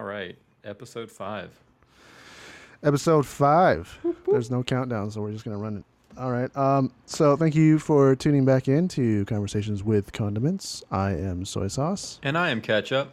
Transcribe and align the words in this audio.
All 0.00 0.06
right, 0.06 0.34
episode 0.64 1.10
five. 1.10 1.50
Episode 2.82 3.26
five. 3.26 3.98
There's 4.26 4.50
no 4.50 4.62
countdown, 4.62 5.10
so 5.10 5.20
we're 5.20 5.32
just 5.32 5.44
gonna 5.44 5.58
run 5.58 5.76
it. 5.76 5.84
All 6.18 6.32
right. 6.32 6.56
Um. 6.56 6.90
So 7.04 7.36
thank 7.36 7.54
you 7.54 7.78
for 7.78 8.16
tuning 8.16 8.46
back 8.46 8.66
in 8.66 8.88
to 8.88 9.26
Conversations 9.26 9.84
with 9.84 10.10
Condiments. 10.14 10.82
I 10.90 11.10
am 11.10 11.44
soy 11.44 11.68
sauce. 11.68 12.18
And 12.22 12.38
I 12.38 12.48
am 12.48 12.62
Ketchup. 12.62 13.12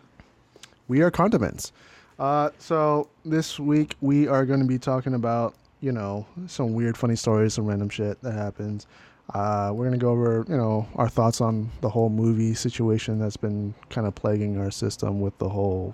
We 0.88 1.02
are 1.02 1.12
condiments. 1.12 1.74
Uh. 2.18 2.52
So 2.58 3.10
this 3.26 3.60
week 3.60 3.98
we 4.00 4.30
are 4.30 4.46
going 4.46 4.62
to 4.62 4.66
be 4.66 4.80
talking 4.80 5.14
about 5.14 5.56
you 5.82 5.92
know 5.92 6.26
some 6.46 6.72
weird, 6.72 6.96
funny 6.96 7.18
stories, 7.18 7.56
some 7.56 7.66
random 7.66 7.90
shit 7.90 8.22
that 8.22 8.32
happens. 8.32 8.88
Uh, 9.34 9.74
we're 9.76 9.84
gonna 9.84 9.98
go 9.98 10.12
over, 10.12 10.46
you 10.48 10.56
know, 10.56 10.88
our 10.96 11.10
thoughts 11.10 11.42
on 11.42 11.70
the 11.82 11.90
whole 11.90 12.08
movie 12.08 12.54
situation 12.54 13.20
that's 13.20 13.36
been 13.36 13.74
kind 13.90 14.08
of 14.08 14.16
plaguing 14.16 14.58
our 14.58 14.72
system 14.72 15.20
with 15.20 15.38
the 15.38 15.50
whole 15.50 15.94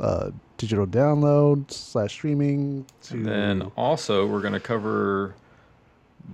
uh, 0.00 0.30
digital 0.56 0.86
download 0.86 1.70
slash 1.70 2.12
streaming. 2.12 2.86
To 3.04 3.14
And 3.14 3.26
then 3.26 3.62
also 3.76 4.26
we're 4.26 4.40
going 4.40 4.54
to 4.54 4.60
cover 4.60 5.34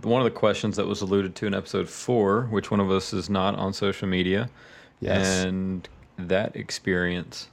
one 0.03 0.21
of 0.21 0.25
the 0.25 0.31
questions 0.31 0.77
that 0.77 0.87
was 0.87 1.01
alluded 1.03 1.35
to 1.37 1.47
in 1.47 1.55
episode 1.55 1.89
four. 1.89 2.43
Which 2.51 2.71
one 2.71 2.81
of 2.81 2.91
us 2.91 3.13
is 3.13 3.31
not 3.31 3.55
on 3.57 3.73
social 3.73 4.09
media? 4.09 4.51
Yes. 5.01 5.45
And 5.45 5.89
that 6.19 6.57
experience. 6.57 7.49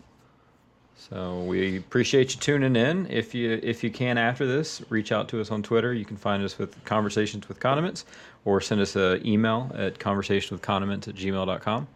So 1.09 1.41
we 1.43 1.77
appreciate 1.77 2.33
you 2.33 2.39
tuning 2.39 2.75
in. 2.75 3.07
If 3.09 3.33
you 3.33 3.59
if 3.63 3.83
you 3.83 3.89
can 3.89 4.17
after 4.17 4.45
this, 4.45 4.83
reach 4.89 5.11
out 5.11 5.27
to 5.29 5.41
us 5.41 5.49
on 5.49 5.63
Twitter. 5.63 5.93
You 5.93 6.05
can 6.05 6.15
find 6.15 6.43
us 6.43 6.57
with 6.57 6.83
conversations 6.85 7.49
with 7.49 7.59
condiments, 7.59 8.05
or 8.45 8.61
send 8.61 8.81
us 8.81 8.95
an 8.95 9.25
email 9.25 9.71
at 9.75 9.97
conversationswithcondiments 9.97 11.07
at 11.07 11.15
gmail.com. 11.15 11.87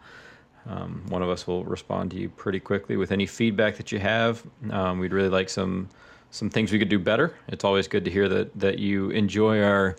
Um, 0.68 1.04
one 1.08 1.22
of 1.22 1.28
us 1.28 1.46
will 1.46 1.64
respond 1.64 2.10
to 2.12 2.16
you 2.16 2.28
pretty 2.28 2.60
quickly 2.60 2.96
with 2.96 3.12
any 3.12 3.26
feedback 3.26 3.76
that 3.76 3.92
you 3.92 3.98
have. 3.98 4.42
Um, 4.70 4.98
we'd 4.98 5.12
really 5.12 5.28
like 5.28 5.48
some 5.48 5.88
some 6.30 6.50
things 6.50 6.72
we 6.72 6.78
could 6.78 6.88
do 6.88 6.98
better. 6.98 7.34
It's 7.48 7.64
always 7.64 7.88
good 7.88 8.04
to 8.04 8.10
hear 8.10 8.28
that 8.28 8.58
that 8.58 8.78
you 8.78 9.10
enjoy 9.10 9.62
our 9.62 9.96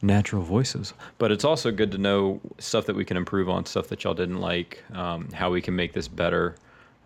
natural 0.00 0.42
voices, 0.42 0.94
but 1.18 1.30
it's 1.30 1.44
also 1.44 1.70
good 1.70 1.92
to 1.92 1.98
know 1.98 2.40
stuff 2.58 2.86
that 2.86 2.96
we 2.96 3.04
can 3.04 3.16
improve 3.16 3.48
on, 3.48 3.66
stuff 3.66 3.88
that 3.88 4.02
y'all 4.02 4.14
didn't 4.14 4.40
like, 4.40 4.82
um, 4.94 5.30
how 5.32 5.50
we 5.50 5.60
can 5.60 5.76
make 5.76 5.92
this 5.92 6.08
better 6.08 6.56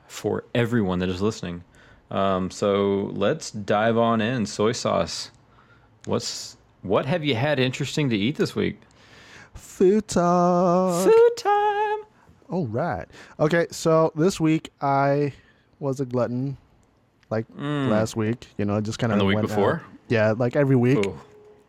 for 0.07 0.45
everyone 0.55 0.99
that 1.01 1.09
is 1.09 1.21
listening. 1.21 1.63
Um, 2.11 2.51
so 2.51 3.11
let's 3.15 3.51
dive 3.51 3.99
on 3.99 4.21
in. 4.21 4.47
Soy 4.47 4.73
sauce. 4.73 5.31
What's 6.05 6.57
what 6.83 7.05
have 7.07 7.25
you 7.25 7.35
had 7.35 7.59
interesting 7.59 8.11
to 8.11 8.17
eat 8.17 8.37
this 8.37 8.55
week? 8.55 8.81
food 11.05 11.37
talk. 11.37 11.56
All 12.51 12.67
right. 12.67 13.07
Okay, 13.41 13.67
so 13.71 14.13
this 14.15 14.39
week 14.41 14.71
I 14.81 15.33
was 15.81 16.01
a 16.01 16.05
glutton, 16.07 16.57
like 17.31 17.47
last 17.57 18.17
week. 18.17 18.47
You 18.59 18.65
know, 18.65 18.81
just 18.81 18.99
kind 18.99 19.13
of 19.13 19.17
Mm. 19.19 19.21
The 19.21 19.25
week 19.27 19.41
before? 19.41 19.83
Yeah, 20.09 20.33
like 20.37 20.57
every 20.57 20.77
week. 20.77 21.05
Ooh. 21.05 21.19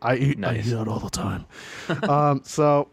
I 0.00 0.16
eat, 0.16 0.38
Nice. 0.38 0.66
I 0.66 0.70
eat 0.70 0.76
out 0.78 0.86
all 0.88 1.00
the 1.00 1.10
time. 1.10 1.44
um, 2.08 2.42
so, 2.44 2.86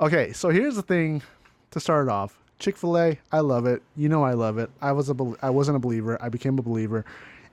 okay, 0.00 0.32
so 0.32 0.48
here's 0.48 0.74
the 0.74 0.82
thing 0.82 1.22
to 1.70 1.78
start 1.80 2.08
off. 2.08 2.36
Chick 2.58 2.76
Fil 2.76 2.98
A, 2.98 3.18
I 3.30 3.40
love 3.40 3.66
it. 3.66 3.82
You 3.96 4.08
know, 4.08 4.24
I 4.24 4.32
love 4.32 4.58
it. 4.58 4.70
I 4.80 4.90
was 4.92 5.08
a, 5.08 5.14
bel- 5.14 5.36
I 5.42 5.50
wasn't 5.50 5.76
a 5.76 5.80
believer. 5.80 6.18
I 6.20 6.28
became 6.28 6.58
a 6.58 6.62
believer. 6.62 7.04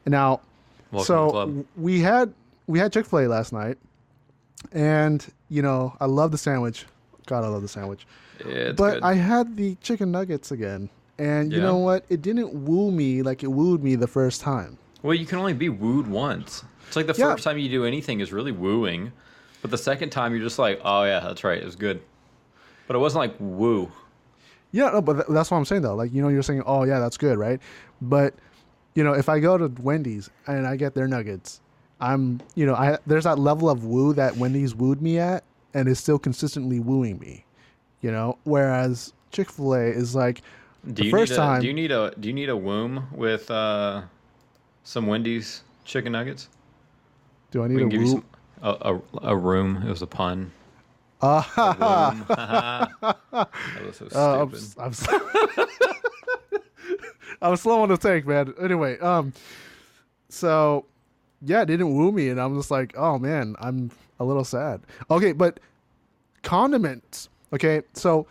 And 0.06 0.12
now, 0.12 0.42
Welcome 0.92 1.06
so 1.06 1.16
to 1.20 1.26
the 1.26 1.32
club. 1.32 1.48
w- 1.50 1.66
we 1.78 2.00
had 2.02 2.34
we 2.68 2.80
had 2.80 2.92
Chick 2.92 3.06
Fil 3.06 3.20
A 3.20 3.28
last 3.28 3.54
night, 3.54 3.78
and 4.72 5.26
you 5.50 5.62
know, 5.62 5.96
I 6.00 6.06
love 6.06 6.32
the 6.32 6.38
sandwich. 6.38 6.86
God, 7.28 7.44
I 7.44 7.48
love 7.48 7.62
the 7.62 7.68
sandwich. 7.68 8.06
But 8.76 8.94
good. 8.96 9.04
I 9.04 9.14
had 9.16 9.56
the 9.58 9.76
chicken 9.82 10.12
nuggets 10.12 10.52
again, 10.52 10.90
and 11.18 11.52
you 11.52 11.60
Yeah. 11.60 11.66
know 11.66 11.78
what? 11.78 12.06
It 12.10 12.22
didn't 12.22 12.54
woo 12.54 12.92
me 12.92 13.22
like 13.22 13.44
it 13.44 13.48
wooed 13.52 13.84
me 13.84 13.96
the 13.96 14.08
first 14.08 14.42
time. 14.42 14.78
Well, 15.04 15.14
you 15.14 15.26
can 15.26 15.40
only 15.40 15.54
be 15.54 15.70
wooed 15.70 16.08
once. 16.08 16.64
It's 16.88 16.96
like 16.96 17.08
the 17.08 17.16
Yeah. 17.18 17.32
first 17.34 17.44
time 17.44 17.58
you 17.58 17.70
do 17.70 17.86
anything 17.86 18.20
is 18.20 18.32
really 18.32 18.52
wooing, 18.52 19.12
but 19.62 19.72
the 19.72 19.78
second 19.78 20.10
time 20.12 20.34
you're 20.34 20.44
just 20.44 20.60
like, 20.60 20.80
oh 20.84 21.04
yeah, 21.04 21.20
that's 21.22 21.44
right, 21.44 21.58
it 21.58 21.66
was 21.66 21.76
good. 21.76 22.02
But 22.88 22.96
it 22.96 23.00
wasn't 23.00 23.20
like 23.22 23.36
woo. 23.40 23.90
Yeah, 24.74 24.90
no, 24.90 25.02
but 25.02 25.14
th- 25.14 25.26
that's 25.30 25.50
what 25.52 25.58
I'm 25.58 25.66
saying 25.66 25.82
though. 25.82 25.96
Like, 25.96 26.14
you 26.14 26.22
know, 26.22 26.30
you're 26.30 26.44
saying, 26.44 26.64
"Oh, 26.66 26.84
yeah, 26.84 27.00
that's 27.00 27.18
good," 27.18 27.38
right? 27.38 27.60
But 28.02 28.34
you 28.96 29.04
know, 29.04 29.14
if 29.14 29.28
I 29.30 29.40
go 29.40 29.58
to 29.58 29.72
Wendy's 29.82 30.30
and 30.48 30.66
I 30.68 30.76
get 30.76 30.94
their 30.96 31.08
nuggets, 31.08 31.62
I'm, 32.02 32.42
you 32.56 32.66
know, 32.66 32.76
I 32.76 32.98
there's 33.08 33.24
that 33.26 33.38
level 33.40 33.70
of 33.70 33.86
woo 33.86 34.14
that 34.14 34.36
Wendy's 34.38 34.74
wooed 34.76 35.02
me 35.02 35.18
at, 35.20 35.44
and 35.74 35.88
is 35.88 36.00
still 36.00 36.20
consistently 36.20 36.80
wooing 36.80 37.20
me. 37.20 37.46
You 38.02 38.12
know, 38.12 38.38
whereas 38.44 39.14
Chick 39.32 39.50
Fil 39.52 39.74
A 39.76 39.84
is 39.86 40.16
like 40.16 40.42
Do 40.86 40.94
the 40.94 41.06
you 41.06 41.12
first 41.12 41.30
need 41.32 41.36
a, 41.36 41.38
time. 41.38 41.62
Do 41.62 41.68
you 41.68 41.74
need 41.74 41.92
a 41.92 42.12
Do 42.20 42.28
you 42.28 42.34
need 42.34 42.50
a 42.50 42.58
womb 42.58 43.08
with 43.14 43.50
uh, 43.52 44.02
some 44.84 45.06
Wendy's 45.08 45.64
chicken 45.86 46.12
nuggets? 46.14 46.50
do 47.52 47.64
I 47.64 47.68
need 47.68 47.82
a 47.82 47.86
give 47.88 48.02
you 48.02 48.08
some 48.08 48.24
a, 48.62 48.96
a, 49.24 49.34
a 49.34 49.36
room. 49.36 49.84
It 49.86 49.90
was 49.90 50.02
a 50.02 50.08
pun. 50.08 50.52
A 51.22 51.46
that 51.56 52.88
was 53.86 53.98
so 53.98 54.08
stupid. 54.08 54.16
Uh, 54.16 54.42
I'm, 54.42 54.54
s- 54.54 54.76
I'm, 54.80 54.90
s- 54.90 55.08
I'm 57.42 57.56
slow 57.58 57.82
on 57.84 57.90
the 57.90 57.98
take, 57.98 58.26
man. 58.26 58.54
Anyway, 58.60 58.98
um, 59.00 59.34
so 60.30 60.86
yeah, 61.44 61.62
it 61.62 61.66
didn't 61.68 61.94
woo 61.96 62.12
me, 62.12 62.30
and 62.30 62.40
I'm 62.40 62.56
just 62.58 62.72
like, 62.72 62.94
oh 62.98 63.18
man, 63.20 63.56
I'm 63.60 63.92
a 64.20 64.26
little 64.26 64.44
sad. 64.44 64.82
Okay, 65.10 65.32
but 65.32 65.60
condiments. 66.44 67.30
Okay, 67.54 67.82
so 67.94 68.28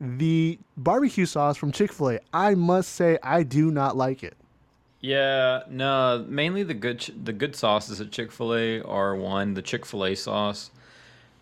the 0.00 0.58
barbecue 0.76 1.26
sauce 1.26 1.56
from 1.56 1.72
Chick 1.72 1.92
Fil 1.92 2.10
A, 2.10 2.20
I 2.32 2.54
must 2.54 2.92
say, 2.94 3.18
I 3.22 3.42
do 3.42 3.70
not 3.70 3.96
like 3.96 4.22
it. 4.22 4.36
Yeah, 5.00 5.62
no. 5.68 6.24
Mainly 6.28 6.62
the 6.62 6.74
good 6.74 7.00
ch- 7.00 7.10
the 7.24 7.32
good 7.32 7.56
sauces 7.56 8.00
at 8.00 8.12
Chick 8.12 8.30
Fil 8.30 8.54
A 8.54 8.80
are 8.82 9.16
one 9.16 9.54
the 9.54 9.62
Chick 9.62 9.84
Fil 9.84 10.04
A 10.06 10.14
sauce. 10.14 10.70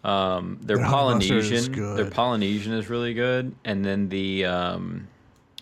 Um, 0.02 0.58
their 0.62 0.78
Their 0.78 0.86
honey 0.86 1.14
mustard 1.16 1.44
is 1.52 1.68
Polynesian, 1.68 1.96
their. 1.96 2.10
Polynesian 2.10 2.72
is 2.72 2.88
really 2.88 3.12
good, 3.12 3.54
and 3.66 3.84
then 3.84 4.08
the 4.08 4.46
um, 4.46 5.08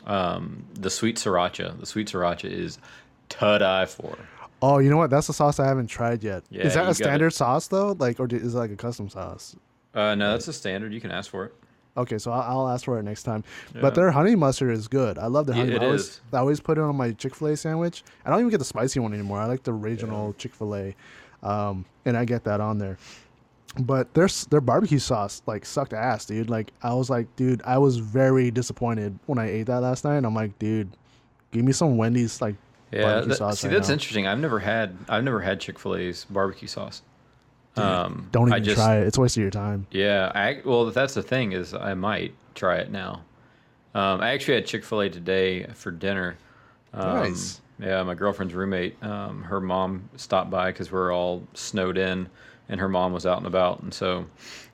um, 0.06 0.62
the 0.74 0.90
sweet 0.90 1.16
sriracha. 1.16 1.78
The 1.80 1.86
sweet 1.86 2.06
sriracha 2.06 2.44
is 2.48 2.78
to 3.30 3.58
die 3.58 3.86
for. 3.86 4.16
Oh, 4.62 4.78
you 4.78 4.90
know 4.90 4.96
what? 4.96 5.10
That's 5.10 5.28
a 5.28 5.32
sauce 5.32 5.58
I 5.58 5.66
haven't 5.66 5.88
tried 5.88 6.22
yet. 6.22 6.44
Yeah, 6.50 6.66
is 6.66 6.74
that 6.74 6.88
a 6.88 6.94
standard 6.94 7.32
sauce 7.32 7.66
though? 7.66 7.96
Like, 7.98 8.20
or 8.20 8.26
is 8.30 8.54
it 8.54 8.58
like 8.58 8.70
a 8.70 8.76
custom 8.76 9.08
sauce? 9.08 9.56
Uh, 9.94 10.14
no, 10.14 10.32
that's 10.32 10.48
a 10.48 10.52
standard. 10.52 10.92
You 10.92 11.00
can 11.00 11.10
ask 11.10 11.30
for 11.30 11.44
it. 11.46 11.54
Okay, 11.96 12.18
so 12.18 12.30
I'll, 12.30 12.60
I'll 12.60 12.68
ask 12.68 12.84
for 12.84 12.98
it 12.98 13.02
next 13.02 13.24
time. 13.24 13.42
Yeah. 13.74 13.80
But 13.80 13.94
their 13.96 14.10
honey 14.12 14.36
mustard 14.36 14.70
is 14.70 14.86
good. 14.86 15.18
I 15.18 15.26
love 15.26 15.46
their 15.46 15.56
Yeah, 15.56 15.62
honey. 15.64 15.74
it 15.76 15.82
I 15.82 15.86
always, 15.86 16.00
is. 16.02 16.20
I 16.32 16.36
always 16.38 16.60
put 16.60 16.78
it 16.78 16.82
on 16.82 16.94
my 16.94 17.10
Chick 17.12 17.34
Fil 17.34 17.48
A 17.48 17.56
sandwich. 17.56 18.04
I 18.24 18.30
don't 18.30 18.38
even 18.38 18.50
get 18.50 18.58
the 18.58 18.64
spicy 18.64 19.00
one 19.00 19.12
anymore. 19.12 19.40
I 19.40 19.46
like 19.46 19.64
the 19.64 19.72
original 19.72 20.32
Chick 20.34 20.54
Fil 20.54 20.76
A, 20.76 20.94
um, 21.42 21.84
and 22.04 22.16
I 22.16 22.24
get 22.24 22.44
that 22.44 22.60
on 22.60 22.78
there. 22.78 22.98
But 23.80 24.12
their 24.14 24.28
their 24.50 24.60
barbecue 24.60 24.98
sauce 24.98 25.42
like 25.46 25.64
sucked 25.64 25.92
ass, 25.92 26.24
dude. 26.24 26.48
Like 26.50 26.70
I 26.82 26.94
was 26.94 27.10
like, 27.10 27.34
dude, 27.36 27.62
I 27.64 27.78
was 27.78 27.96
very 27.98 28.50
disappointed 28.50 29.18
when 29.26 29.38
I 29.38 29.50
ate 29.50 29.64
that 29.64 29.80
last 29.80 30.04
night. 30.04 30.24
I'm 30.24 30.34
like, 30.34 30.56
dude, 30.58 30.88
give 31.52 31.64
me 31.64 31.72
some 31.72 31.96
Wendy's 31.96 32.40
like 32.40 32.54
Yeah, 32.92 33.02
barbecue 33.02 33.28
that- 33.30 33.36
sauce. 33.38 33.60
see, 33.60 33.66
right 33.68 33.74
that's 33.74 33.88
now. 33.88 33.94
interesting. 33.94 34.26
I've 34.26 34.38
never 34.38 34.58
had 34.60 34.96
I've 35.08 35.24
never 35.24 35.40
had 35.40 35.60
Chick 35.60 35.78
Fil 35.78 35.96
A's 35.96 36.24
barbecue 36.30 36.68
sauce. 36.68 37.02
Um, 37.78 38.28
Don't 38.32 38.48
even 38.48 38.64
just, 38.64 38.76
try 38.76 38.96
it. 38.96 39.06
It's 39.06 39.18
a 39.18 39.20
waste 39.20 39.36
of 39.36 39.42
your 39.42 39.50
time. 39.50 39.86
Yeah, 39.90 40.32
I 40.34 40.60
well, 40.64 40.86
that's 40.86 41.14
the 41.14 41.22
thing 41.22 41.52
is 41.52 41.74
I 41.74 41.94
might 41.94 42.34
try 42.54 42.76
it 42.76 42.90
now. 42.90 43.22
Um, 43.94 44.20
I 44.20 44.30
actually 44.30 44.54
had 44.54 44.66
Chick 44.66 44.84
Fil 44.84 45.02
A 45.02 45.10
today 45.10 45.64
for 45.74 45.90
dinner. 45.90 46.36
Um, 46.92 47.30
Nice. 47.30 47.60
Yeah, 47.80 48.02
my 48.02 48.14
girlfriend's 48.14 48.54
roommate, 48.54 49.00
um, 49.04 49.42
her 49.44 49.60
mom 49.60 50.08
stopped 50.16 50.50
by 50.50 50.72
because 50.72 50.90
we're 50.90 51.14
all 51.14 51.44
snowed 51.54 51.96
in, 51.96 52.28
and 52.68 52.80
her 52.80 52.88
mom 52.88 53.12
was 53.12 53.24
out 53.24 53.38
and 53.38 53.46
about, 53.46 53.80
and 53.82 53.94
so 53.94 54.26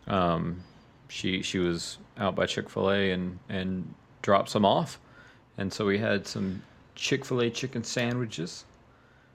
um, 0.07 0.63
she 1.09 1.43
she 1.43 1.59
was 1.59 1.99
out 2.17 2.35
by 2.35 2.47
Chick 2.47 2.71
Fil 2.71 2.91
A 2.91 3.11
and 3.11 3.39
and 3.51 3.95
dropped 4.23 4.49
some 4.49 4.65
off, 4.65 4.99
and 5.59 5.71
so 5.71 5.85
we 5.85 5.99
had 5.99 6.27
some 6.27 6.63
Chick 6.95 7.25
Fil 7.27 7.43
A 7.43 7.51
chicken 7.51 7.85
sandwiches. 7.85 8.65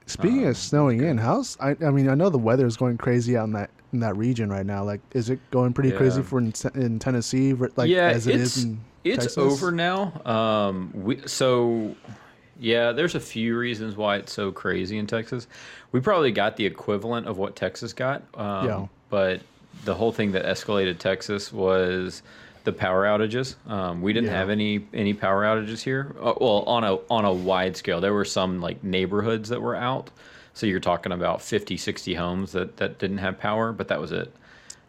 Speaking 0.09 0.43
Um, 0.43 0.49
of 0.49 0.57
snowing 0.57 1.01
in, 1.03 1.17
how's 1.17 1.57
I, 1.59 1.75
I 1.85 1.91
mean 1.91 2.09
I 2.09 2.15
know 2.15 2.29
the 2.29 2.37
weather 2.37 2.65
is 2.65 2.77
going 2.77 2.97
crazy 2.97 3.37
out 3.37 3.45
in 3.45 3.53
that 3.53 3.69
in 3.93 3.99
that 3.99 4.17
region 4.17 4.49
right 4.49 4.65
now. 4.65 4.83
Like, 4.83 5.01
is 5.13 5.29
it 5.29 5.39
going 5.51 5.73
pretty 5.73 5.91
crazy 5.91 6.21
for 6.23 6.39
in, 6.39 6.53
in 6.75 6.99
Tennessee? 6.99 7.53
Like, 7.53 7.89
yeah, 7.89 8.07
as 8.09 8.27
it 8.27 8.35
it's 8.35 8.57
is 8.57 8.57
in 8.57 8.85
it's 9.03 9.27
Texas? 9.27 9.37
over 9.37 9.71
now. 9.71 10.21
Um, 10.25 10.91
we 10.93 11.21
so 11.27 11.95
yeah, 12.59 12.91
there's 12.91 13.15
a 13.15 13.19
few 13.19 13.57
reasons 13.57 13.95
why 13.95 14.17
it's 14.17 14.33
so 14.33 14.51
crazy 14.51 14.97
in 14.97 15.07
Texas. 15.07 15.47
We 15.91 15.99
probably 16.01 16.31
got 16.31 16.57
the 16.57 16.65
equivalent 16.65 17.27
of 17.27 17.37
what 17.37 17.55
Texas 17.55 17.93
got. 17.93 18.23
Um, 18.33 18.65
Yeah. 18.65 18.87
But 19.09 19.41
the 19.85 19.95
whole 19.95 20.11
thing 20.11 20.31
that 20.33 20.45
escalated 20.45 20.97
Texas 20.99 21.53
was 21.53 22.21
the 22.63 22.71
power 22.73 23.05
outages. 23.05 23.55
Um, 23.69 24.01
we 24.01 24.13
didn't 24.13 24.29
Yeah. 24.29 24.37
have 24.37 24.49
any 24.49 24.85
any 24.93 25.13
power 25.13 25.43
outages 25.43 25.81
here. 25.83 26.15
Uh, 26.21 26.33
well, 26.39 26.63
on 26.67 26.83
a 26.83 26.95
on 27.09 27.25
a 27.25 27.33
wide 27.33 27.77
scale, 27.77 28.01
there 28.01 28.13
were 28.13 28.25
some 28.25 28.61
like 28.61 28.83
neighborhoods 28.83 29.49
that 29.49 29.61
were 29.61 29.75
out. 29.75 30.09
So 30.53 30.65
you're 30.65 30.79
talking 30.81 31.11
about 31.13 31.41
50, 31.41 31.77
60 31.77 32.15
homes 32.15 32.51
that, 32.51 32.77
that 32.77 32.99
didn't 32.99 33.19
have 33.19 33.39
power, 33.39 33.71
but 33.71 33.87
that 33.87 34.01
was 34.01 34.11
it. 34.11 34.33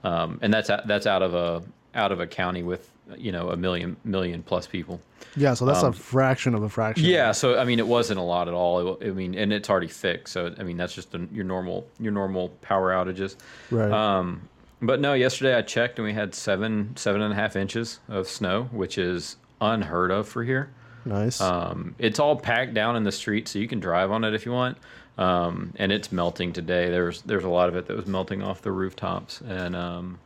Um, 0.03 0.39
and 0.43 0.53
that's 0.53 0.69
out, 0.69 0.87
that's 0.89 1.07
out 1.07 1.23
of 1.23 1.35
a 1.35 1.63
out 1.95 2.11
of 2.13 2.21
a 2.21 2.27
county 2.27 2.63
with 2.63 2.91
you 3.17 3.31
know 3.33 3.51
a 3.51 3.57
million 3.57 3.97
million 4.05 4.43
plus 4.43 4.67
people. 4.67 5.01
Yeah, 5.37 5.55
so 5.55 5.65
that's 5.65 5.83
Um, 5.85 5.91
a 5.91 5.93
fraction 5.93 6.55
of 6.55 6.63
a 6.65 6.69
fraction. 6.69 7.05
Yeah, 7.05 7.31
so 7.33 7.57
I 7.59 7.65
mean, 7.65 7.79
it 7.79 7.87
wasn't 7.87 8.19
a 8.19 8.23
lot 8.23 8.49
at 8.49 8.55
all. 8.55 8.97
It, 9.01 9.09
I 9.09 9.11
mean, 9.13 9.35
and 9.37 9.53
it's 9.53 9.71
already 9.71 9.87
fixed. 9.89 10.33
So 10.33 10.53
I 10.59 10.63
mean, 10.65 10.77
that's 10.77 10.95
just 10.95 11.15
a, 11.15 11.21
your 11.33 11.45
normal 11.45 11.87
your 12.01 12.13
normal 12.13 12.49
power 12.63 12.91
outages. 12.93 13.37
Right. 13.71 13.91
Um, 13.93 14.43
but 14.83 15.01
no, 15.01 15.15
yesterday 15.15 15.55
I 15.55 15.63
checked 15.63 15.99
and 15.99 16.07
we 16.07 16.13
had 16.13 16.35
seven 16.35 16.97
seven 16.97 17.23
and 17.23 17.33
a 17.33 17.37
half 17.37 17.57
inches 17.57 18.01
of 18.09 18.29
snow, 18.29 18.65
which 18.73 18.99
is 18.99 19.37
unheard 19.61 20.11
of 20.11 20.29
for 20.29 20.43
here. 20.45 20.71
nice. 21.05 21.41
Um, 21.41 21.95
it's 21.99 22.19
all 22.19 22.37
packed 22.37 22.75
down 22.75 22.97
in 22.97 23.05
the 23.05 23.13
street, 23.13 23.49
so 23.49 23.59
you 23.59 23.69
can 23.69 23.81
drive 23.81 24.11
on 24.11 24.25
it 24.25 24.35
if 24.35 24.47
you 24.47 24.53
want. 24.53 24.79
Um, 25.19 25.75
and 25.77 25.93
it's 25.93 26.11
melting 26.13 26.53
today. 26.53 26.89
There's 26.89 27.23
there's 27.23 27.45
a 27.45 27.49
lot 27.49 27.69
of 27.69 27.77
it 27.77 27.87
that 27.87 27.97
was 27.97 28.07
melting 28.07 28.43
off 28.43 28.63
the 28.63 28.73
rooftops 28.73 29.41
and 29.43 29.77
um, 29.77 30.19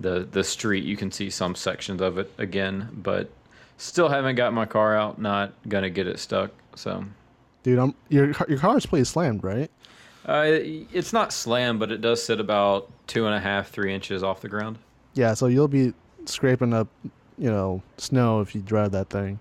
the 0.00 0.26
the 0.30 0.42
street. 0.42 0.84
You 0.84 0.96
can 0.96 1.12
see 1.12 1.30
some 1.30 1.54
sections 1.54 2.00
of 2.00 2.18
it 2.18 2.32
again, 2.38 2.88
but 2.92 3.30
still 3.78 4.08
haven't 4.08 4.34
got 4.34 4.52
my 4.52 4.66
car 4.66 4.96
out. 4.96 5.20
Not 5.20 5.52
gonna 5.68 5.90
get 5.90 6.06
it 6.06 6.18
stuck. 6.18 6.50
So 6.74 7.04
Dude, 7.62 7.78
I'm 7.78 7.94
your 8.08 8.32
your 8.48 8.58
car 8.58 8.76
is 8.76 8.86
pretty 8.86 9.04
slammed, 9.04 9.44
right? 9.44 9.70
Uh, 10.26 10.44
it's 10.46 11.12
not 11.12 11.32
slam, 11.32 11.78
but 11.78 11.90
it 11.92 12.00
does 12.00 12.22
sit 12.22 12.40
about 12.40 12.90
two 13.06 13.26
and 13.26 13.34
a 13.34 13.40
half, 13.40 13.70
three 13.70 13.94
inches 13.94 14.22
off 14.22 14.40
the 14.40 14.48
ground. 14.48 14.78
Yeah, 15.14 15.34
so 15.34 15.46
you'll 15.46 15.68
be 15.68 15.92
scraping 16.26 16.72
up, 16.72 16.88
you 17.38 17.50
know, 17.50 17.82
snow 17.98 18.40
if 18.40 18.54
you 18.54 18.60
drive 18.60 18.92
that 18.92 19.10
thing, 19.10 19.38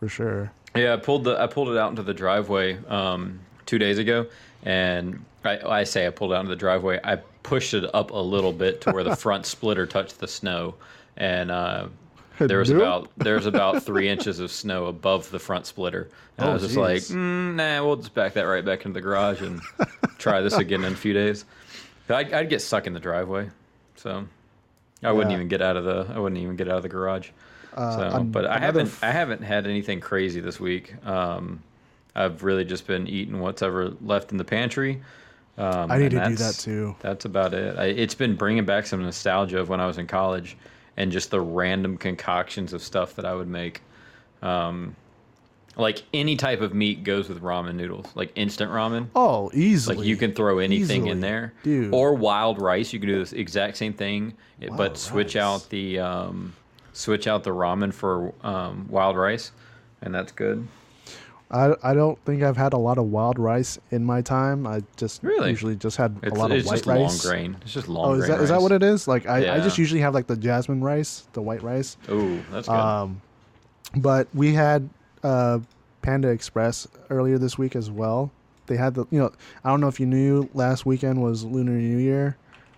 for 0.00 0.08
sure. 0.08 0.50
Yeah, 0.74 0.94
I 0.94 0.96
pulled 0.96 1.24
the 1.24 1.38
I 1.40 1.46
pulled 1.46 1.68
it 1.68 1.76
out 1.76 1.90
into 1.90 2.02
the 2.02 2.14
driveway 2.14 2.78
um, 2.86 3.40
two 3.66 3.78
days 3.78 3.98
ago, 3.98 4.26
and 4.62 5.22
I, 5.44 5.58
I 5.58 5.84
say 5.84 6.06
I 6.06 6.10
pulled 6.10 6.32
it 6.32 6.36
out 6.36 6.40
into 6.40 6.50
the 6.50 6.56
driveway. 6.56 6.98
I 7.04 7.16
pushed 7.42 7.74
it 7.74 7.84
up 7.94 8.10
a 8.12 8.16
little 8.16 8.52
bit 8.52 8.80
to 8.82 8.92
where 8.92 9.04
the 9.04 9.16
front 9.26 9.44
splitter 9.44 9.86
touched 9.86 10.18
the 10.20 10.28
snow, 10.28 10.74
and 11.18 11.50
uh, 11.50 11.88
there 12.38 12.58
was 12.58 12.70
Nope. 12.70 12.78
about 12.80 13.10
there 13.18 13.34
was 13.34 13.44
about 13.46 13.82
three 13.84 14.08
inches 14.08 14.38
of 14.40 14.50
snow 14.50 14.86
above 14.86 15.30
the 15.30 15.38
front 15.38 15.66
splitter. 15.66 16.08
And 16.38 16.46
I 16.46 16.50
Oh, 16.50 16.54
was 16.54 16.62
just 16.62 16.76
like, 16.76 17.02
mm, 17.02 17.54
nah, 17.54 17.84
we'll 17.84 17.96
just 17.96 18.14
back 18.14 18.32
that 18.34 18.44
right 18.44 18.64
back 18.64 18.86
into 18.86 18.94
the 18.94 19.02
garage 19.02 19.42
and 19.42 19.60
try 20.22 20.40
this 20.40 20.54
again 20.54 20.84
in 20.84 20.92
a 20.92 20.96
few 20.96 21.12
days. 21.12 21.44
I'd, 22.08 22.32
I'd 22.32 22.48
get 22.50 22.60
stuck 22.62 22.86
in 22.86 22.92
the 22.92 23.00
driveway, 23.00 23.48
so 23.96 24.26
I 25.02 25.12
wouldn't 25.12 25.32
even 25.34 25.48
get 25.48 25.62
out 25.62 25.76
of 25.76 25.84
the 25.84 26.06
I 26.14 26.18
wouldn't 26.18 26.40
even 26.40 26.56
get 26.56 26.68
out 26.68 26.76
of 26.76 26.82
the 26.82 26.88
garage. 26.88 27.30
Uh, 27.74 28.10
So, 28.10 28.22
but 28.24 28.44
I 28.46 28.58
haven't 28.58 28.86
f- 28.88 29.02
I 29.02 29.10
haven't 29.10 29.42
had 29.42 29.66
anything 29.66 30.00
crazy 30.00 30.40
this 30.40 30.60
week. 30.60 30.94
Um, 31.06 31.62
I've 32.14 32.42
really 32.42 32.64
just 32.66 32.86
been 32.86 33.06
eating 33.06 33.40
what's 33.40 33.62
ever 33.62 33.92
left 34.02 34.30
in 34.32 34.36
the 34.38 34.44
pantry. 34.44 35.00
Um, 35.56 35.90
I 35.90 35.98
need 35.98 36.10
to 36.10 36.16
do 36.16 36.22
that 36.36 36.54
too. 36.54 36.96
That's 37.00 37.24
about 37.24 37.54
it. 37.54 37.78
I, 37.78 37.86
it's 37.86 38.14
been 38.14 38.36
bringing 38.36 38.64
back 38.66 38.86
some 38.86 39.02
nostalgia 39.02 39.58
of 39.60 39.68
when 39.70 39.80
I 39.80 39.86
was 39.86 39.96
in 39.96 40.06
college, 40.06 40.56
and 40.98 41.10
just 41.10 41.30
the 41.30 41.40
random 41.40 41.96
concoctions 41.96 42.74
of 42.74 42.82
stuff 42.82 43.14
that 43.16 43.24
I 43.24 43.34
would 43.34 43.48
make. 43.48 43.80
Um, 44.42 44.96
like 45.76 46.02
any 46.12 46.36
type 46.36 46.60
of 46.60 46.74
meat 46.74 47.02
goes 47.04 47.28
with 47.28 47.40
ramen 47.42 47.74
noodles, 47.76 48.06
like 48.14 48.32
instant 48.34 48.70
ramen. 48.70 49.08
Oh, 49.16 49.50
easily. 49.54 49.96
Like 49.96 50.06
you 50.06 50.16
can 50.16 50.32
throw 50.34 50.58
anything 50.58 51.02
Easily. 51.02 51.10
in 51.10 51.20
there, 51.20 51.54
Dude. 51.62 51.94
Or 51.94 52.14
wild 52.14 52.60
rice, 52.60 52.92
you 52.92 52.98
can 53.00 53.08
do 53.08 53.18
this 53.18 53.32
exact 53.32 53.76
same 53.76 53.92
thing, 53.94 54.34
Wild 54.60 54.76
but 54.76 54.98
switch 54.98 55.34
rice. 55.34 55.42
out 55.42 55.68
the 55.70 55.98
um, 55.98 56.52
switch 56.92 57.26
out 57.26 57.42
the 57.44 57.50
ramen 57.50 57.92
for 57.92 58.34
um, 58.42 58.86
wild 58.90 59.16
rice, 59.16 59.52
and 60.02 60.14
that's 60.14 60.32
good. 60.32 60.66
I, 61.50 61.74
I 61.82 61.92
don't 61.92 62.18
think 62.24 62.42
I've 62.42 62.56
had 62.56 62.72
a 62.72 62.78
lot 62.78 62.96
of 62.96 63.06
wild 63.10 63.38
rice 63.38 63.78
in 63.90 64.04
my 64.06 64.22
time. 64.22 64.66
I 64.66 64.82
just 64.96 65.22
Really? 65.22 65.50
usually 65.50 65.76
just 65.76 65.98
had 65.98 66.16
It's, 66.22 66.34
a 66.34 66.38
lot 66.40 66.50
of 66.50 66.56
it's 66.56 66.66
white 66.66 66.76
just 66.76 66.86
rice. 66.86 67.24
long 67.24 67.32
grain. 67.32 67.56
It's 67.60 67.74
just 67.74 67.88
long 67.88 68.08
Oh, 68.08 68.12
is 68.14 68.24
grain. 68.24 68.38
that 68.38 68.42
is 68.42 68.48
that 68.48 68.54
rice. 68.54 68.62
what 68.62 68.72
it 68.72 68.82
is? 68.82 69.06
Like 69.06 69.26
I, 69.26 69.56
I 69.56 69.60
just 69.60 69.76
usually 69.76 70.00
have 70.00 70.14
like 70.14 70.26
the 70.26 70.36
jasmine 70.36 70.82
rice, 70.82 71.26
the 71.34 71.42
white 71.42 71.62
rice. 71.62 71.98
Ooh, 72.10 72.42
that's 72.50 72.68
good. 72.68 72.74
Um, 72.74 73.20
but 73.96 74.28
we 74.32 74.54
had 74.54 74.88
uh, 75.22 75.58
Panda 76.02 76.28
Express 76.28 76.86
earlier 77.10 77.38
this 77.38 77.56
week 77.58 77.76
as 77.76 77.90
well. 77.90 78.30
They 78.66 78.76
had 78.76 78.94
the 78.94 79.06
you 79.10 79.18
know 79.18 79.32
I 79.64 79.70
don't 79.70 79.80
know 79.80 79.88
if 79.88 79.98
you 80.00 80.06
knew 80.06 80.48
last 80.54 80.86
weekend 80.86 81.22
was 81.22 81.44
Lunar 81.44 81.72
New 81.72 81.98
Year, 81.98 82.36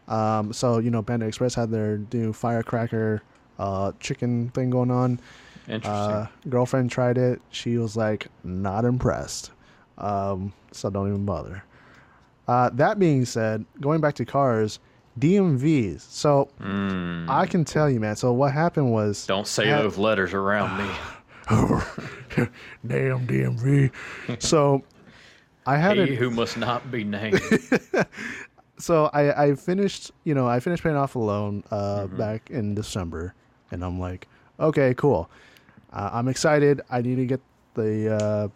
um, 0.09 0.53
so 0.53 0.79
you 0.79 0.91
know 0.91 1.03
Panda 1.03 1.27
Express 1.27 1.55
had 1.55 1.71
their 1.71 2.01
new 2.13 2.33
firecracker 2.33 3.23
uh, 3.59 3.93
chicken 4.01 4.49
thing 4.51 4.71
going 4.71 4.91
on. 4.91 5.21
Interesting. 5.69 5.91
Uh, 5.93 6.27
girlfriend 6.49 6.91
tried 6.91 7.17
it. 7.19 7.41
She 7.51 7.79
was 7.79 7.97
like 7.97 8.27
not 8.43 8.85
impressed. 8.85 9.51
Um, 9.99 10.53
so 10.73 10.91
don't 10.91 11.09
even 11.09 11.25
bother. 11.25 11.65
Uh, 12.47 12.69
that 12.75 12.99
being 12.99 13.25
said, 13.25 13.65
going 13.81 14.01
back 14.01 14.15
to 14.17 14.25
cars, 14.25 14.79
DMVs. 15.19 16.01
So 16.01 16.49
Mm, 16.61 17.29
I 17.29 17.47
can 17.47 17.65
tell 17.65 17.89
you, 17.89 18.01
man. 18.01 18.17
So 18.17 18.33
what 18.33 18.53
happened 18.53 18.93
was 18.93 19.27
don't 19.27 19.47
say 19.47 19.69
those 19.69 19.97
letters 19.99 20.35
around 20.35 20.79
me. 20.79 20.91
damn 22.87 23.27
DMV. 23.27 23.91
so 24.41 24.83
I 25.67 25.77
had 25.77 25.97
He 25.99 26.05
it. 26.05 26.17
who 26.17 26.31
must 26.31 26.57
not 26.57 26.91
be 26.91 27.05
named. 27.05 27.41
So 28.77 29.09
I, 29.13 29.45
I 29.45 29.55
finished, 29.55 30.11
you 30.25 30.35
know, 30.35 30.49
I 30.49 30.59
finished 30.59 30.83
paying 30.83 30.97
off 30.97 31.15
a 31.15 31.19
loan 31.21 31.63
uh, 31.71 32.07
Mm-hmm. 32.07 32.17
back 32.19 32.51
in 32.51 32.75
December, 32.75 33.33
and 33.71 33.85
I'm 33.85 34.01
like, 34.01 34.27
okay, 34.59 34.95
cool. 34.95 35.31
Uh, 35.93 36.11
I'm 36.13 36.27
excited. 36.27 36.81
I 36.91 37.01
need 37.01 37.15
to 37.17 37.25
get 37.25 37.41
the, 37.75 38.13
uh, 38.13 38.49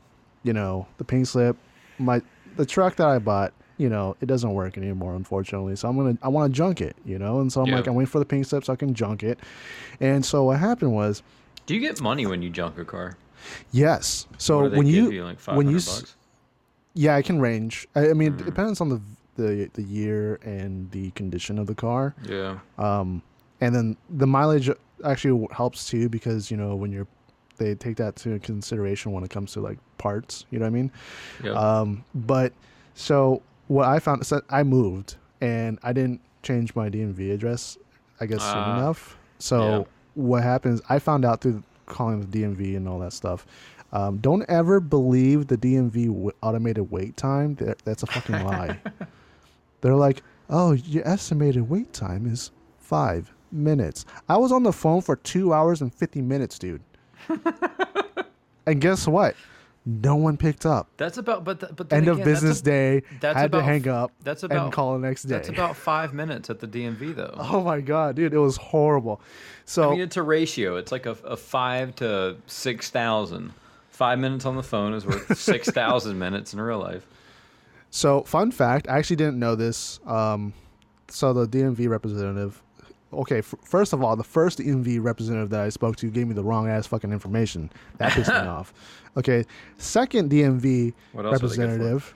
you 0.43 0.53
know, 0.53 0.89
the 0.99 1.05
pink 1.05 1.29
slip. 1.29 1.57
My 2.01 2.21
the 2.57 2.67
truck 2.67 2.97
that 2.97 3.07
I 3.07 3.21
bought, 3.21 3.53
you 3.77 3.89
know, 3.89 4.17
it 4.21 4.27
doesn't 4.27 4.53
work 4.53 4.77
anymore, 4.77 5.15
unfortunately. 5.15 5.77
So 5.77 5.89
I'm 5.89 5.97
gonna, 5.97 6.19
I 6.21 6.27
want 6.29 6.53
to 6.53 6.57
junk 6.57 6.81
it, 6.81 6.97
you 7.05 7.17
know, 7.21 7.39
and 7.39 7.53
so 7.53 7.63
I'm 7.63 7.71
like, 7.71 7.87
I'm 7.87 7.95
waiting 7.95 8.11
for 8.11 8.19
the 8.19 8.25
pink 8.27 8.45
slip 8.45 8.65
so 8.65 8.73
I 8.73 8.77
can 8.77 8.95
junk 8.95 9.23
it. 9.23 9.39
And 10.01 10.27
so 10.27 10.43
what 10.45 10.59
happened 10.59 10.95
was, 10.95 11.23
Do 11.69 11.75
you 11.75 11.81
get 11.81 12.01
money 12.01 12.25
when 12.27 12.41
you 12.43 12.49
junk 12.51 12.79
a 12.79 12.85
car? 12.85 13.17
yes. 13.73 14.27
So 14.39 14.57
What 14.57 14.63
do 14.65 14.71
they 14.71 14.77
when 14.79 14.87
you, 14.87 15.11
you 15.13 15.25
like 15.25 15.41
when 15.43 15.69
you 15.69 15.77
bucks? 15.77 16.17
Yeah, 16.95 17.17
it 17.19 17.25
can 17.25 17.41
range. 17.41 17.87
I, 17.95 18.11
I 18.11 18.13
mean, 18.15 18.33
Mm. 18.33 18.41
it 18.41 18.45
depends 18.47 18.81
on 18.81 18.89
the 18.89 19.01
the 19.37 19.71
the 19.75 19.83
year 19.83 20.41
and 20.43 20.91
the 20.91 21.11
condition 21.13 21.59
of 21.59 21.67
the 21.67 21.75
car. 21.75 22.15
Yeah. 22.25 22.59
Um, 22.79 23.23
and 23.61 23.75
then 23.75 23.97
the 24.11 24.27
mileage 24.27 24.71
actually 25.05 25.47
helps 25.53 25.87
too 25.89 26.09
because 26.09 26.51
you 26.51 26.57
know 26.57 26.75
when 26.75 26.91
you're 26.91 27.07
they 27.59 27.75
take 27.75 27.97
that 27.97 28.17
to 28.17 28.39
consideration 28.41 29.13
when 29.13 29.23
it 29.25 29.31
comes 29.31 29.53
to 29.53 29.61
like 29.61 29.79
parts. 29.99 30.47
You 30.51 30.59
know 30.59 30.65
what 30.65 30.71
I 30.75 30.81
mean? 30.81 30.91
Yeah. 31.45 31.53
Um, 31.53 32.05
but 32.15 32.53
so 32.95 33.43
what 33.69 33.87
I 33.87 33.99
found 34.01 34.23
is 34.23 34.29
that 34.31 34.43
I 34.51 34.63
moved 34.63 35.17
and 35.41 35.79
I 35.83 35.93
didn't 35.93 36.21
change 36.43 36.75
my 36.75 36.89
DMV 36.89 37.33
address. 37.35 37.77
I 38.21 38.27
guess 38.27 38.41
soon 38.43 38.57
Ah. 38.57 38.79
enough. 38.79 39.19
So 39.39 39.59
Yeah. 39.61 39.85
What 40.19 40.43
happens? 40.43 40.81
I 40.89 40.99
found 40.99 41.25
out 41.25 41.41
through 41.41 41.63
calling 41.87 42.21
the 42.21 42.27
DMV 42.43 42.77
and 42.77 42.89
all 42.89 42.99
that 43.01 43.13
stuff. 43.13 43.47
Um, 43.93 44.19
don't 44.19 44.45
ever 44.49 44.81
believe 44.81 45.47
the 45.47 45.57
DMV 45.57 46.07
w- 46.09 46.31
automated 46.43 46.91
wait 46.91 47.17
time. 47.17 47.55
That- 47.57 47.79
That's 47.85 48.03
a 48.03 48.07
fucking 48.07 48.45
lie. 48.45 48.79
They're 49.81 49.95
like, 49.95 50.23
oh, 50.51 50.73
your 50.73 51.07
estimated 51.09 51.69
wait 51.71 51.93
time 51.93 52.27
is 52.27 52.51
five 52.79 53.33
minutes. 53.53 54.05
I 54.29 54.37
was 54.37 54.53
on 54.53 54.63
the 54.65 54.73
phone 54.73 55.01
for 55.01 55.17
two 55.17 55.55
hours 55.55 55.81
and 55.81 55.95
50 55.95 56.21
minutes, 56.21 56.59
dude. 56.59 56.83
and 58.67 58.81
guess 58.81 59.07
what? 59.07 59.37
No 59.91 60.17
one 60.17 60.37
picked 60.37 60.67
up. 60.67 60.91
That's 60.99 61.17
about, 61.17 61.45
but 61.45 61.61
th- 61.61 61.73
but 61.75 61.91
End 61.91 62.09
of 62.09 62.19
again, 62.19 62.27
that's 62.27 62.41
business 62.43 62.61
a- 62.61 62.65
day. 62.65 63.03
that's 63.21 63.37
had 63.39 63.47
about 63.47 63.59
to 63.61 63.65
hang 63.65 63.89
up 63.89 64.13
That's 64.23 64.43
about 64.43 64.65
and 64.65 64.73
call 64.73 64.93
the 64.99 65.07
next 65.07 65.23
day. 65.23 65.37
That's 65.37 65.49
about 65.49 65.77
five 65.77 66.13
minutes 66.13 66.51
at 66.51 66.61
the 66.61 66.67
DMV 66.67 67.15
though. 67.17 67.35
oh 67.39 67.63
my 67.63 67.81
god, 67.81 68.17
dude, 68.17 68.35
it 68.35 68.39
was 68.39 68.59
horrible. 68.59 69.23
So 69.65 69.89
I 69.89 69.93
mean, 69.93 70.01
it's 70.03 70.19
a 70.19 70.23
ratio. 70.23 70.77
It's 70.77 70.93
like 70.93 71.07
a, 71.07 71.13
a 71.25 71.39
five 71.39 71.97
to 71.97 72.37
six 72.47 72.91
thousand. 72.91 73.55
Five 73.89 74.19
minutes 74.19 74.45
on 74.45 74.57
the 74.57 74.63
phone 74.63 74.93
is 74.93 75.07
worth 75.07 75.39
six 75.39 75.71
thousand 75.71 76.19
minutes 76.19 76.53
in 76.53 76.61
real 76.61 76.79
life. 76.81 77.07
So, 77.91 78.23
fun 78.25 78.51
fact, 78.51 78.89
I 78.91 78.99
actually 78.99 79.17
didn't 79.17 79.39
know 79.39 79.55
this. 79.55 80.01
Um, 80.07 80.53
so 81.09 81.33
the 81.33 81.47
DMV 81.49 81.89
representative. 81.89 82.63
Okay, 83.13 83.39
f- 83.39 83.55
first 83.63 83.93
of 83.93 84.03
all, 84.03 84.17
the 84.17 84.25
first 84.25 84.59
DMV 84.59 85.03
representative 85.03 85.51
that 85.51 85.61
I 85.61 85.71
spoke 85.71 85.97
to 85.97 86.11
gave 86.11 86.27
me 86.27 86.35
the 86.35 86.45
wrong 86.45 86.69
ass 86.69 86.87
fucking 86.87 87.13
information. 87.13 87.71
That 87.99 88.13
pissed 88.13 88.31
me 88.31 88.37
off. 88.37 88.73
Okay, 89.17 89.45
second 89.79 90.31
DMV 90.31 90.93
What 91.13 91.25
else 91.25 91.37
are 91.37 91.39
they 91.39 91.43
representative, 91.43 92.15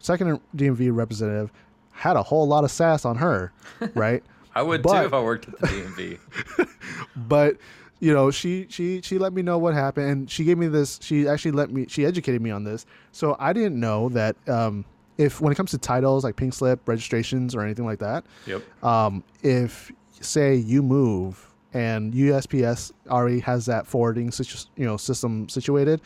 second 0.00 0.40
DMV 0.56 0.94
representative 0.94 1.52
had 1.92 2.16
a 2.16 2.22
whole 2.22 2.48
lot 2.48 2.64
of 2.64 2.70
sass 2.70 3.04
on 3.04 3.16
her, 3.16 3.52
right? 3.94 4.22
I 4.54 4.62
would 4.62 4.82
But- 4.82 5.00
too 5.00 5.06
if 5.06 5.14
I 5.14 5.20
worked 5.22 5.48
at 5.48 5.58
the 5.60 5.66
DMV. 5.66 6.68
but 7.16 7.56
you 8.00 8.12
know 8.12 8.32
she 8.32 8.66
she 8.68 9.00
she 9.00 9.16
let 9.16 9.32
me 9.32 9.42
know 9.42 9.58
what 9.58 9.74
happened 9.74 10.10
and 10.10 10.30
she 10.30 10.42
gave 10.42 10.58
me 10.58 10.66
this 10.66 10.98
she 11.00 11.28
actually 11.28 11.52
let 11.52 11.70
me 11.70 11.86
she 11.88 12.04
educated 12.04 12.42
me 12.42 12.50
on 12.50 12.64
this 12.64 12.84
so 13.12 13.36
i 13.38 13.52
didn't 13.52 13.78
know 13.78 14.08
that 14.08 14.34
um 14.48 14.84
if 15.18 15.40
when 15.40 15.52
it 15.52 15.54
comes 15.54 15.70
to 15.70 15.78
titles 15.78 16.24
like 16.24 16.34
pink 16.34 16.52
slip 16.52 16.80
registrations 16.88 17.54
or 17.54 17.60
anything 17.60 17.84
like 17.84 18.00
that 18.00 18.24
yep. 18.44 18.60
um 18.84 19.22
if 19.44 19.92
say 20.24 20.54
you 20.54 20.82
move 20.82 21.48
and 21.74 22.12
usps 22.14 22.92
already 23.08 23.40
has 23.40 23.66
that 23.66 23.86
forwarding 23.86 24.30
situ- 24.30 24.68
you 24.76 24.84
know 24.84 24.96
system 24.96 25.48
situated 25.48 26.00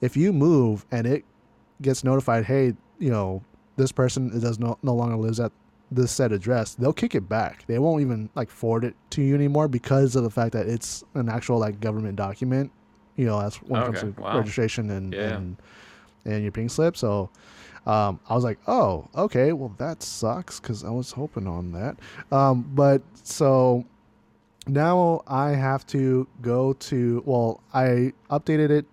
if 0.00 0.16
you 0.16 0.32
move 0.32 0.84
and 0.90 1.06
it 1.06 1.24
gets 1.82 2.04
notified 2.04 2.44
hey 2.44 2.72
you 2.98 3.10
know 3.10 3.42
this 3.76 3.92
person 3.92 4.38
does 4.40 4.58
no, 4.58 4.78
no 4.82 4.94
longer 4.94 5.16
lives 5.16 5.38
at 5.40 5.52
this 5.90 6.10
said 6.10 6.32
address, 6.32 6.74
they'll 6.74 6.92
kick 6.92 7.14
it 7.14 7.28
back. 7.28 7.64
They 7.66 7.78
won't 7.78 8.00
even 8.00 8.28
like 8.34 8.50
forward 8.50 8.84
it 8.84 8.96
to 9.10 9.22
you 9.22 9.34
anymore 9.36 9.68
because 9.68 10.16
of 10.16 10.24
the 10.24 10.30
fact 10.30 10.52
that 10.54 10.66
it's 10.66 11.04
an 11.14 11.28
actual 11.28 11.58
like 11.58 11.78
government 11.78 12.16
document. 12.16 12.72
You 13.14 13.26
know, 13.26 13.40
that's 13.40 13.56
when 13.62 13.82
it 13.82 13.84
comes 13.84 14.00
to 14.00 14.20
wow. 14.20 14.36
registration 14.38 14.90
and 14.90 15.12
Yeah. 15.14 15.36
and, 15.36 15.56
and 16.24 16.42
your 16.42 16.50
pink 16.52 16.70
slip. 16.72 16.96
So 16.96 17.30
um, 17.86 18.20
I 18.28 18.34
was 18.34 18.44
like, 18.44 18.58
oh, 18.66 19.08
okay, 19.14 19.52
well 19.52 19.74
that 19.78 20.02
sucks 20.02 20.60
because 20.60 20.84
I 20.84 20.90
was 20.90 21.12
hoping 21.12 21.46
on 21.46 21.72
that. 21.72 21.96
Um, 22.32 22.68
but 22.74 23.02
so 23.22 23.84
now 24.66 25.22
I 25.26 25.50
have 25.50 25.86
to 25.88 26.26
go 26.42 26.72
to 26.74 27.22
well, 27.26 27.60
I 27.72 28.12
updated 28.30 28.70
it 28.70 28.86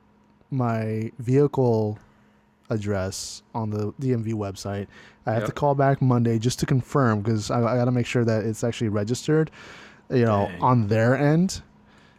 my 0.51 1.11
vehicle 1.19 1.97
address 2.69 3.43
on 3.53 3.69
the 3.69 3.91
DMV 3.93 4.33
website. 4.33 4.87
I 5.25 5.33
have 5.33 5.45
to 5.45 5.51
call 5.51 5.73
back 5.73 6.01
Monday 6.01 6.37
just 6.37 6.59
to 6.59 6.65
confirm 6.65 7.21
because 7.21 7.49
I, 7.49 7.59
I 7.59 7.77
got 7.77 7.85
to 7.85 7.91
make 7.91 8.05
sure 8.05 8.25
that 8.25 8.43
it's 8.43 8.63
actually 8.63 8.89
registered, 8.89 9.51
you 10.09 10.25
know, 10.25 10.47
Dang. 10.47 10.61
on 10.61 10.87
their 10.87 11.15
end. 11.15 11.61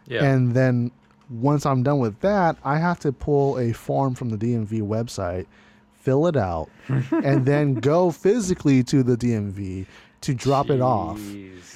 Yeah. 0.07 0.25
And 0.25 0.53
then 0.55 0.91
once 1.29 1.67
I'm 1.67 1.83
done 1.83 1.99
with 1.99 2.21
that, 2.21 2.57
I 2.65 2.79
have 2.79 2.99
to 3.01 3.13
pull 3.13 3.59
a 3.59 3.73
form 3.73 4.15
from 4.15 4.31
the 4.31 4.37
DMV 4.37 4.83
website, 4.83 5.47
fill 6.05 6.27
it 6.27 6.37
out, 6.37 6.69
and 6.89 7.47
then 7.47 7.75
go 7.81 8.11
physically 8.11 8.85
to 8.85 9.03
the 9.03 9.17
DMV 9.17 9.87
to 10.21 10.35
drop 10.35 10.71
it 10.71 10.81
off. 10.81 11.19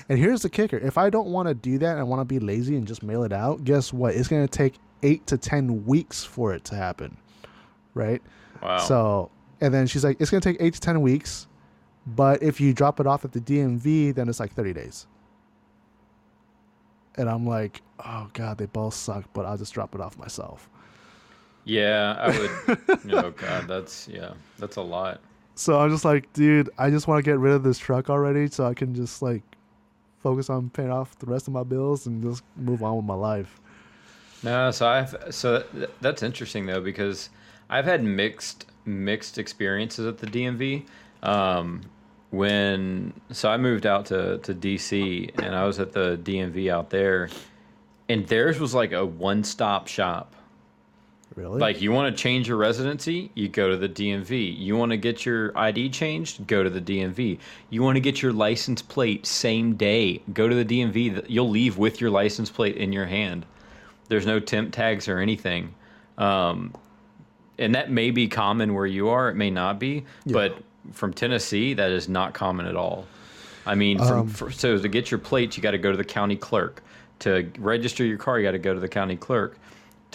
And 0.09 0.19
here's 0.19 0.43
the 0.43 0.51
kicker: 0.51 0.77
if 0.77 0.99
I 0.99 1.11
don't 1.11 1.29
want 1.29 1.49
to 1.49 1.55
do 1.55 1.79
that 1.79 1.97
and 1.97 2.09
want 2.09 2.21
to 2.21 2.25
be 2.25 2.39
lazy 2.39 2.77
and 2.77 2.87
just 2.87 3.03
mail 3.03 3.25
it 3.25 3.33
out, 3.33 3.65
guess 3.65 3.93
what? 3.93 4.15
It's 4.15 4.29
going 4.29 4.47
to 4.47 4.51
take 4.51 4.75
eight 5.03 5.27
to 5.29 5.39
ten 5.39 5.87
weeks 5.87 6.25
for 6.25 6.55
it 6.55 6.65
to 6.67 6.75
happen, 6.75 7.17
right? 7.95 8.23
Wow. 8.63 8.79
So, 8.79 9.31
and 9.61 9.73
then 9.73 9.87
she's 9.87 10.05
like, 10.05 10.21
it's 10.21 10.31
going 10.31 10.41
to 10.41 10.53
take 10.53 10.61
eight 10.61 10.75
to 10.75 10.81
ten 10.81 11.01
weeks, 11.01 11.47
but 12.07 12.43
if 12.43 12.61
you 12.61 12.75
drop 12.75 13.01
it 13.01 13.07
off 13.07 13.25
at 13.25 13.33
the 13.33 13.41
DMV, 13.41 14.15
then 14.15 14.29
it's 14.29 14.41
like 14.41 14.53
thirty 14.53 14.73
days. 14.73 15.07
And 17.17 17.29
I'm 17.29 17.47
like, 17.47 17.83
oh 18.05 18.29
god, 18.33 18.59
they 18.59 18.67
both 18.67 18.95
suck, 18.95 19.25
but 19.33 19.45
I'll 19.45 19.59
just 19.59 19.75
drop 19.75 19.95
it 19.95 20.01
off 20.01 20.17
myself. 20.19 20.69
Yeah, 21.69 22.17
I 22.19 22.39
would. 22.39 22.79
oh 23.13 23.31
God, 23.33 23.69
that's 23.69 24.09
yeah, 24.09 24.33
that's 24.59 24.77
a 24.77 24.83
lot. 24.83 25.21
So 25.55 25.79
I'm 25.79 25.91
just 25.91 26.05
like, 26.05 26.33
dude, 26.33 26.71
I 26.79 26.89
just 26.89 27.07
want 27.07 27.19
to 27.19 27.31
get 27.31 27.39
rid 27.39 27.53
of 27.53 27.63
this 27.63 27.79
truck 27.79 28.09
already, 28.09 28.49
so 28.49 28.67
I 28.67 28.75
can 28.75 28.95
just 28.95 29.21
like 29.23 29.43
focus 30.23 30.49
on 30.51 30.71
paying 30.71 30.91
off 30.91 31.19
the 31.19 31.27
rest 31.27 31.47
of 31.47 31.53
my 31.53 31.63
bills 31.63 32.07
and 32.07 32.23
just 32.23 32.43
move 32.57 32.83
on 32.83 32.97
with 32.97 33.05
my 33.05 33.15
life. 33.15 33.61
No, 34.43 34.71
so 34.71 34.87
I've 34.87 35.15
so 35.31 35.63
th- 35.73 35.91
that's 36.01 36.23
interesting 36.23 36.67
though 36.67 36.81
because 36.81 37.29
I've 37.69 37.85
had 37.85 38.03
mixed 38.03 38.67
mixed 38.85 39.37
experiences 39.37 40.07
at 40.07 40.19
the 40.19 40.27
DMV. 40.27 40.87
Um, 41.23 41.83
when 42.31 43.13
so 43.31 43.51
I 43.51 43.57
moved 43.57 43.85
out 43.85 44.07
to 44.07 44.39
to 44.39 44.55
DC 44.55 45.39
and 45.43 45.55
I 45.55 45.65
was 45.65 45.79
at 45.81 45.93
the 45.93 46.19
DMV 46.23 46.71
out 46.71 46.91
there, 46.91 47.29
and 48.09 48.27
theirs 48.27 48.59
was 48.59 48.75
like 48.75 48.93
a 48.93 49.05
one 49.05 49.45
stop 49.45 49.87
shop. 49.87 50.35
Really? 51.39 51.61
Like 51.61 51.81
you 51.81 51.93
want 51.93 52.15
to 52.17 52.21
change 52.21 52.49
your 52.49 52.57
residency, 52.57 53.31
you 53.35 53.49
go 53.49 53.69
to 53.69 53.77
the 53.77 53.89
DMV. 53.89 54.59
You 54.59 54.77
want 54.77 54.91
to 54.91 54.97
get 54.97 55.25
your 55.25 55.57
ID 55.57 55.91
changed, 55.91 56.45
go 56.49 56.65
to 56.65 56.71
the 56.71 56.81
DMV. 56.81 57.39
You 57.71 57.83
want 57.85 57.95
to 57.95 58.01
get 58.01 58.21
your 58.21 58.33
license 58.33 58.83
plate 58.83 59.25
same 59.25 59.75
day, 59.77 60.21
go 60.33 60.49
to 60.49 60.55
the 60.57 60.65
DMV. 60.65 61.27
You'll 61.29 61.49
leave 61.49 61.79
with 61.79 62.01
your 62.01 62.11
license 62.11 62.51
plate 62.51 62.77
in 62.77 62.93
your 62.93 63.07
hand. 63.07 63.47
There's 64.09 64.27
no 64.27 64.41
temp 64.41 64.73
tags 64.73 65.07
or 65.07 65.21
anything. 65.21 65.75
Um, 66.17 66.75
and 67.57 67.73
that 67.77 67.89
may 67.89 68.11
be 68.11 68.27
common 68.27 68.75
where 68.75 68.87
you 68.87 69.09
are, 69.11 69.29
it 69.29 69.37
may 69.37 69.51
not 69.51 69.79
be, 69.79 70.05
Yeah. 70.25 70.33
but 70.33 70.59
from 70.93 71.13
Tennessee, 71.13 71.73
that 71.75 71.93
is 71.93 72.09
not 72.09 72.35
common 72.35 72.67
at 72.67 72.75
all. 72.75 73.07
I 73.65 73.77
mean, 73.77 73.99
from, 73.99 74.21
Um, 74.21 74.29
for, 74.29 74.51
so 74.51 74.77
to 74.77 74.89
get 74.89 75.13
your 75.13 75.19
plates, 75.19 75.57
you 75.57 75.63
got 75.63 75.71
to 75.71 75.79
go 75.79 75.93
to 75.93 75.97
the 75.97 76.03
county 76.03 76.37
clerk. 76.37 76.83
To 77.21 77.49
register 77.61 78.05
your 78.05 78.19
car, 78.19 78.39
you 78.41 78.45
got 78.45 78.53
to 78.53 78.59
go 78.59 78.75
to 78.75 78.81
the 78.81 78.89
county 78.89 79.15
clerk. 79.17 79.57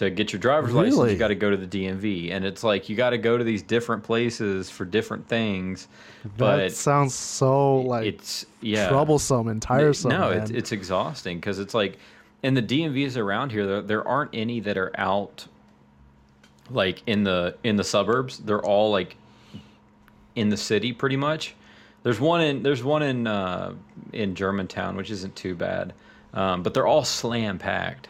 To 0.04 0.10
get 0.10 0.34
your 0.34 0.40
driver's 0.40 0.74
license, 0.74 0.96
Really? 0.98 1.12
you 1.14 1.18
got 1.18 1.30
to 1.30 1.36
go 1.36 1.50
to 1.50 1.58
the 1.58 1.68
DMV, 1.68 2.32
and 2.32 2.44
it's 2.46 2.64
like 2.64 2.90
you 2.90 2.96
got 2.96 3.12
to 3.12 3.18
go 3.18 3.38
to 3.38 3.44
these 3.44 3.62
different 3.62 4.04
places 4.04 4.70
for 4.70 4.86
different 4.86 5.28
things. 5.28 5.88
that 6.24 6.38
But 6.38 6.72
sounds 6.74 7.14
so 7.14 7.78
like 7.78 8.06
it's 8.06 8.46
yeah 8.62 8.90
troublesome 8.90 9.48
and 9.48 9.62
tiresome. 9.62 10.12
no, 10.12 10.30
man. 10.30 10.42
it's 10.42 10.52
it's 10.52 10.72
exhausting 10.72 11.38
because 11.38 11.60
it's 11.60 11.74
like, 11.74 11.98
and 12.44 12.56
the 12.58 12.62
DMVs 12.62 13.18
around 13.18 13.52
here, 13.52 13.66
there, 13.66 13.82
there 13.82 14.08
aren't 14.08 14.32
any 14.34 14.60
that 14.62 14.78
are 14.78 14.92
out, 14.98 15.48
like 16.70 17.04
in 17.08 17.24
the 17.24 17.56
in 17.64 17.76
the 17.76 17.84
suburbs. 17.84 18.40
They're 18.40 18.64
all 18.64 18.92
like 18.92 19.16
in 20.36 20.50
the 20.50 20.58
city, 20.58 20.94
pretty 20.94 21.18
much. 21.18 21.56
There's 22.04 22.20
one 22.20 22.42
in 22.42 22.64
there's 22.64 22.84
one 22.84 23.02
in 23.04 23.28
uh, 23.28 23.74
in 24.12 24.36
Germantown, 24.36 24.96
which 24.98 25.12
isn't 25.12 25.36
too 25.36 25.56
bad, 25.56 25.94
um, 26.34 26.64
but 26.64 26.74
they're 26.74 26.88
all 26.88 27.06
slam 27.06 27.58
packed. 27.60 28.10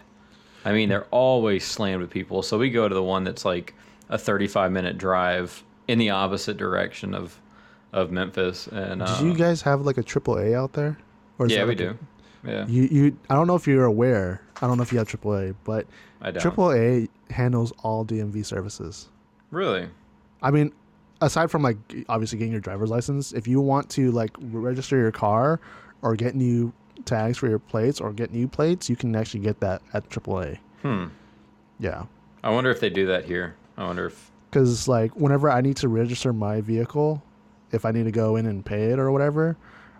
I 0.66 0.72
mean, 0.74 0.90
they're 0.90 1.08
always 1.12 1.66
slammed 1.66 2.02
with 2.02 2.10
people. 2.10 2.42
So 2.42 2.58
we 2.58 2.70
go 2.70 2.88
to 2.88 2.96
the 2.96 3.04
one 3.04 3.24
that's 3.24 3.46
like 3.46 3.74
a 4.10 4.18
35 4.18 4.72
minute 4.72 4.98
drive 4.98 5.64
in 5.88 6.00
the 6.00 6.10
opposite 6.12 6.58
direction 6.58 7.14
of 7.14 7.40
of 7.92 8.12
Memphis. 8.12 8.68
And 8.68 9.02
uh, 9.04 9.18
Did 9.20 9.26
you 9.28 9.34
guys 9.36 9.62
have 9.62 9.82
like 9.82 9.98
a 9.98 10.04
triple 10.04 10.38
A 10.38 10.56
out 10.56 10.74
there? 10.74 10.98
Or 11.38 11.48
yeah, 11.48 11.64
we 11.64 11.70
like 11.70 11.80
a- 11.80 11.94
do. 11.94 11.98
Yeah, 12.46 12.68
You 12.68 12.84
you 12.84 13.18
I 13.30 13.36
don't 13.36 13.48
know 13.48 13.56
if 13.56 13.68
you're 13.68 13.86
aware. 13.86 14.42
I 14.62 14.68
don't 14.68 14.78
know 14.78 14.84
if 14.84 14.92
you 14.92 14.98
have 14.98 15.08
triple 15.08 15.34
A, 15.38 15.54
but 15.64 15.86
triple 16.40 16.72
A 16.74 17.08
handles 17.30 17.72
all 17.84 18.06
DMV 18.06 18.46
services. 18.46 19.08
Really? 19.52 19.88
I 20.42 20.52
mean, 20.52 20.74
aside 21.22 21.50
from 21.52 21.62
like 21.62 21.78
obviously 22.10 22.38
getting 22.40 22.52
your 22.52 22.60
driver's 22.62 22.90
license, 22.90 23.32
if 23.32 23.48
you 23.48 23.62
want 23.62 23.90
to 23.92 24.12
like 24.12 24.32
register 24.40 24.98
your 24.98 25.12
car 25.12 25.62
or 26.02 26.16
get 26.16 26.36
new 26.36 26.74
tags 27.06 27.38
for 27.38 27.48
your 27.48 27.60
plates 27.60 28.00
or 28.02 28.14
get 28.14 28.32
new 28.32 28.48
plates, 28.48 28.90
you 28.90 28.96
can 28.96 29.16
actually 29.16 29.42
get 29.42 29.60
that 29.60 29.82
at 29.94 30.10
AAA. 30.10 30.60
Hmm. 30.82 31.06
Yeah. 31.80 32.06
I 32.44 32.50
wonder 32.52 32.70
if 32.70 32.80
they 32.80 32.90
do 32.90 33.06
that 33.08 33.26
here. 33.26 33.56
I 33.78 33.86
wonder 33.86 34.08
if. 34.08 34.32
Because 34.50 34.88
like 34.88 35.16
whenever 35.16 35.50
I 35.50 35.62
need 35.62 35.78
to 35.78 35.88
register 35.88 36.34
my 36.34 36.62
vehicle, 36.62 37.24
if 37.72 37.86
I 37.86 37.92
need 37.92 38.04
to 38.04 38.12
go 38.12 38.36
in 38.36 38.46
and 38.46 38.66
pay 38.66 38.92
it 38.92 39.00
or 39.00 39.12
whatever, 39.12 39.58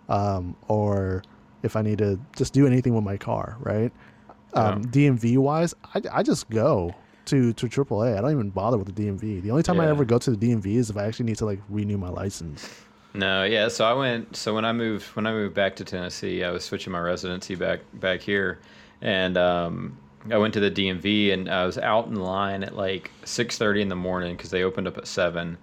um, 0.08 0.56
or 0.68 1.22
if 1.62 1.76
I 1.76 1.82
need 1.82 1.98
to 1.98 2.20
just 2.36 2.52
do 2.52 2.66
anything 2.66 2.94
with 2.94 3.04
my 3.04 3.16
car, 3.16 3.56
right? 3.60 3.92
Um, 4.52 4.84
DMV 4.84 5.38
wise, 5.38 5.74
I, 5.94 6.02
I 6.12 6.22
just 6.22 6.48
go 6.50 6.94
to 7.26 7.52
to 7.54 7.66
AAA. 7.66 8.16
I 8.16 8.20
don't 8.20 8.30
even 8.30 8.50
bother 8.50 8.78
with 8.78 8.94
the 8.94 9.02
DMV. 9.02 9.42
The 9.42 9.50
only 9.50 9.62
time 9.62 9.80
I 9.80 9.88
ever 9.88 10.04
go 10.04 10.18
to 10.18 10.30
the 10.30 10.36
DMV 10.36 10.66
is 10.76 10.90
if 10.90 10.96
I 10.96 11.06
actually 11.06 11.26
need 11.26 11.38
to 11.38 11.46
like 11.46 11.60
renew 11.68 11.98
my 11.98 12.10
license. 12.10 12.83
No, 13.14 13.44
yeah. 13.44 13.68
So 13.68 13.84
I 13.84 13.92
went. 13.92 14.34
So 14.36 14.54
when 14.54 14.64
I 14.64 14.72
moved, 14.72 15.06
when 15.16 15.26
I 15.26 15.32
moved 15.32 15.54
back 15.54 15.76
to 15.76 15.84
Tennessee, 15.84 16.42
I 16.42 16.50
was 16.50 16.64
switching 16.64 16.92
my 16.92 16.98
residency 17.00 17.54
back 17.54 17.80
back 17.94 18.20
here, 18.20 18.58
and 19.00 19.36
um, 19.38 19.96
I 20.32 20.36
went 20.38 20.52
to 20.54 20.60
the 20.60 20.70
DMV, 20.70 21.32
and 21.32 21.48
I 21.48 21.64
was 21.64 21.78
out 21.78 22.06
in 22.08 22.16
line 22.16 22.64
at 22.64 22.76
like 22.76 23.12
six 23.24 23.56
thirty 23.56 23.80
in 23.82 23.88
the 23.88 23.94
morning 23.96 24.36
because 24.36 24.50
they 24.50 24.64
opened 24.64 24.88
up 24.88 24.98
at 24.98 25.06
seven, 25.06 25.56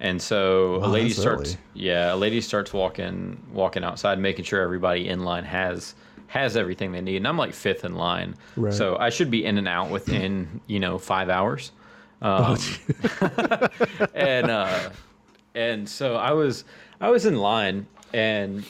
and 0.00 0.20
so 0.20 0.76
a 0.76 0.86
lady 0.86 1.08
starts. 1.10 1.52
early. 1.52 1.60
Yeah, 1.72 2.12
a 2.12 2.16
lady 2.16 2.42
starts 2.42 2.74
walking 2.74 3.42
walking 3.52 3.84
outside, 3.84 4.18
making 4.18 4.44
sure 4.44 4.60
everybody 4.60 5.08
in 5.08 5.20
line 5.24 5.44
has 5.44 5.94
has 6.26 6.58
everything 6.58 6.92
they 6.92 7.00
need, 7.00 7.16
and 7.16 7.26
I'm 7.26 7.38
like 7.38 7.54
fifth 7.54 7.86
in 7.86 7.94
line, 7.94 8.34
Right. 8.54 8.74
so 8.74 8.98
I 8.98 9.08
should 9.08 9.30
be 9.30 9.46
in 9.46 9.56
and 9.56 9.66
out 9.66 9.88
within 9.88 10.60
you 10.66 10.78
know 10.78 10.98
five 10.98 11.30
hours. 11.30 11.72
Um, 12.20 12.58
and 14.14 14.50
uh, 14.50 14.90
and 15.54 15.88
so 15.88 16.16
I 16.16 16.32
was 16.32 16.64
I 17.00 17.10
was 17.10 17.26
in 17.26 17.36
line 17.36 17.86
and 18.12 18.64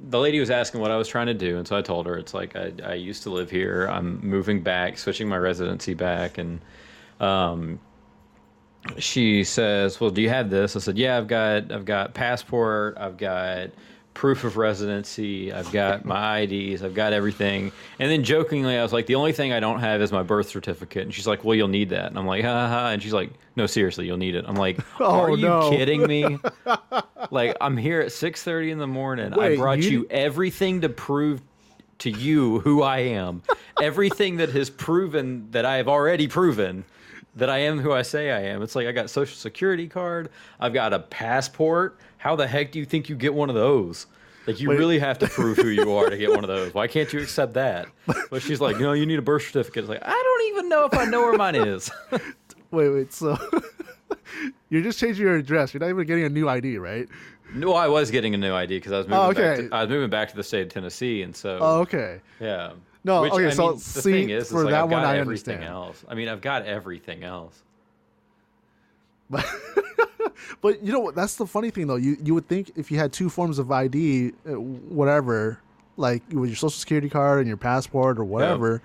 the 0.00 0.20
lady 0.20 0.40
was 0.40 0.50
asking 0.50 0.80
what 0.80 0.90
I 0.90 0.96
was 0.96 1.08
trying 1.08 1.26
to 1.26 1.34
do 1.34 1.58
and 1.58 1.66
so 1.66 1.76
I 1.76 1.82
told 1.82 2.06
her 2.06 2.16
it's 2.16 2.34
like 2.34 2.56
I, 2.56 2.72
I 2.84 2.94
used 2.94 3.22
to 3.24 3.30
live 3.30 3.50
here. 3.50 3.86
I'm 3.86 4.20
moving 4.26 4.62
back 4.62 4.98
switching 4.98 5.28
my 5.28 5.38
residency 5.38 5.94
back 5.94 6.38
and 6.38 6.60
um 7.20 7.80
she 8.98 9.44
says 9.44 10.00
well 10.00 10.10
do 10.10 10.20
you 10.20 10.28
have 10.28 10.50
this? 10.50 10.76
I 10.76 10.80
said 10.80 10.98
yeah 10.98 11.16
I've 11.16 11.28
got 11.28 11.72
I've 11.72 11.84
got 11.84 12.14
passport 12.14 12.96
I've 12.98 13.16
got 13.16 13.70
proof 14.14 14.44
of 14.44 14.56
residency 14.56 15.52
I've 15.52 15.70
got 15.72 16.04
my 16.04 16.38
IDs 16.48 16.82
I've 16.84 16.94
got 16.94 17.12
everything 17.12 17.72
and 17.98 18.10
then 18.10 18.22
jokingly 18.22 18.78
I 18.78 18.82
was 18.82 18.92
like 18.92 19.06
the 19.06 19.16
only 19.16 19.32
thing 19.32 19.52
I 19.52 19.58
don't 19.60 19.80
have 19.80 20.00
is 20.00 20.12
my 20.12 20.22
birth 20.22 20.48
certificate 20.48 21.02
and 21.02 21.12
she's 21.12 21.26
like 21.26 21.42
well 21.44 21.54
you'll 21.56 21.68
need 21.68 21.90
that 21.90 22.06
and 22.06 22.18
I'm 22.18 22.26
like 22.26 22.44
ha 22.44 22.68
ha, 22.68 22.88
and 22.90 23.02
she's 23.02 23.12
like 23.12 23.30
no 23.56 23.66
seriously 23.66 24.06
you'll 24.06 24.16
need 24.16 24.34
it 24.36 24.44
I'm 24.46 24.54
like 24.54 24.78
Oh, 25.00 25.20
are 25.20 25.30
you 25.30 25.48
no. 25.48 25.68
kidding 25.70 26.06
me 26.06 26.38
like 27.30 27.56
I'm 27.60 27.76
here 27.76 28.00
at 28.00 28.08
6:30 28.08 28.70
in 28.70 28.78
the 28.78 28.86
morning. 28.86 29.32
I 29.34 29.56
brought 29.56 29.78
you- 29.78 29.90
you 29.90 30.06
everything 30.10 30.80
to 30.82 30.88
prove 30.88 31.42
to 31.98 32.10
you 32.10 32.60
who 32.60 32.82
I 32.82 32.98
am. 32.98 33.42
everything 33.80 34.36
that 34.36 34.50
has 34.50 34.70
proven 34.70 35.48
that 35.52 35.64
I 35.64 35.76
have 35.76 35.88
already 35.88 36.26
proven 36.28 36.84
that 37.36 37.50
I 37.50 37.58
am 37.58 37.80
who 37.80 37.90
I 37.92 38.02
say 38.02 38.30
I 38.30 38.42
am. 38.42 38.62
It's 38.62 38.76
like 38.76 38.86
I 38.86 38.92
got 38.92 39.10
social 39.10 39.34
security 39.36 39.88
card, 39.88 40.30
I've 40.60 40.72
got 40.72 40.92
a 40.92 41.00
passport. 41.00 41.98
How 42.24 42.34
the 42.36 42.46
heck 42.46 42.72
do 42.72 42.78
you 42.78 42.86
think 42.86 43.10
you 43.10 43.16
get 43.16 43.34
one 43.34 43.50
of 43.50 43.54
those? 43.54 44.06
Like 44.46 44.58
you 44.58 44.70
Wait. 44.70 44.78
really 44.78 44.98
have 44.98 45.18
to 45.18 45.26
prove 45.26 45.58
who 45.58 45.68
you 45.68 45.92
are 45.92 46.08
to 46.08 46.16
get 46.16 46.30
one 46.30 46.42
of 46.42 46.48
those. 46.56 46.72
Why 46.72 46.86
can't 46.86 47.12
you 47.12 47.20
accept 47.20 47.52
that? 47.52 47.86
But 48.30 48.40
she's 48.40 48.62
like, 48.62 48.78
"No, 48.80 48.94
you 48.94 49.04
need 49.04 49.18
a 49.18 49.22
birth 49.22 49.42
certificate." 49.42 49.84
It's 49.84 49.90
like, 49.90 50.02
"I 50.02 50.10
don't 50.10 50.48
even 50.56 50.70
know 50.70 50.86
if 50.86 50.94
I 50.94 51.04
know 51.04 51.20
where 51.20 51.34
mine 51.36 51.54
is." 51.54 51.90
Wait, 52.70 52.88
wait. 52.88 53.12
So 53.12 53.36
You're 54.70 54.82
just 54.82 54.98
changing 54.98 55.22
your 55.24 55.36
address. 55.36 55.72
You're 55.74 55.80
not 55.80 55.90
even 55.90 56.06
getting 56.06 56.24
a 56.24 56.28
new 56.30 56.48
ID, 56.48 56.78
right? 56.78 57.06
No, 57.54 57.74
I 57.74 57.86
was 57.88 58.10
getting 58.10 58.34
a 58.34 58.38
new 58.38 58.52
ID 58.54 58.78
because 58.78 58.90
I 58.92 58.98
was 58.98 59.06
oh, 59.06 59.10
moving 59.10 59.20
Oh, 59.20 59.32
back. 59.34 59.58
okay. 59.58 59.68
To, 59.68 59.74
I 59.74 59.80
was 59.82 59.90
moving 59.90 60.10
back 60.10 60.30
to 60.30 60.36
the 60.36 60.42
state 60.42 60.62
of 60.62 60.68
Tennessee, 60.70 61.22
and 61.22 61.36
so 61.36 61.58
Oh, 61.60 61.80
okay. 61.82 62.20
yeah. 62.40 62.72
No, 63.04 63.20
Which, 63.20 63.32
okay, 63.34 63.46
I 63.48 63.50
so 63.50 63.66
mean, 63.68 63.74
the 63.76 63.80
see, 63.80 64.12
thing 64.12 64.30
is, 64.30 64.46
is 64.46 64.52
like, 64.54 64.70
that 64.70 64.84
I've 64.84 64.90
one, 64.90 65.02
got 65.02 65.04
I 65.04 65.18
everything 65.18 65.56
understand. 65.56 65.64
else. 65.64 66.04
I 66.08 66.14
mean, 66.14 66.28
I've 66.28 66.40
got 66.40 66.64
everything 66.64 67.22
else. 67.22 67.62
But, 69.30 69.46
but 70.60 70.82
you 70.82 70.92
know 70.92 71.00
what? 71.00 71.14
That's 71.14 71.36
the 71.36 71.46
funny 71.46 71.70
thing, 71.70 71.86
though. 71.86 71.96
You 71.96 72.16
you 72.22 72.34
would 72.34 72.48
think 72.48 72.72
if 72.76 72.90
you 72.90 72.98
had 72.98 73.12
two 73.12 73.28
forms 73.30 73.58
of 73.58 73.70
ID, 73.70 74.32
uh, 74.46 74.52
whatever, 74.60 75.60
like 75.96 76.22
with 76.30 76.50
your 76.50 76.56
social 76.56 76.70
security 76.70 77.08
card 77.08 77.40
and 77.40 77.48
your 77.48 77.56
passport 77.56 78.18
or 78.18 78.24
whatever, 78.24 78.82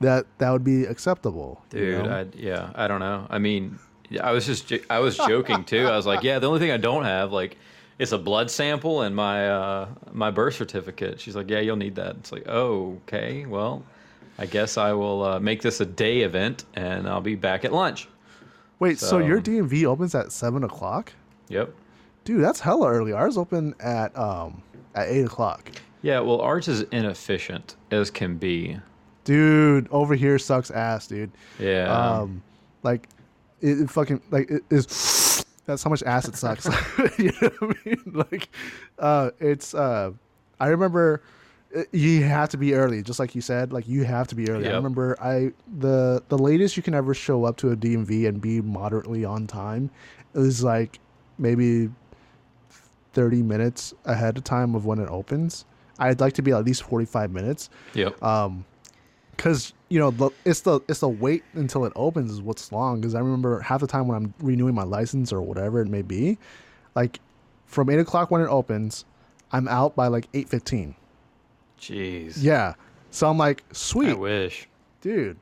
that 0.00 0.26
that 0.38 0.50
would 0.50 0.64
be 0.64 0.84
acceptable. 0.84 1.62
you 1.72 1.78
Dude, 1.78 2.04
know? 2.04 2.10
I, 2.10 2.26
yeah, 2.36 2.70
I 2.74 2.88
don't 2.88 3.00
know. 3.00 3.26
I 3.30 3.38
mean, 3.38 3.78
I 4.20 4.32
was 4.32 4.46
just, 4.46 4.72
I 4.90 4.98
was 4.98 5.16
joking 5.16 5.64
too. 5.64 5.86
I 5.86 5.96
was 5.96 6.06
like, 6.06 6.22
yeah, 6.22 6.38
the 6.38 6.46
only 6.46 6.60
thing 6.60 6.70
I 6.70 6.76
don't 6.76 7.04
have, 7.04 7.32
like, 7.32 7.56
it's 7.98 8.12
a 8.12 8.18
blood 8.18 8.50
sample 8.50 9.02
and 9.02 9.14
my 9.14 9.48
uh, 9.48 9.88
my 10.12 10.30
birth 10.30 10.54
certificate. 10.54 11.20
She's 11.20 11.34
like, 11.34 11.50
yeah, 11.50 11.60
you'll 11.60 11.76
need 11.76 11.96
that. 11.96 12.16
It's 12.16 12.32
like, 12.32 12.48
oh, 12.48 12.98
okay, 13.06 13.44
well, 13.44 13.82
I 14.38 14.46
guess 14.46 14.78
I 14.78 14.92
will 14.92 15.24
uh, 15.24 15.40
make 15.40 15.62
this 15.62 15.80
a 15.80 15.86
day 15.86 16.20
event 16.20 16.64
and 16.74 17.08
I'll 17.08 17.20
be 17.20 17.34
back 17.34 17.64
at 17.64 17.72
lunch. 17.72 18.08
Wait, 18.78 18.98
so, 18.98 19.06
so- 19.06 19.18
your 19.18 19.40
DMV 19.40 19.84
opens 19.84 20.14
at 20.14 20.32
seven 20.32 20.64
o'clock? 20.64 21.12
Yep. 21.48 21.74
Dude, 22.24 22.42
that's 22.44 22.60
hella 22.60 22.90
early. 22.90 23.12
Ours 23.12 23.38
open 23.38 23.74
at 23.80 24.16
um 24.16 24.62
at 24.94 25.08
eight 25.08 25.24
o'clock. 25.24 25.70
Yeah, 26.02 26.20
well, 26.20 26.40
ours 26.40 26.68
is 26.68 26.82
inefficient 26.92 27.76
as 27.90 28.10
can 28.10 28.36
be. 28.36 28.78
Dude, 29.24 29.88
over 29.90 30.14
here 30.14 30.38
sucks 30.38 30.70
ass, 30.70 31.06
dude. 31.06 31.30
Yeah. 31.58 31.92
Um, 31.92 32.42
like 32.82 33.08
it, 33.60 33.80
it 33.80 33.90
fucking 33.90 34.20
like 34.30 34.50
it 34.50 34.62
is. 34.70 35.44
That's 35.66 35.82
how 35.82 35.90
much 35.90 36.02
ass 36.04 36.26
it 36.28 36.36
sucks. 36.36 36.64
you 37.18 37.30
know 37.42 37.50
what 37.58 37.76
I 37.84 37.88
mean? 37.88 38.12
Like, 38.30 38.48
uh, 38.98 39.30
it's. 39.38 39.74
Uh, 39.74 40.12
I 40.60 40.68
remember 40.68 41.22
you 41.92 42.22
have 42.24 42.48
to 42.50 42.56
be 42.56 42.74
early, 42.74 43.02
just 43.02 43.18
like 43.18 43.34
you 43.34 43.40
said. 43.40 43.72
Like 43.72 43.86
you 43.86 44.04
have 44.04 44.26
to 44.28 44.34
be 44.34 44.48
early. 44.48 44.68
I 44.68 44.74
remember 44.74 45.16
I 45.20 45.52
the 45.78 46.22
the 46.28 46.38
latest 46.38 46.76
you 46.76 46.82
can 46.82 46.94
ever 46.94 47.14
show 47.14 47.44
up 47.44 47.56
to 47.58 47.70
a 47.70 47.76
DMV 47.76 48.26
and 48.26 48.40
be 48.40 48.60
moderately 48.60 49.24
on 49.24 49.46
time 49.46 49.90
is 50.34 50.64
like 50.64 50.98
maybe 51.38 51.90
thirty 53.12 53.42
minutes 53.42 53.94
ahead 54.04 54.38
of 54.38 54.44
time 54.44 54.74
of 54.74 54.86
when 54.86 54.98
it 54.98 55.08
opens. 55.08 55.64
I'd 55.98 56.20
like 56.20 56.34
to 56.34 56.42
be 56.42 56.52
at 56.52 56.64
least 56.64 56.84
forty 56.84 57.04
five 57.04 57.32
minutes 57.32 57.70
yep. 57.94 58.22
um 58.22 58.64
because 59.36 59.72
you 59.88 59.98
know 59.98 60.32
it's 60.44 60.60
the 60.60 60.80
it's 60.88 61.00
the 61.00 61.08
wait 61.08 61.42
until 61.54 61.84
it 61.84 61.92
opens 61.96 62.30
is 62.30 62.42
what's 62.42 62.70
long 62.72 63.00
because 63.00 63.14
i 63.14 63.20
remember 63.20 63.60
half 63.60 63.80
the 63.80 63.86
time 63.86 64.06
when 64.06 64.16
i'm 64.16 64.34
renewing 64.40 64.74
my 64.74 64.82
license 64.82 65.32
or 65.32 65.40
whatever 65.40 65.80
it 65.80 65.88
may 65.88 66.02
be 66.02 66.36
like 66.94 67.20
from 67.66 67.88
8 67.88 68.00
o'clock 68.00 68.30
when 68.30 68.40
it 68.40 68.48
opens 68.48 69.04
i'm 69.52 69.66
out 69.68 69.96
by 69.96 70.08
like 70.08 70.30
8.15 70.32 70.94
Jeez. 71.80 72.42
yeah 72.42 72.74
so 73.10 73.28
i'm 73.28 73.38
like 73.38 73.62
sweet. 73.72 74.10
I 74.10 74.14
wish. 74.14 74.68
dude 75.00 75.36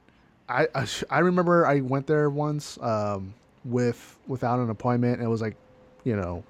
I, 0.48 0.68
I 0.74 0.86
I 1.10 1.18
remember 1.20 1.66
i 1.66 1.80
went 1.80 2.06
there 2.06 2.30
once 2.30 2.78
um 2.80 3.34
with 3.64 4.16
without 4.28 4.60
an 4.60 4.70
appointment 4.70 5.20
it 5.20 5.26
was 5.26 5.40
like 5.42 5.56
you 6.04 6.14
know 6.14 6.44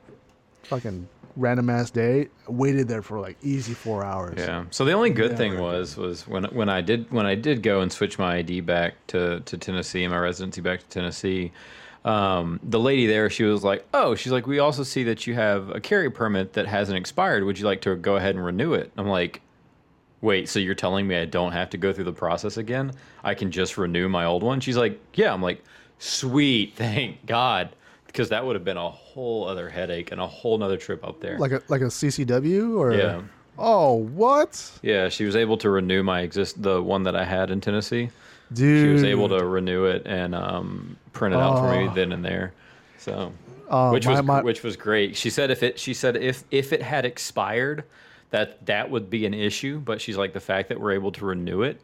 fucking 0.65 1.09
random 1.37 1.69
ass 1.71 1.91
day 1.91 2.29
waited 2.49 2.89
there 2.89 3.03
for 3.03 3.21
like 3.21 3.37
easy 3.43 3.75
four 3.75 4.03
hours 4.05 4.35
Yeah. 4.39 4.65
So 4.71 4.85
the 4.85 4.93
only 4.93 5.11
good 5.11 5.37
thing 5.37 5.53
Never. 5.53 5.63
was 5.65 5.97
was 5.97 6.27
when 6.27 6.45
when 6.45 6.69
I 6.69 6.81
did 6.81 7.11
when 7.13 7.27
I 7.27 7.35
did 7.35 7.63
go 7.63 7.81
and 7.83 7.93
switch 7.93 8.19
my 8.19 8.37
ID 8.37 8.61
back 8.63 8.95
to 9.09 9.41
to 9.41 9.59
Tennessee, 9.59 10.07
my 10.09 10.19
residency 10.19 10.61
back 10.63 10.81
to 10.81 10.89
Tennessee. 10.89 11.53
Um, 12.07 12.61
the 12.63 12.79
lady 12.79 13.07
there, 13.07 13.29
she 13.29 13.43
was 13.43 13.65
like, 13.65 13.85
"Oh, 13.93 14.15
she's 14.15 14.31
like, 14.33 14.47
we 14.47 14.61
also 14.61 14.83
see 14.85 15.03
that 15.05 15.27
you 15.27 15.35
have 15.35 15.71
a 15.71 15.81
carry 15.81 16.09
permit 16.09 16.53
that 16.55 16.67
hasn't 16.67 16.97
expired. 16.97 17.45
Would 17.45 17.59
you 17.59 17.67
like 17.67 17.81
to 17.83 17.97
go 17.97 18.17
ahead 18.17 18.35
and 18.37 18.45
renew 18.45 18.73
it?" 18.75 18.93
I'm 18.97 19.09
like, 19.09 19.43
"Wait, 20.21 20.49
so 20.49 20.59
you're 20.59 20.75
telling 20.75 21.07
me 21.07 21.17
I 21.17 21.25
don't 21.25 21.53
have 21.53 21.71
to 21.71 21.79
go 21.79 21.93
through 21.93 22.05
the 22.05 22.13
process 22.13 22.57
again? 22.57 22.93
I 23.25 23.35
can 23.35 23.51
just 23.51 23.77
renew 23.79 24.09
my 24.09 24.25
old 24.25 24.43
one?" 24.43 24.61
She's 24.61 24.77
like, 24.77 24.99
"Yeah." 25.15 25.33
I'm 25.33 25.43
like, 25.43 25.63
"Sweet, 25.99 26.73
thank 26.77 27.25
God," 27.27 27.71
because 28.07 28.29
that 28.31 28.45
would 28.45 28.57
have 28.57 28.65
been 28.65 28.77
a 28.77 28.89
whole 28.91 29.47
other 29.49 29.69
headache 29.69 30.13
and 30.13 30.21
a 30.21 30.27
whole 30.27 30.57
nother 30.59 30.77
trip 30.77 31.05
up 31.07 31.21
there. 31.21 31.39
like 31.39 31.53
a 31.53 31.63
like 31.69 31.81
a 31.83 31.87
ccw 31.87 32.77
or 32.79 32.95
Yeah. 32.95 33.23
oh 33.59 33.95
what 33.95 34.71
Yeah, 34.83 35.09
she 35.09 35.25
was 35.25 35.37
able 35.37 35.57
to 35.59 35.71
renew 35.71 36.03
my 36.03 36.21
exist 36.21 36.63
the 36.63 36.83
one 36.83 37.03
that 37.05 37.17
I 37.17 37.25
had 37.25 37.51
in 37.51 37.61
Tennessee. 37.61 38.11
Dude, 38.53 38.87
She 38.87 38.93
was 38.93 39.03
able 39.05 39.29
to 39.31 39.45
renew 39.45 39.87
it 39.87 40.03
and 40.07 40.33
um, 40.35 40.97
print 41.13 41.35
it 41.35 41.39
out 41.39 41.59
for 41.59 41.73
me 41.77 41.89
Oh. 41.89 41.95
then 41.95 42.13
and 42.13 42.25
there. 42.25 42.53
So, 42.99 43.33
Oh, 43.69 43.91
which 43.93 44.07
my- 44.07 44.13
was 44.13 44.23
my- 44.23 44.43
which 44.43 44.63
was 44.63 44.77
great. 44.77 45.17
She 45.17 45.31
said 45.31 45.51
if 45.51 45.63
it 45.65 45.79
she 45.81 45.93
said 45.95 46.17
if 46.17 46.45
if 46.53 46.73
it 46.73 46.81
had 46.83 47.05
expired, 47.05 47.83
that 48.31 48.65
that 48.67 48.91
would 48.91 49.11
be 49.11 49.27
an 49.27 49.35
issue. 49.35 49.79
But 49.79 50.01
she's 50.01 50.17
like 50.17 50.33
the 50.33 50.41
fact 50.41 50.69
that 50.69 50.81
we're 50.81 50.93
able 50.93 51.13
to 51.13 51.25
renew 51.25 51.63
it, 51.63 51.81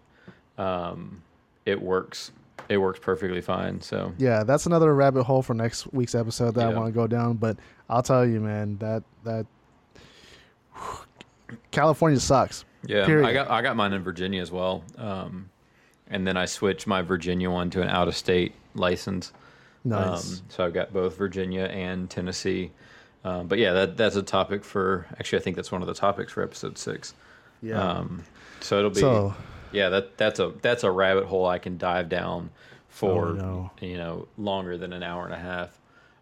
um, 0.59 1.23
it 1.67 1.81
works. 1.81 2.33
It 2.69 2.77
works 2.79 3.01
perfectly 3.01 3.41
fine. 3.41 3.81
So 3.81 4.13
Yeah, 4.19 4.45
that's 4.45 4.67
another 4.67 4.95
rabbit 4.95 5.25
hole 5.25 5.43
for 5.43 5.53
next 5.55 5.93
week's 5.93 6.15
episode 6.15 6.55
that 6.55 6.69
I 6.69 6.75
want 6.75 6.87
to 6.87 6.93
go 6.93 7.07
down. 7.07 7.35
But 7.35 7.57
I'll 7.91 8.03
tell 8.03 8.25
you, 8.27 8.41
man, 8.41 8.79
that 8.79 9.03
that 9.25 9.47
California 11.71 12.21
sucks. 12.21 12.65
yeah, 12.87 13.05
Period. 13.05 13.27
I 13.27 13.33
got 13.33 13.51
I 13.51 13.63
got 13.63 13.77
mine 13.77 13.93
in 13.93 14.03
Virginia 14.03 14.41
as 14.41 14.51
well. 14.51 14.85
Um, 14.97 15.51
and 16.09 16.27
then 16.27 16.37
I 16.37 16.45
switched 16.45 16.87
my 16.87 17.03
Virginia 17.03 17.51
one 17.51 17.71
to 17.71 17.83
an 17.83 17.89
out 17.89 18.09
of 18.09 18.17
state 18.17 18.55
license. 18.75 19.33
Nice. 19.85 20.39
Um, 20.39 20.45
so 20.49 20.65
I've 20.65 20.75
got 20.75 20.93
both 20.93 21.17
Virginia 21.17 21.65
and 21.65 22.09
Tennessee. 22.09 22.71
Um, 23.25 23.47
but 23.47 23.59
yeah, 23.59 23.73
that 23.73 23.97
that's 23.97 24.17
a 24.17 24.23
topic 24.23 24.65
for. 24.65 25.07
Actually, 25.19 25.39
I 25.41 25.43
think 25.43 25.57
that's 25.57 25.71
one 25.73 25.81
of 25.83 25.89
the 25.89 25.95
topics 25.95 26.33
for 26.33 26.43
episode 26.43 26.77
six. 26.79 27.15
yeah. 27.63 27.81
Um, 27.81 28.23
so 28.61 28.79
it'll 28.79 28.91
be. 28.91 29.01
so 29.01 29.35
yeah, 29.73 29.89
that 29.91 30.17
that's 30.19 30.41
a 30.41 30.53
that's 30.63 30.85
a 30.85 30.91
rabbit 30.91 31.25
hole 31.27 31.47
I 31.47 31.59
can 31.59 31.79
dive 31.79 32.09
down 32.09 32.51
for 32.89 33.29
Oh, 33.29 33.33
no. 33.33 33.71
you 33.81 33.97
know 33.97 34.29
longer 34.37 34.77
than 34.77 34.93
an 34.93 35.03
hour 35.03 35.25
and 35.25 35.33
a 35.35 35.39
half. 35.39 35.79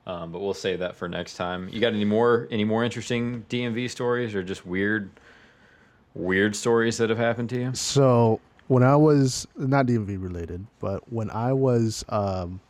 Um, 0.06 0.32
but 0.32 0.40
we'll 0.40 0.54
save 0.54 0.78
that 0.80 0.96
for 0.96 1.08
next 1.08 1.34
time. 1.36 1.68
You 1.70 1.80
got 1.80 1.92
any 1.94 2.04
more 2.04 2.48
any 2.50 2.64
more 2.64 2.84
interesting 2.84 3.44
DMV 3.48 3.88
stories 3.90 4.34
or 4.34 4.42
just 4.42 4.66
weird 4.66 5.10
weird 6.14 6.56
stories 6.56 6.98
that 6.98 7.08
have 7.10 7.18
happened 7.18 7.48
to 7.50 7.60
you? 7.60 7.70
so 7.74 8.40
when 8.68 8.82
I 8.82 8.94
was 8.96 9.46
not 9.56 9.86
DMV 9.86 10.22
related, 10.22 10.66
but 10.80 11.10
when 11.12 11.30
I 11.30 11.52
was 11.52 12.04
um 12.08 12.60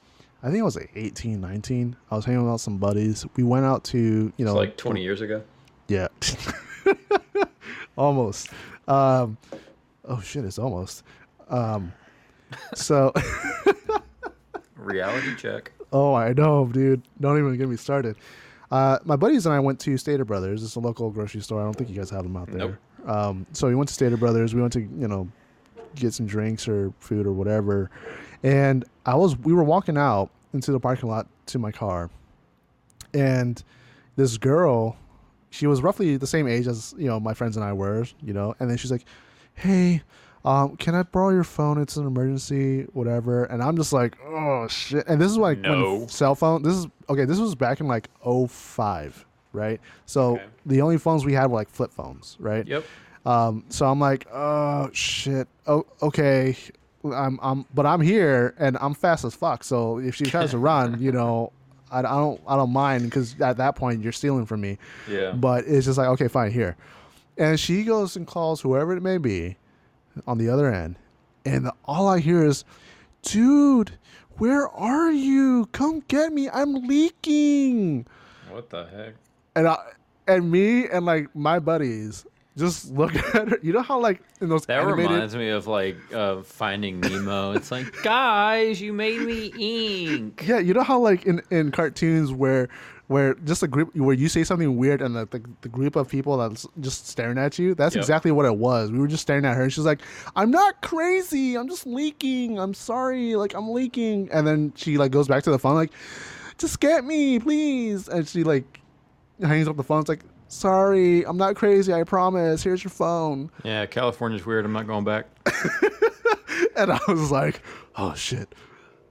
I 0.42 0.50
think 0.50 0.60
I 0.60 0.64
was 0.64 0.76
like 0.76 0.90
18, 0.94 1.40
19, 1.40 1.96
I 2.10 2.16
was 2.16 2.24
hanging 2.24 2.46
out 2.48 2.52
with 2.52 2.60
some 2.62 2.78
buddies. 2.78 3.26
We 3.36 3.42
went 3.42 3.66
out 3.66 3.84
to, 3.84 4.32
you 4.36 4.44
know, 4.44 4.52
It's 4.52 4.56
like 4.56 4.76
twenty 4.76 5.02
years 5.02 5.20
ago. 5.20 5.42
Yeah. 5.88 6.08
almost. 7.96 8.48
Um, 8.88 9.36
oh 10.06 10.20
shit, 10.20 10.44
it's 10.44 10.58
almost. 10.58 11.02
Um, 11.48 11.92
so, 12.74 13.12
Reality 14.76 15.36
check. 15.36 15.72
oh, 15.92 16.14
I 16.14 16.32
know, 16.32 16.66
dude. 16.66 17.02
Don't 17.20 17.38
even 17.38 17.56
get 17.58 17.68
me 17.68 17.76
started. 17.76 18.16
Uh, 18.70 18.98
my 19.04 19.16
buddies 19.16 19.46
and 19.46 19.54
I 19.54 19.60
went 19.60 19.78
to 19.80 19.96
Stater 19.98 20.24
Brothers. 20.24 20.62
It's 20.62 20.76
a 20.76 20.80
local 20.80 21.10
grocery 21.10 21.40
store. 21.42 21.60
I 21.60 21.64
don't 21.64 21.74
think 21.74 21.90
you 21.90 21.96
guys 21.96 22.08
have 22.10 22.22
them 22.22 22.36
out 22.36 22.46
there. 22.48 22.56
Nope. 22.58 22.74
Um, 23.08 23.46
so 23.52 23.66
we 23.68 23.74
went 23.74 23.88
to 23.88 23.94
Stater 23.94 24.16
Brothers. 24.16 24.54
We 24.54 24.60
went 24.60 24.72
to, 24.74 24.80
you 24.80 25.08
know, 25.08 25.28
get 25.96 26.14
some 26.14 26.26
drinks 26.26 26.68
or 26.68 26.92
food 27.00 27.26
or 27.26 27.32
whatever. 27.32 27.90
And 28.42 28.84
I 29.06 29.14
was, 29.14 29.36
we 29.36 29.52
were 29.52 29.64
walking 29.64 29.96
out 29.98 30.30
into 30.52 30.72
the 30.72 30.80
parking 30.80 31.08
lot 31.08 31.26
to 31.46 31.58
my 31.58 31.70
car. 31.72 32.10
And 33.12 33.62
this 34.16 34.38
girl, 34.38 34.96
she 35.50 35.66
was 35.66 35.82
roughly 35.82 36.16
the 36.16 36.26
same 36.26 36.46
age 36.46 36.66
as, 36.66 36.94
you 36.96 37.06
know, 37.06 37.18
my 37.20 37.34
friends 37.34 37.56
and 37.56 37.64
I 37.64 37.72
were, 37.72 38.06
you 38.22 38.32
know, 38.32 38.54
and 38.60 38.70
then 38.70 38.76
she's 38.76 38.90
like, 38.90 39.04
hey, 39.54 40.02
um, 40.44 40.76
can 40.76 40.94
I 40.94 41.02
borrow 41.02 41.30
your 41.30 41.44
phone? 41.44 41.78
It's 41.80 41.96
an 41.96 42.06
emergency, 42.06 42.82
whatever. 42.94 43.44
And 43.44 43.62
I'm 43.62 43.76
just 43.76 43.92
like, 43.92 44.16
oh 44.24 44.66
shit. 44.68 45.06
And 45.06 45.20
this 45.20 45.30
is 45.30 45.36
like 45.38 45.58
No. 45.58 45.96
when 45.96 46.08
cell 46.08 46.34
phone. 46.34 46.62
This 46.62 46.74
is 46.74 46.86
okay. 47.10 47.24
This 47.26 47.38
was 47.38 47.54
back 47.54 47.80
in 47.80 47.88
like 47.88 48.08
05, 48.24 49.26
right? 49.52 49.80
So 50.06 50.36
Okay. 50.36 50.44
the 50.64 50.80
only 50.80 50.96
phones 50.98 51.24
we 51.26 51.34
had 51.34 51.50
were 51.50 51.56
like 51.56 51.68
flip 51.68 51.92
phones, 51.92 52.36
right? 52.40 52.66
Yep. 52.66 52.84
Um, 53.26 53.64
so 53.68 53.84
I'm 53.86 54.00
like, 54.00 54.26
oh 54.32 54.88
shit. 54.94 55.46
Oh, 55.66 55.84
okay. 56.02 56.56
I'm, 57.04 57.38
I'm, 57.42 57.64
but 57.74 57.86
I'm 57.86 58.00
here 58.00 58.54
and 58.58 58.76
I'm 58.80 58.94
fast 58.94 59.24
as 59.24 59.34
fuck. 59.34 59.64
So 59.64 59.98
if 59.98 60.14
she 60.14 60.24
tries 60.24 60.50
to 60.50 60.58
run, 60.70 61.00
you 61.00 61.12
know, 61.12 61.52
I, 61.90 62.00
I 62.00 62.02
don't, 62.02 62.40
I 62.46 62.56
don't 62.56 62.72
mind 62.72 63.04
because 63.04 63.40
at 63.40 63.56
that 63.56 63.76
point 63.76 64.02
you're 64.02 64.12
stealing 64.12 64.46
from 64.46 64.60
me. 64.60 64.78
Yeah. 65.08 65.32
But 65.32 65.64
it's 65.66 65.86
just 65.86 65.98
like, 65.98 66.08
okay, 66.08 66.28
fine, 66.28 66.50
here. 66.50 66.76
And 67.38 67.58
she 67.58 67.84
goes 67.84 68.16
and 68.16 68.26
calls 68.26 68.60
whoever 68.60 68.94
it 68.96 69.02
may 69.02 69.18
be 69.18 69.56
on 70.26 70.38
the 70.38 70.48
other 70.50 70.72
end. 70.72 70.96
And 71.44 71.66
the, 71.66 71.74
all 71.86 72.06
I 72.06 72.20
hear 72.20 72.44
is, 72.44 72.64
dude, 73.22 73.92
where 74.36 74.68
are 74.68 75.10
you? 75.10 75.66
Come 75.72 76.00
get 76.08 76.32
me. 76.32 76.48
I'm 76.50 76.74
leaking. 76.86 78.06
what 78.50 78.70
the 78.70 78.86
heck? 78.86 79.14
And 79.56 79.66
I, 79.68 79.76
and 80.26 80.50
me 80.50 80.86
and 80.88 81.06
like 81.06 81.34
my 81.34 81.58
buddies 81.58 82.24
just 82.56 82.90
look 82.90 83.14
at 83.34 83.48
her. 83.48 83.58
You 83.62 83.72
know 83.72 83.82
how 83.82 84.00
like 84.00 84.22
in 84.40 84.48
those 84.48 84.66
That 84.66 84.80
animated, 84.82 85.10
reminds 85.10 85.36
me 85.36 85.48
of 85.50 85.66
like 85.66 85.96
uh, 86.12 86.42
Finding 86.42 87.00
Nemo. 87.00 87.52
It's 87.52 87.70
like, 87.70 87.86
guys, 88.02 88.80
you 88.80 88.92
made 88.92 89.20
me 89.20 89.52
ink. 89.58 90.44
Yeah, 90.46 90.58
you 90.58 90.74
know 90.74 90.82
how 90.82 90.98
like 90.98 91.26
in, 91.26 91.40
in 91.50 91.70
cartoons 91.70 92.32
where 92.32 92.68
where 93.06 93.34
just 93.34 93.60
a 93.64 93.66
group 93.66 93.94
where 93.96 94.14
you 94.14 94.28
say 94.28 94.44
something 94.44 94.76
weird 94.76 95.02
and 95.02 95.16
the, 95.16 95.26
the, 95.26 95.42
the 95.62 95.68
group 95.68 95.96
of 95.96 96.08
people 96.08 96.36
that's 96.36 96.64
just 96.78 97.08
staring 97.08 97.38
at 97.38 97.58
you. 97.58 97.74
That's 97.74 97.96
Yep. 97.96 98.02
exactly 98.02 98.30
what 98.30 98.46
it 98.46 98.54
was. 98.56 98.92
We 98.92 99.00
were 99.00 99.08
just 99.08 99.22
staring 99.22 99.44
at 99.44 99.56
her. 99.56 99.62
and 99.64 99.72
She's 99.72 99.84
like, 99.84 100.00
"I'm 100.36 100.52
not 100.52 100.80
crazy. 100.80 101.56
I'm 101.56 101.68
just 101.68 101.86
leaking. 101.88 102.58
I'm 102.60 102.72
sorry. 102.74 103.34
Like 103.34 103.54
I'm 103.54 103.70
leaking." 103.70 104.28
And 104.32 104.46
then 104.46 104.72
she 104.76 104.96
like 104.96 105.10
goes 105.10 105.26
back 105.26 105.42
to 105.44 105.50
the 105.50 105.58
phone 105.58 105.74
like, 105.74 105.90
"Just 106.58 106.78
get 106.78 107.04
me, 107.04 107.40
please." 107.40 108.06
And 108.06 108.28
she 108.28 108.44
like 108.44 108.80
hangs 109.42 109.66
up 109.66 109.76
the 109.76 109.82
phone. 109.82 110.00
It's 110.00 110.08
like, 110.08 110.22
"Sorry, 110.50 111.24
I'm 111.24 111.36
not 111.36 111.56
crazy. 111.56 111.92
I 111.92 112.04
promise. 112.04 112.62
Here's 112.62 112.84
your 112.84 112.90
phone." 112.90 113.50
Yeah, 113.64 113.86
California's 113.86 114.44
weird. 114.44 114.64
I'm 114.64 114.72
not 114.72 114.86
going 114.86 115.04
back. 115.04 115.26
And 116.76 116.92
I 116.92 117.00
was 117.08 117.30
like, 117.30 117.62
"Oh 117.96 118.14
shit." 118.14 118.54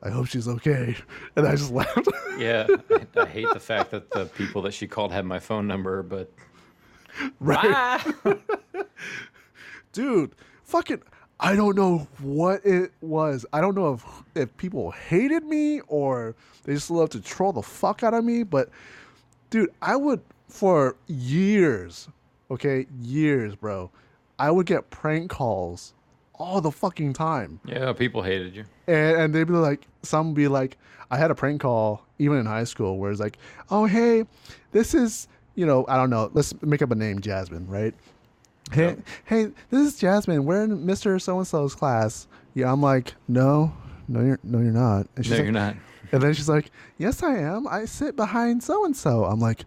I 0.01 0.09
hope 0.09 0.27
she's 0.27 0.47
okay. 0.47 0.95
And 1.35 1.45
I 1.45 1.51
just 1.55 1.71
laughed. 1.71 2.07
Yeah, 2.37 2.67
I, 2.89 3.21
I 3.21 3.25
hate 3.25 3.47
the 3.53 3.59
fact 3.59 3.91
that 3.91 4.09
the 4.11 4.25
people 4.25 4.61
that 4.61 4.73
she 4.73 4.87
called 4.87 5.11
had 5.11 5.25
my 5.25 5.39
phone 5.39 5.67
number, 5.67 6.01
but 6.03 6.31
right. 7.39 8.01
Dude 9.91 10.33
fucking 10.69 11.01
i 11.39 11.55
don't 11.55 11.75
know 11.75 12.07
what 12.19 12.63
it 12.63 12.91
was 13.01 13.43
i 13.53 13.59
don't 13.59 13.73
know 13.73 13.93
if 13.93 14.05
if 14.35 14.55
people 14.57 14.91
hated 14.91 15.43
me 15.43 15.81
or 15.87 16.35
they 16.63 16.73
just 16.75 16.91
love 16.91 17.09
to 17.09 17.19
troll 17.19 17.51
the 17.51 17.61
fuck 17.61 18.03
out 18.03 18.13
of 18.13 18.23
me 18.23 18.43
but 18.43 18.69
dude 19.49 19.71
i 19.81 19.95
would 19.95 20.21
for 20.49 20.95
years 21.07 22.07
okay 22.51 22.85
years 23.01 23.55
bro 23.55 23.89
i 24.39 24.49
would 24.49 24.65
get 24.65 24.89
prank 24.89 25.29
calls 25.29 25.93
all 26.33 26.61
the 26.61 26.71
fucking 26.71 27.11
time 27.13 27.59
yeah, 27.65 27.91
people 27.93 28.21
hated 28.23 28.55
you. 28.55 28.63
and, 28.87 29.17
and 29.17 29.35
they'd 29.35 29.43
be 29.43 29.53
like, 29.53 29.85
some 30.03 30.27
would 30.27 30.35
be 30.35 30.47
like, 30.47 30.77
I 31.11 31.17
had 31.17 31.31
a 31.31 31.35
prank 31.35 31.59
call 31.61 32.05
even 32.17 32.37
in 32.37 32.45
high 32.45 32.63
school 32.63 32.97
where 32.97 33.11
it's 33.11 33.19
like, 33.19 33.37
oh 33.69 33.83
hey, 33.85 34.23
this 34.71 34.93
is 34.93 35.27
you 35.55 35.65
know 35.65 35.85
I 35.89 35.97
don't 35.97 36.09
know, 36.09 36.31
let's 36.33 36.53
make 36.61 36.81
up 36.81 36.91
a 36.91 36.95
name, 36.95 37.19
Jasmine, 37.19 37.67
right? 37.67 37.93
Hey, 38.71 38.83
Yep. 38.85 38.99
hey, 39.25 39.45
this 39.69 39.81
is 39.93 39.99
Jasmine. 39.99 40.45
We're 40.45 40.63
in 40.63 40.85
Mr. 40.85 41.19
So 41.21 41.39
and 41.39 41.45
So's 41.47 41.75
class. 41.75 42.27
Yeah, 42.53 42.71
I'm 42.71 42.81
like, 42.81 43.15
no, 43.27 43.73
no, 44.07 44.21
you're 44.21 44.39
no, 44.43 44.59
you're 44.59 44.71
not. 44.71 45.07
And 45.17 45.25
she's 45.25 45.31
No, 45.31 45.37
like, 45.39 45.43
you're 45.43 45.51
not. 45.51 45.75
And 46.13 46.21
then 46.21 46.33
she's 46.33 46.47
like, 46.47 46.71
yes, 46.97 47.21
I 47.21 47.35
am. 47.37 47.67
I 47.67 47.83
sit 47.83 48.15
behind 48.15 48.63
so 48.63 48.85
and 48.85 48.95
so. 48.95 49.25
I'm 49.25 49.39
like, 49.41 49.65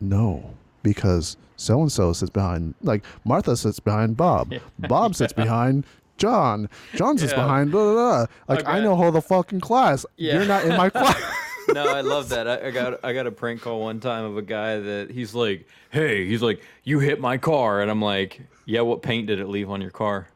no, 0.00 0.54
because 0.82 1.36
so 1.56 1.80
and 1.82 1.90
so 1.90 2.12
sits 2.12 2.30
behind 2.30 2.74
like 2.82 3.04
Martha 3.24 3.56
sits 3.56 3.80
behind 3.80 4.16
Bob. 4.16 4.52
Bob 4.78 5.14
sits 5.16 5.32
behind 5.32 5.84
John. 6.16 6.68
John 6.94 7.18
sits 7.18 7.32
Yeah. 7.32 7.42
behind 7.42 7.70
blah, 7.70 7.82
blah, 7.92 7.94
blah. 7.94 8.26
Like 8.56 8.66
I 8.66 8.80
know 8.80 8.94
whole 8.96 9.12
the 9.12 9.20
fucking 9.22 9.60
class. 9.60 10.04
Yeah. 10.16 10.34
You're 10.34 10.46
not 10.46 10.64
in 10.64 10.76
my 10.76 10.88
class. 10.90 11.20
no, 11.68 11.86
I 11.94 12.00
love 12.00 12.28
that. 12.30 12.46
I, 12.48 12.68
I 12.68 12.70
got 12.70 13.04
I 13.04 13.12
got 13.12 13.26
a 13.26 13.32
prank 13.32 13.60
call 13.62 13.80
one 13.80 14.00
time 14.00 14.24
of 14.24 14.36
a 14.36 14.42
guy 14.42 14.78
that 14.78 15.10
he's 15.10 15.34
like, 15.34 15.66
"Hey," 15.90 16.26
he's 16.26 16.42
like, 16.42 16.62
"You 16.84 16.98
hit 17.00 17.20
my 17.20 17.36
car," 17.38 17.80
and 17.82 17.90
I'm 17.90 18.00
like, 18.00 18.40
"Yeah, 18.64 18.80
what 18.82 19.02
paint 19.02 19.26
did 19.26 19.38
it 19.40 19.48
leave 19.48 19.68
on 19.70 19.80
your 19.82 19.90
car?" 19.90 20.28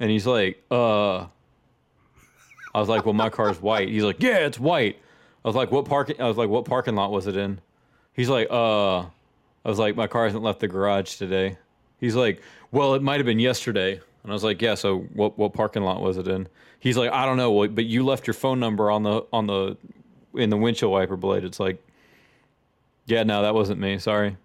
And 0.00 0.10
he's 0.10 0.26
like, 0.26 0.62
"Uh," 0.70 1.26
I 2.74 2.80
was 2.80 2.88
like, 2.88 3.04
"Well, 3.04 3.14
my 3.14 3.30
car's 3.30 3.60
white." 3.60 3.88
He's 3.88 4.02
like, 4.04 4.22
"Yeah, 4.22 4.38
it's 4.46 4.58
white." 4.60 4.98
I 5.44 5.48
was 5.48 5.56
like, 5.56 5.70
"What 5.72 5.86
parking?" 5.86 6.20
I 6.20 6.28
was 6.28 6.36
like, 6.36 6.48
"What 6.50 6.64
parking 6.66 6.94
lot 6.94 7.10
was 7.10 7.26
it 7.26 7.36
in?" 7.36 7.60
He's 8.18 8.28
like, 8.28 8.48
"Uh," 8.50 8.98
I 8.98 9.08
was 9.64 9.78
like, 9.78 9.94
"My 9.94 10.08
car 10.08 10.24
hasn't 10.24 10.42
left 10.42 10.58
the 10.58 10.66
garage 10.66 11.18
today." 11.18 11.56
He's 12.00 12.16
like, 12.16 12.42
"Well, 12.72 12.94
it 12.94 13.02
might 13.02 13.18
have 13.18 13.26
been 13.26 13.38
yesterday." 13.38 13.92
And 13.92 14.32
I 14.32 14.34
was 14.34 14.42
like, 14.42 14.60
"Yeah, 14.60 14.74
so 14.74 15.02
what 15.14 15.38
what 15.38 15.52
parking 15.52 15.84
lot 15.84 16.02
was 16.02 16.16
it 16.18 16.26
in?" 16.26 16.48
He's 16.80 16.96
like, 16.96 17.12
"I 17.12 17.24
don't 17.24 17.36
know, 17.36 17.68
but 17.68 17.84
you 17.84 18.04
left 18.04 18.26
your 18.26 18.34
phone 18.34 18.58
number 18.58 18.90
on 18.90 19.04
the 19.04 19.22
on 19.32 19.46
the 19.46 19.76
in 20.34 20.50
the 20.50 20.56
windshield 20.56 20.90
wiper 20.90 21.16
blade." 21.16 21.44
It's 21.44 21.60
like, 21.60 21.80
"Yeah, 23.06 23.22
no, 23.22 23.40
that 23.42 23.54
wasn't 23.54 23.78
me. 23.78 23.98
Sorry." 23.98 24.36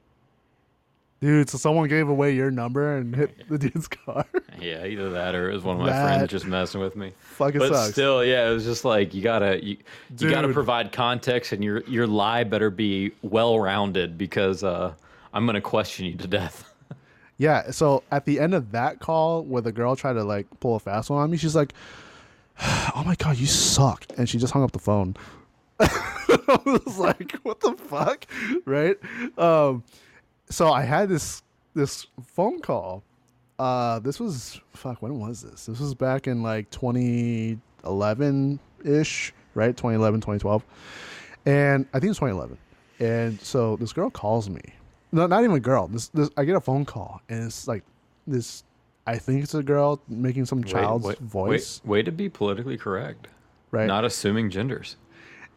Dude, 1.24 1.50
so 1.50 1.58
someone 1.58 1.88
gave 1.88 2.10
away 2.10 2.36
your 2.36 2.52
number 2.52 2.98
and 2.98 3.16
hit 3.16 3.48
the 3.48 3.58
dude's 3.58 3.88
car. 3.88 4.26
Yeah, 4.60 4.86
either 4.86 5.10
that 5.12 5.36
or 5.36 5.50
it 5.50 5.54
was 5.54 5.64
one 5.64 5.78
of 5.78 5.82
my 5.82 5.90
That- 5.90 6.18
friends 6.18 6.30
just 6.32 6.46
messing 6.46 6.82
with 6.82 6.98
me. 6.98 7.14
Fucking 7.22 7.60
But 7.60 7.70
sucks. 7.74 7.92
still, 7.94 8.26
yeah, 8.26 8.50
it 8.50 8.54
was 8.54 8.66
just 8.66 8.84
like 8.84 9.14
you 9.14 9.22
gotta 9.22 9.64
you, 9.64 9.78
you 10.20 10.30
gotta 10.30 10.50
provide 10.50 10.92
context, 10.92 11.54
and 11.54 11.64
your 11.64 11.80
your 11.86 12.08
lie 12.08 12.44
better 12.44 12.70
be 12.70 13.14
well 13.22 13.58
rounded 13.58 14.18
because 14.18 14.66
uh, 14.66 14.94
I'm 15.34 15.46
gonna 15.46 15.62
question 15.62 16.06
you 16.08 16.16
to 16.18 16.28
death. 16.28 16.70
Yeah, 17.38 17.72
so 17.72 18.04
at 18.12 18.26
the 18.26 18.40
end 18.40 18.54
of 18.54 18.72
that 18.74 19.00
call 19.00 19.44
where 19.44 19.62
the 19.62 19.72
girl 19.72 19.96
tried 19.96 20.14
to 20.14 20.24
like 20.24 20.46
pull 20.60 20.76
a 20.76 20.80
fast 20.80 21.10
one 21.10 21.24
on 21.24 21.32
me, 21.32 21.38
she's 21.38 21.56
like, 21.56 21.74
"Oh 22.62 23.02
my 23.06 23.16
god, 23.16 23.38
you 23.38 23.48
suck," 23.48 24.06
and 24.18 24.30
she 24.30 24.38
just 24.38 24.54
hung 24.54 24.62
up 24.64 24.72
the 24.72 24.80
phone. 24.80 25.16
I 25.80 26.60
was 26.66 26.98
like, 27.00 27.32
"What 27.44 27.60
the 27.62 27.74
fuck?" 27.74 28.28
Right? 28.66 28.98
Um, 29.38 29.84
so 30.50 30.72
I 30.72 30.84
had 30.84 31.10
this 31.10 31.44
this 31.74 32.08
phone 32.26 32.60
call. 32.62 33.04
Uh, 33.60 34.00
this 34.00 34.20
was 34.20 34.60
fuck. 34.74 35.02
When 35.02 35.20
was 35.20 35.42
this? 35.42 35.66
This 35.66 35.80
was 35.80 35.94
back 35.94 36.28
in 36.28 36.44
like 36.44 36.70
2011 36.72 38.60
ish, 38.84 39.34
right? 39.56 39.76
2011, 39.76 40.22
2012, 40.22 40.64
and 41.46 41.86
I 41.94 42.00
think 42.00 42.12
it's 42.12 42.20
2011. 42.20 42.58
And 43.00 43.40
so 43.42 43.76
this 43.78 43.94
girl 43.94 44.10
calls 44.10 44.50
me. 44.50 44.62
No, 45.12 45.28
not 45.28 45.44
even 45.44 45.56
a 45.56 45.60
girl. 45.60 45.88
This, 45.88 46.08
this 46.10 46.30
I 46.38 46.44
get 46.46 46.56
a 46.56 46.62
phone 46.62 46.86
call, 46.86 47.22
and 47.30 47.44
it's 47.46 47.68
like 47.68 47.84
this. 48.28 48.64
I 49.06 49.18
think 49.18 49.44
it's 49.44 49.54
a 49.54 49.62
girl 49.64 50.02
making 50.08 50.46
some 50.46 50.64
child's 50.64 51.06
wait, 51.06 51.20
voice, 51.20 51.82
Wait, 51.84 51.90
way 51.90 52.04
to 52.04 52.12
be 52.12 52.30
politically 52.30 52.78
correct, 52.78 53.28
right? 53.72 53.86
not 53.86 54.06
assuming 54.06 54.50
genders. 54.50 54.96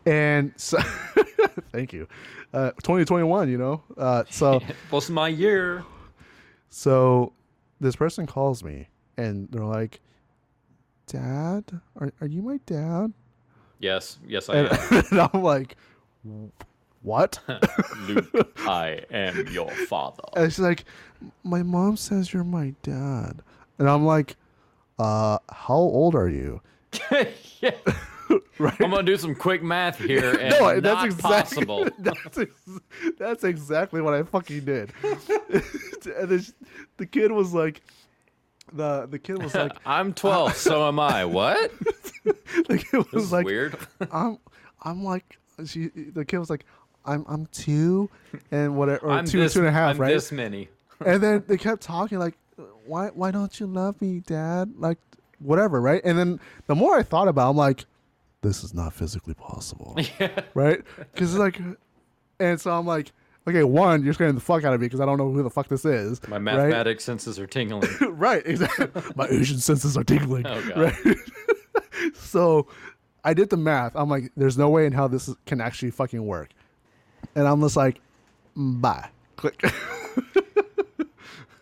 and 0.05 0.53
so, 0.57 0.79
thank 1.73 1.93
you. 1.93 2.09
Uh, 2.53 2.71
2021, 2.83 3.49
you 3.51 3.59
know. 3.59 3.83
Uh, 3.97 4.25
so 4.31 4.61
What's 4.91 5.09
my 5.11 5.29
year? 5.29 5.85
so 6.69 7.33
this 7.81 7.97
person 7.97 8.27
calls 8.27 8.63
me, 8.65 8.89
and 9.17 9.49
they're 9.51 9.65
like, 9.65 10.01
"Dad, 11.07 11.65
are 12.01 12.13
are 12.21 12.27
you 12.27 12.43
my 12.43 12.59
dad?" 12.67 13.13
Yes, 13.79 14.19
yes, 14.27 14.49
I 14.49 14.55
And, 14.57 14.69
am. 14.73 15.05
and 15.11 15.21
I'm 15.33 15.43
like, 15.43 15.77
"What?" 17.03 17.39
Luke, 18.09 18.53
I 18.67 19.03
am 19.11 19.47
your 19.49 19.71
father. 19.71 20.23
And 20.35 20.53
she's 20.53 20.59
like, 20.61 20.85
"My 21.45 21.63
mom 21.63 21.97
says 21.97 22.33
you're 22.33 22.45
my 22.45 22.75
dad," 22.83 23.43
and 23.79 23.89
I'm 23.89 24.05
like, 24.05 24.37
"Uh, 24.99 25.39
how 25.51 25.75
old 25.77 26.15
are 26.15 26.29
you?" 26.29 26.61
yeah. 27.61 27.71
Right? 28.59 28.75
I'm 28.81 28.91
gonna 28.91 29.03
do 29.03 29.17
some 29.19 29.35
quick 29.35 29.63
math 29.63 29.99
here, 29.99 30.31
and 30.41 30.51
no, 30.51 30.81
that's 30.81 31.05
exactly 31.05 31.67
possible. 31.67 31.89
that's, 31.99 32.39
ex- 32.39 32.81
that's 33.19 33.45
exactly 33.45 34.01
what 34.01 34.15
I 34.15 34.23
fucking 34.23 34.65
did. 34.65 34.93
and 35.03 36.53
the 36.97 37.07
kid 37.07 37.33
was 37.33 37.53
like, 37.53 37.83
the 38.73 39.07
the 39.11 39.19
kid 39.19 39.43
was 39.43 39.55
like, 39.55 39.73
I'm 39.85 40.13
12, 40.15 40.55
so 40.57 40.89
am 40.89 40.99
I. 40.99 41.25
What? 41.25 41.71
the 42.25 42.79
kid 42.79 43.05
This 43.05 43.13
was 43.13 43.25
is 43.25 43.33
like, 43.33 43.45
weird. 43.47 43.77
I'm 44.11 44.39
I'm 44.83 45.05
like, 45.05 45.39
she 45.67 45.89
the 45.89 46.25
kid 46.25 46.39
was 46.39 46.51
like, 46.51 46.65
I'm 47.05 47.25
I'm 47.29 47.47
two 47.47 48.09
and 48.51 48.77
whatever, 48.77 49.07
or 49.07 49.11
I'm 49.13 49.25
two 49.27 49.41
this, 49.41 49.53
two 49.53 49.61
and 49.61 49.69
a 49.69 49.73
half, 49.73 49.97
I'm 49.97 50.01
right? 50.01 50.09
this 50.15 50.33
many. 50.33 50.69
and 51.05 51.23
then 51.23 51.45
they 51.47 51.59
kept 51.59 51.83
talking 51.83 52.19
like, 52.19 52.37
why 52.87 53.09
why 53.09 53.31
don't 53.31 53.61
you 53.61 53.67
love 53.67 54.01
me, 54.01 54.21
Dad? 54.21 54.73
Like 54.79 54.99
whatever, 55.41 55.81
right? 55.81 56.01
And 56.05 56.19
then 56.19 56.41
the 56.67 56.75
more 56.75 56.97
I 56.97 57.03
thought 57.03 57.29
about, 57.29 57.49
it, 57.49 57.51
I'm 57.51 57.57
like, 57.57 57.85
this 58.47 58.63
is 58.65 58.73
not 58.75 58.93
physically 58.93 59.35
possible, 59.35 59.97
right? 60.55 60.83
Because 61.13 61.35
it's 61.35 61.39
like, 61.39 61.61
and 62.39 62.61
so 62.61 62.71
I'm 62.71 62.87
like, 62.87 63.13
okay, 63.49 63.65
one, 63.65 64.05
you're 64.05 64.15
scaring 64.15 64.35
the 64.35 64.41
fuck 64.41 64.65
out 64.65 64.73
of 64.75 64.81
me 64.81 64.87
because 64.87 65.01
I 65.01 65.07
don't 65.07 65.19
know 65.19 65.31
who 65.31 65.43
the 65.43 65.51
fuck 65.51 65.69
this 65.69 65.85
is. 65.85 66.21
My 66.29 66.37
right? 66.37 66.43
mathematic 66.43 67.01
senses 67.01 67.39
are 67.39 67.47
tingling. 67.47 67.89
right, 68.01 68.43
exactly. 68.47 68.89
My 69.15 69.27
Asian 69.29 69.59
senses 69.59 69.97
are 69.97 70.05
tingling. 70.05 70.47
Oh, 70.47 70.69
God. 70.69 70.77
Right. 70.77 71.17
so 72.15 72.67
I 73.25 73.35
did 73.35 73.51
the 73.51 73.57
math. 73.57 73.93
I'm 73.95 74.09
like, 74.09 74.31
there's 74.37 74.57
no 74.59 74.69
way 74.69 74.87
in 74.87 74.93
how 74.93 75.09
this 75.09 75.29
is- 75.29 75.37
can 75.47 75.61
actually 75.61 75.91
fucking 75.91 76.25
work. 76.25 76.51
And 77.35 77.47
I'm 77.47 77.61
just 77.61 77.77
like, 77.77 78.01
mm, 78.57 78.81
bye. 78.81 79.09
Click. 79.37 79.63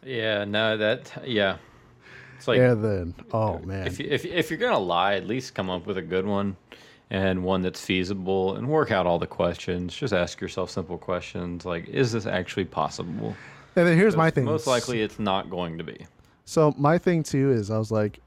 yeah, 0.04 0.44
no, 0.44 0.76
that 0.76 1.10
yeah. 1.26 1.56
It's 2.44 2.48
like 2.48 2.58
and 2.60 2.84
then, 2.84 3.14
oh 3.32 3.58
man. 3.60 3.86
if 3.86 3.98
you- 3.98 4.06
if 4.10 4.26
if 4.26 4.50
you're 4.50 4.58
gonna 4.58 4.78
lie, 4.78 5.14
at 5.14 5.26
least 5.26 5.54
come 5.54 5.70
up 5.70 5.86
with 5.86 5.96
a 5.96 6.02
good 6.02 6.26
one 6.26 6.56
and 7.10 7.42
one 7.42 7.62
that's 7.62 7.80
feasible 7.82 8.56
and 8.56 8.68
work 8.68 8.90
out 8.90 9.06
all 9.06 9.18
the 9.18 9.26
questions. 9.26 9.94
Just 9.94 10.12
ask 10.12 10.40
yourself 10.42 10.70
simple 10.70 10.98
questions 10.98 11.64
like, 11.64 11.88
is 11.88 12.12
this 12.12 12.26
actually 12.26 12.64
possible? 12.66 13.34
and 13.76 13.86
then 13.86 13.96
here's 13.96 14.14
my 14.16 14.30
thing. 14.30 14.44
Most 14.44 14.66
likely, 14.66 15.00
it's 15.00 15.18
not 15.18 15.48
going 15.48 15.78
to 15.78 15.84
be. 15.84 16.06
So 16.44 16.74
my 16.76 16.98
thing 16.98 17.22
too 17.22 17.50
is 17.50 17.70
I 17.70 17.78
was 17.78 17.90
like, 17.90 18.20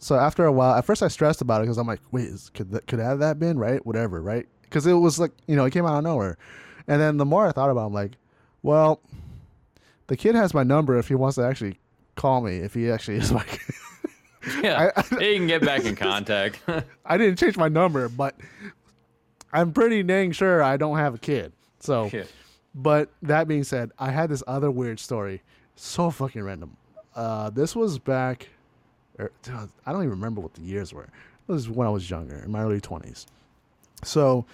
so 0.00 0.16
after 0.16 0.44
a 0.46 0.52
while, 0.52 0.74
at 0.74 0.84
first 0.84 1.02
I 1.02 1.08
stressed 1.08 1.40
about 1.40 1.60
it 1.60 1.64
because 1.64 1.78
I'm 1.78 1.86
like, 1.86 2.00
wait, 2.10 2.24
is, 2.26 2.50
could 2.50 2.72
that, 2.72 2.86
could 2.88 2.98
have 2.98 3.20
that 3.20 3.38
been 3.38 3.56
right? 3.58 3.84
Whatever, 3.86 4.20
right? 4.20 4.46
Because 4.62 4.84
it 4.86 4.94
was 4.94 5.18
like, 5.20 5.30
you 5.46 5.54
know, 5.54 5.64
it 5.64 5.72
came 5.72 5.86
out 5.86 5.96
of 5.96 6.02
nowhere. 6.04 6.38
And 6.88 7.00
then 7.00 7.18
the 7.18 7.24
more 7.24 7.46
I 7.46 7.52
thought 7.52 7.70
about, 7.70 7.82
it, 7.82 7.86
I'm 7.86 7.92
like, 7.92 8.12
well, 8.62 9.00
the 10.08 10.16
kid 10.16 10.34
has 10.34 10.52
my 10.54 10.64
number 10.64 10.98
if 10.98 11.06
he 11.08 11.14
wants 11.14 11.36
to 11.36 11.42
actually 11.44 11.78
call 12.16 12.40
me. 12.40 12.56
If 12.58 12.74
he 12.74 12.90
actually 12.90 13.16
is 13.18 13.32
my 13.32 13.44
kid. 13.44 13.60
Yeah, 14.62 14.90
you 15.12 15.36
can 15.36 15.46
get 15.46 15.62
back 15.62 15.84
in 15.84 15.94
contact. 15.96 16.60
I 17.04 17.16
didn't 17.18 17.38
change 17.38 17.56
my 17.58 17.68
number, 17.68 18.08
but 18.08 18.34
I'm 19.52 19.72
pretty 19.72 20.02
dang 20.02 20.32
sure 20.32 20.62
I 20.62 20.76
don't 20.76 20.96
have 20.96 21.14
a 21.14 21.18
kid. 21.18 21.52
So, 21.80 22.08
Yeah. 22.12 22.24
but 22.74 23.10
that 23.22 23.48
being 23.48 23.64
said, 23.64 23.90
I 23.98 24.10
had 24.10 24.30
this 24.30 24.42
other 24.46 24.70
weird 24.70 24.98
story. 24.98 25.42
So 25.76 26.10
fucking 26.10 26.42
random. 26.42 26.76
Uh, 27.14 27.50
this 27.50 27.74
was 27.76 27.98
back. 27.98 28.48
er, 29.18 29.30
I 29.86 29.92
don't 29.92 30.02
even 30.02 30.10
remember 30.10 30.40
what 30.40 30.54
the 30.54 30.62
years 30.62 30.92
were. 30.94 31.04
It 31.48 31.52
was 31.52 31.68
when 31.68 31.86
I 31.86 31.90
was 31.90 32.08
younger, 32.08 32.36
in 32.36 32.50
my 32.50 32.62
early 32.62 32.80
twenties. 32.80 33.26
So, 34.04 34.44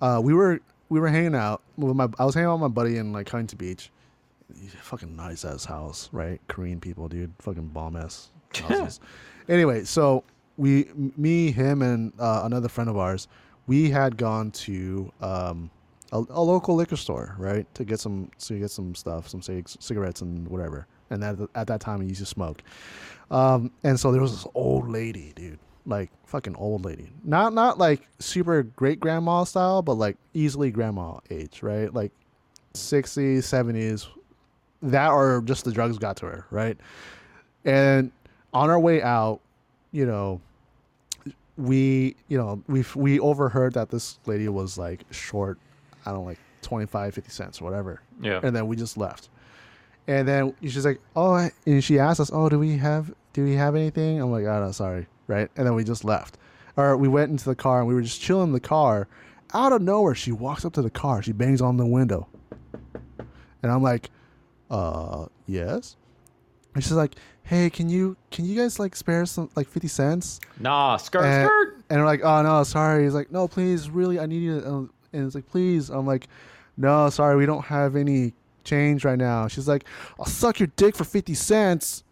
uh, 0.00 0.20
we 0.22 0.32
were 0.34 0.60
we 0.88 0.98
were 0.98 1.08
hanging 1.08 1.34
out 1.34 1.62
with 1.76 1.94
my. 1.94 2.08
I 2.18 2.24
was 2.24 2.34
hanging 2.34 2.48
out 2.48 2.54
with 2.54 2.62
my 2.62 2.68
buddy 2.68 2.96
in 2.96 3.12
like 3.12 3.28
Huntington 3.28 3.58
Beach. 3.58 3.90
Fucking 4.82 5.14
nice 5.14 5.44
ass 5.44 5.64
house, 5.64 6.08
right? 6.12 6.40
Korean 6.48 6.80
people, 6.80 7.08
dude. 7.08 7.32
Fucking 7.38 7.68
bomb 7.68 7.96
ass 7.96 8.30
houses. 8.54 9.00
anyway, 9.48 9.84
so 9.84 10.24
we, 10.56 10.88
me, 11.16 11.50
him, 11.52 11.82
and 11.82 12.12
uh, 12.18 12.42
another 12.44 12.68
friend 12.68 12.88
of 12.88 12.96
ours, 12.96 13.28
we 13.66 13.90
had 13.90 14.16
gone 14.16 14.50
to 14.52 15.12
um, 15.20 15.70
a, 16.12 16.18
a 16.30 16.42
local 16.42 16.74
liquor 16.74 16.96
store, 16.96 17.34
right, 17.38 17.72
to 17.74 17.84
get 17.84 18.00
some 18.00 18.30
to 18.40 18.58
get 18.58 18.70
some 18.70 18.94
stuff, 18.94 19.28
some 19.28 19.42
cig- 19.42 19.68
cigarettes 19.68 20.22
and 20.22 20.48
whatever. 20.48 20.86
And 21.10 21.22
that, 21.22 21.48
at 21.54 21.66
that 21.68 21.80
time, 21.80 22.00
he 22.00 22.08
used 22.08 22.20
to 22.20 22.26
smoke. 22.26 22.62
Um, 23.30 23.70
and 23.84 23.98
so 23.98 24.12
there 24.12 24.20
was 24.20 24.32
this 24.32 24.46
old 24.54 24.88
lady, 24.88 25.32
dude, 25.36 25.58
like 25.86 26.10
fucking 26.26 26.56
old 26.56 26.84
lady, 26.84 27.10
not 27.24 27.52
not 27.52 27.78
like 27.78 28.08
super 28.18 28.62
great 28.62 29.00
grandma 29.00 29.44
style, 29.44 29.82
but 29.82 29.94
like 29.94 30.16
easily 30.32 30.70
grandma 30.70 31.18
age, 31.30 31.62
right? 31.62 31.92
Like 31.92 32.12
60s, 32.74 33.38
70s, 33.38 34.06
that 34.82 35.10
or 35.10 35.42
just 35.44 35.64
the 35.64 35.72
drugs 35.72 35.98
got 35.98 36.16
to 36.18 36.26
her, 36.26 36.46
right? 36.50 36.76
And 37.64 38.10
on 38.52 38.70
our 38.70 38.78
way 38.78 39.02
out, 39.02 39.40
you 39.92 40.06
know, 40.06 40.40
we, 41.56 42.14
you 42.28 42.38
know, 42.38 42.62
we 42.68 42.84
we 42.94 43.18
overheard 43.18 43.74
that 43.74 43.90
this 43.90 44.18
lady 44.26 44.48
was 44.48 44.78
like 44.78 45.00
short, 45.10 45.58
I 46.06 46.10
don't 46.10 46.20
know, 46.20 46.26
like 46.26 46.38
25, 46.62 47.14
50 47.14 47.30
cents 47.30 47.60
or 47.60 47.64
whatever. 47.64 48.00
Yeah. 48.20 48.40
And 48.42 48.54
then 48.54 48.68
we 48.68 48.76
just 48.76 48.96
left. 48.96 49.28
And 50.06 50.26
then 50.26 50.54
she's 50.62 50.86
like, 50.86 51.00
"Oh," 51.14 51.50
and 51.66 51.84
she 51.84 51.98
asked 51.98 52.18
us, 52.20 52.30
"Oh, 52.32 52.48
do 52.48 52.58
we 52.58 52.78
have 52.78 53.12
do 53.34 53.44
we 53.44 53.54
have 53.54 53.74
anything?" 53.74 54.20
I'm 54.20 54.30
like, 54.30 54.46
"Oh 54.46 54.64
no, 54.64 54.72
sorry." 54.72 55.06
Right? 55.26 55.50
And 55.56 55.66
then 55.66 55.74
we 55.74 55.84
just 55.84 56.02
left. 56.04 56.38
Or 56.76 56.96
we 56.96 57.08
went 57.08 57.30
into 57.30 57.44
the 57.44 57.54
car 57.54 57.80
and 57.80 57.88
we 57.88 57.94
were 57.94 58.00
just 58.00 58.20
chilling 58.20 58.48
in 58.48 58.52
the 58.52 58.60
car. 58.60 59.08
Out 59.52 59.72
of 59.72 59.82
nowhere, 59.82 60.14
she 60.14 60.32
walks 60.32 60.64
up 60.64 60.72
to 60.74 60.82
the 60.82 60.90
car. 60.90 61.22
She 61.22 61.32
bangs 61.32 61.60
on 61.60 61.76
the 61.76 61.84
window. 61.84 62.28
And 63.62 63.72
I'm 63.72 63.82
like, 63.82 64.10
"Uh, 64.70 65.26
yes." 65.46 65.96
And 66.74 66.84
she's 66.84 66.92
like, 66.92 67.14
"Hey, 67.42 67.70
can 67.70 67.88
you 67.88 68.16
can 68.30 68.44
you 68.44 68.60
guys 68.60 68.78
like 68.78 68.94
spare 68.94 69.26
some 69.26 69.50
like 69.56 69.68
50 69.68 69.88
cents?" 69.88 70.40
Nah, 70.60 70.96
skirt, 70.96 71.24
and, 71.24 71.46
skirt. 71.46 71.84
And 71.90 72.00
we're 72.00 72.06
like, 72.06 72.22
oh 72.22 72.42
no, 72.42 72.62
sorry. 72.64 73.04
He's 73.04 73.14
like, 73.14 73.32
no, 73.32 73.48
please, 73.48 73.90
really, 73.90 74.18
I 74.18 74.26
need 74.26 74.42
you. 74.42 74.58
Uh," 74.58 75.16
and 75.16 75.26
it's 75.26 75.34
like, 75.34 75.48
please. 75.48 75.90
I'm 75.90 76.06
like, 76.06 76.28
no, 76.76 77.08
sorry, 77.10 77.36
we 77.36 77.46
don't 77.46 77.64
have 77.64 77.96
any 77.96 78.34
change 78.64 79.04
right 79.04 79.18
now. 79.18 79.48
She's 79.48 79.66
like, 79.66 79.84
I'll 80.18 80.26
suck 80.26 80.60
your 80.60 80.68
dick 80.76 80.94
for 80.94 81.04
fifty 81.04 81.34
cents. 81.34 82.04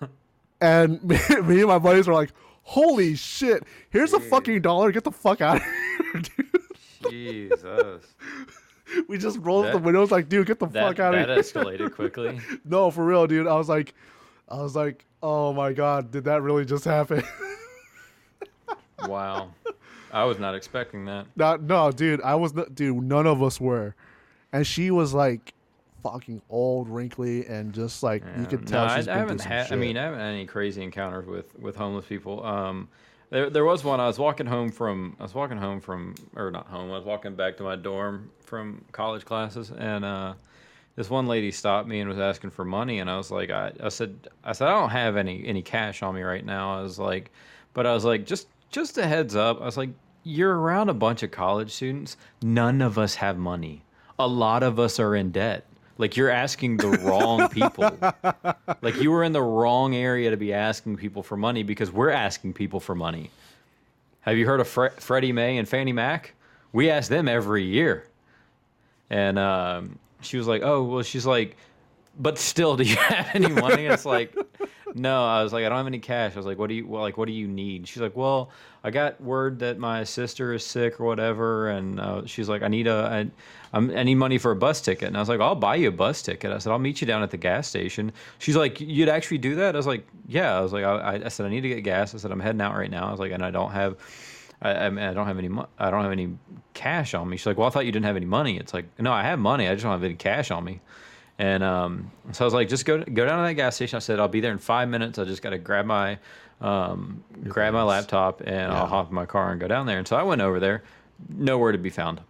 and 0.60 1.02
me, 1.04 1.18
me 1.42 1.58
and 1.60 1.68
my 1.68 1.78
buddies 1.78 2.08
were 2.08 2.14
like, 2.14 2.30
holy 2.62 3.14
shit, 3.14 3.62
here's 3.90 4.12
a 4.12 4.20
fucking 4.20 4.62
dollar. 4.62 4.90
Get 4.90 5.04
the 5.04 5.12
fuck 5.12 5.40
out 5.40 5.58
of 5.58 5.62
here, 5.62 6.22
dude. 6.22 7.10
Jesus. 7.10 8.14
We 9.08 9.18
just 9.18 9.38
rolled 9.38 9.66
up 9.66 9.72
That- 9.72 9.78
the 9.78 9.84
windows 9.84 10.10
like, 10.10 10.28
dude, 10.28 10.46
get 10.46 10.58
the 10.58 10.66
That, 10.66 10.88
fuck 10.88 11.00
out 11.00 11.14
of 11.14 11.20
here. 11.20 11.34
That 11.34 11.38
escalated 11.38 11.94
quickly. 11.94 12.40
no, 12.64 12.90
for 12.90 13.04
real, 13.04 13.26
dude. 13.26 13.46
I 13.46 13.54
was 13.56 13.68
like, 13.68 13.94
I 14.48 14.60
was 14.62 14.76
like, 14.76 15.04
oh 15.22 15.52
my 15.52 15.72
god, 15.72 16.10
did 16.10 16.24
that 16.24 16.42
really 16.42 16.64
just 16.64 16.84
happen? 16.84 17.22
Wow. 19.06 19.50
I 20.12 20.24
was 20.24 20.38
not 20.38 20.54
expecting 20.54 21.04
that. 21.06 21.26
Not, 21.36 21.62
no, 21.62 21.90
dude. 21.90 22.20
I 22.22 22.36
was 22.36 22.54
not, 22.54 22.74
dude. 22.74 23.02
None 23.02 23.26
of 23.26 23.42
us 23.42 23.60
were, 23.60 23.94
and 24.52 24.66
she 24.66 24.90
was 24.90 25.12
like, 25.12 25.52
fucking 26.02 26.40
old, 26.48 26.88
wrinkly, 26.88 27.46
and 27.46 27.72
just 27.72 28.02
like 28.02 28.22
you 28.38 28.46
could 28.46 28.66
tell 28.66 28.86
no, 28.86 28.96
she's 28.96 29.08
I, 29.08 29.14
I 29.14 29.18
haven't 29.18 29.40
had. 29.40 29.72
I 29.72 29.76
mean, 29.76 29.96
I 29.96 30.04
haven't 30.04 30.20
had 30.20 30.32
any 30.34 30.46
crazy 30.46 30.82
encounters 30.82 31.26
with 31.26 31.58
with 31.58 31.74
homeless 31.76 32.06
people. 32.06 32.44
Um, 32.46 32.88
there 33.30 33.50
there 33.50 33.64
was 33.64 33.84
one. 33.84 34.00
I 34.00 34.06
was 34.06 34.18
walking 34.18 34.46
home 34.46 34.70
from. 34.70 35.16
I 35.18 35.22
was 35.22 35.34
walking 35.34 35.58
home 35.58 35.80
from, 35.80 36.14
or 36.36 36.50
not 36.50 36.66
home. 36.66 36.90
I 36.90 36.96
was 36.96 37.04
walking 37.04 37.34
back 37.34 37.56
to 37.58 37.62
my 37.62 37.76
dorm 37.76 38.30
from 38.40 38.84
college 38.92 39.24
classes, 39.24 39.70
and 39.76 40.04
uh, 40.04 40.34
this 40.96 41.10
one 41.10 41.26
lady 41.26 41.50
stopped 41.50 41.88
me 41.88 42.00
and 42.00 42.08
was 42.08 42.18
asking 42.18 42.50
for 42.50 42.64
money, 42.64 43.00
and 43.00 43.10
I 43.10 43.16
was 43.16 43.30
like, 43.30 43.50
I, 43.50 43.72
I 43.82 43.88
said, 43.88 44.28
I 44.44 44.52
said, 44.52 44.68
I 44.68 44.78
don't 44.78 44.90
have 44.90 45.16
any 45.16 45.44
any 45.46 45.62
cash 45.62 46.02
on 46.02 46.14
me 46.14 46.22
right 46.22 46.44
now. 46.44 46.78
I 46.78 46.82
was 46.82 46.98
like, 46.98 47.30
but 47.72 47.86
I 47.86 47.92
was 47.92 48.04
like, 48.04 48.26
just 48.26 48.48
just 48.70 48.98
a 48.98 49.06
heads 49.06 49.36
up. 49.36 49.60
I 49.60 49.64
was 49.64 49.76
like, 49.76 49.90
you're 50.22 50.58
around 50.58 50.88
a 50.88 50.94
bunch 50.94 51.22
of 51.22 51.30
college 51.30 51.70
students. 51.72 52.16
None 52.42 52.82
of 52.82 52.98
us 52.98 53.14
have 53.16 53.36
money. 53.36 53.84
A 54.18 54.26
lot 54.26 54.62
of 54.62 54.78
us 54.78 54.98
are 55.00 55.16
in 55.16 55.30
debt. 55.30 55.66
Like 55.96 56.16
you're 56.16 56.30
asking 56.30 56.78
the 56.78 56.88
wrong 56.88 57.48
people. 57.48 57.90
like 58.82 58.96
you 58.96 59.10
were 59.10 59.22
in 59.22 59.32
the 59.32 59.42
wrong 59.42 59.94
area 59.94 60.30
to 60.30 60.36
be 60.36 60.52
asking 60.52 60.96
people 60.96 61.22
for 61.22 61.36
money 61.36 61.62
because 61.62 61.90
we're 61.92 62.10
asking 62.10 62.54
people 62.54 62.80
for 62.80 62.94
money. 62.94 63.30
Have 64.22 64.36
you 64.36 64.46
heard 64.46 64.60
of 64.60 64.66
Fre- 64.68 64.88
Freddie 64.98 65.32
Mae 65.32 65.58
and 65.58 65.68
Fannie 65.68 65.92
Mac? 65.92 66.32
We 66.72 66.90
ask 66.90 67.08
them 67.08 67.28
every 67.28 67.64
year. 67.64 68.06
And 69.10 69.38
um, 69.38 69.98
she 70.22 70.38
was 70.38 70.48
like, 70.48 70.62
"Oh, 70.62 70.82
well." 70.82 71.02
She's 71.02 71.26
like, 71.26 71.56
"But 72.18 72.38
still, 72.38 72.76
do 72.76 72.82
you 72.84 72.96
have 73.12 73.28
any 73.34 73.48
money?" 73.48 73.84
It's 73.86 74.06
like, 74.06 74.34
"No." 74.94 75.24
I 75.24 75.42
was 75.42 75.52
like, 75.52 75.64
"I 75.64 75.68
don't 75.68 75.78
have 75.78 75.86
any 75.86 75.98
cash." 75.98 76.32
I 76.34 76.36
was 76.36 76.46
like, 76.46 76.58
"What 76.58 76.68
do 76.68 76.74
you 76.74 76.86
well, 76.86 77.02
like? 77.02 77.16
What 77.16 77.26
do 77.26 77.32
you 77.32 77.48
need?" 77.48 77.88
She's 77.88 78.00
like, 78.00 78.16
"Well, 78.16 78.50
I 78.82 78.90
got 78.90 79.20
word 79.20 79.58
that 79.60 79.78
my 79.78 80.04
sister 80.04 80.52
is 80.52 80.64
sick 80.64 81.00
or 81.00 81.04
whatever, 81.06 81.70
and 81.70 82.00
uh, 82.00 82.26
she's 82.26 82.48
like, 82.48 82.62
I 82.62 82.68
need 82.68 82.86
a, 82.86 82.94
I, 82.94 83.30
I'm, 83.76 83.90
I 83.90 84.02
need 84.02 84.16
money 84.16 84.38
for 84.38 84.50
a 84.50 84.56
bus 84.56 84.80
ticket." 84.80 85.08
And 85.08 85.16
I 85.16 85.20
was 85.20 85.28
like, 85.28 85.40
"I'll 85.40 85.54
buy 85.54 85.76
you 85.76 85.88
a 85.88 85.92
bus 85.92 86.22
ticket." 86.22 86.52
I 86.52 86.58
said, 86.58 86.70
"I'll 86.72 86.78
meet 86.78 87.00
you 87.00 87.06
down 87.06 87.22
at 87.22 87.30
the 87.30 87.36
gas 87.36 87.66
station." 87.68 88.12
She's 88.38 88.56
like, 88.56 88.80
"You'd 88.80 89.08
actually 89.08 89.38
do 89.38 89.56
that?" 89.56 89.74
I 89.74 89.78
was 89.78 89.86
like, 89.86 90.06
"Yeah." 90.28 90.56
I 90.56 90.60
was 90.60 90.72
like, 90.72 90.84
I, 90.84 91.22
I 91.24 91.28
said, 91.28 91.46
"I 91.46 91.48
need 91.48 91.62
to 91.62 91.68
get 91.68 91.80
gas." 91.82 92.14
I 92.14 92.18
said, 92.18 92.30
"I'm 92.30 92.40
heading 92.40 92.60
out 92.60 92.74
right 92.76 92.90
now." 92.90 93.08
I 93.08 93.10
was 93.10 93.20
like, 93.20 93.32
"And 93.32 93.44
I 93.44 93.50
don't 93.50 93.72
have." 93.72 93.96
I, 94.62 94.86
I, 94.86 94.90
mean, 94.90 95.04
I 95.04 95.12
don't 95.12 95.26
have 95.26 95.38
any. 95.38 95.48
Mo- 95.48 95.68
I 95.78 95.90
don't 95.90 96.02
have 96.02 96.12
any 96.12 96.36
cash 96.72 97.14
on 97.14 97.28
me. 97.28 97.36
She's 97.36 97.46
like, 97.46 97.58
"Well, 97.58 97.66
I 97.66 97.70
thought 97.70 97.86
you 97.86 97.92
didn't 97.92 98.06
have 98.06 98.16
any 98.16 98.26
money." 98.26 98.58
It's 98.58 98.72
like, 98.74 98.86
"No, 98.98 99.12
I 99.12 99.22
have 99.22 99.38
money. 99.38 99.68
I 99.68 99.74
just 99.74 99.82
don't 99.82 99.92
have 99.92 100.04
any 100.04 100.14
cash 100.14 100.50
on 100.50 100.64
me." 100.64 100.80
And 101.38 101.64
um, 101.64 102.10
so 102.32 102.44
I 102.44 102.46
was 102.46 102.54
like, 102.54 102.68
"Just 102.68 102.84
go 102.84 102.98
go 103.02 103.26
down 103.26 103.38
to 103.38 103.44
that 103.48 103.54
gas 103.54 103.74
station." 103.76 103.96
I 103.96 104.00
said, 104.00 104.20
"I'll 104.20 104.28
be 104.28 104.40
there 104.40 104.52
in 104.52 104.58
five 104.58 104.88
minutes. 104.88 105.18
I 105.18 105.24
just 105.24 105.42
got 105.42 105.50
to 105.50 105.58
grab 105.58 105.84
my 105.84 106.18
um, 106.60 107.24
grab 107.48 107.74
my 107.74 107.82
laptop 107.82 108.40
and 108.42 108.72
I'll 108.72 108.86
hop 108.86 109.08
in 109.08 109.14
my 109.14 109.26
car 109.26 109.50
and 109.50 109.60
go 109.60 109.66
down 109.66 109.86
there." 109.86 109.98
And 109.98 110.06
so 110.06 110.16
I 110.16 110.22
went 110.22 110.40
over 110.40 110.60
there. 110.60 110.84
Nowhere 111.28 111.72
to 111.72 111.78
be 111.78 111.90
found. 111.90 112.20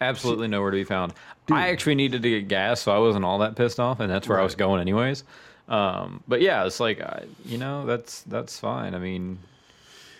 Absolutely 0.00 0.48
nowhere 0.48 0.70
to 0.70 0.76
be 0.76 0.84
found. 0.84 1.12
I 1.52 1.68
actually 1.68 1.94
needed 1.94 2.22
to 2.22 2.30
get 2.30 2.48
gas, 2.48 2.80
so 2.80 2.92
I 2.92 2.98
wasn't 2.98 3.24
all 3.24 3.38
that 3.38 3.54
pissed 3.54 3.78
off, 3.78 4.00
and 4.00 4.10
that's 4.10 4.28
where 4.28 4.40
I 4.40 4.42
was 4.42 4.54
going 4.54 4.80
anyways. 4.80 5.24
Um, 5.68 6.22
but 6.26 6.40
yeah, 6.40 6.64
it's 6.64 6.80
like 6.80 7.00
I, 7.00 7.24
you 7.44 7.58
know 7.58 7.86
that's 7.86 8.22
that's 8.22 8.58
fine. 8.58 8.94
I 8.94 8.98
mean, 8.98 9.38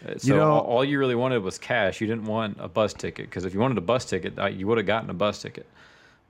uh, 0.07 0.19
so 0.19 0.37
know- 0.37 0.51
all, 0.53 0.61
all 0.61 0.85
you 0.85 0.99
really 0.99 1.15
wanted 1.17 1.43
was 1.43 1.59
cash. 1.59 2.01
You 2.01 2.07
didn't 2.07 2.27
want 2.27 2.59
a 2.61 2.69
bus 2.69 2.93
ticket 2.93 3.27
because 3.29 3.45
if 3.45 3.55
you 3.55 3.61
wanted 3.61 3.79
a 3.79 3.83
bus 3.83 4.05
ticket, 4.05 4.35
you 4.55 4.67
would 4.67 4.79
have 4.79 4.87
gotten 4.87 5.11
a 5.11 5.15
bus 5.15 5.43
ticket. 5.43 5.67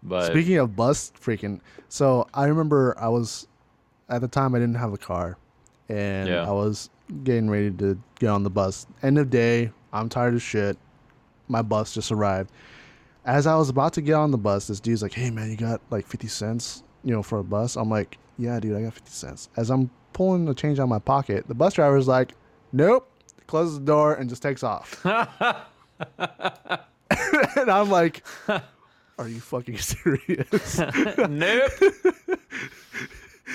But 0.02 0.30
Speaking 0.32 0.58
of 0.58 0.76
bus 0.76 1.12
freaking, 1.20 1.60
so 1.88 2.26
I 2.32 2.46
remember 2.46 2.96
I 2.98 3.08
was 3.08 3.46
at 4.08 4.20
the 4.20 4.28
time 4.28 4.54
I 4.54 4.58
didn't 4.58 4.76
have 4.76 4.92
a 4.92 4.98
car, 4.98 5.36
and 5.88 6.28
Yeah. 6.28 6.48
I 6.48 6.52
was 6.52 6.90
getting 7.24 7.50
ready 7.50 7.70
to 7.72 7.98
get 8.18 8.28
on 8.28 8.42
the 8.42 8.50
bus. 8.50 8.86
End 9.02 9.18
of 9.18 9.30
day, 9.30 9.72
I'm 9.92 10.08
tired 10.08 10.34
of 10.34 10.42
shit. 10.42 10.78
My 11.48 11.62
bus 11.62 11.92
just 11.92 12.12
arrived. 12.12 12.50
As 13.26 13.46
I 13.46 13.56
was 13.56 13.68
about 13.68 13.92
to 13.94 14.00
get 14.00 14.14
on 14.14 14.30
the 14.30 14.38
bus, 14.38 14.68
this 14.68 14.80
dude's 14.80 15.02
like, 15.02 15.12
"Hey 15.12 15.30
man, 15.30 15.50
you 15.50 15.56
got 15.56 15.80
like 15.90 16.06
50 16.06 16.28
cents, 16.28 16.82
you 17.04 17.12
know, 17.12 17.22
for 17.22 17.38
a 17.38 17.44
bus?" 17.44 17.76
I'm 17.76 17.90
like, 17.90 18.16
"Yeah, 18.38 18.58
dude, 18.60 18.76
I 18.76 18.82
got 18.82 18.94
50 18.94 19.10
cents." 19.10 19.48
As 19.56 19.70
I'm 19.70 19.90
pulling 20.14 20.46
the 20.46 20.54
change 20.54 20.78
out 20.78 20.84
of 20.84 20.88
my 20.88 20.98
pocket, 20.98 21.46
the 21.46 21.54
bus 21.54 21.74
driver's 21.74 22.08
like, 22.08 22.34
"Nope." 22.72 23.06
Closes 23.46 23.80
the 23.80 23.84
door 23.84 24.14
and 24.14 24.30
just 24.30 24.42
takes 24.42 24.62
off. 24.62 25.00
and 25.04 25.18
I'm 27.70 27.90
like, 27.90 28.24
"Are 29.20 29.28
you 29.28 29.40
fucking 29.40 29.78
serious?" 29.92 30.78
nope. 31.28 31.72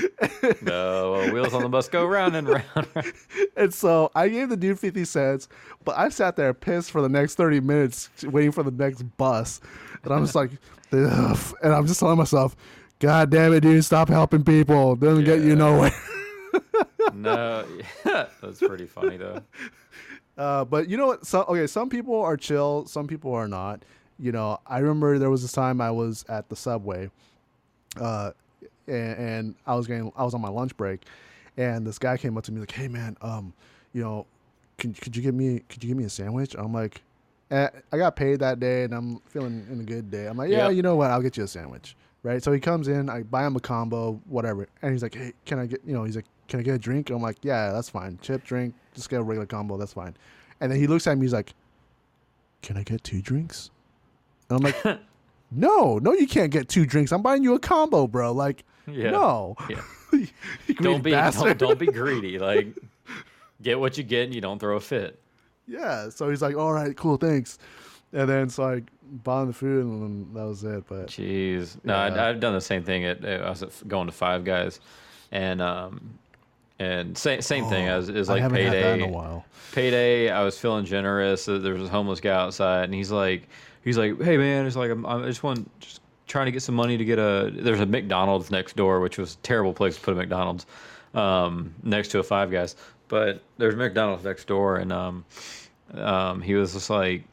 no, 0.61 1.29
wheels 1.31 1.53
on 1.53 1.63
the 1.63 1.69
bus 1.69 1.87
go 1.87 2.05
round 2.05 2.35
and 2.35 2.47
round. 2.49 2.87
And 3.57 3.73
so 3.73 4.11
I 4.13 4.27
gave 4.27 4.49
the 4.49 4.57
dude 4.57 4.77
50 4.79 5.05
cents, 5.05 5.47
but 5.85 5.97
I 5.97 6.09
sat 6.09 6.35
there 6.35 6.53
pissed 6.53 6.91
for 6.91 7.01
the 7.01 7.07
next 7.07 7.35
30 7.35 7.61
minutes 7.61 8.09
waiting 8.23 8.51
for 8.51 8.63
the 8.63 8.71
next 8.71 9.03
bus. 9.15 9.61
And 10.03 10.13
I'm 10.13 10.23
just 10.23 10.35
like, 10.35 10.51
Ugh. 10.91 11.37
and 11.63 11.73
I'm 11.73 11.87
just 11.87 12.01
telling 12.01 12.17
myself, 12.17 12.55
God 12.99 13.29
damn 13.29 13.53
it, 13.53 13.61
dude, 13.61 13.85
stop 13.85 14.09
helping 14.09 14.43
people. 14.43 14.97
Doesn't 14.97 15.23
get 15.23 15.39
you 15.39 15.55
nowhere. 15.55 15.93
no, 17.13 17.65
that's 18.03 18.59
pretty 18.59 18.87
funny 18.87 19.15
though. 19.17 19.41
Uh, 20.37 20.65
but 20.65 20.89
you 20.89 20.97
know 20.97 21.07
what? 21.07 21.25
So, 21.25 21.43
okay, 21.43 21.65
some 21.67 21.89
people 21.89 22.21
are 22.21 22.35
chill, 22.35 22.85
some 22.87 23.07
people 23.07 23.33
are 23.33 23.47
not. 23.47 23.83
You 24.19 24.31
know, 24.31 24.59
I 24.65 24.79
remember 24.79 25.19
there 25.19 25.29
was 25.29 25.41
this 25.41 25.51
time 25.51 25.81
I 25.81 25.91
was 25.91 26.23
at 26.29 26.47
the 26.49 26.55
subway. 26.55 27.09
Uh, 27.99 28.31
and, 28.87 29.17
and 29.17 29.55
I 29.65 29.75
was 29.75 29.87
getting 29.87 30.11
I 30.15 30.23
was 30.23 30.33
on 30.33 30.41
my 30.41 30.49
lunch 30.49 30.75
break, 30.77 31.01
and 31.57 31.87
this 31.87 31.97
guy 31.97 32.17
came 32.17 32.37
up 32.37 32.43
to 32.43 32.51
me 32.51 32.59
like, 32.59 32.71
"Hey 32.71 32.87
man, 32.87 33.17
um, 33.21 33.53
you 33.93 34.01
know, 34.03 34.25
could 34.77 34.99
could 35.01 35.15
you 35.15 35.23
give 35.23 35.33
me 35.33 35.61
could 35.69 35.83
you 35.83 35.87
give 35.89 35.97
me 35.97 36.03
a 36.03 36.09
sandwich?" 36.09 36.55
I'm 36.57 36.73
like, 36.73 37.01
eh, 37.51 37.69
I 37.91 37.97
got 37.97 38.15
paid 38.15 38.39
that 38.41 38.59
day, 38.59 38.83
and 38.83 38.93
I'm 38.93 39.19
feeling 39.27 39.65
in 39.71 39.79
a 39.79 39.83
good 39.83 40.11
day. 40.11 40.27
I'm 40.27 40.37
like, 40.37 40.51
yeah, 40.51 40.65
Yeah. 40.65 40.69
you 40.69 40.81
know 40.83 40.95
what? 40.95 41.09
I'll 41.09 41.21
get 41.21 41.35
you 41.37 41.43
a 41.45 41.47
sandwich, 41.47 41.95
right? 42.21 42.43
So 42.43 42.51
he 42.51 42.59
comes 42.59 42.87
in, 42.89 43.09
I 43.09 43.23
buy 43.23 43.45
him 43.47 43.55
a 43.55 43.59
combo, 43.59 44.19
whatever, 44.27 44.67
and 44.81 44.91
he's 44.91 45.01
like, 45.03 45.15
"Hey, 45.15 45.31
can 45.45 45.57
I 45.57 45.65
get 45.65 45.81
you 45.85 45.93
know?" 45.93 46.03
He's 46.03 46.15
like, 46.17 46.25
"Can 46.47 46.59
I 46.59 46.63
get 46.63 46.75
a 46.75 46.79
drink?" 46.79 47.09
I'm 47.09 47.21
like, 47.21 47.37
"Yeah, 47.43 47.71
that's 47.71 47.89
fine. 47.89 48.19
Chip, 48.21 48.43
drink, 48.43 48.75
just 48.93 49.09
get 49.09 49.19
a 49.19 49.23
regular 49.23 49.47
combo, 49.47 49.77
that's 49.77 49.93
fine." 49.93 50.15
And 50.61 50.71
then 50.71 50.79
he 50.79 50.85
looks 50.87 51.07
at 51.07 51.17
me, 51.17 51.25
he's 51.25 51.33
like, 51.33 51.53
"Can 52.61 52.77
I 52.77 52.83
get 52.83 53.03
two 53.03 53.21
drinks?" 53.21 53.71
And 54.49 54.57
I'm 54.57 54.63
like, 54.63 54.99
"No, 55.51 55.97
no, 55.99 56.13
you 56.13 56.27
can't 56.27 56.51
get 56.51 56.69
two 56.69 56.85
drinks. 56.85 57.11
I'm 57.11 57.21
buying 57.21 57.43
you 57.43 57.53
a 57.55 57.59
combo, 57.59 58.07
bro. 58.07 58.31
Like, 58.31 58.63
Yeah. 58.87 59.11
no, 59.11 59.55
Yeah. 59.69 59.81
Don't 60.81 61.03
be 61.03 61.11
don't, 61.11 61.57
don't 61.57 61.77
be 61.79 61.87
greedy. 62.01 62.39
Like 62.39 62.67
get 63.61 63.79
what 63.79 63.97
you 63.97 64.03
get 64.03 64.25
and 64.25 64.35
you 64.35 64.39
don't 64.41 64.59
throw 64.59 64.77
a 64.77 64.79
fit. 64.79 65.19
Yeah. 65.67 66.09
So 66.09 66.29
he's 66.29 66.41
like, 66.41 66.55
all 66.55 66.71
right, 66.71 66.95
cool, 66.95 67.17
thanks. 67.17 67.57
And 68.13 68.29
then 68.29 68.49
so 68.49 68.63
I 68.63 68.83
bought 69.03 69.45
the 69.45 69.53
food 69.53 69.83
and 69.85 70.01
then 70.01 70.33
that 70.33 70.47
was 70.47 70.63
it. 70.63 70.85
But 70.87 71.07
Jeez. 71.07 71.77
No, 71.83 71.93
Yeah. 71.95 72.13
I, 72.23 72.29
I've 72.29 72.39
done 72.39 72.53
the 72.53 72.61
same 72.61 72.83
thing. 72.83 73.03
At, 73.05 73.25
I 73.25 73.49
was 73.49 73.63
at, 73.63 73.87
going 73.87 74.05
to 74.07 74.13
Five 74.13 74.45
Guys, 74.45 74.79
and 75.31 75.61
um, 75.61 76.17
and 76.79 77.17
same 77.17 77.41
same 77.41 77.65
thing 77.65 77.87
as 77.87 78.07
is 78.09 78.29
Oh, 78.29 78.35
I 78.35 78.39
like 78.41 78.53
payday. 78.53 78.93
in 78.93 79.01
a 79.01 79.07
while. 79.07 79.43
Payday. 79.73 80.29
I 80.29 80.43
was 80.43 80.57
feeling 80.57 80.85
generous. 80.85 81.45
There 81.45 81.73
was 81.73 81.87
a 81.87 81.91
homeless 81.91 82.21
guy 82.21 82.33
outside, 82.35 82.85
and 82.85 82.93
he's 82.93 83.11
like, 83.11 83.47
he's 83.85 83.97
like, 83.97 84.21
hey 84.21 84.35
man, 84.35 84.65
it's 84.65 84.75
like 84.75 84.91
I'm, 84.91 85.05
I'm 85.05 85.23
just 85.23 85.43
want 85.43 85.79
just 85.79 86.01
trying 86.27 86.47
to 86.47 86.51
get 86.51 86.61
some 86.61 86.75
money 86.75 86.97
to 86.97 87.05
get 87.05 87.19
a. 87.19 87.51
There's 87.53 87.79
a 87.79 87.85
McDonald's 87.85 88.51
next 88.51 88.75
door, 88.75 88.99
which 88.99 89.17
was 89.17 89.35
a 89.35 89.37
terrible 89.37 89.73
place 89.73 89.95
to 89.95 90.01
put 90.01 90.13
a 90.13 90.17
McDonald's, 90.17 90.65
um, 91.13 91.73
next 91.83 92.09
to 92.09 92.19
a 92.19 92.23
Five 92.23 92.51
Guys. 92.51 92.75
But 93.07 93.41
there's 93.57 93.75
McDonald's 93.75 94.25
next 94.25 94.47
door, 94.47 94.77
and 94.77 94.91
um, 94.91 95.25
um, 95.93 96.41
he 96.41 96.55
was 96.55 96.73
just 96.73 96.89
like, 96.89 97.23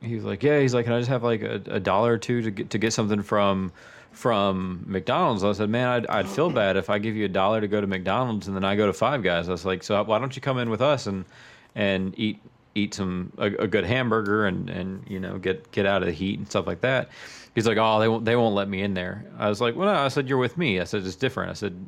he 0.00 0.16
was 0.16 0.24
like, 0.24 0.42
yeah, 0.42 0.58
he's 0.58 0.74
like, 0.74 0.86
can 0.86 0.94
I 0.94 0.98
just 0.98 1.10
have 1.10 1.22
like 1.22 1.42
a, 1.42 1.62
a 1.66 1.78
dollar 1.78 2.14
or 2.14 2.18
two 2.18 2.42
to 2.42 2.50
get 2.50 2.70
to 2.70 2.78
get 2.78 2.92
something 2.92 3.22
from 3.22 3.70
from 4.12 4.84
McDonald's? 4.86 5.44
I 5.44 5.52
said, 5.52 5.68
man, 5.68 5.88
I'd, 5.88 6.06
I'd 6.06 6.28
feel 6.28 6.50
bad 6.50 6.76
if 6.76 6.88
I 6.88 6.98
give 6.98 7.14
you 7.14 7.26
a 7.26 7.28
dollar 7.28 7.60
to 7.60 7.68
go 7.68 7.80
to 7.80 7.86
McDonald's 7.86 8.48
and 8.48 8.56
then 8.56 8.64
I 8.64 8.74
go 8.74 8.86
to 8.86 8.92
Five 8.92 9.22
Guys. 9.22 9.48
I 9.48 9.52
was 9.52 9.66
like, 9.66 9.82
so 9.82 10.02
why 10.04 10.18
don't 10.18 10.34
you 10.34 10.42
come 10.42 10.58
in 10.58 10.70
with 10.70 10.80
us 10.80 11.06
and 11.06 11.26
and 11.74 12.18
eat 12.18 12.40
eat 12.74 12.94
some 12.94 13.32
a, 13.38 13.46
a 13.46 13.66
good 13.66 13.84
hamburger 13.84 14.46
and 14.46 14.70
and 14.70 15.04
you 15.08 15.20
know 15.20 15.38
get 15.38 15.70
get 15.72 15.86
out 15.86 16.02
of 16.02 16.06
the 16.06 16.12
heat 16.12 16.38
and 16.38 16.48
stuff 16.48 16.66
like 16.66 16.80
that. 16.82 17.10
He's 17.54 17.66
like, 17.66 17.78
oh, 17.78 17.98
they 18.00 18.08
won't 18.08 18.24
they 18.24 18.36
won't 18.36 18.54
let 18.54 18.68
me 18.68 18.82
in 18.82 18.94
there. 18.94 19.24
I 19.38 19.48
was 19.48 19.60
like, 19.60 19.76
well, 19.76 19.92
no, 19.92 20.00
I 20.00 20.08
said 20.08 20.28
you're 20.28 20.38
with 20.38 20.56
me. 20.56 20.80
I 20.80 20.84
said 20.84 21.04
it's 21.04 21.16
different. 21.16 21.50
I 21.50 21.54
said. 21.54 21.86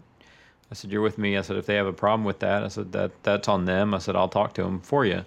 I 0.70 0.74
said, 0.74 0.90
"You're 0.90 1.02
with 1.02 1.18
me." 1.18 1.36
I 1.36 1.42
said, 1.42 1.58
"If 1.58 1.66
they 1.66 1.74
have 1.74 1.86
a 1.86 1.92
problem 1.92 2.24
with 2.24 2.38
that, 2.38 2.64
I 2.64 2.68
said 2.68 2.92
that 2.92 3.10
that's 3.24 3.46
on 3.46 3.66
them." 3.66 3.92
I 3.92 3.98
said, 3.98 4.16
"I'll 4.16 4.30
talk 4.30 4.54
to 4.54 4.62
them 4.62 4.80
for 4.80 5.04
you." 5.04 5.22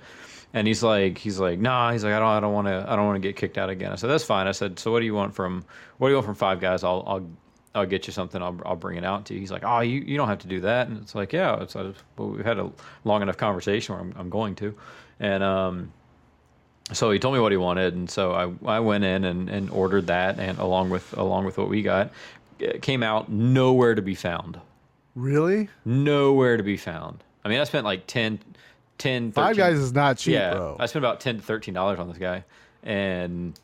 And 0.56 0.68
he's 0.68 0.82
like, 0.82 1.18
he's 1.18 1.38
like, 1.38 1.60
nah. 1.60 1.92
He's 1.92 2.06
like, 2.06 2.14
I 2.14 2.20
don't, 2.20 2.30
I 2.30 2.40
don't 2.40 2.54
want 2.54 2.68
to, 2.68 2.86
I 2.88 2.96
don't 2.96 3.06
want 3.06 3.22
to 3.22 3.28
get 3.28 3.36
kicked 3.36 3.58
out 3.58 3.70
again. 3.70 3.92
I 3.92 3.96
said, 3.96 4.10
that's 4.10 4.24
fine. 4.24 4.48
I 4.48 4.54
said, 4.54 4.80
so 4.80 4.90
what 4.90 5.02
do 5.02 5.06
you 5.06 5.14
want 5.14 5.36
from, 5.36 5.66
what 5.98 6.08
do 6.08 6.12
you 6.12 6.16
want 6.16 6.26
from 6.26 6.36
Five 6.36 6.62
Guys? 6.62 6.82
I'll, 6.82 7.04
I'll, 7.06 7.30
I'll 7.76 7.86
get 7.86 8.08
you 8.08 8.14
something. 8.14 8.42
I'll, 8.42 8.60
I'll 8.66 8.76
bring 8.76 8.98
it 8.98 9.04
out 9.04 9.26
to 9.26 9.34
you. 9.34 9.40
He's 9.40 9.52
like, 9.52 9.64
oh, 9.66 9.82
you, 9.82 10.00
you 10.00 10.18
don't 10.18 10.28
have 10.30 10.40
to 10.40 10.48
do 10.48 10.62
that. 10.62 10.88
And 10.88 10.98
it's 11.02 11.14
like, 11.14 11.34
yeah, 11.34 11.62
it's, 11.62 11.76
uh, 11.76 11.94
well, 12.18 12.30
we've 12.30 12.46
had 12.46 12.58
a 12.58 12.72
long 13.04 13.22
enough 13.22 13.38
conversation 13.38 13.94
where 13.94 14.02
I'm, 14.04 14.14
I'm 14.18 14.30
going 14.30 14.56
to, 14.56 14.74
and 15.20 15.44
um, 15.44 15.92
so 16.94 17.12
he 17.12 17.20
told 17.20 17.34
me 17.34 17.40
what 17.40 17.52
he 17.52 17.58
wanted, 17.58 17.94
and 17.94 18.10
so 18.10 18.32
I, 18.66 18.76
I 18.78 18.80
went 18.80 19.04
in 19.04 19.24
and, 19.26 19.50
and 19.50 19.70
ordered 19.70 20.08
that, 20.08 20.40
and 20.40 20.58
along 20.60 20.90
with, 20.90 21.18
along 21.18 21.46
with 21.46 21.58
what 21.58 21.68
we 21.70 21.82
got, 21.82 22.12
it 22.60 22.82
came 22.82 23.04
out 23.04 23.30
nowhere 23.30 23.96
to 23.96 24.02
be 24.02 24.16
found 24.16 24.60
Really? 25.16 25.70
nowhere 25.84 26.58
to 26.58 26.64
be 26.64 26.78
found. 26.78 27.24
I 27.44 27.50
mean, 27.50 27.60
I 27.60 27.64
spent 27.64 27.86
like 27.86 28.08
10, 28.08 28.40
10 28.98 29.32
Five 29.32 29.58
Guys 29.58 29.78
is 29.78 29.94
not 29.94 30.18
cheap, 30.18 30.34
yeah, 30.34 30.54
bro. 30.54 30.78
I 30.80 30.86
spent 30.86 31.04
about 31.04 31.20
ten 31.20 31.38
to 31.38 31.42
thirteen 31.42 31.74
dollars 31.74 32.00
on 32.00 32.08
this 32.08 32.18
guy, 32.18 32.44
and 32.84 33.60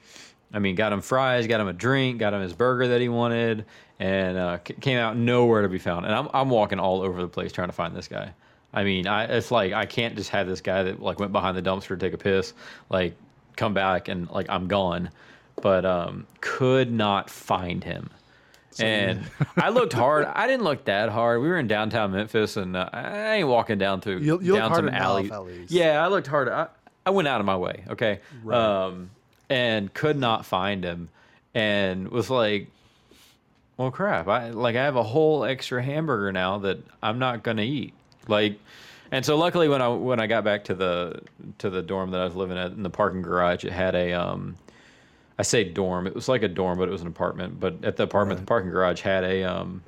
I 0.54 0.60
mean, 0.60 0.76
got 0.76 0.92
him 0.92 1.02
fries, 1.02 1.48
got 1.48 1.62
him 1.62 1.68
a 1.68 1.74
drink, 1.74 2.20
got 2.20 2.34
him 2.34 2.42
his 2.42 2.54
burger 2.54 2.90
that 2.90 3.00
he 3.02 3.08
wanted, 3.10 3.66
and 4.02 4.36
uh, 4.38 4.58
came 4.58 4.98
out 4.98 5.16
nowhere 5.16 5.62
to 5.62 5.70
be 5.70 5.78
found. 5.78 6.06
And 6.08 6.14
I'm 6.16 6.28
I'm 6.34 6.50
walking 6.50 6.80
all 6.80 7.02
over 7.02 7.22
the 7.22 7.28
place 7.28 7.52
trying 7.52 7.70
to 7.70 7.74
find 7.74 7.96
this 7.96 8.08
guy. 8.08 8.34
I 8.74 8.84
mean, 8.84 9.06
I 9.08 9.26
it's 9.26 9.52
like 9.52 9.74
I 9.74 9.86
can't 9.86 10.16
just 10.16 10.32
have 10.32 10.48
this 10.48 10.62
guy 10.62 10.84
that 10.84 11.02
like 11.02 11.20
went 11.20 11.32
behind 11.32 11.56
the 11.56 11.62
dumpster 11.62 11.90
to 11.90 11.98
take 11.98 12.14
a 12.14 12.18
piss, 12.18 12.54
like 12.90 13.16
come 13.56 13.74
back 13.74 14.08
and 14.08 14.30
like 14.32 14.48
I'm 14.50 14.68
gone, 14.68 15.12
but 15.62 15.86
um, 15.86 16.26
could 16.42 16.92
not 16.92 17.30
find 17.30 17.84
him. 17.84 18.10
And 18.80 19.26
I 19.58 19.68
looked 19.70 19.92
hard. 19.92 20.26
I 20.26 20.48
didn't 20.48 20.64
look 20.64 20.86
that 20.86 21.10
hard. 21.10 21.42
We 21.42 21.50
were 21.50 21.58
in 21.60 21.68
downtown 21.68 22.14
Memphis, 22.14 22.56
and 22.56 22.78
uh, 22.78 22.90
I 22.94 23.34
ain't 23.36 23.48
walking 23.50 23.78
down 23.78 24.00
through 24.00 24.20
You- 24.20 24.42
you 24.42 24.56
down 24.56 24.74
some 24.74 24.88
alley. 24.88 25.30
Yeah, 25.68 26.04
I 26.04 26.08
looked 26.08 26.28
hard. 26.28 26.48
I, 26.48 26.68
I 27.06 27.10
went 27.10 27.28
out 27.28 27.42
of 27.42 27.46
my 27.46 27.58
way. 27.58 27.84
Okay, 27.90 28.22
Right. 28.42 28.58
um, 28.58 29.10
and 29.50 29.94
could 29.94 30.18
not 30.18 30.46
find 30.46 30.86
him, 30.86 31.10
and 31.54 32.08
was 32.08 32.30
like, 32.30 32.70
"Well, 33.82 33.92
crap! 33.92 34.28
I 34.28 34.50
like 34.52 34.76
I 34.76 34.84
have 34.84 34.96
a 34.96 35.04
whole 35.04 35.44
extra 35.44 35.82
hamburger 35.82 36.32
now 36.32 36.60
that 36.60 36.80
I'm 37.02 37.20
not 37.20 37.44
gonna 37.44 37.64
eat." 37.64 37.94
Like, 38.28 38.60
and 39.12 39.26
so 39.26 39.38
luckily 39.38 39.68
when 39.68 39.82
I 39.82 39.88
when 39.88 40.20
I 40.20 40.28
got 40.28 40.44
back 40.44 40.66
to 40.66 40.76
the 40.76 41.22
to 41.58 41.70
the 41.70 41.82
dorm 41.82 42.12
that 42.12 42.22
I 42.22 42.26
was 42.26 42.36
living 42.36 42.58
at 42.58 42.72
in 42.72 42.84
the 42.84 42.90
parking 42.90 43.22
garage, 43.22 43.66
it 43.66 43.72
had 43.72 43.96
a 43.96 44.14
um, 44.14 44.56
I 45.40 45.44
say 45.44 45.64
dorm. 45.64 46.06
It 46.06 46.14
was 46.14 46.30
like 46.30 46.44
a 46.44 46.48
dorm, 46.48 46.78
but 46.78 46.88
it 46.88 46.92
was 46.92 47.02
an 47.02 47.08
apartment. 47.08 47.60
But 47.60 47.84
at 47.84 47.98
the 47.98 48.04
apartment, 48.04 48.40
the 48.40 48.46
parking 48.46 48.70
garage 48.70 49.02
had 49.02 49.24
a 49.24 49.44
um, 49.44 49.82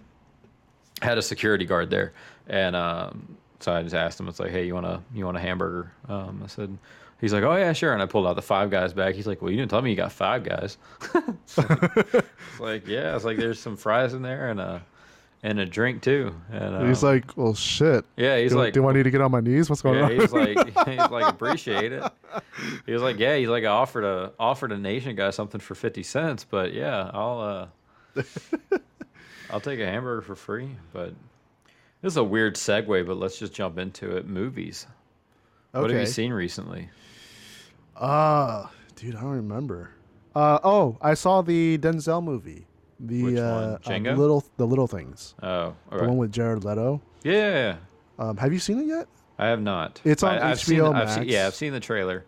had 1.02 1.20
a 1.20 1.22
security 1.22 1.66
guard 1.66 1.92
there, 1.92 2.14
and 2.48 2.76
um, 2.76 3.38
so 3.60 3.72
I 3.72 3.84
just 3.84 3.94
asked 3.94 4.20
him. 4.20 4.28
It's 4.28 4.40
like, 4.40 4.50
hey, 4.52 4.66
you 4.66 4.74
want 4.74 4.88
a 4.88 5.00
you 5.14 5.26
want 5.26 5.38
a 5.38 5.42
hamburger? 5.42 5.92
Um, 6.10 6.42
I 6.44 6.48
said. 6.48 6.76
He's 7.24 7.32
like, 7.32 7.44
oh 7.44 7.56
yeah, 7.56 7.72
sure. 7.72 7.94
And 7.94 8.02
I 8.02 8.06
pulled 8.06 8.28
out 8.28 8.36
the 8.36 8.42
Five 8.42 8.70
Guys 8.70 8.92
bag. 8.92 9.16
He's 9.16 9.26
like, 9.26 9.42
well, 9.42 9.50
you 9.50 9.56
didn't 9.56 9.72
tell 9.72 9.82
me 9.82 9.90
you 9.92 9.96
got 9.96 10.12
Five 10.12 10.44
Guys. 10.44 10.78
it's 11.16 11.58
like, 12.60 12.86
yeah. 12.86 13.16
It's 13.16 13.24
like 13.24 13.38
there's 13.38 13.62
some 13.62 13.78
fries 13.78 14.14
in 14.14 14.22
there 14.22 14.50
and 14.50 14.60
a 14.60 14.84
and 15.42 15.58
a 15.58 15.66
drink 15.66 16.02
too. 16.02 16.36
And 16.52 16.76
um, 16.76 16.86
he's 16.86 17.02
like, 17.02 17.38
well, 17.38 17.54
shit. 17.54 18.04
yeah, 18.18 18.38
he's 18.40 18.52
do, 18.52 18.58
like, 18.58 18.74
do 18.74 18.86
I 18.90 18.92
need 18.92 19.04
to 19.04 19.10
get 19.10 19.22
on 19.22 19.32
my 19.32 19.40
knees? 19.40 19.70
What's 19.70 19.82
going 19.82 20.00
yeah, 20.00 20.04
on? 20.04 20.12
he's 20.12 20.34
like, 20.34 20.58
he's 20.86 21.12
like, 21.12 21.34
appreciate 21.34 21.94
it. 21.94 22.04
He 22.86 22.92
was 22.92 23.02
like, 23.02 23.18
yeah, 23.18 23.38
he's 23.38 23.48
like, 23.48 23.64
I 23.64 23.68
offered 23.68 24.04
a 24.04 24.34
offered 24.38 24.74
a 24.74 24.78
nation 24.78 25.16
guy 25.16 25.30
something 25.30 25.62
for 25.62 25.76
fifty 25.76 26.04
cents, 26.04 26.44
but 26.44 26.74
yeah, 26.74 27.10
I'll 27.14 27.72
uh, 28.18 28.24
I'll 29.50 29.62
take 29.62 29.80
a 29.80 29.86
hamburger 29.86 30.24
for 30.24 30.36
free. 30.36 30.76
But 30.92 31.14
this 32.02 32.12
is 32.12 32.18
a 32.18 32.24
weird 32.26 32.56
segue, 32.56 33.08
but 33.08 33.16
let's 33.16 33.40
just 33.40 33.54
jump 33.54 33.78
into 33.78 34.18
it. 34.18 34.28
Movies. 34.28 34.88
Okay. 35.74 35.82
What 35.82 35.90
have 35.90 36.02
you 36.02 36.06
seen 36.06 36.34
recently? 36.34 36.90
Uh, 37.96 38.68
dude, 38.96 39.16
I 39.16 39.22
don't 39.22 39.32
remember. 39.32 39.92
Uh, 40.36 40.60
oh, 40.64 40.98
I 41.02 41.14
saw 41.14 41.42
the 41.42 41.78
Denzel 41.78 42.24
movie. 42.24 42.66
The 43.00 43.24
Which 43.24 43.36
one? 43.36 43.44
uh, 43.44 43.78
uh, 43.84 43.90
Django? 43.90 44.18
little 44.18 44.44
the 44.58 44.66
little 44.66 44.88
things. 44.88 45.36
Oh, 45.44 45.76
The 45.90 45.98
okay. 45.98 46.08
one 46.08 46.18
with 46.18 46.32
Jared 46.32 46.64
Leto. 46.64 47.02
yeah, 47.24 47.78
Um, 48.18 48.38
have 48.38 48.54
you 48.54 48.60
seen 48.60 48.80
it 48.80 48.86
yet? 48.86 49.08
I 49.38 49.48
have 49.48 49.62
not. 49.62 50.00
It's 50.06 50.24
on 50.24 50.38
I, 50.38 50.52
I've 50.52 50.58
HBO 50.58 50.66
seen, 50.66 50.82
I've 50.96 51.10
seen, 51.10 51.20
Max. 51.24 51.32
yeah, 51.32 51.48
I've 51.48 51.56
seen 51.56 51.74
the 51.74 51.80
trailer. 51.80 52.26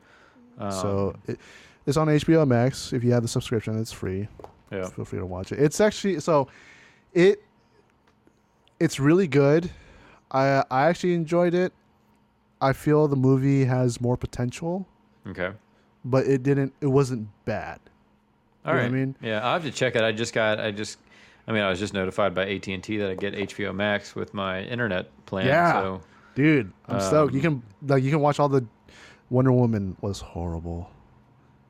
Um, 0.60 0.72
so 0.72 1.16
it, 1.28 1.40
it's 1.86 1.98
on 1.98 2.08
HBO 2.08 2.48
Max. 2.48 2.92
If 2.94 3.04
you 3.04 3.12
have 3.14 3.22
the 3.22 3.28
subscription, 3.28 3.80
it's 3.80 3.92
free. 3.92 4.28
yeah, 4.72 4.88
Feel 4.90 5.06
free 5.06 5.20
to 5.20 5.26
watch 5.26 5.52
it. 5.52 5.60
It's 5.60 5.80
actually 5.80 6.20
so 6.20 6.48
it 7.14 7.42
it's 8.80 9.00
really 9.00 9.28
good. 9.28 9.70
I 10.32 10.64
I 10.70 10.88
actually 10.88 11.14
enjoyed 11.14 11.54
it. 11.54 11.74
I 12.60 12.74
feel 12.74 13.08
the 13.08 13.16
movie 13.16 13.66
has 13.66 14.02
more 14.02 14.18
potential, 14.18 14.88
okay. 15.28 15.52
but 16.04 16.26
it 16.28 16.44
didn't. 16.44 16.74
It 16.82 16.88
wasn't 16.88 17.28
bad. 17.46 17.80
All 18.66 18.74
You 18.74 18.78
know 18.80 18.84
what 18.84 18.88
I 18.88 18.98
mean? 18.98 19.16
Yeah, 19.22 19.48
I 19.48 19.54
have 19.54 19.64
to 19.64 19.72
check 19.72 19.96
it. 19.96 20.02
I 20.04 20.12
just 20.12 20.34
got. 20.34 20.60
I 20.60 20.72
just. 20.72 21.00
I 21.48 21.52
mean, 21.52 21.62
I 21.62 21.70
was 21.70 21.78
just 21.80 21.94
notified 21.94 22.34
by 22.34 22.48
AT 22.50 22.68
and 22.68 22.84
T 22.84 22.98
that 22.98 23.12
I 23.12 23.14
get 23.16 23.36
HBO 23.36 23.74
Max 23.76 24.16
with 24.16 24.34
my 24.34 24.64
internet 24.64 25.08
plan. 25.28 25.46
Yeah. 25.46 25.74
So 25.74 26.02
Dude, 26.34 26.72
I'm 26.88 27.00
stoked. 27.00 27.34
You 27.34 27.40
Um, 27.48 27.62
can 27.62 27.90
like 27.90 28.04
you 28.04 28.10
can 28.12 28.20
watch 28.20 28.40
all 28.40 28.50
the 28.50 28.66
Wonder 29.30 29.52
Woman 29.52 29.96
was 30.02 30.20
horrible. 30.20 30.90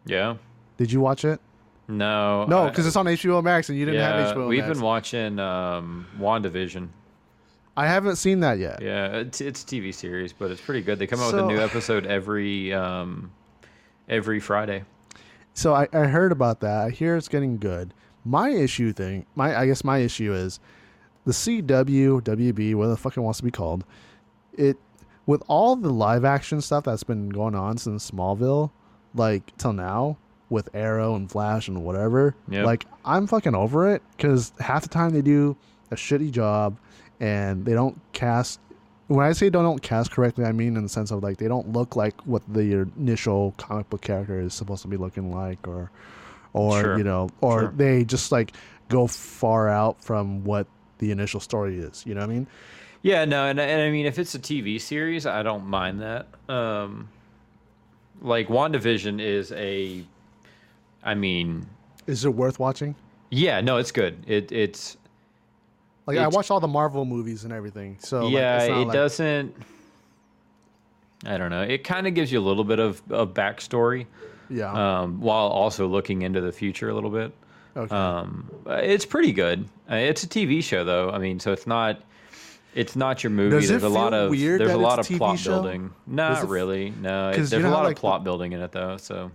yeah. 0.06 0.36
Did 0.78 0.91
you 0.91 1.00
watch 1.02 1.24
it? 1.26 1.39
No. 1.88 2.46
No, 2.46 2.68
because 2.70 2.86
it's 2.88 2.96
on 2.96 3.06
HBO 3.06 3.41
Max 3.44 3.70
and 3.70 3.78
you 3.78 3.86
didn't 3.86 4.00
yeah, 4.00 4.26
have 4.26 4.36
HBO 4.36 4.48
we've 4.48 4.63
Max. 4.65 4.74
been 4.74 4.84
watching 4.84 5.39
um, 5.39 6.06
WandaVision. 6.20 6.89
I 7.78 7.88
haven't 7.88 8.15
seen 8.15 8.39
that 8.41 8.58
yet. 8.58 8.82
Yeah, 8.82 9.18
it's 9.18 9.39
it's 9.41 9.63
a 9.63 9.65
TV 9.65 9.94
series, 9.94 10.32
but 10.34 10.50
it's 10.52 10.62
pretty 10.62 10.82
good. 10.82 10.98
They 11.00 11.08
come 11.08 11.20
out 11.20 11.34
with 11.34 11.43
a 11.43 11.47
new 11.47 11.60
episode 11.60 12.06
every 12.08 12.74
um, 12.74 13.32
every 14.10 14.39
Friday. 14.39 14.84
So 15.53 15.74
I, 15.74 15.88
I 15.93 16.06
heard 16.06 16.32
about 16.32 16.60
that. 16.62 16.86
I 16.86 16.89
hear 16.89 17.16
it's 17.16 17.28
getting 17.28 17.58
good. 17.58 17.93
My 18.24 18.49
issue 18.49 18.91
thing, 18.91 19.26
my 19.36 19.58
I 19.58 19.66
guess 19.66 19.84
my 19.84 19.99
issue 19.99 20.34
is 20.34 20.60
the 21.26 21.32
CW, 21.32 22.22
WB, 22.22 22.76
whatever 22.76 22.91
the 22.91 22.97
fuck 22.97 23.18
it 23.18 23.22
wants 23.22 23.39
to 23.39 23.45
be 23.45 23.51
called. 23.51 23.86
It 24.53 24.78
with 25.26 25.43
all 25.47 25.76
the 25.76 25.89
live 25.89 26.26
action 26.26 26.62
stuff 26.62 26.84
that's 26.84 27.03
been 27.03 27.30
going 27.30 27.56
on 27.56 27.78
since 27.78 28.10
Smallville, 28.12 28.72
like 29.14 29.56
till 29.58 29.74
now 29.74 30.18
with 30.49 30.70
Arrow 30.74 31.16
and 31.16 31.30
Flash 31.30 31.68
and 31.68 31.84
whatever. 31.84 32.36
Yep. 32.49 32.66
Like 32.66 32.86
I'm 33.03 33.28
fucking 33.28 33.56
over 33.56 33.93
it 33.93 34.01
because 34.16 34.53
half 34.60 34.84
the 34.84 34.89
time 34.89 35.12
they 35.12 35.22
do 35.22 35.56
a 35.91 35.95
shitty 35.95 36.32
job, 36.32 36.78
and 37.20 37.66
they 37.66 37.74
don't 37.74 37.99
cast. 38.14 38.60
When 39.08 39.26
I 39.26 39.34
say 39.34 39.49
don't, 39.49 39.64
don't 39.64 39.82
cast 39.82 40.12
correctly, 40.12 40.45
I 40.45 40.51
mean 40.51 40.76
in 40.78 40.84
the 40.84 40.89
sense 40.89 41.12
of 41.12 41.22
like 41.22 41.38
they 41.38 41.47
don't 41.47 41.72
look 41.72 41.95
like 41.95 42.20
what 42.26 42.41
the 42.51 42.88
initial 42.97 43.53
comic 43.58 43.89
book 43.89 44.01
character 44.01 44.39
is 44.39 44.53
supposed 44.53 44.82
to 44.82 44.88
be 44.88 44.97
looking 44.97 45.32
like, 45.32 45.68
or, 45.68 45.91
or 46.53 46.82
Sure. 46.82 46.97
you 46.97 47.03
know, 47.03 47.30
or 47.41 47.60
Sure. 47.62 47.74
they 47.76 48.03
just 48.03 48.32
like 48.32 48.53
go 48.89 49.06
far 49.08 49.70
out 49.70 50.03
from 50.03 50.43
what 50.43 50.66
the 50.97 51.12
initial 51.12 51.39
story 51.39 51.78
is. 51.78 52.03
You 52.06 52.16
know 52.16 52.22
what 52.22 52.30
I 52.30 52.34
mean? 52.34 52.47
Yeah, 53.03 53.26
no, 53.26 53.45
and, 53.45 53.60
and 53.60 53.82
I 53.84 53.91
mean, 53.91 54.08
if 54.08 54.18
it's 54.18 54.34
a 54.34 54.39
TV 54.39 54.82
series, 54.82 55.28
I 55.28 55.43
don't 55.43 55.66
mind 55.68 56.01
that. 56.01 56.28
Um, 56.49 57.10
like 58.22 58.47
WandaVision 58.47 59.22
is 59.22 59.51
a, 59.51 60.03
I 61.03 61.14
mean, 61.14 61.68
Is 62.08 62.26
it 62.26 62.34
worth 62.34 62.58
watching? 62.60 62.95
yeah, 63.30 63.62
no, 63.62 63.78
it's 63.78 63.91
good. 63.91 64.24
It 64.26 64.51
it's 64.51 64.97
Like 66.08 66.18
I 66.18 66.22
It's- 66.22 66.36
watched 66.36 66.51
all 66.51 66.60
the 66.60 66.68
Marvel 66.68 67.03
movies 67.06 67.43
and 67.45 67.53
everything, 67.53 67.97
so 67.99 68.26
like, 68.26 68.34
yeah, 68.34 68.60
it's 68.60 68.70
not 68.70 68.78
it 68.82 68.86
like- 68.88 68.93
doesn't. 68.93 69.56
I 71.26 71.38
don't 71.38 71.49
know. 71.49 71.62
It 71.64 71.84
kind 71.84 72.06
of 72.08 72.14
gives 72.14 72.32
you 72.32 72.39
a 72.39 72.45
little 72.45 72.64
bit 72.64 72.80
of, 72.80 73.01
of 73.10 73.34
backstory, 73.34 74.06
Yeah. 74.49 74.72
um, 75.01 75.20
while 75.22 75.47
also 75.47 75.88
looking 75.88 76.22
into 76.22 76.41
the 76.41 76.51
future 76.51 76.89
a 76.89 76.93
little 76.93 77.10
bit. 77.10 77.34
okay. 77.76 77.95
Um, 77.95 78.49
it's 78.68 79.06
pretty 79.06 79.32
good. 79.32 79.68
Uh, 79.89 79.95
it's 79.95 80.24
a 80.24 80.28
TV 80.28 80.62
show, 80.64 80.84
though. 80.84 81.10
I 81.10 81.18
mean, 81.18 81.39
so 81.39 81.51
it's 81.51 81.66
not. 81.68 82.01
It's 82.76 82.95
not 82.97 83.24
your 83.24 83.32
movie. 83.32 83.56
Does 83.56 83.70
there's 83.70 83.84
a 83.84 83.89
lot 83.89 84.14
of 84.14 84.30
weird 84.30 84.60
there's 84.60 84.72
a 84.74 84.78
lot 84.78 84.99
of 84.99 85.08
TV 85.08 85.18
plot 85.18 85.39
show? 85.39 85.51
building. 85.62 85.91
Not 86.06 86.49
really. 86.49 86.93
No, 87.01 87.30
it, 87.30 87.38
there's 87.38 87.53
you 87.53 87.60
a 87.60 87.62
how, 87.62 87.72
lot 87.72 87.86
like, 87.86 87.95
of 87.95 88.01
plot 88.01 88.24
building 88.26 88.51
in 88.51 88.60
it 88.62 88.74
though. 88.74 88.97
So 88.97 89.32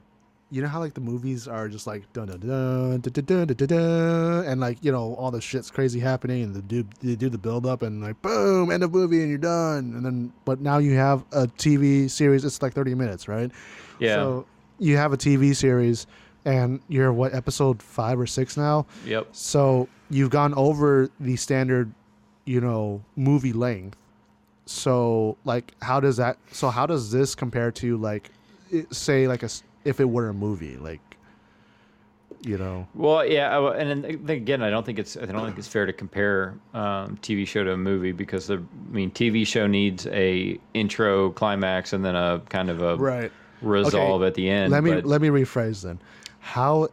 you 0.50 0.60
know 0.60 0.68
how 0.68 0.80
like 0.80 0.94
the 0.94 1.00
movies 1.00 1.46
are 1.46 1.68
just 1.68 1.86
like 1.86 2.12
dun 2.12 2.26
dun 2.26 2.40
dun 2.40 3.00
dun 3.00 3.12
dun 3.12 3.46
dun 3.46 3.56
dun, 3.56 3.66
dun, 3.68 4.44
and 4.46 4.60
like 4.60 4.78
you 4.82 4.90
know 4.90 5.14
all 5.14 5.30
the 5.30 5.40
shit's 5.40 5.70
crazy 5.70 6.00
happening 6.00 6.42
and 6.42 6.54
the 6.54 6.62
do 6.62 6.84
they 7.00 7.14
do 7.14 7.28
the 7.28 7.38
build 7.38 7.66
up 7.66 7.82
and 7.82 8.02
like 8.02 8.20
boom 8.20 8.70
end 8.70 8.82
of 8.82 8.92
movie 8.92 9.20
and 9.20 9.28
you're 9.28 9.38
done. 9.38 9.92
And 9.94 10.04
then 10.04 10.32
but 10.44 10.60
now 10.60 10.78
you 10.78 10.94
have 10.94 11.24
a 11.32 11.46
TV 11.46 12.10
series 12.10 12.44
it's 12.44 12.60
like 12.62 12.74
30 12.74 12.94
minutes 12.94 13.28
right? 13.28 13.50
Yeah, 14.00 14.16
so 14.16 14.46
you 14.78 14.96
have 14.96 15.12
a 15.12 15.16
TV 15.16 15.54
series 15.54 16.06
and 16.44 16.80
you're 16.88 17.12
what 17.12 17.32
episode 17.32 17.80
five 17.80 18.18
or 18.18 18.26
six 18.26 18.56
now? 18.56 18.86
Yep. 19.06 19.28
so 19.32 19.88
you've 20.10 20.30
gone 20.30 20.54
over 20.54 21.08
the 21.20 21.36
standard 21.36 21.92
you 22.44 22.60
know 22.60 23.02
movie 23.14 23.52
length. 23.52 23.96
So 24.66 25.36
like 25.44 25.74
how 25.80 26.00
does 26.00 26.16
that 26.16 26.38
so 26.50 26.70
how 26.70 26.86
does 26.86 27.12
this 27.12 27.36
compare 27.36 27.70
to 27.72 27.96
like 27.98 28.30
say 28.90 29.28
like 29.28 29.44
a 29.44 29.48
if 29.84 30.00
it 30.00 30.04
were 30.08 30.28
a 30.28 30.34
movie 30.34 30.76
like 30.76 31.00
you 32.42 32.56
know 32.56 32.86
Well, 32.94 33.26
yeah, 33.26 33.72
and 33.72 34.04
then 34.04 34.30
again, 34.30 34.62
I 34.62 34.70
don't 34.70 34.86
think 34.86 34.98
it's 34.98 35.16
I 35.16 35.26
don't 35.26 35.44
think 35.44 35.58
it's 35.58 35.68
fair 35.68 35.84
to 35.84 35.92
compare 35.92 36.54
um, 36.72 37.18
TV 37.22 37.46
show 37.46 37.64
to 37.64 37.72
a 37.72 37.76
movie 37.76 38.12
because 38.12 38.46
the 38.46 38.56
I 38.56 38.92
mean 38.94 39.10
TV 39.10 39.46
show 39.46 39.66
needs 39.66 40.06
a 40.06 40.58
intro, 40.72 41.30
climax, 41.30 41.92
and 41.92 42.02
then 42.04 42.16
a 42.16 42.40
kind 42.48 42.70
of 42.70 42.80
a 42.82 42.96
right 42.96 43.32
resolve 43.60 44.22
at 44.22 44.34
the 44.34 44.48
end. 44.48 44.72
let 44.72 44.82
me 44.82 44.94
but- 44.94 45.04
let 45.04 45.20
me 45.20 45.28
rephrase 45.28 45.82
then 45.82 46.00
how 46.38 46.88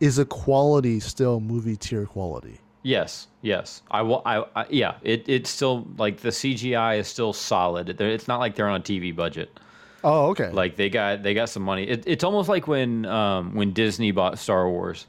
is 0.00 0.16
the 0.16 0.24
quality 0.24 0.98
still 1.00 1.40
movie 1.40 1.76
tier 1.76 2.06
quality 2.06 2.58
Yes, 2.82 3.26
yes. 3.42 3.82
I 3.90 4.02
will. 4.02 4.22
I, 4.24 4.44
I 4.54 4.66
yeah. 4.70 4.94
It 5.02 5.28
it's 5.28 5.50
still 5.50 5.86
like 5.98 6.20
the 6.20 6.30
CGI 6.30 6.98
is 6.98 7.08
still 7.08 7.32
solid. 7.32 8.00
It's 8.00 8.28
not 8.28 8.40
like 8.40 8.54
they're 8.54 8.68
on 8.68 8.80
a 8.80 8.82
TV 8.82 9.14
budget. 9.14 9.58
Oh 10.04 10.28
okay 10.30 10.50
Like 10.50 10.76
they 10.76 10.88
got 10.90 11.22
they 11.22 11.34
got 11.34 11.48
some 11.48 11.62
money. 11.62 11.84
It, 11.84 12.04
it's 12.06 12.24
almost 12.24 12.48
like 12.48 12.66
when 12.68 13.04
um 13.06 13.54
when 13.54 13.72
Disney 13.72 14.10
bought 14.12 14.38
Star 14.38 14.68
Wars. 14.68 15.06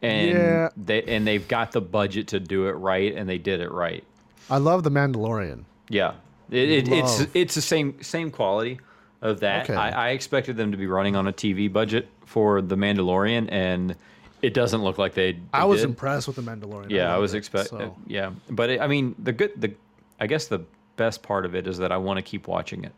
And 0.00 0.30
Yeah. 0.30 0.68
they 0.76 1.02
and 1.02 1.26
they've 1.26 1.46
got 1.46 1.72
the 1.72 1.80
budget 1.80 2.28
to 2.28 2.40
do 2.40 2.68
it 2.68 2.72
right, 2.72 3.14
and 3.14 3.28
they 3.28 3.38
did 3.38 3.60
it 3.60 3.70
right. 3.72 4.04
i 4.50 4.56
love 4.58 4.82
the 4.84 4.90
mandalorian 4.90 5.64
Yeah, 5.90 6.12
it, 6.50 6.70
it, 6.70 6.88
it's 6.88 7.26
it's 7.34 7.54
the 7.54 7.60
same 7.62 8.00
same 8.02 8.30
quality 8.30 8.78
of 9.20 9.40
that. 9.40 9.64
Okay. 9.64 9.74
I, 9.74 9.90
I 9.90 10.08
expected 10.10 10.56
them 10.56 10.70
to 10.70 10.76
be 10.78 10.86
running 10.86 11.16
on 11.16 11.26
a 11.26 11.32
TV 11.32 11.72
budget 11.72 12.06
for 12.24 12.62
the 12.62 12.76
Mandalorian, 12.76 13.48
and 13.50 13.96
it 14.42 14.54
doesn't 14.54 14.82
look 14.84 14.96
like 14.98 15.14
they. 15.14 15.32
they 15.32 15.38
i 15.52 15.64
was 15.64 15.80
did. 15.80 15.90
impressed 15.90 16.28
with 16.28 16.36
the 16.36 16.42
mandalorian 16.42 16.88
Yeah, 16.90 17.06
I 17.08 17.12
loved 17.12 17.22
was 17.22 17.34
expecting. 17.34 17.78
so. 17.80 17.96
Yeah, 18.06 18.30
but 18.48 18.70
it, 18.70 18.80
I 18.80 18.86
mean, 18.86 19.16
the 19.18 19.32
good, 19.32 19.60
the 19.60 19.72
I 20.20 20.28
guess 20.28 20.46
the 20.46 20.60
best 20.96 21.24
part 21.24 21.44
of 21.44 21.56
it 21.56 21.66
is 21.66 21.78
that 21.78 21.90
I 21.90 21.96
want 21.96 22.18
to 22.18 22.22
keep 22.22 22.46
watching 22.46 22.84
it, 22.84 22.92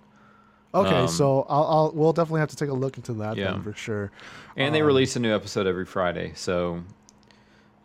okay 0.74 1.02
um, 1.02 1.08
so 1.08 1.42
I'll, 1.48 1.64
I'll 1.64 1.92
we'll 1.94 2.12
definitely 2.12 2.40
have 2.40 2.50
to 2.50 2.56
take 2.56 2.68
a 2.68 2.74
look 2.74 2.96
into 2.96 3.12
that 3.14 3.36
Yeah. 3.36 3.52
then 3.52 3.62
for 3.62 3.72
sure 3.72 4.10
and 4.56 4.74
they 4.74 4.80
Um, 4.80 4.86
release 4.86 5.16
a 5.16 5.20
new 5.20 5.34
episode 5.34 5.66
every 5.66 5.86
Friday, 5.86 6.32
so 6.34 6.82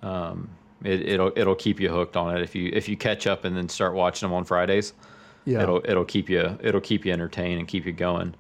um, 0.02 0.50
it, 0.84 1.02
it'll 1.02 1.32
it'll 1.36 1.56
keep 1.56 1.80
you 1.80 1.90
hooked 1.90 2.16
on 2.18 2.36
it 2.36 2.42
if 2.42 2.56
you 2.56 2.70
if 2.74 2.88
you 2.90 2.98
catch 2.98 3.28
up 3.28 3.46
and 3.46 3.56
then 3.56 3.70
start 3.70 3.94
watching 3.94 4.28
them 4.28 4.34
on 4.36 4.44
Fridays. 4.46 4.94
yeah 5.46 5.62
It'll 5.64 5.82
it'll 5.86 6.06
keep 6.06 6.30
you 6.30 6.58
it'll 6.62 6.82
keep 6.82 7.06
you 7.06 7.12
entertained 7.14 7.60
and 7.60 7.68
keep 7.68 7.86
you 7.86 7.92
going. 7.94 8.36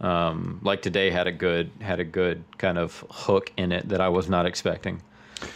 Um, 0.00 0.60
like 0.62 0.80
today 0.82 1.10
had 1.10 1.26
a 1.26 1.32
good 1.32 1.70
had 1.80 2.00
a 2.00 2.04
good 2.04 2.44
kind 2.58 2.78
of 2.78 3.04
hook 3.10 3.52
in 3.56 3.72
it 3.72 3.88
that 3.90 4.00
I 4.00 4.08
was 4.08 4.28
not 4.28 4.46
expecting. 4.46 5.02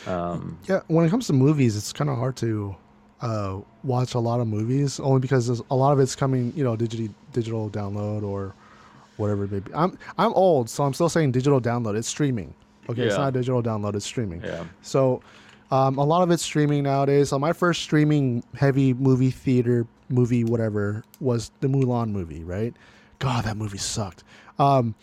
Um, 0.07 0.59
Yeah, 0.69 0.81
when 0.89 1.05
it 1.07 1.11
comes 1.11 1.27
to 1.29 1.33
movies, 1.33 1.77
it's 1.77 1.93
kind 1.93 2.11
of 2.11 2.17
hard 2.19 2.37
to 2.37 2.77
uh, 3.25 3.61
watch 3.83 4.15
a 4.15 4.19
lot 4.19 4.39
of 4.41 4.47
movies 4.47 5.01
only 5.01 5.19
because 5.19 5.49
a 5.49 5.75
lot 5.75 5.93
of 5.93 5.99
it's 6.01 6.15
coming, 6.15 6.53
you 6.55 6.63
know, 6.63 6.77
digital 6.77 7.09
digital 7.33 7.71
download 7.71 8.23
or 8.23 8.55
whatever 9.17 9.45
it 9.45 9.53
may 9.53 9.61
be. 9.61 9.73
I'm 9.75 9.99
I'm 10.19 10.33
old, 10.35 10.69
so 10.69 10.85
I'm 10.85 10.93
still 10.95 11.09
saying 11.09 11.33
digital 11.33 11.61
download. 11.61 11.97
It's 11.97 12.09
streaming. 12.09 12.55
Okay, 12.91 13.03
it's 13.03 13.17
not 13.17 13.33
digital 13.33 13.63
download. 13.63 13.95
It's 13.97 14.05
streaming. 14.05 14.43
yeah, 14.45 14.65
So 14.83 15.23
um, 15.71 15.97
a 15.99 16.05
lot 16.05 16.23
of 16.23 16.31
it's 16.31 16.43
streaming 16.43 16.83
nowadays. 16.83 17.31
So 17.31 17.39
my 17.39 17.55
first 17.55 17.81
streaming 17.83 18.45
heavy 18.55 18.93
movie 18.93 19.31
theater 19.31 19.87
movie 20.11 20.45
whatever 20.45 21.03
was 21.19 21.51
the 21.61 21.67
Mulan 21.69 22.11
movie, 22.11 22.45
right? 22.45 22.75
God, 23.21 23.45
that 23.47 23.57
movie 23.57 23.79
sucked. 23.79 24.23
Um, 24.59 24.95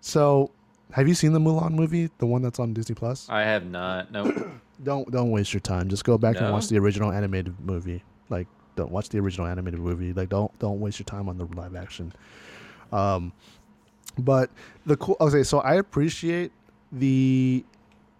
so 0.00 0.50
have 0.94 1.08
you 1.08 1.14
seen 1.14 1.32
the 1.32 1.40
Mulan 1.40 1.72
movie, 1.72 2.08
the 2.18 2.26
one 2.26 2.40
that's 2.40 2.60
on 2.60 2.72
Disney 2.72 2.94
Plus? 2.94 3.28
I 3.28 3.42
have 3.42 3.66
not. 3.66 4.12
No, 4.12 4.50
Don't 4.82 5.10
don't 5.10 5.30
waste 5.30 5.52
your 5.52 5.60
time. 5.60 5.88
Just 5.88 6.04
go 6.04 6.18
back 6.18 6.36
and 6.36 6.52
watch 6.52 6.68
the 6.68 6.78
original 6.78 7.10
animated 7.12 7.54
movie. 7.60 8.02
Like 8.28 8.46
don't 8.76 8.90
watch 8.90 9.08
the 9.08 9.18
original 9.18 9.46
animated 9.46 9.80
movie. 9.80 10.12
Like 10.12 10.28
don't 10.28 10.56
don't 10.58 10.80
waste 10.80 10.98
your 10.98 11.04
time 11.04 11.28
on 11.28 11.38
the 11.38 11.46
live 11.46 11.74
action. 11.76 12.12
Um, 12.92 13.32
but 14.18 14.50
the 14.86 14.96
cool. 14.96 15.16
Okay, 15.20 15.42
so 15.42 15.60
I 15.60 15.74
appreciate 15.74 16.52
the 16.92 17.64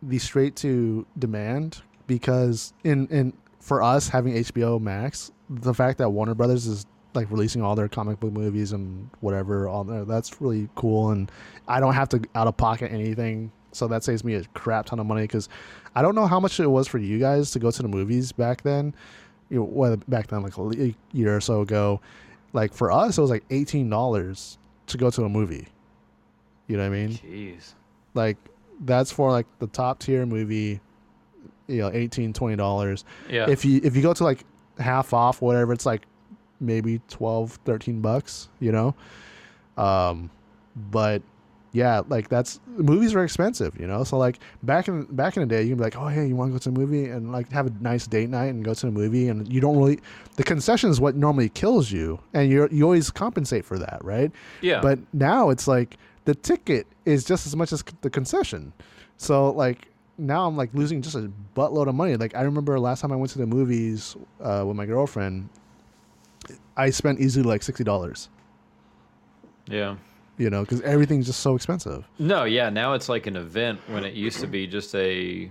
the 0.03 0.19
straight 0.19 0.57
to 0.57 1.07
demand 1.19 1.83
because 2.07 2.73
in 2.85 3.07
in 3.09 3.33
for 3.61 3.83
us 3.83 4.09
having 4.09 4.35
HBO 4.35 4.81
Max, 4.81 5.31
the 5.49 5.75
fact 5.75 5.99
that 5.99 6.11
Warner 6.11 6.35
Brothers 6.35 6.67
is 6.67 6.87
like 7.15 7.31
releasing 7.31 7.63
all 7.63 7.75
their 7.75 7.89
comic 7.89 8.21
book 8.21 8.33
movies 8.33 8.73
and 8.73 9.09
whatever 9.21 9.69
all 9.69 9.85
there, 9.85 10.05
that's 10.05 10.41
really 10.41 10.69
cool 10.75 11.11
and 11.11 11.31
I 11.69 11.81
don't 11.81 11.95
have 11.95 12.09
to 12.11 12.23
out 12.35 12.47
of 12.47 12.57
pocket 12.57 12.93
anything. 12.93 13.53
So 13.73 13.89
that 13.89 14.05
saves 14.05 14.23
me 14.25 14.35
a 14.35 14.45
crap 14.55 14.87
ton 14.87 15.01
of 15.01 15.07
money 15.07 15.23
because 15.23 15.49
I 15.95 16.03
don't 16.03 16.15
know 16.15 16.27
how 16.27 16.41
much 16.41 16.61
it 16.61 16.67
was 16.67 16.87
for 16.87 16.99
you 16.99 17.19
guys 17.19 17.51
to 17.53 17.59
go 17.59 17.71
to 17.71 17.83
the 17.83 17.89
movies 17.89 18.33
back 18.33 18.63
then. 18.63 18.95
You 19.51 19.59
know, 19.59 19.65
well, 19.65 19.97
back 20.09 20.29
then, 20.29 20.43
like 20.43 20.57
a 20.57 20.95
year 21.13 21.37
or 21.37 21.41
so 21.41 21.61
ago. 21.61 22.01
Like 22.53 22.73
for 22.73 22.93
us, 22.93 23.19
it 23.19 23.21
was 23.21 23.31
like 23.31 23.45
eighteen 23.51 23.91
dollars 23.91 24.59
to 24.87 24.97
go 24.97 25.11
to 25.11 25.25
a 25.25 25.29
movie. 25.29 25.69
You 26.67 26.77
know 26.77 26.89
what 26.89 26.97
I 26.97 27.07
mean? 27.07 27.11
jeez. 27.11 27.75
Like 28.15 28.37
that's 28.81 29.11
for 29.13 29.31
like 29.31 29.47
the 29.59 29.67
top 29.67 29.99
tier 29.99 30.25
movie. 30.27 30.81
You 31.67 31.79
know, 31.79 31.91
18 31.93 32.33
dollars. 32.57 33.05
Yeah. 33.29 33.49
If 33.49 33.65
you 33.65 33.81
if 33.83 33.97
you 33.97 34.03
go 34.03 34.13
to 34.13 34.25
like 34.25 34.45
half 34.79 35.13
off, 35.15 35.41
whatever, 35.41 35.73
it's 35.73 35.87
like 35.87 36.03
maybe 36.61 37.01
12, 37.09 37.59
13 37.65 38.01
bucks. 38.01 38.49
You 38.61 38.73
know, 38.73 38.95
um, 39.77 40.31
but 40.91 41.23
yeah, 41.75 42.03
like 42.09 42.29
that's 42.29 42.61
movies 42.67 43.15
are 43.17 43.25
expensive, 43.25 43.79
you 43.81 43.89
know. 43.89 44.05
So 44.05 44.17
like 44.17 44.39
back 44.63 44.87
in 44.87 45.05
back 45.07 45.37
in 45.37 45.43
the 45.43 45.47
day, 45.47 45.63
you 45.63 45.71
can 45.71 45.79
be 45.79 45.83
like, 45.83 45.97
oh 45.97 46.07
hey, 46.07 46.25
you 46.27 46.37
want 46.37 46.51
to 46.51 46.53
go 46.53 46.59
to 46.59 46.69
a 46.69 46.73
movie 46.73 47.11
and 47.11 47.33
like 47.33 47.51
have 47.51 47.67
a 47.67 47.73
nice 47.81 48.07
date 48.07 48.31
night 48.31 48.47
and 48.47 48.65
go 48.65 48.75
to 48.75 48.87
the 48.87 48.93
movie, 48.93 49.29
and 49.29 49.53
you 49.53 49.61
don't 49.61 49.77
really 49.77 49.99
the 50.37 50.45
concession 50.45 50.89
is 50.89 51.01
what 51.01 51.17
normally 51.17 51.49
kills 51.49 51.91
you, 51.91 52.21
and 52.33 52.49
you 52.49 52.69
you 52.71 52.85
always 52.85 53.11
compensate 53.11 53.65
for 53.65 53.77
that, 53.79 53.99
right? 54.05 54.31
yeah. 54.61 54.81
But 54.81 55.01
now 55.13 55.51
it's 55.51 55.67
like 55.67 55.97
the 56.27 56.35
ticket 56.37 56.87
is 57.05 57.25
just 57.25 57.45
as 57.45 57.57
much 57.57 57.73
as 57.73 57.83
the 58.03 58.11
concession. 58.11 58.73
So 59.17 59.51
like 59.51 59.89
now 60.17 60.47
I'm 60.47 60.57
like 60.57 60.73
losing 60.75 61.03
just 61.03 61.17
a 61.17 61.31
buttload 61.57 61.89
of 61.89 61.97
money. 61.97 62.17
Like 62.17 62.37
I 62.37 62.43
remember 62.43 62.79
last 62.79 63.01
time 63.01 63.11
I 63.11 63.17
went 63.17 63.33
to 63.33 63.39
the 63.39 63.47
movies 63.47 64.17
uh, 64.41 64.65
with 64.65 64.77
my 64.77 64.87
girlfriend, 64.87 65.49
I 66.77 66.91
spent 66.91 67.21
easily 67.21 67.45
like 67.45 67.63
sixty 67.63 67.85
dollars. 67.85 68.29
yeah. 69.67 69.97
You 70.37 70.51
know, 70.51 70.63
because 70.63 70.81
everything's 70.81 71.27
just 71.27 71.41
so 71.41 71.55
expensive. 71.55 72.05
No, 72.19 72.43
yeah, 72.43 72.69
now 72.69 72.95
it's 72.95 73.09
like 73.09 73.29
an 73.29 73.37
event 73.37 73.79
when 73.87 74.03
it 74.03 74.15
used 74.15 74.41
to 74.41 74.49
be 74.49 74.67
just 74.67 74.93
a 74.97 75.49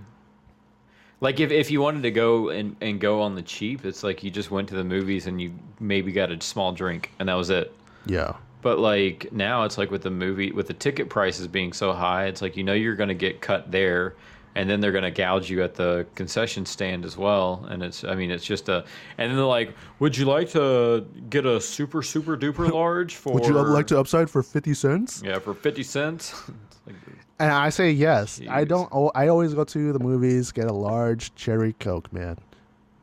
like 1.22 1.40
if, 1.40 1.50
if 1.50 1.70
you 1.70 1.80
wanted 1.80 2.02
to 2.02 2.10
go 2.10 2.50
and, 2.50 2.76
and 2.82 3.00
go 3.00 3.22
on 3.22 3.34
the 3.34 3.40
cheap, 3.40 3.86
it's 3.86 4.02
like 4.02 4.22
you 4.22 4.30
just 4.30 4.50
went 4.50 4.68
to 4.68 4.74
the 4.74 4.84
movies 4.84 5.26
and 5.26 5.40
you 5.40 5.54
maybe 5.80 6.12
got 6.12 6.30
a 6.30 6.38
small 6.42 6.70
drink 6.72 7.12
and 7.18 7.30
that 7.30 7.34
was 7.34 7.48
it. 7.48 7.74
Yeah. 8.04 8.34
But 8.60 8.78
like 8.78 9.32
now 9.32 9.62
it's 9.64 9.78
like 9.78 9.90
with 9.90 10.02
the 10.02 10.10
movie 10.10 10.52
with 10.52 10.66
the 10.66 10.74
ticket 10.74 11.08
prices 11.08 11.48
being 11.48 11.72
so 11.72 11.94
high, 11.94 12.26
it's 12.26 12.42
like 12.42 12.54
you 12.54 12.62
know 12.62 12.74
you're 12.74 12.94
gonna 12.94 13.14
get 13.14 13.40
cut 13.40 13.70
there. 13.70 14.16
And 14.54 14.68
then 14.68 14.80
they're 14.80 14.92
gonna 14.92 15.10
gouge 15.10 15.50
you 15.50 15.62
at 15.62 15.74
the 15.74 16.06
concession 16.14 16.64
stand 16.66 17.04
as 17.04 17.16
well. 17.16 17.66
And 17.68 17.82
it's, 17.82 18.04
I 18.04 18.14
mean, 18.14 18.30
it's 18.30 18.44
just 18.44 18.68
a, 18.68 18.84
and 19.18 19.30
then 19.30 19.36
they're 19.36 19.44
like, 19.44 19.74
"Would 19.98 20.16
you 20.16 20.24
like 20.26 20.50
to 20.50 21.06
get 21.30 21.46
a 21.46 21.60
super 21.60 22.02
super 22.02 22.36
duper 22.36 22.70
large 22.72 23.16
for? 23.16 23.32
Would 23.34 23.46
you 23.46 23.52
like 23.52 23.86
to 23.88 23.98
upside 23.98 24.30
for 24.30 24.42
fifty 24.42 24.74
cents? 24.74 25.22
Yeah, 25.24 25.38
for 25.38 25.54
fifty 25.54 25.82
cents. 25.82 26.34
Like, 26.86 26.96
And 27.38 27.50
I 27.50 27.70
say 27.70 27.90
yes. 27.92 28.42
I 28.46 28.64
don't. 28.64 28.90
I 29.14 29.28
always 29.28 29.54
go 29.54 29.64
to 29.64 29.92
the 29.94 29.98
movies, 29.98 30.52
get 30.52 30.66
a 30.66 30.72
large 30.74 31.34
cherry 31.34 31.72
coke, 31.72 32.12
man. 32.12 32.36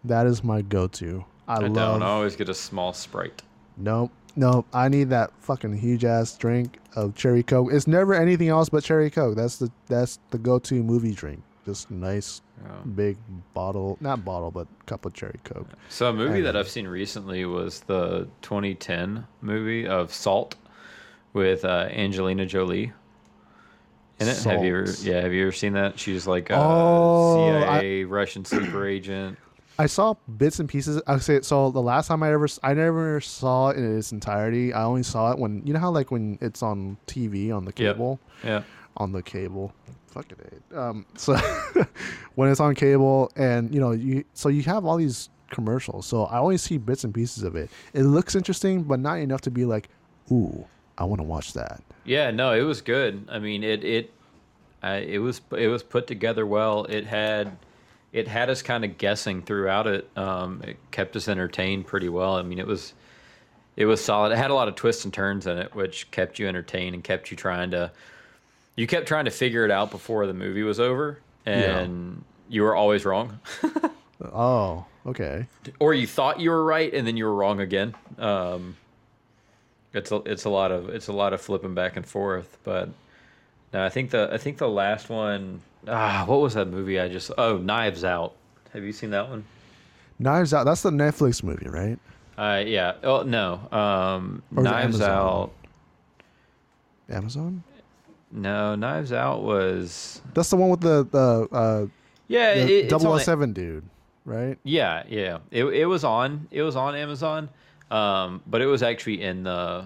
That 0.03 0.27
is 0.27 0.43
my 0.43 0.61
go-to. 0.61 1.25
I, 1.47 1.55
I 1.55 1.57
love. 1.61 1.73
don't. 1.73 2.03
I 2.03 2.07
always 2.11 2.35
get 2.35 2.47
a 2.47 2.53
small 2.53 2.93
sprite. 2.93 3.41
Nope. 3.77 4.11
Nope. 4.35 4.65
I 4.73 4.87
need 4.87 5.09
that 5.09 5.31
fucking 5.39 5.77
huge 5.77 6.05
ass 6.05 6.37
drink 6.37 6.79
of 6.95 7.15
cherry 7.15 7.43
coke. 7.43 7.69
It's 7.71 7.87
never 7.87 8.13
anything 8.13 8.47
else 8.49 8.69
but 8.69 8.83
cherry 8.83 9.09
coke. 9.09 9.35
That's 9.35 9.57
the 9.57 9.71
that's 9.87 10.19
the 10.29 10.37
go-to 10.37 10.81
movie 10.83 11.13
drink. 11.13 11.41
Just 11.65 11.91
nice 11.91 12.41
Yeah. 12.63 12.71
big 12.95 13.17
bottle, 13.53 13.97
not 14.01 14.25
bottle, 14.25 14.49
but 14.51 14.67
cup 14.87 15.05
of 15.05 15.13
cherry 15.13 15.39
coke. 15.43 15.67
So 15.89 16.09
a 16.09 16.13
movie 16.13 16.39
I 16.39 16.41
that. 16.41 16.55
I've 16.57 16.69
seen 16.69 16.87
recently 16.87 17.45
was 17.45 17.81
the 17.81 18.27
2010 18.41 19.25
movie 19.41 19.87
of 19.87 20.13
Salt 20.13 20.55
with 21.33 21.63
uh, 21.65 21.87
Angelina 21.91 22.45
Jolie. 22.45 22.93
In 24.19 24.27
it, 24.27 24.37
have 24.43 24.63
you 24.63 24.77
ever? 24.77 24.91
Yeah, 25.01 25.21
have 25.21 25.33
you 25.33 25.43
ever 25.43 25.51
seen 25.51 25.73
that? 25.73 25.97
She's 25.99 26.27
like 26.27 26.49
a 26.51 26.55
Oh, 26.57 27.35
CIA 27.79 28.03
Russian 28.05 28.45
sleeper 28.45 28.85
agent. 28.87 29.37
I 29.79 29.85
saw 29.87 30.15
bits 30.37 30.59
and 30.59 30.69
pieces. 30.69 31.01
I 31.07 31.17
say 31.19 31.41
so. 31.41 31.71
The 31.71 31.81
last 31.81 32.07
time 32.07 32.21
I 32.23 32.31
ever, 32.31 32.47
I 32.61 32.73
never 32.73 33.19
saw 33.21 33.69
it 33.69 33.77
in 33.77 33.97
its 33.97 34.11
entirety. 34.11 34.73
I 34.73 34.83
only 34.83 35.03
saw 35.03 35.31
it 35.31 35.39
when 35.39 35.65
you 35.65 35.73
know 35.73 35.79
how 35.79 35.89
like 35.91 36.11
when 36.11 36.37
it's 36.41 36.61
on 36.61 36.97
TV 37.07 37.55
on 37.55 37.65
the 37.65 37.73
cable, 37.73 38.19
Yeah, 38.43 38.63
on 38.97 39.11
the 39.11 39.23
cable. 39.23 39.73
Fuck 40.07 40.31
it. 40.31 40.61
Um, 40.77 41.05
so 41.15 41.35
when 42.35 42.49
it's 42.49 42.59
on 42.59 42.75
cable, 42.75 43.31
and 43.35 43.73
you 43.73 43.79
know 43.79 43.91
you, 43.91 44.23
so 44.33 44.49
you 44.49 44.61
have 44.63 44.85
all 44.85 44.97
these 44.97 45.29
commercials. 45.49 46.05
So 46.05 46.25
I 46.25 46.37
only 46.39 46.57
see 46.57 46.77
bits 46.77 47.03
and 47.03 47.13
pieces 47.13 47.43
of 47.43 47.55
it. 47.55 47.69
It 47.93 48.03
looks 48.03 48.35
interesting, 48.35 48.83
but 48.83 48.99
not 48.99 49.19
enough 49.19 49.41
to 49.41 49.51
be 49.51 49.65
like, 49.65 49.89
ooh, 50.31 50.65
I 50.97 51.05
want 51.05 51.19
to 51.19 51.23
watch 51.23 51.53
that. 51.53 51.81
yeah. 52.05 52.29
No, 52.31 52.51
it 52.53 52.61
was 52.63 52.81
good. 52.81 53.27
I 53.31 53.39
mean, 53.39 53.63
it 53.63 53.83
it 53.83 54.13
I, 54.83 54.95
it 54.97 55.17
was 55.19 55.41
it 55.57 55.67
was 55.69 55.81
put 55.81 56.07
together 56.07 56.45
well. 56.45 56.83
It 56.85 57.05
had 57.05 57.57
it 58.13 58.27
had 58.27 58.49
us 58.49 58.61
kind 58.61 58.83
of 58.83 58.97
guessing 58.97 59.41
throughout 59.41 59.87
it. 59.87 60.09
Um, 60.17 60.61
it 60.65 60.77
kept 60.91 61.15
us 61.15 61.27
entertained 61.27 61.87
pretty 61.87 62.09
well. 62.09 62.35
I 62.35 62.41
mean, 62.41 62.59
it 62.59 62.67
was 62.67 62.93
it 63.77 63.85
was 63.85 64.03
solid. 64.03 64.31
It 64.31 64.37
had 64.37 64.51
a 64.51 64.53
lot 64.53 64.67
of 64.67 64.75
twists 64.75 65.05
and 65.05 65.13
turns 65.13 65.47
in 65.47 65.57
it, 65.57 65.73
which 65.73 66.11
kept 66.11 66.39
you 66.39 66.47
entertained 66.47 66.93
and 66.93 67.03
kept 67.03 67.31
you 67.31 67.37
trying 67.37 67.71
to. 67.71 67.91
You 68.75 68.87
kept 68.87 69.07
trying 69.07 69.25
to 69.25 69.31
figure 69.31 69.65
it 69.65 69.71
out 69.71 69.91
before 69.91 70.25
the 70.27 70.33
movie 70.33 70.63
was 70.63 70.79
over, 70.79 71.19
and 71.45 72.23
you 72.49 72.63
were 72.63 72.75
always 72.75 73.05
wrong, 73.05 73.39
Oh, 74.21 74.85
okay. 75.05 75.45
or 75.79 75.93
you 75.93 76.05
thought 76.07 76.39
you 76.39 76.49
were 76.51 76.63
right 76.63 76.93
and 76.93 77.05
then 77.07 77.15
you 77.17 77.25
were 77.25 77.33
wrong 77.35 77.59
again. 77.59 77.95
Um, 78.17 78.75
it's 79.93 80.11
a 80.11 80.17
it's 80.25 80.45
a 80.45 80.49
lot 80.49 80.71
of 80.71 80.89
it's 80.89 81.07
a 81.07 81.13
lot 81.13 81.33
of 81.33 81.41
flipping 81.41 81.73
back 81.73 81.95
and 81.97 82.05
forth, 82.05 82.57
but 82.63 82.89
no, 83.73 83.83
I 83.83 83.89
think 83.89 84.11
the 84.11 84.29
I 84.31 84.37
think 84.37 84.57
the 84.57 84.69
last 84.69 85.09
one. 85.09 85.61
Ah, 85.87 86.25
what 86.27 86.41
was 86.41 86.53
that 86.53 86.67
movie? 86.67 86.99
I 86.99 87.07
just 87.07 87.31
oh, 87.37 87.57
Knives 87.57 88.03
Out. 88.03 88.35
Have 88.73 88.83
you 88.83 88.91
seen 88.91 89.09
that 89.11 89.29
one? 89.29 89.45
Knives 90.19 90.53
Out. 90.53 90.65
That's 90.65 90.83
the 90.83 90.91
Netflix 90.91 91.43
movie, 91.43 91.67
right? 91.69 91.97
Uh, 92.37 92.63
yeah. 92.65 92.93
Oh 93.03 93.23
no. 93.23 93.67
Um, 93.71 94.43
Knives? 94.51 95.01
Out. 95.01 95.51
Amazon. 97.09 97.63
No, 98.31 98.75
Knives 98.75 99.11
Out 99.11 99.43
was. 99.43 100.21
That's 100.33 100.49
the 100.49 100.55
one 100.55 100.69
with 100.69 100.81
the 100.81 101.07
the 101.11 101.55
uh, 101.55 101.85
Yeah, 102.27 102.53
it, 102.53 102.89
the 102.89 102.95
it's 102.95 103.25
007 103.25 103.53
dude, 103.53 103.83
right? 104.25 104.57
Yeah, 104.63 105.03
yeah. 105.09 105.39
It 105.51 105.65
it 105.65 105.85
was 105.85 106.03
on 106.03 106.47
it 106.51 106.61
was 106.61 106.75
on 106.75 106.95
Amazon, 106.95 107.49
um, 107.89 108.41
but 108.47 108.61
it 108.61 108.67
was 108.67 108.83
actually 108.83 109.21
in 109.21 109.43
the 109.43 109.85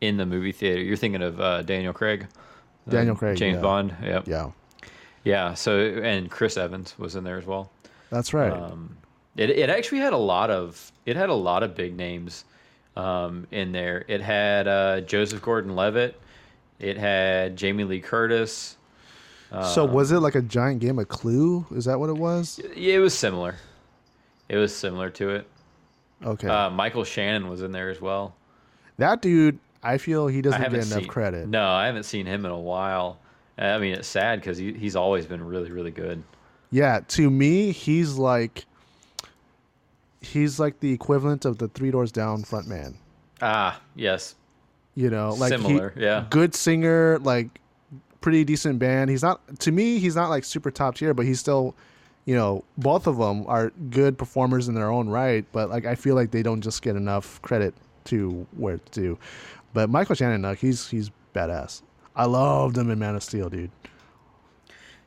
in 0.00 0.16
the 0.16 0.26
movie 0.26 0.52
theater. 0.52 0.82
You're 0.82 0.96
thinking 0.96 1.22
of 1.22 1.40
uh, 1.40 1.62
Daniel 1.62 1.92
Craig, 1.92 2.26
Daniel 2.88 3.16
Craig, 3.16 3.36
James 3.36 3.56
yeah. 3.56 3.62
Bond. 3.62 3.96
Yep. 4.02 4.28
Yeah, 4.28 4.50
Yeah. 5.24 5.54
So 5.54 5.78
and 5.78 6.30
Chris 6.30 6.56
Evans 6.56 6.98
was 6.98 7.16
in 7.16 7.24
there 7.24 7.38
as 7.38 7.46
well. 7.46 7.70
that's 8.10 8.34
right. 8.34 8.52
Um, 8.52 8.96
it 9.36 9.50
it 9.50 9.70
actually 9.70 9.98
had 9.98 10.12
a 10.12 10.18
lot 10.18 10.50
of 10.50 10.92
it 11.06 11.16
had 11.16 11.28
a 11.28 11.34
lot 11.34 11.62
of 11.62 11.74
big 11.74 11.96
names 11.96 12.44
um, 12.96 13.46
in 13.50 13.72
there. 13.72 14.04
It 14.08 14.20
had 14.20 14.68
uh, 14.68 15.00
Joseph 15.00 15.42
Gordon-Levitt. 15.42 16.20
It 16.78 16.96
had 16.96 17.56
Jamie 17.56 17.84
Lee 17.84 18.00
Curtis. 18.00 18.76
so 19.62 19.84
was 19.84 20.10
it 20.12 20.18
like 20.18 20.34
a 20.34 20.42
giant 20.42 20.80
game 20.80 20.98
of 20.98 21.08
Clue? 21.08 21.64
Is 21.70 21.84
that 21.84 21.98
what 21.98 22.10
it 22.10 22.16
was? 22.16 22.60
Yeah, 22.76 22.96
it 22.96 22.98
was 22.98 23.16
similar. 23.16 23.56
It 24.48 24.56
was 24.56 24.74
similar 24.74 25.10
to 25.10 25.30
it. 25.30 25.48
Okay, 26.24 26.48
Uh, 26.48 26.70
Michael 26.70 27.04
Shannon 27.04 27.48
was 27.48 27.62
in 27.62 27.72
there 27.72 27.90
as 27.90 28.00
well. 28.00 28.34
that 28.98 29.20
dude. 29.22 29.58
I 29.84 29.98
feel 29.98 30.26
he 30.26 30.40
doesn't 30.42 30.60
get 30.60 30.72
enough 30.72 30.86
seen, 31.00 31.06
credit. 31.06 31.48
No, 31.48 31.66
I 31.68 31.86
haven't 31.86 32.04
seen 32.04 32.26
him 32.26 32.44
in 32.44 32.50
a 32.50 32.58
while. 32.58 33.18
Uh, 33.58 33.66
I 33.66 33.78
mean, 33.78 33.94
it's 33.94 34.08
sad 34.08 34.40
because 34.40 34.58
he, 34.58 34.72
he's 34.72 34.96
always 34.96 35.26
been 35.26 35.44
really, 35.44 35.70
really 35.70 35.90
good. 35.92 36.22
Yeah, 36.70 37.00
to 37.08 37.30
me, 37.30 37.70
he's 37.70 38.14
like 38.14 38.64
he's 40.20 40.58
like 40.58 40.80
the 40.80 40.92
equivalent 40.92 41.44
of 41.44 41.58
the 41.58 41.68
Three 41.68 41.90
Doors 41.90 42.10
Down 42.12 42.42
front 42.44 42.66
man. 42.66 42.96
Ah, 43.42 43.80
yes, 43.94 44.34
You 44.94 45.10
know, 45.10 45.30
like 45.34 45.58
he- 45.60 45.80
yeah. 45.96 46.26
good 46.30 46.54
singer, 46.54 47.18
like 47.20 47.48
pretty 48.20 48.44
decent 48.44 48.78
band. 48.78 49.10
He's 49.10 49.22
not 49.22 49.40
to 49.60 49.70
me, 49.72 49.98
he's 49.98 50.16
not 50.16 50.30
like 50.30 50.44
super 50.44 50.70
top 50.70 50.94
tier, 50.96 51.12
but 51.14 51.26
he's 51.26 51.40
still, 51.40 51.74
you 52.24 52.34
know, 52.34 52.64
both 52.78 53.06
of 53.06 53.18
them 53.18 53.44
are 53.46 53.70
good 53.90 54.16
performers 54.16 54.66
in 54.68 54.74
their 54.74 54.90
own 54.90 55.08
right. 55.08 55.44
But 55.52 55.68
like, 55.68 55.84
I 55.84 55.94
feel 55.94 56.14
like 56.14 56.30
they 56.30 56.42
don't 56.42 56.62
just 56.62 56.80
get 56.80 56.96
enough 56.96 57.40
credit 57.42 57.74
to 58.04 58.46
where 58.56 58.76
it's 58.76 58.90
due. 58.90 59.18
But 59.74 59.90
Michael 59.90 60.14
Shannon, 60.14 60.56
he's 60.56 60.88
he's 60.88 61.10
badass. 61.34 61.82
I 62.16 62.24
loved 62.24 62.78
him 62.78 62.90
in 62.90 62.98
Man 62.98 63.16
of 63.16 63.22
Steel, 63.22 63.50
dude. 63.50 63.70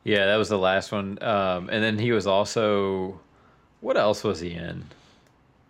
yeah, 0.03 0.25
that 0.27 0.35
was 0.35 0.49
the 0.49 0.57
last 0.57 0.91
one. 0.91 1.17
Um, 1.23 1.69
and 1.69 1.83
then 1.83 1.97
he 1.97 2.11
was 2.11 2.27
also, 2.27 3.19
what 3.81 3.97
else 3.97 4.23
was 4.23 4.39
he 4.41 4.51
in? 4.51 4.83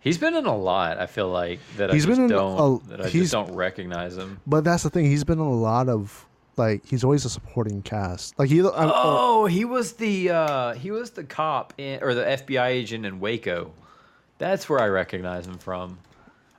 He's 0.00 0.18
been 0.18 0.34
in 0.34 0.46
a 0.46 0.56
lot. 0.56 0.98
I 0.98 1.06
feel 1.06 1.28
like 1.28 1.60
that 1.76 1.90
He's 1.92 2.04
I 2.04 2.08
just 2.08 2.16
been 2.18 2.24
in 2.24 2.30
don't 2.30 2.82
a- 2.84 2.88
that 2.88 3.00
I 3.06 3.08
just 3.10 3.32
don't 3.32 3.52
recognize 3.54 4.16
him. 4.16 4.40
But 4.46 4.64
that's 4.64 4.82
the 4.82 4.90
thing. 4.90 5.06
He's 5.06 5.24
been 5.24 5.38
in 5.38 5.44
a 5.44 5.50
lot 5.52 5.88
of 5.88 6.26
like 6.56 6.84
he's 6.86 7.04
always 7.04 7.24
a 7.24 7.30
supporting 7.30 7.82
cast. 7.82 8.36
Like 8.38 8.48
he, 8.48 8.60
I'm, 8.60 8.66
Oh, 8.94 9.46
he 9.46 9.64
was 9.64 9.92
the 9.94 10.30
uh, 10.30 10.74
he 10.74 10.90
was 10.90 11.10
the 11.10 11.24
cop 11.24 11.72
in, 11.78 12.02
or 12.02 12.14
the 12.14 12.22
FBI 12.24 12.66
agent 12.66 13.06
in 13.06 13.20
Waco. 13.20 13.72
That's 14.38 14.68
where 14.68 14.80
I 14.80 14.86
recognize 14.88 15.46
him 15.46 15.58
from. 15.58 15.98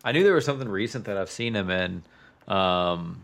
I 0.04 0.12
knew 0.14 0.24
there 0.24 0.34
was 0.36 0.46
something 0.46 0.68
recent 0.70 1.06
that 1.06 1.18
I've 1.18 1.32
seen 1.32 1.56
him 1.56 1.70
in, 1.70 2.04
um, 2.50 3.22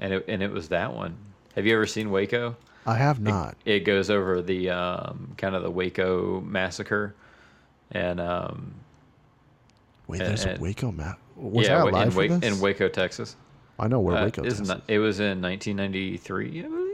and 0.00 0.12
it 0.14 0.24
and 0.28 0.42
it 0.42 0.50
was 0.50 0.68
that 0.68 0.92
one. 0.94 1.16
Have 1.54 1.66
you 1.66 1.74
ever 1.74 1.86
seen 1.86 2.10
Waco? 2.10 2.56
I 2.86 2.96
have 2.96 3.20
not. 3.20 3.56
It 3.64 3.80
goes 3.80 4.10
over 4.10 4.42
the 4.42 4.70
um, 4.70 5.34
kind 5.38 5.54
of 5.54 5.62
the 5.62 5.70
Waco 5.70 6.40
massacre, 6.42 7.14
and 7.92 8.20
um, 8.20 8.74
Wait, 10.06 10.20
and- 10.20 10.30
there's 10.30 10.44
a 10.44 10.50
and- 10.50 10.60
Waco 10.60 10.92
map. 10.92 11.18
Was 11.36 11.66
yeah, 11.66 11.80
I 11.80 11.84
Wa- 11.84 11.90
alive 11.90 12.06
in, 12.06 12.10
for 12.12 12.28
Wa- 12.28 12.38
this? 12.38 12.52
in 12.54 12.60
Waco, 12.60 12.88
Texas. 12.88 13.34
I 13.78 13.88
know 13.88 13.98
where 14.00 14.16
Uh, 14.16 14.24
Waco 14.26 14.44
is 14.44 14.60
is. 14.60 14.68
not- 14.68 14.82
it 14.86 14.98
was 15.00 15.18
in 15.18 15.40
1993, 15.42 16.60
I 16.60 16.62
believe. 16.68 16.90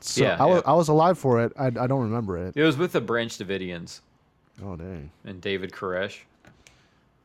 So 0.00 0.22
yeah, 0.22 0.36
I 0.38 0.44
was 0.46 0.62
yeah. 0.64 0.70
I 0.70 0.74
was 0.74 0.88
alive 0.88 1.18
for 1.18 1.42
it. 1.42 1.52
I, 1.58 1.66
I 1.66 1.70
don't 1.88 2.02
remember 2.02 2.36
it. 2.38 2.56
It 2.56 2.62
was 2.62 2.76
with 2.76 2.92
the 2.92 3.00
Branch 3.00 3.36
Davidians 3.36 4.00
Oh 4.62 4.76
dang. 4.76 5.10
and 5.24 5.40
David 5.40 5.72
Koresh. 5.72 6.18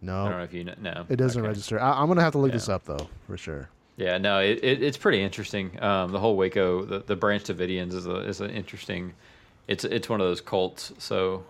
I 0.01 0.05
don't 0.05 0.29
know 0.31 0.43
if 0.43 0.53
you 0.53 0.63
know. 0.63 0.73
No, 0.81 1.05
it 1.09 1.15
doesn't 1.17 1.41
Okay. 1.41 1.47
register. 1.49 1.79
I, 1.79 2.01
I'm 2.01 2.07
gonna 2.07 2.21
have 2.21 2.31
to 2.33 2.37
look 2.37 2.49
Yeah. 2.51 2.57
this 2.57 2.69
up 2.69 2.85
though 2.85 3.09
for 3.27 3.37
sure. 3.37 3.69
Yeah, 3.97 4.17
no, 4.17 4.39
it, 4.39 4.59
it, 4.63 4.81
it's 4.81 4.97
pretty 4.97 5.21
interesting. 5.21 5.71
Um, 5.83 6.11
the 6.13 6.19
whole 6.19 6.37
Waco, 6.37 6.85
the, 6.85 6.99
the 6.99 7.17
Branch 7.17 7.43
Davidians 7.43 7.93
is 7.93 8.05
a 8.07 8.15
is 8.21 8.39
an 8.41 8.49
interesting. 8.51 9.13
It's 9.67 9.83
it's 9.83 10.07
one 10.09 10.21
of 10.21 10.27
those 10.27 10.39
cults, 10.41 10.93
so 10.99 11.43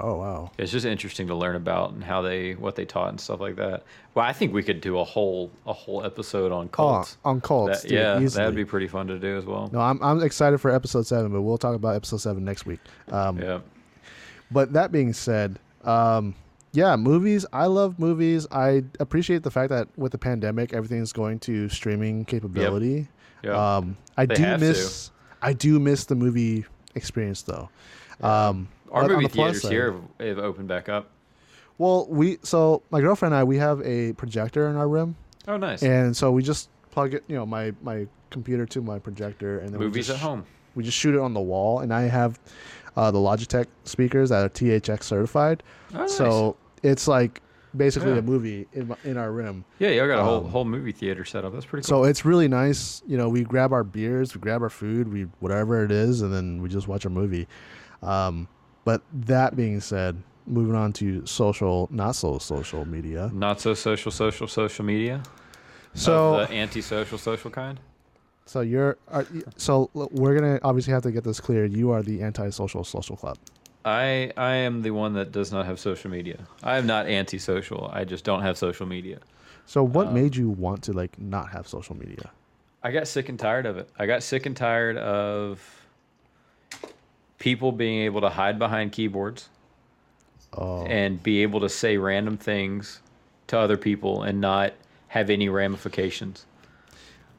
Oh 0.00 0.16
wow. 0.16 0.52
it's 0.58 0.70
just 0.70 0.86
interesting 0.86 1.26
to 1.26 1.34
learn 1.34 1.56
about 1.56 1.90
and 1.90 2.04
how 2.04 2.22
they 2.22 2.52
what 2.54 2.76
they 2.76 2.84
taught 2.84 3.08
and 3.08 3.20
stuff 3.20 3.40
like 3.40 3.56
that. 3.56 3.82
Well, 4.14 4.24
I 4.24 4.32
think 4.32 4.54
we 4.54 4.62
could 4.62 4.80
do 4.80 5.00
a 5.00 5.04
whole 5.04 5.50
a 5.66 5.72
whole 5.72 6.04
episode 6.04 6.52
on 6.52 6.68
cults. 6.68 7.16
Oh, 7.24 7.30
on 7.30 7.40
cults. 7.40 7.82
That- 7.82 7.88
dude, 7.88 7.98
yeah, 7.98 8.20
easily. 8.20 8.44
that'd 8.44 8.54
be 8.54 8.64
pretty 8.64 8.86
fun 8.86 9.08
to 9.08 9.18
do 9.18 9.36
as 9.36 9.44
well. 9.44 9.68
No, 9.72 9.80
I'm 9.80 10.00
I'm 10.00 10.22
excited 10.22 10.58
for 10.60 10.70
episode 10.70 11.04
seven, 11.04 11.32
but 11.32 11.42
we'll 11.42 11.58
talk 11.58 11.74
about 11.74 11.96
episode 11.96 12.18
seven 12.18 12.44
next 12.44 12.64
week. 12.64 12.78
Um, 13.10 13.38
Yeah, 13.40 13.58
But 14.52 14.72
that 14.74 14.92
being 14.92 15.12
said, 15.12 15.58
um, 15.84 16.36
yeah, 16.72 16.96
movies. 16.96 17.46
I 17.52 17.66
love 17.66 17.98
movies. 17.98 18.46
I 18.50 18.84
appreciate 19.00 19.42
the 19.42 19.50
fact 19.50 19.70
that 19.70 19.88
with 19.96 20.12
the 20.12 20.18
pandemic, 20.18 20.72
everything's 20.72 21.12
going 21.12 21.38
to 21.40 21.68
streaming 21.68 22.24
capability. 22.24 23.08
yeah. 23.42 23.76
Um, 23.76 23.96
I 24.16 24.26
They 24.26 24.34
do 24.36 24.42
have 24.42 24.60
to. 24.60 24.66
miss. 24.66 25.10
I 25.42 25.52
do 25.52 25.78
miss 25.78 26.04
the 26.06 26.14
movie 26.16 26.64
experience 26.94 27.42
though. 27.42 27.68
Um, 28.20 28.68
Our 28.90 29.06
movie 29.08 29.24
the 29.24 29.28
theaters 29.28 29.62
side- 29.62 29.70
here 29.72 29.94
have, 30.20 30.38
opened 30.38 30.68
back 30.68 30.88
up. 30.88 31.10
Well, 31.78 32.06
we 32.10 32.38
so 32.42 32.82
my 32.90 33.00
girlfriend 33.00 33.32
and 33.34 33.40
I 33.40 33.44
we 33.44 33.56
have 33.58 33.80
a 33.82 34.12
projector 34.14 34.68
in 34.68 34.74
our 34.76 34.88
room, 34.88 35.14
Oh, 35.46 35.56
nice. 35.56 35.82
and 35.84 36.16
so 36.16 36.32
we 36.32 36.42
just 36.42 36.70
plug 36.90 37.14
it, 37.14 37.22
you 37.28 37.36
know, 37.36 37.46
my 37.46 37.72
my 37.82 38.08
computer 38.30 38.66
to 38.66 38.80
my 38.82 38.98
projector, 38.98 39.60
and 39.60 39.70
then 39.72 39.78
Movies 39.78 40.08
just 40.08 40.18
at 40.18 40.22
home. 40.22 40.44
we 40.74 40.82
just 40.82 40.98
shoot 40.98 41.14
it 41.14 41.20
on 41.20 41.34
the 41.34 41.40
wall, 41.40 41.78
and 41.80 41.94
I 41.94 42.02
have 42.02 42.40
uh, 42.98 43.10
the 43.12 43.18
Logitech 43.18 43.66
speakers 43.84 44.30
that 44.30 44.44
are 44.44 44.48
THX 44.48 45.04
certified. 45.04 45.62
Oh, 45.94 45.98
nice. 45.98 46.14
So 46.16 46.56
it's 46.82 47.06
like 47.06 47.40
basically 47.76 48.12
Yeah. 48.12 48.18
a 48.18 48.22
movie 48.22 48.66
in 48.72 48.94
in 49.04 49.16
our 49.16 49.30
room. 49.30 49.64
yeah, 49.78 49.90
y'all 49.90 50.08
got 50.08 50.18
a 50.18 50.24
whole 50.24 50.44
um, 50.44 50.50
whole 50.50 50.64
movie 50.64 50.90
theater 50.92 51.24
set 51.24 51.44
up. 51.44 51.52
That's 51.52 51.64
pretty 51.66 51.84
cool. 51.88 52.02
So 52.02 52.04
it's 52.04 52.24
really 52.24 52.48
nice. 52.48 53.02
You 53.06 53.16
know, 53.16 53.28
we 53.28 53.44
grab 53.44 53.72
our 53.72 53.84
beers, 53.84 54.34
we 54.34 54.40
grab 54.40 54.62
our 54.62 54.70
food, 54.70 55.12
we 55.12 55.22
whatever 55.38 55.84
it 55.84 55.92
is, 55.92 56.22
and 56.22 56.32
then 56.34 56.60
we 56.62 56.68
just 56.68 56.88
watch 56.88 57.04
a 57.04 57.10
movie. 57.10 57.46
Um, 58.02 58.48
but 58.84 59.02
that 59.12 59.54
being 59.54 59.80
said, 59.80 60.20
moving 60.46 60.74
on 60.74 60.92
to 60.94 61.24
social, 61.26 61.88
not 61.92 62.16
so 62.16 62.38
social 62.38 62.84
media. 62.84 63.30
Not 63.32 63.60
so 63.60 63.74
social, 63.74 64.10
social, 64.10 64.48
social 64.48 64.84
media. 64.84 65.22
So 65.94 66.46
the 66.46 66.52
antisocial, 66.52 67.18
social 67.18 67.50
kind. 67.50 67.78
So 68.48 68.62
you're 68.62 68.96
are, 69.08 69.26
so 69.56 69.90
we're 69.92 70.34
gonna 70.34 70.58
obviously 70.62 70.94
have 70.94 71.02
to 71.02 71.12
get 71.12 71.22
this 71.22 71.38
clear. 71.38 71.66
You 71.66 71.90
are 71.90 72.02
the 72.02 72.22
anti-social 72.22 72.82
social 72.82 73.14
club. 73.14 73.36
I 73.84 74.32
I 74.38 74.54
am 74.54 74.80
the 74.80 74.90
one 74.90 75.12
that 75.14 75.32
does 75.32 75.52
not 75.52 75.66
have 75.66 75.78
social 75.78 76.10
media. 76.10 76.38
I 76.62 76.78
am 76.78 76.86
not 76.86 77.06
anti-social. 77.06 77.90
I 77.92 78.04
just 78.04 78.24
don't 78.24 78.40
have 78.40 78.56
social 78.56 78.86
media. 78.86 79.18
So 79.66 79.82
what 79.82 80.06
Um, 80.06 80.14
made 80.14 80.34
you 80.34 80.48
want 80.48 80.82
to 80.84 80.94
like 80.94 81.18
not 81.18 81.50
have 81.50 81.68
social 81.68 81.94
media? 81.94 82.30
I 82.82 82.90
got 82.90 83.06
sick 83.06 83.28
and 83.28 83.38
tired 83.38 83.66
of 83.66 83.76
it. 83.76 83.90
I 83.98 84.06
got 84.06 84.22
sick 84.22 84.46
and 84.46 84.56
tired 84.56 84.96
of 84.96 85.60
people 87.38 87.70
being 87.70 88.00
able 88.00 88.22
to 88.22 88.30
hide 88.30 88.58
behind 88.58 88.92
keyboards 88.92 89.50
Oh, 90.54 90.86
and 90.86 91.22
be 91.22 91.42
able 91.42 91.60
to 91.60 91.68
say 91.68 91.98
random 91.98 92.38
things 92.38 93.02
to 93.48 93.58
other 93.58 93.76
people 93.76 94.22
and 94.22 94.40
not 94.40 94.72
have 95.08 95.28
any 95.28 95.50
ramifications. 95.50 96.46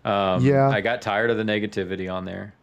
Um, 0.10 0.44
Yeah. 0.44 0.70
I 0.70 0.82
got 0.82 1.02
tired 1.02 1.30
of 1.30 1.38
the 1.38 1.44
negativity 1.44 2.12
on 2.12 2.26
there. 2.26 2.54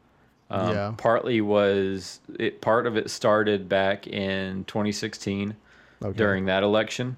Um, 0.51 0.71
Yeah. 0.75 0.95
Partly 0.97 1.41
was 1.41 2.21
it. 2.39 2.61
Part 2.61 2.87
of 2.87 2.97
it 2.97 3.11
started 3.11 3.69
back 3.69 4.07
in 4.07 4.65
2016 4.65 5.55
okay. 6.03 6.17
during 6.17 6.47
that 6.47 6.63
election, 6.63 7.17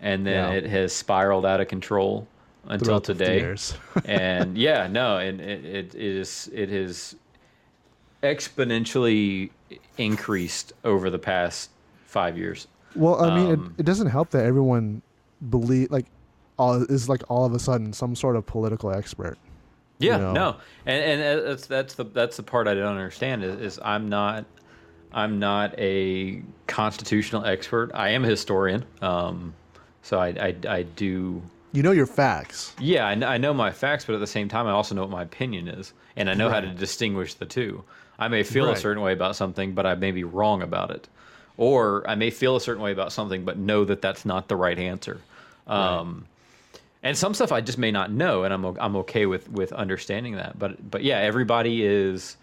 and 0.00 0.26
then 0.26 0.50
Yeah. 0.52 0.56
it 0.58 0.66
has 0.66 0.92
spiraled 0.92 1.46
out 1.46 1.60
of 1.60 1.68
control 1.68 2.26
until 2.66 2.98
Throughout 3.00 3.04
today. 3.04 3.56
and 4.04 4.56
yeah, 4.56 4.86
no, 4.86 5.18
and 5.18 5.40
it, 5.40 5.64
it 5.64 5.94
is 5.94 6.50
it 6.52 6.68
has 6.70 7.14
exponentially 8.22 9.50
increased 9.98 10.72
over 10.84 11.10
the 11.10 11.18
past 11.18 11.70
five 12.06 12.38
years. 12.38 12.66
well, 12.94 13.22
I 13.22 13.34
mean, 13.36 13.52
um, 13.52 13.74
it, 13.76 13.80
it 13.80 13.86
doesn't 13.86 14.06
help 14.08 14.30
that 14.30 14.44
everyone 14.44 15.02
believe 15.50 15.90
like 15.90 16.06
all 16.58 16.82
is 16.82 17.08
like 17.08 17.22
all 17.28 17.44
of 17.44 17.52
a 17.54 17.58
sudden 17.58 17.92
some 17.92 18.14
sort 18.16 18.36
of 18.36 18.46
political 18.46 18.90
expert. 18.90 19.36
You 19.98 20.08
Yeah, 20.10 20.18
know? 20.18 20.32
no, 20.32 20.56
and 20.86 21.20
and 21.22 21.46
that's 21.46 21.66
that's 21.66 21.94
the 21.94 22.04
that's 22.04 22.36
the 22.36 22.42
part 22.42 22.68
I 22.68 22.74
don't 22.74 22.96
understand 22.96 23.44
is, 23.44 23.60
is 23.60 23.80
I'm 23.82 24.08
not 24.08 24.44
I'm 25.12 25.38
not 25.38 25.74
a 25.78 26.42
constitutional 26.66 27.44
expert. 27.44 27.90
I 27.94 28.10
am 28.10 28.24
a 28.24 28.28
historian, 28.28 28.84
um, 29.00 29.54
so 30.02 30.18
I, 30.18 30.28
I 30.28 30.54
I 30.68 30.82
do 30.82 31.42
You 31.72 31.82
know 31.82 31.92
your 31.92 32.06
facts. 32.06 32.74
Yeah, 32.80 33.06
I, 33.06 33.14
kn- 33.14 33.24
I 33.24 33.38
know 33.38 33.54
my 33.54 33.70
facts, 33.70 34.04
but 34.04 34.14
at 34.14 34.20
the 34.20 34.26
same 34.26 34.48
time, 34.48 34.66
I 34.66 34.70
also 34.72 34.94
know 34.94 35.02
what 35.02 35.10
my 35.10 35.22
opinion 35.22 35.68
is, 35.68 35.92
and 36.16 36.28
I 36.28 36.34
know 36.34 36.48
how 36.50 36.60
to 36.60 36.68
distinguish 36.68 37.34
the 37.34 37.46
two. 37.46 37.84
I 38.18 38.28
may 38.28 38.42
feel 38.44 38.70
a 38.70 38.76
certain 38.76 39.02
way 39.02 39.12
about 39.12 39.34
something, 39.36 39.74
but 39.74 39.86
I 39.86 39.94
may 39.96 40.12
be 40.12 40.22
wrong 40.24 40.62
about 40.62 40.90
it, 40.90 41.08
or 41.56 42.04
I 42.08 42.14
may 42.14 42.30
feel 42.30 42.54
a 42.56 42.60
certain 42.60 42.82
way 42.82 42.92
about 42.92 43.12
something, 43.12 43.44
but 43.44 43.58
know 43.58 43.84
that 43.84 44.00
that's 44.02 44.24
not 44.24 44.46
the 44.48 44.56
right 44.56 44.78
answer. 44.78 45.20
Um, 45.66 46.26
And 47.04 47.16
some 47.16 47.34
stuff 47.34 47.52
I 47.52 47.60
just 47.60 47.78
may 47.78 47.92
not 47.92 48.10
know, 48.10 48.42
and 48.42 48.52
I'm 48.52 48.64
I'm 48.64 48.96
okay 48.96 49.26
with 49.26 49.48
with 49.50 49.72
understanding 49.72 50.34
that. 50.36 50.58
But 50.58 50.90
but 50.90 51.04
yeah, 51.04 51.18
everybody 51.18 51.84
is. 51.84 52.36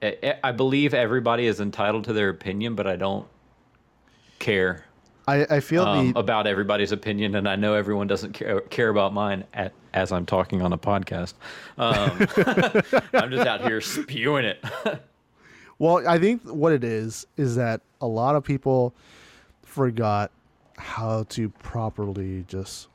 I 0.00 0.38
I 0.42 0.52
believe 0.52 0.94
everybody 0.94 1.46
is 1.46 1.60
entitled 1.60 2.04
to 2.04 2.14
their 2.14 2.30
opinion, 2.30 2.74
but 2.74 2.86
I 2.86 2.96
don't 2.96 3.26
care 4.38 4.86
I, 5.28 5.46
I 5.50 5.60
feel 5.60 5.82
um, 5.82 6.12
the 6.12 6.18
about 6.18 6.46
everybody's 6.46 6.92
opinion, 6.92 7.34
and 7.34 7.48
I 7.48 7.56
know 7.56 7.74
everyone 7.74 8.06
doesn't 8.06 8.32
care, 8.32 8.60
care 8.60 8.88
about 8.88 9.12
mine 9.12 9.44
at, 9.54 9.72
as 9.92 10.12
I'm 10.12 10.24
talking 10.24 10.62
on 10.62 10.72
a 10.72 10.78
podcast. 10.78 11.34
Um, 11.78 12.28
I'm 13.12 13.30
just 13.30 13.46
out 13.46 13.62
here 13.62 13.80
spewing 13.80 14.44
it. 14.44 14.64
Well, 15.78 16.08
I 16.08 16.18
think 16.18 16.40
what 16.44 16.72
it 16.72 16.82
is 16.84 17.26
is 17.36 17.56
that 17.56 17.82
a 18.00 18.06
lot 18.06 18.34
of 18.34 18.42
people 18.42 18.94
forgot 19.62 20.30
how 20.78 21.24
to 21.24 21.50
properly 21.50 22.46
just 22.48 22.88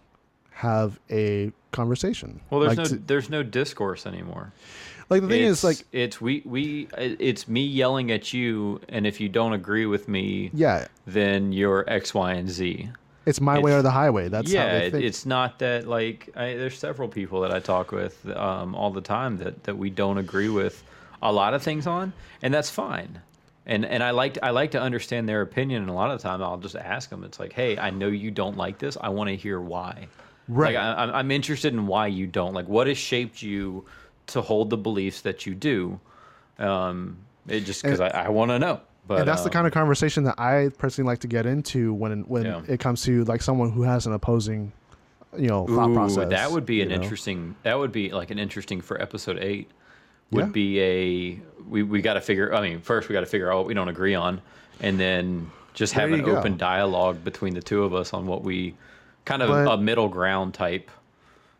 have 0.61 0.99
a 1.09 1.51
conversation. 1.71 2.39
well, 2.51 2.59
there's 2.59 2.77
like 2.77 2.77
no 2.77 2.83
to- 2.83 3.03
there's 3.07 3.31
no 3.31 3.41
discourse 3.41 4.05
anymore. 4.05 4.53
like 5.09 5.23
the 5.23 5.27
thing 5.27 5.43
it's, 5.43 5.59
is 5.59 5.63
like 5.63 5.87
it's 5.91 6.21
we 6.21 6.43
we 6.45 6.87
it's 6.99 7.47
me 7.47 7.65
yelling 7.65 8.11
at 8.11 8.31
you, 8.31 8.79
and 8.87 9.07
if 9.07 9.19
you 9.19 9.27
don't 9.27 9.53
agree 9.53 9.87
with 9.87 10.07
me, 10.07 10.51
yeah, 10.53 10.85
then 11.07 11.51
you're 11.51 11.83
X, 11.87 12.13
Y, 12.13 12.33
and 12.33 12.47
Z. 12.47 12.89
it's 13.25 13.41
my 13.41 13.57
way 13.57 13.73
or 13.73 13.81
the 13.81 13.89
highway. 13.89 14.29
That's 14.29 14.51
yeah, 14.51 14.65
how 14.65 14.79
they 14.79 14.91
think. 14.91 15.03
it's 15.03 15.25
not 15.25 15.57
that 15.59 15.87
like 15.87 16.29
I, 16.35 16.53
there's 16.53 16.77
several 16.77 17.07
people 17.07 17.41
that 17.41 17.51
I 17.51 17.59
talk 17.59 17.91
with 17.91 18.23
um, 18.29 18.75
all 18.75 18.91
the 18.91 19.01
time 19.01 19.37
that 19.37 19.63
that 19.63 19.75
we 19.75 19.89
don't 19.89 20.19
agree 20.19 20.49
with 20.49 20.83
a 21.23 21.33
lot 21.33 21.55
of 21.55 21.63
things 21.63 21.87
on, 21.87 22.13
and 22.43 22.53
that's 22.53 22.69
fine. 22.69 23.19
And 23.65 23.83
and 23.83 24.03
I 24.03 24.11
like 24.11 24.37
I 24.43 24.51
like 24.51 24.69
to 24.71 24.79
understand 24.79 25.27
their 25.27 25.41
opinion, 25.41 25.81
and 25.81 25.89
a 25.89 25.93
lot 25.93 26.11
of 26.11 26.21
the 26.21 26.23
time 26.23 26.43
I'll 26.43 26.57
just 26.57 26.75
ask 26.75 27.09
them. 27.09 27.23
It's 27.23 27.39
like, 27.39 27.51
hey, 27.51 27.79
I 27.79 27.89
know 27.89 28.09
you 28.09 28.29
don't 28.29 28.57
like 28.57 28.77
this. 28.77 28.95
I 29.01 29.09
want 29.09 29.29
to 29.29 29.35
hear 29.35 29.59
why. 29.59 30.07
Right. 30.47 30.75
Like 30.75 30.83
I, 30.83 30.91
I'm- 30.93 31.11
I'm 31.15 31.31
interested 31.31 31.73
in 31.73 31.87
why 31.87 32.07
you 32.07 32.27
don't 32.27 32.53
like. 32.53 32.67
What 32.67 32.87
has 32.87 32.97
shaped 32.97 33.41
you 33.41 33.85
to 34.27 34.41
hold 34.41 34.69
the 34.69 34.77
beliefs 34.77 35.21
that 35.21 35.45
you 35.45 35.53
do? 35.55 35.99
Um, 36.59 37.17
it 37.47 37.61
just 37.61 37.83
because 37.83 37.99
I, 37.99 38.07
I 38.09 38.29
want 38.29 38.51
to 38.51 38.59
know. 38.59 38.81
But 39.07 39.19
and 39.19 39.27
that's 39.27 39.41
the 39.41 39.49
um, 39.49 39.53
kind 39.53 39.67
of 39.67 39.73
conversation 39.73 40.23
that 40.25 40.39
I 40.39 40.69
personally 40.77 41.07
like 41.07 41.19
to 41.19 41.27
get 41.27 41.45
into 41.45 41.93
when 41.93 42.21
when 42.23 42.45
Yeah. 42.45 42.61
it 42.67 42.79
comes 42.79 43.01
to 43.03 43.23
like 43.25 43.41
someone 43.41 43.71
who 43.71 43.81
has 43.83 44.05
an 44.05 44.13
opposing, 44.13 44.71
you 45.37 45.47
know, 45.47 45.65
thought 45.67 45.89
Ooh, 45.89 45.93
process. 45.93 46.29
That 46.29 46.51
would 46.51 46.65
be 46.65 46.81
an 46.81 46.89
know? 46.89 46.95
interesting. 46.95 47.55
That 47.63 47.79
would 47.79 47.91
be 47.91 48.11
like 48.11 48.29
an 48.31 48.37
interesting 48.39 48.79
for 48.81 49.01
episode 49.01 49.39
eight. 49.39 49.69
Would 50.31 50.45
Yeah. 50.47 50.51
be 50.51 50.79
a 50.81 51.39
we 51.67 51.83
we 51.83 52.01
got 52.01 52.13
to 52.13 52.21
figure. 52.21 52.53
I 52.53 52.61
mean, 52.61 52.79
first 52.81 53.09
we 53.09 53.13
got 53.13 53.21
to 53.21 53.25
figure 53.25 53.51
out 53.51 53.57
what 53.57 53.65
we 53.67 53.73
don't 53.73 53.89
agree 53.89 54.15
on, 54.15 54.39
and 54.81 54.99
then 54.99 55.49
just 55.73 55.93
have 55.93 56.11
an 56.11 56.21
go. 56.21 56.37
open 56.37 56.57
dialogue 56.57 57.23
between 57.23 57.53
the 57.55 57.61
two 57.61 57.83
of 57.83 57.93
us 57.95 58.13
on 58.13 58.27
what 58.27 58.43
we 58.43 58.75
kind 59.25 59.41
of 59.41 59.49
But- 59.49 59.67
a 59.67 59.77
middle 59.77 60.07
ground 60.09 60.53
type, 60.53 60.89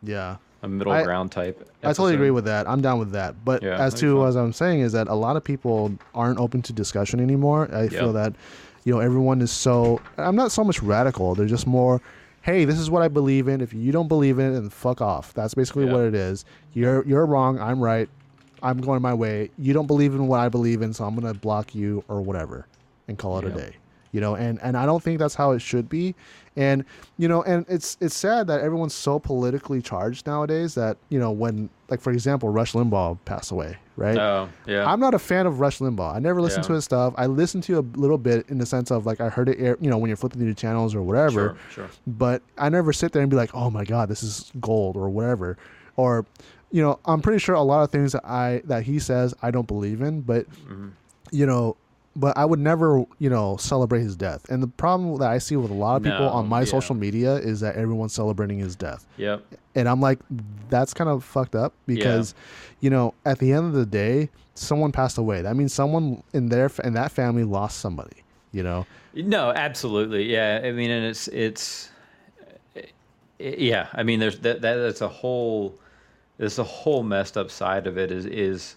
Yeah. 0.02 0.36
a 0.62 0.68
middle 0.68 0.92
I- 0.92 1.02
ground 1.02 1.30
type. 1.32 1.68
I 1.82 1.88
totally 1.88 2.14
agree 2.14 2.30
with 2.30 2.44
that. 2.44 2.68
I'm 2.68 2.80
down 2.80 2.98
with 2.98 3.12
that. 3.12 3.34
But 3.44 3.62
Yeah, 3.62 3.76
as 3.78 3.94
to 3.94 4.24
as 4.26 4.36
I'm 4.36 4.52
saying 4.52 4.80
is 4.80 4.92
that 4.92 5.08
a 5.08 5.14
lot 5.14 5.36
of 5.36 5.44
people 5.44 5.92
aren't 6.14 6.38
open 6.38 6.62
to 6.62 6.72
discussion 6.72 7.20
anymore. 7.20 7.68
I 7.74 7.88
feel 7.88 8.12
that 8.12 8.34
you 8.84 8.92
know 8.94 9.00
everyone 9.00 9.40
is 9.42 9.50
so 9.50 10.00
I'm 10.18 10.36
not 10.36 10.52
so 10.52 10.62
much 10.64 10.82
radical. 10.82 11.34
They're 11.34 11.46
just 11.46 11.66
more 11.66 12.00
hey, 12.42 12.64
this 12.64 12.76
is 12.80 12.90
what 12.90 13.02
I 13.02 13.06
believe 13.08 13.46
in. 13.46 13.60
If 13.60 13.72
you 13.72 13.92
don't 13.92 14.08
believe 14.08 14.40
in 14.40 14.46
it, 14.50 14.54
then 14.54 14.68
fuck 14.68 15.00
off. 15.00 15.32
That's 15.32 15.54
basically 15.54 15.86
Yeah. 15.86 15.92
what 15.92 16.02
it 16.02 16.14
is. 16.14 16.44
You're 16.74 17.04
you're 17.06 17.24
wrong, 17.26 17.60
I'm 17.60 17.80
right. 17.80 18.08
I'm 18.64 18.80
going 18.80 19.00
my 19.02 19.14
way. 19.14 19.50
You 19.58 19.72
don't 19.72 19.86
believe 19.86 20.12
in 20.14 20.26
what 20.28 20.38
I 20.40 20.48
believe 20.48 20.82
in, 20.82 20.92
so 20.92 21.04
I'm 21.04 21.14
going 21.16 21.32
to 21.32 21.38
block 21.38 21.74
you 21.74 22.04
or 22.08 22.20
whatever 22.20 22.66
and 23.08 23.18
call 23.18 23.38
it 23.38 23.44
a 23.44 23.50
day. 23.50 23.72
You 24.12 24.20
know, 24.20 24.34
and 24.34 24.60
and 24.62 24.76
I 24.76 24.84
don't 24.86 25.02
think 25.02 25.18
that's 25.18 25.34
how 25.34 25.52
it 25.52 25.60
should 25.60 25.88
be. 25.88 26.14
And 26.54 26.84
you 27.16 27.28
know, 27.28 27.42
and 27.44 27.64
it's 27.68 27.96
it's 28.00 28.14
sad 28.14 28.46
that 28.48 28.60
everyone's 28.60 28.92
so 28.94 29.18
politically 29.18 29.80
charged 29.80 30.26
nowadays 30.26 30.74
that 30.74 30.98
you 31.08 31.18
know 31.18 31.30
when 31.30 31.70
like 31.88 32.00
for 32.02 32.12
example 32.12 32.50
Rush 32.50 32.74
Limbaugh 32.74 33.16
passed 33.24 33.50
away, 33.52 33.78
right? 33.96 34.18
Oh 34.18 34.50
yeah. 34.66 34.84
I'm 34.84 35.00
not 35.00 35.14
a 35.14 35.18
fan 35.18 35.46
of 35.46 35.60
Rush 35.60 35.78
Limbaugh. 35.78 36.14
I 36.14 36.18
never 36.18 36.42
listened 36.42 36.64
Yeah. 36.64 36.68
to 36.68 36.72
his 36.74 36.84
stuff. 36.84 37.14
I 37.16 37.24
listened 37.24 37.62
to 37.64 37.78
a 37.78 37.84
little 37.98 38.18
bit 38.18 38.46
in 38.50 38.58
the 38.58 38.66
sense 38.66 38.90
of 38.90 39.06
like 39.06 39.18
I 39.22 39.30
heard 39.30 39.48
it, 39.48 39.58
air, 39.58 39.78
you 39.80 39.88
know, 39.88 39.96
when 39.96 40.08
you're 40.08 40.16
flipping 40.18 40.40
through 40.40 40.50
the 40.50 40.54
channels 40.60 40.94
or 40.94 41.00
whatever. 41.00 41.56
Sure. 41.70 41.86
Sure. 41.86 41.90
But 42.06 42.42
I 42.58 42.68
never 42.68 42.92
sit 42.92 43.12
there 43.12 43.22
and 43.22 43.30
be 43.30 43.36
like, 43.36 43.54
oh 43.54 43.70
my 43.70 43.84
god, 43.84 44.10
this 44.10 44.22
is 44.22 44.52
gold 44.60 44.94
or 44.98 45.08
whatever. 45.08 45.56
Or, 45.96 46.26
you 46.70 46.82
know, 46.82 46.98
I'm 47.06 47.22
pretty 47.22 47.38
sure 47.38 47.54
a 47.54 47.62
lot 47.62 47.82
of 47.82 47.90
things 47.90 48.12
that 48.12 48.26
I 48.26 48.60
that 48.66 48.82
he 48.82 48.98
says 48.98 49.32
I 49.40 49.50
don't 49.50 49.66
believe 49.66 50.02
in, 50.02 50.20
but 50.20 50.50
Mm-hmm. 50.50 50.88
you 51.30 51.46
know, 51.46 51.76
but 52.14 52.36
I 52.36 52.44
would 52.44 52.58
never, 52.58 53.04
you 53.18 53.30
know, 53.30 53.56
celebrate 53.56 54.00
his 54.00 54.16
death. 54.16 54.48
And 54.50 54.62
the 54.62 54.66
problem 54.68 55.18
that 55.18 55.30
I 55.30 55.38
see 55.38 55.56
with 55.56 55.70
a 55.70 55.74
lot 55.74 55.96
of 55.96 56.02
people 56.02 56.20
No, 56.20 56.28
on 56.28 56.48
my 56.48 56.60
yeah. 56.60 56.66
social 56.66 56.94
media 56.94 57.36
is 57.36 57.60
that 57.60 57.76
everyone's 57.76 58.12
celebrating 58.12 58.58
his 58.58 58.76
death 58.76 59.06
Yep. 59.16 59.42
and 59.74 59.88
I'm 59.88 60.00
like, 60.00 60.18
that's 60.68 60.92
kind 60.94 61.08
of 61.08 61.24
fucked 61.24 61.54
up 61.54 61.72
because, 61.86 62.34
you 62.80 62.90
know, 62.90 63.14
at 63.24 63.38
the 63.38 63.52
end 63.52 63.66
of 63.66 63.72
the 63.72 63.86
day, 63.86 64.28
someone 64.54 64.92
passed 64.92 65.16
away. 65.16 65.40
That 65.42 65.56
means 65.56 65.72
someone 65.72 66.22
in 66.34 66.48
their 66.48 66.70
in 66.84 66.92
that 66.94 67.12
family 67.12 67.44
lost 67.44 67.78
somebody. 67.78 68.16
You 68.52 68.62
know, 68.62 68.86
No, 69.14 69.50
absolutely. 69.50 70.30
Yeah. 70.30 70.60
I 70.62 70.72
mean, 70.72 70.90
and 70.90 71.06
it's 71.06 71.28
it's 71.28 71.90
yeah. 73.38 73.88
I 73.94 74.02
mean, 74.02 74.20
there's 74.20 74.38
that, 74.40 74.60
that 74.60 74.76
that's 74.76 75.00
a 75.00 75.08
whole 75.08 75.74
there's 76.38 76.58
a 76.58 76.64
whole 76.64 77.02
messed 77.02 77.36
up 77.36 77.50
side 77.50 77.86
of 77.86 77.96
it. 77.98 78.10
Is 78.12 78.26
is 78.26 78.76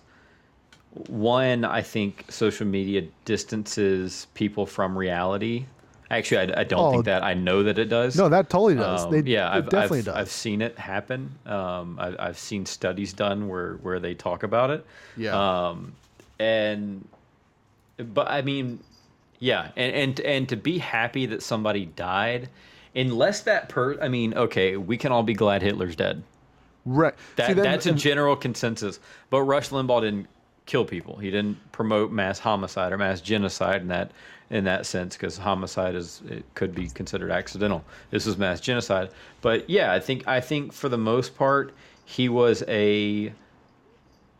one 1.07 1.65
I 1.65 1.81
think 1.81 2.25
social 2.29 2.65
media 2.65 3.03
distances 3.25 4.27
people 4.33 4.65
from 4.65 4.97
reality. 4.97 5.65
Actually, 6.11 6.53
I, 6.53 6.61
I 6.61 6.63
don't 6.63 6.79
Oh. 6.79 6.91
think 6.91 7.05
that. 7.05 7.23
I 7.23 7.33
know 7.33 7.63
that 7.63 7.79
it 7.79 7.85
does. 7.85 8.15
no, 8.15 8.29
that 8.29 8.49
totally 8.49 8.75
does. 8.75 9.05
Um, 9.05 9.11
they, 9.11 9.21
yeah, 9.31 9.51
I've, 9.51 9.69
definitely 9.69 9.99
I've, 9.99 10.05
does. 10.05 10.15
I've 10.15 10.29
seen 10.31 10.61
it 10.61 10.77
happen. 10.77 11.31
Um, 11.45 11.97
I, 11.99 12.15
I've 12.19 12.37
seen 12.37 12.65
studies 12.65 13.11
done 13.11 13.47
where 13.47 13.73
where 13.77 13.99
they 13.99 14.13
talk 14.13 14.43
about 14.43 14.69
it. 14.69 14.85
Yeah. 15.17 15.67
Um, 15.69 15.93
and 16.39 17.07
but 17.97 18.29
I 18.29 18.41
mean, 18.43 18.79
yeah, 19.39 19.71
and 19.75 19.93
and 19.95 20.19
and 20.21 20.49
to 20.49 20.55
be 20.55 20.77
happy 20.77 21.25
that 21.25 21.41
somebody 21.41 21.87
died, 21.87 22.49
unless 22.95 23.41
that 23.41 23.67
per, 23.69 23.99
I 23.99 24.07
mean, 24.07 24.33
okay, 24.35 24.77
we 24.77 24.97
can 24.97 25.11
all 25.11 25.23
be 25.23 25.33
glad 25.33 25.61
Hitler's 25.63 25.95
dead. 25.95 26.21
Right. 26.85 27.15
That 27.37 27.47
See, 27.47 27.53
then- 27.53 27.63
that's 27.63 27.87
a 27.87 27.93
general 27.93 28.35
consensus. 28.35 28.99
But 29.31 29.41
Rush 29.41 29.69
Limbaugh 29.69 30.01
didn't 30.01 30.27
kill 30.65 30.85
people. 30.85 31.17
He 31.17 31.29
didn't 31.31 31.57
promote 31.71 32.11
mass 32.11 32.39
homicide 32.39 32.91
or 32.91 32.97
mass 32.97 33.21
genocide 33.21 33.81
in 33.81 33.87
that 33.89 34.11
in 34.51 34.63
that 34.65 34.85
sense 34.85 35.15
because 35.17 35.37
homicide 35.37 35.95
is 35.95 36.21
it 36.29 36.43
could 36.53 36.73
be 36.75 36.87
considered 36.89 37.31
accidental. 37.31 37.83
This 38.11 38.25
was 38.25 38.37
mass 38.37 38.59
genocide. 38.59 39.09
But 39.41 39.69
yeah, 39.69 39.91
I 39.91 39.99
think 39.99 40.27
I 40.27 40.39
think 40.41 40.73
for 40.73 40.89
the 40.89 40.97
most 40.97 41.35
part 41.35 41.73
he 42.05 42.29
was 42.29 42.63
a 42.67 43.31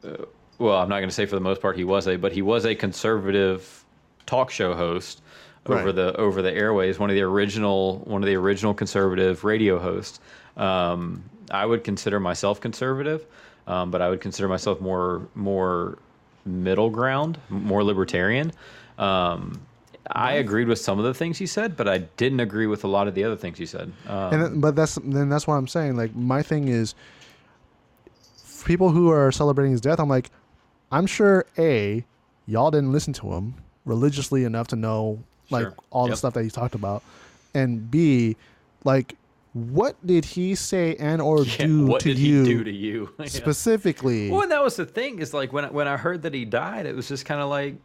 uh, 0.03 0.25
well, 0.57 0.77
I'm 0.77 0.87
not 0.89 0.97
going 0.99 1.09
to 1.09 1.15
say 1.15 1.25
for 1.25 1.35
the 1.35 1.41
most 1.41 1.61
part 1.61 1.75
he 1.75 1.83
was 1.83 2.07
a, 2.07 2.15
but 2.15 2.31
he 2.31 2.41
was 2.41 2.65
a 2.65 2.75
conservative 2.75 3.83
talk 4.25 4.49
show 4.51 4.73
host 4.73 5.21
over 5.65 5.85
Right. 5.85 5.95
the 5.95 6.15
over 6.17 6.41
the 6.41 6.53
airways. 6.53 6.99
One 6.99 7.09
of 7.09 7.15
the 7.15 7.21
original 7.23 7.99
one 8.05 8.21
of 8.21 8.27
the 8.27 8.35
original 8.35 8.73
conservative 8.73 9.43
radio 9.43 9.79
hosts. 9.79 10.19
Um, 10.57 11.23
I 11.51 11.65
would 11.65 11.83
consider 11.83 12.19
myself 12.19 12.61
conservative, 12.61 13.25
um, 13.67 13.91
but 13.91 14.01
I 14.01 14.09
would 14.09 14.21
consider 14.21 14.47
myself 14.47 14.79
more 14.79 15.27
more 15.35 15.97
middle 16.45 16.89
ground, 16.89 17.39
more 17.49 17.83
libertarian. 17.83 18.51
Um, 18.97 19.61
I 20.11 20.33
agreed 20.33 20.67
with 20.67 20.79
some 20.79 20.99
of 20.99 21.05
the 21.05 21.13
things 21.13 21.37
he 21.39 21.47
said, 21.47 21.75
but 21.75 21.87
I 21.87 21.99
didn't 22.17 22.39
agree 22.39 22.67
with 22.67 22.83
a 22.83 22.87
lot 22.87 23.07
of 23.07 23.15
the 23.15 23.23
other 23.23 23.35
things 23.35 23.57
he 23.57 23.65
said. 23.65 23.91
Um, 24.07 24.33
and 24.33 24.61
but 24.61 24.75
that's 24.75 24.95
then 25.03 25.29
that's 25.29 25.47
what 25.47 25.55
I'm 25.55 25.67
saying. 25.67 25.97
Like 25.97 26.15
my 26.15 26.43
thing 26.43 26.67
is, 26.67 26.93
people 28.65 28.89
who 28.91 29.09
are 29.09 29.31
celebrating 29.31 29.71
his 29.71 29.81
death. 29.81 29.99
I'm 29.99 30.09
like, 30.09 30.29
I'm 30.91 31.07
sure 31.07 31.45
a 31.57 32.05
y'all 32.45 32.71
didn't 32.71 32.91
listen 32.91 33.13
to 33.13 33.33
him 33.33 33.55
religiously 33.85 34.43
enough 34.43 34.67
to 34.67 34.75
know 34.75 35.23
like 35.49 35.63
Sure. 35.63 35.75
all 35.91 36.07
the 36.07 36.15
stuff 36.15 36.33
that 36.35 36.43
he 36.43 36.49
talked 36.49 36.75
about, 36.75 37.03
and 37.53 37.89
b 37.89 38.35
like 38.83 39.15
what 39.55 39.95
did 40.05 40.25
he 40.25 40.53
say 40.53 40.95
and 40.97 41.21
or 41.21 41.43
yeah, 41.45 41.65
do 41.65 41.85
what 41.87 42.01
to 42.01 42.09
did 42.09 42.19
you 42.19 42.43
he 42.43 42.49
do 42.49 42.63
to 42.65 42.71
you? 42.71 43.09
Specifically? 43.25 44.29
Well, 44.29 44.41
and 44.41 44.51
that 44.51 44.61
was 44.61 44.75
the 44.75 44.85
thing 44.85 45.19
is 45.19 45.33
like 45.33 45.53
when 45.53 45.63
I- 45.65 45.69
when 45.71 45.87
I 45.87 45.95
heard 45.97 46.21
that 46.23 46.33
he 46.33 46.43
died, 46.43 46.85
it 46.85 46.93
was 46.95 47.07
just 47.07 47.25
kind 47.25 47.39
of 47.39 47.49
like, 47.49 47.75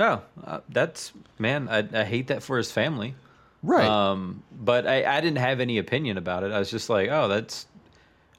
oh, 0.00 0.22
uh, 0.44 0.60
that's 0.70 1.12
man, 1.38 1.68
I, 1.68 1.86
I 2.00 2.04
hate 2.04 2.26
that 2.26 2.42
for 2.42 2.56
his 2.56 2.72
family. 2.72 3.14
right. 3.62 3.86
Um, 3.86 4.42
but 4.60 4.86
I, 4.88 5.04
I 5.16 5.20
didn't 5.20 5.38
have 5.38 5.60
any 5.60 5.78
opinion 5.78 6.18
about 6.18 6.42
it. 6.42 6.50
I 6.52 6.58
was 6.58 6.70
just 6.70 6.90
like, 6.90 7.08
oh, 7.10 7.28
that's. 7.28 7.66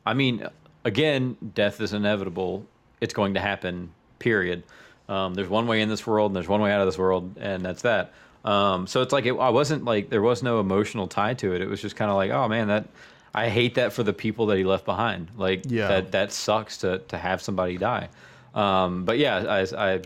I 0.06 0.14
mean, 0.14 0.46
again, 0.84 1.38
death 1.56 1.80
is 1.82 1.94
inevitable. 1.94 2.66
It's 3.02 3.14
going 3.14 3.34
to 3.36 3.40
happen. 3.40 3.92
Period. 4.20 4.64
Um, 5.08 5.34
there's 5.34 5.50
one 5.50 5.66
way 5.68 5.82
in 5.82 5.90
this 5.90 6.06
world, 6.06 6.32
and 6.32 6.36
there's 6.36 6.48
one 6.48 6.62
way 6.62 6.72
out 6.72 6.82
of 6.82 6.88
this 6.88 6.98
world, 6.98 7.38
and 7.40 7.64
that's 7.64 7.84
that. 7.84 8.12
Um, 8.46 8.88
so 8.88 9.02
it's 9.02 9.12
like 9.12 9.26
it, 9.26 9.34
I 9.34 9.50
wasn't 9.50 9.84
like 9.84 10.10
there 10.10 10.22
was 10.22 10.42
no 10.44 10.60
emotional 10.60 11.08
tie 11.08 11.34
to 11.36 11.54
it. 11.56 11.62
It 11.62 11.68
was 11.68 11.82
just 11.82 11.96
kind 11.96 12.10
of 12.12 12.16
like, 12.16 12.32
oh 12.32 12.48
man, 12.48 12.68
that 12.70 12.88
I 13.34 13.50
hate 13.50 13.76
that 13.76 13.92
for 13.92 14.04
the 14.04 14.14
people 14.14 14.46
that 14.48 14.58
he 14.58 14.64
left 14.64 14.86
behind. 14.86 15.30
Like 15.36 15.64
Yeah. 15.68 15.88
that 15.90 16.12
that 16.14 16.32
sucks 16.32 16.78
to 16.80 17.00
to 17.08 17.18
have 17.18 17.42
somebody 17.42 17.78
die. 17.78 18.08
Um, 18.54 19.04
but 19.04 19.18
yeah, 19.18 19.38
I, 19.38 19.94
I 19.96 20.02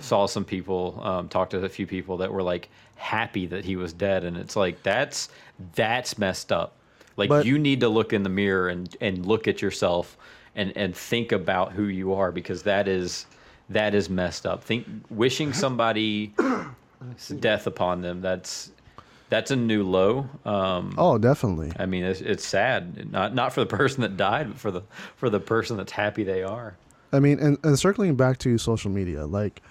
saw 0.00 0.26
some 0.26 0.44
people 0.44 1.00
um, 1.02 1.28
talk 1.28 1.50
to 1.50 1.64
a 1.64 1.68
few 1.68 1.86
people 1.86 2.16
that 2.18 2.32
were 2.32 2.42
like 2.42 2.68
happy 2.96 3.46
that 3.46 3.64
he 3.64 3.76
was 3.76 3.92
dead 3.92 4.24
and 4.24 4.36
it's 4.38 4.56
like 4.56 4.82
that's 4.82 5.28
that's 5.74 6.16
messed 6.18 6.50
up 6.50 6.72
like 7.18 7.28
But- 7.28 7.44
you 7.44 7.58
need 7.58 7.80
to 7.80 7.88
look 7.90 8.12
in 8.14 8.22
the 8.22 8.30
mirror 8.30 8.68
and 8.70 8.96
and 9.02 9.26
look 9.26 9.46
at 9.46 9.60
yourself 9.60 10.16
and 10.54 10.72
and 10.76 10.96
think 10.96 11.30
about 11.32 11.72
who 11.72 11.84
you 11.84 12.14
are 12.14 12.32
because 12.32 12.62
that 12.62 12.88
is 12.88 13.26
that 13.68 13.94
is 13.94 14.08
messed 14.08 14.46
up 14.46 14.64
think 14.64 14.86
wishing 15.10 15.52
somebody 15.52 16.32
death 17.40 17.66
upon 17.66 18.02
them. 18.02 18.20
That's 18.20 18.70
that's 19.28 19.50
a 19.50 19.56
new 19.56 19.82
low 19.82 20.28
um 20.44 20.94
oh, 20.96 21.18
definitely. 21.18 21.72
i 21.80 21.84
mean 21.84 22.04
it's, 22.04 22.20
it's 22.20 22.46
sad. 22.46 23.10
Not 23.10 23.34
not 23.34 23.52
for 23.52 23.60
the 23.60 23.66
person 23.66 24.02
that 24.02 24.16
died 24.16 24.48
but 24.48 24.58
for 24.58 24.70
the 24.70 24.82
for 25.16 25.30
the 25.30 25.40
person 25.40 25.76
that's 25.76 25.92
happy 25.92 26.22
they 26.22 26.42
are. 26.42 26.76
I 27.12 27.20
mean, 27.20 27.38
and, 27.38 27.58
and 27.62 27.78
circling 27.78 28.16
back 28.16 28.38
to 28.38 28.58
social 28.58 28.90
media, 28.90 29.26
like, 29.26 29.62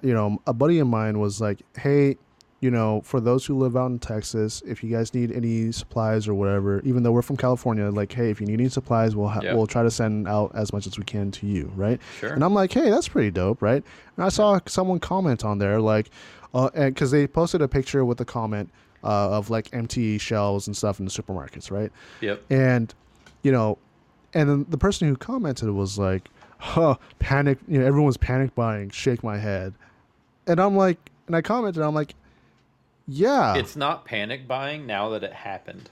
you 0.00 0.14
know, 0.14 0.40
a 0.46 0.52
buddy 0.52 0.78
of 0.78 0.86
mine 0.86 1.18
was 1.18 1.40
like, 1.40 1.60
hey, 1.76 2.16
you 2.60 2.70
know, 2.70 3.00
for 3.02 3.20
those 3.20 3.46
who 3.46 3.56
live 3.56 3.76
out 3.76 3.86
in 3.86 3.98
Texas, 4.00 4.62
if 4.66 4.82
you 4.82 4.90
guys 4.90 5.14
need 5.14 5.30
any 5.30 5.70
supplies 5.70 6.26
or 6.26 6.34
whatever, 6.34 6.80
even 6.84 7.04
though 7.04 7.12
we're 7.12 7.22
from 7.22 7.36
California, 7.36 7.88
like, 7.90 8.12
hey, 8.12 8.30
if 8.30 8.40
you 8.40 8.46
need 8.48 8.58
any 8.60 8.68
supplies, 8.68 9.14
we'll 9.14 9.28
ha- 9.28 9.40
Yeah. 9.44 9.54
we'll 9.54 9.68
try 9.68 9.82
to 9.84 9.90
send 9.90 10.26
out 10.26 10.50
as 10.54 10.72
much 10.72 10.86
as 10.88 10.98
we 10.98 11.04
can 11.04 11.30
to 11.32 11.46
you, 11.46 11.70
right? 11.76 12.00
Sure. 12.18 12.32
And 12.32 12.42
I'm 12.42 12.54
like, 12.54 12.72
hey, 12.72 12.90
that's 12.90 13.06
pretty 13.08 13.30
dope, 13.30 13.62
right? 13.62 13.84
And 14.16 14.24
I 14.24 14.28
saw 14.28 14.58
someone 14.66 14.98
comment 14.98 15.44
on 15.44 15.58
there, 15.58 15.80
like, 15.80 16.10
uh, 16.52 16.70
and 16.74 16.92
because 16.94 17.10
they 17.12 17.26
posted 17.28 17.62
a 17.62 17.68
picture 17.68 18.04
with 18.04 18.20
a 18.20 18.24
comment 18.24 18.70
uh, 19.04 19.30
of 19.30 19.50
like 19.50 19.68
empty 19.72 20.18
shelves 20.18 20.66
and 20.66 20.76
stuff 20.76 20.98
in 20.98 21.04
the 21.04 21.10
supermarkets, 21.12 21.70
right? 21.70 21.92
yep 22.20 22.42
and 22.50 22.92
you 23.44 23.52
know 23.52 23.78
and 24.34 24.48
then 24.50 24.66
the 24.68 24.76
person 24.78 25.06
who 25.06 25.14
commented 25.16 25.70
was 25.70 25.96
like 25.96 26.28
huh 26.58 26.96
panic 27.20 27.58
you 27.68 27.78
know 27.78 27.86
everyone's 27.86 28.16
panic 28.16 28.52
buying 28.56 28.90
shake 28.90 29.22
my 29.22 29.38
head 29.38 29.72
and 30.48 30.58
i'm 30.60 30.76
like 30.76 30.98
and 31.28 31.36
i 31.36 31.40
commented 31.40 31.80
i'm 31.80 31.94
like 31.94 32.14
yeah 33.08 33.56
it's 33.56 33.74
not 33.74 34.04
panic 34.04 34.46
buying 34.46 34.86
now 34.86 35.08
that 35.08 35.24
it 35.24 35.32
happened 35.32 35.88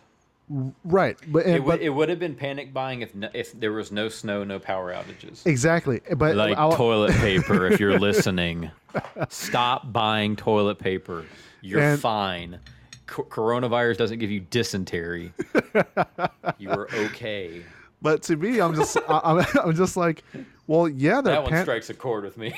right 0.85 1.17
but, 1.27 1.45
It 1.47 1.65
would 1.65 1.67
but 1.73 1.81
it 1.81 1.89
would 1.91 2.09
have 2.09 2.21
been 2.21 2.37
panic 2.37 2.73
buying 2.73 3.01
if 3.03 3.15
no, 3.17 3.29
if 3.35 3.59
there 3.59 3.73
was 3.73 3.91
no 3.91 4.09
snow, 4.09 4.45
no 4.45 4.59
power 4.61 4.93
outages. 4.93 5.45
exactly 5.47 6.01
but 6.17 6.37
Like 6.37 6.57
I- 6.57 6.71
toilet 6.77 7.13
paper, 7.17 7.67
if 7.67 7.81
you're 7.81 7.99
listening, 7.99 8.71
stop 9.29 9.93
buying 9.93 10.37
toilet 10.37 10.79
paper. 10.79 11.25
You're 11.63 11.81
And- 11.81 12.01
fine. 12.01 12.61
Co- 13.07 13.25
coronavirus 13.25 13.97
doesn't 13.97 14.19
give 14.21 14.31
you 14.31 14.41
dysentery. 14.41 15.33
you 16.59 16.71
are 16.71 16.87
okay. 16.95 17.63
but 18.03 18.23
to 18.25 18.37
me 18.37 18.61
i'm 18.61 18.75
just 18.77 18.97
I, 19.09 19.21
I'm, 19.25 19.47
I'm 19.65 19.75
just 19.75 19.97
like 19.97 20.23
well 20.69 20.87
yeah 20.89 21.21
That 21.23 21.43
one 21.43 21.51
pan- 21.51 21.65
strikes 21.65 21.91
a 21.91 21.95
chord 21.95 22.23
with 22.25 22.37
me. 22.37 22.55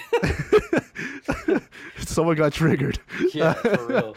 someone 2.06 2.36
got 2.36 2.52
triggered 2.52 2.98
yeah, 3.34 3.52
for 3.54 3.86
real. 3.88 4.16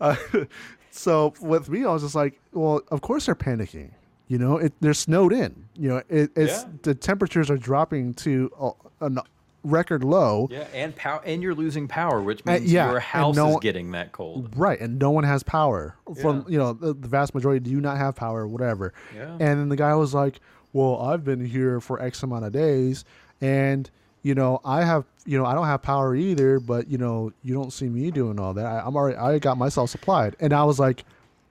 Uh, 0.00 0.16
so 0.90 1.34
with 1.40 1.68
me, 1.68 1.84
I 1.84 1.92
was 1.92 2.02
just 2.02 2.14
like, 2.14 2.40
well, 2.52 2.80
of 2.90 3.00
course 3.00 3.26
they're 3.26 3.34
panicking. 3.34 3.90
You 4.28 4.38
know, 4.38 4.58
it, 4.58 4.72
they're 4.80 4.94
snowed 4.94 5.32
in. 5.32 5.64
You 5.74 5.88
know, 5.88 6.02
it, 6.08 6.30
it's 6.36 6.62
Yeah. 6.62 6.68
the 6.82 6.94
temperatures 6.94 7.50
are 7.50 7.56
dropping 7.56 8.14
to 8.14 8.50
a, 8.60 9.06
a 9.06 9.22
record 9.64 10.04
low. 10.04 10.48
Yeah, 10.50 10.66
and 10.74 10.94
power, 10.94 11.22
and 11.24 11.42
you're 11.42 11.54
losing 11.54 11.88
power, 11.88 12.20
which 12.22 12.42
uh, 12.46 12.52
means 12.52 12.70
yeah, 12.70 12.90
your 12.90 13.00
house 13.00 13.36
no- 13.36 13.52
is 13.52 13.56
getting 13.60 13.90
that 13.92 14.12
cold. 14.12 14.52
Right, 14.56 14.78
and 14.80 14.98
no 14.98 15.10
one 15.10 15.24
has 15.24 15.42
power. 15.42 15.96
From 16.20 16.38
Yeah. 16.40 16.44
you 16.48 16.58
know, 16.58 16.72
the, 16.74 16.92
the 16.92 17.08
vast 17.08 17.34
majority 17.34 17.60
do 17.60 17.80
not 17.80 17.96
have 17.96 18.16
power, 18.16 18.46
whatever. 18.46 18.92
Yeah. 19.16 19.32
And 19.32 19.40
then 19.60 19.68
the 19.70 19.76
guy 19.76 19.94
was 19.94 20.12
like, 20.14 20.40
"Well, 20.74 21.00
I've 21.00 21.24
been 21.24 21.44
here 21.44 21.80
for 21.80 22.00
X 22.02 22.22
amount 22.22 22.44
of 22.44 22.52
days, 22.52 23.04
and 23.40 23.90
you 24.22 24.34
know, 24.34 24.60
I 24.64 24.84
have, 24.84 25.04
you 25.26 25.38
know, 25.38 25.44
I 25.46 25.54
don't 25.54 25.66
have 25.66 25.82
power 25.82 26.14
either. 26.16 26.60
But 26.60 26.88
you 26.88 26.98
know, 26.98 27.32
you 27.42 27.54
don't 27.54 27.72
see 27.72 27.88
me 27.88 28.10
doing 28.10 28.38
all 28.40 28.54
that. 28.54 28.66
I, 28.66 28.80
I'm 28.84 28.96
already, 28.96 29.16
I 29.16 29.38
got 29.38 29.58
myself 29.58 29.90
supplied." 29.90 30.36
And 30.40 30.52
I 30.52 30.64
was 30.64 30.78
like, 30.78 31.04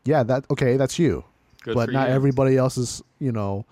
"Yeah, 0.06 0.24
that 0.24 0.46
okay, 0.52 0.78
that's 0.78 0.98
you, 1.00 1.24
Good 1.64 1.76
but 1.76 1.92
not 1.92 2.10
you. 2.10 2.16
everybody 2.16 2.58
else 2.58 2.78
is, 2.78 3.04
you 3.20 3.32
know." 3.32 3.66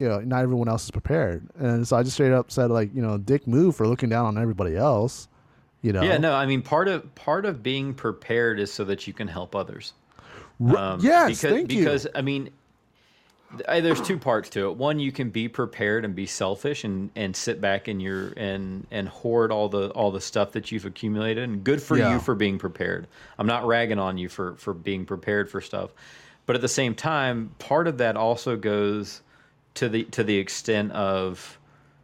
You 0.00 0.08
know, 0.08 0.18
not 0.20 0.42
everyone 0.42 0.68
else 0.68 0.84
is 0.84 0.90
prepared, 0.90 1.48
and 1.56 1.86
so 1.86 1.96
I 1.96 2.02
just 2.02 2.14
straight 2.16 2.32
up 2.32 2.50
said, 2.50 2.68
like, 2.68 2.92
you 2.92 3.00
know, 3.00 3.16
dick 3.16 3.46
move 3.46 3.76
for 3.76 3.86
looking 3.86 4.08
down 4.08 4.26
on 4.26 4.36
everybody 4.36 4.76
else. 4.76 5.28
You 5.82 5.92
know, 5.92 6.02
Yeah, 6.02 6.18
no, 6.18 6.34
I 6.34 6.46
mean 6.46 6.62
part 6.62 6.88
of 6.88 7.14
part 7.14 7.46
of 7.46 7.62
being 7.62 7.94
prepared 7.94 8.58
is 8.58 8.72
so 8.72 8.82
that 8.86 9.06
you 9.06 9.12
can 9.12 9.28
help 9.28 9.54
others. 9.54 9.92
R- 10.60 10.76
Um, 10.76 11.00
yes, 11.00 11.28
because, 11.28 11.40
thank 11.52 11.70
you. 11.72 11.78
because 11.78 12.08
I 12.12 12.22
mean, 12.22 12.44
th- 12.44 12.52
I- 12.54 12.63
there's 13.68 14.00
two 14.00 14.18
parts 14.18 14.48
to 14.50 14.68
it. 14.68 14.76
One, 14.76 14.98
you 14.98 15.12
can 15.12 15.30
be 15.30 15.48
prepared 15.48 16.04
and 16.04 16.14
be 16.14 16.26
selfish 16.26 16.84
and, 16.84 17.10
and 17.16 17.34
sit 17.34 17.60
back 17.60 17.88
and 17.88 18.00
your 18.02 18.28
and 18.36 18.86
and 18.90 19.08
hoard 19.08 19.50
all 19.52 19.68
the 19.68 19.90
all 19.90 20.10
the 20.10 20.20
stuff 20.20 20.52
that 20.52 20.70
you've 20.72 20.84
accumulated. 20.86 21.44
And 21.44 21.64
good 21.64 21.82
for 21.82 21.96
Yeah. 21.96 22.14
you 22.14 22.20
for 22.20 22.34
being 22.34 22.58
prepared. 22.58 23.06
I'm 23.38 23.46
not 23.46 23.66
ragging 23.66 23.98
on 23.98 24.18
you 24.18 24.28
for 24.28 24.54
for 24.56 24.74
being 24.74 25.04
prepared 25.04 25.50
for 25.50 25.60
stuff, 25.60 25.90
but 26.46 26.56
at 26.56 26.62
the 26.62 26.68
same 26.68 26.94
time, 26.94 27.54
part 27.58 27.86
of 27.88 27.98
that 27.98 28.16
also 28.16 28.56
goes 28.56 29.22
to 29.74 29.88
the 29.88 30.04
to 30.04 30.22
the 30.24 30.36
extent 30.36 30.92
of 30.92 31.58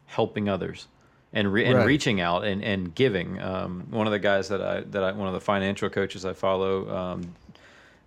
helping 0.06 0.48
others 0.48 0.88
and 1.32 1.52
re- 1.52 1.64
and 1.64 1.76
Right. 1.76 1.86
reaching 1.86 2.20
out 2.20 2.44
and 2.44 2.64
and 2.64 2.94
giving. 2.94 3.40
Um, 3.40 3.86
one 3.90 4.06
of 4.06 4.10
the 4.12 4.18
guys 4.18 4.48
that 4.48 4.60
I 4.60 4.80
that 4.80 5.04
I 5.04 5.12
one 5.12 5.28
of 5.28 5.34
the 5.34 5.40
financial 5.40 5.88
coaches 5.88 6.24
I 6.24 6.32
follow. 6.32 6.90
Um, 6.94 7.34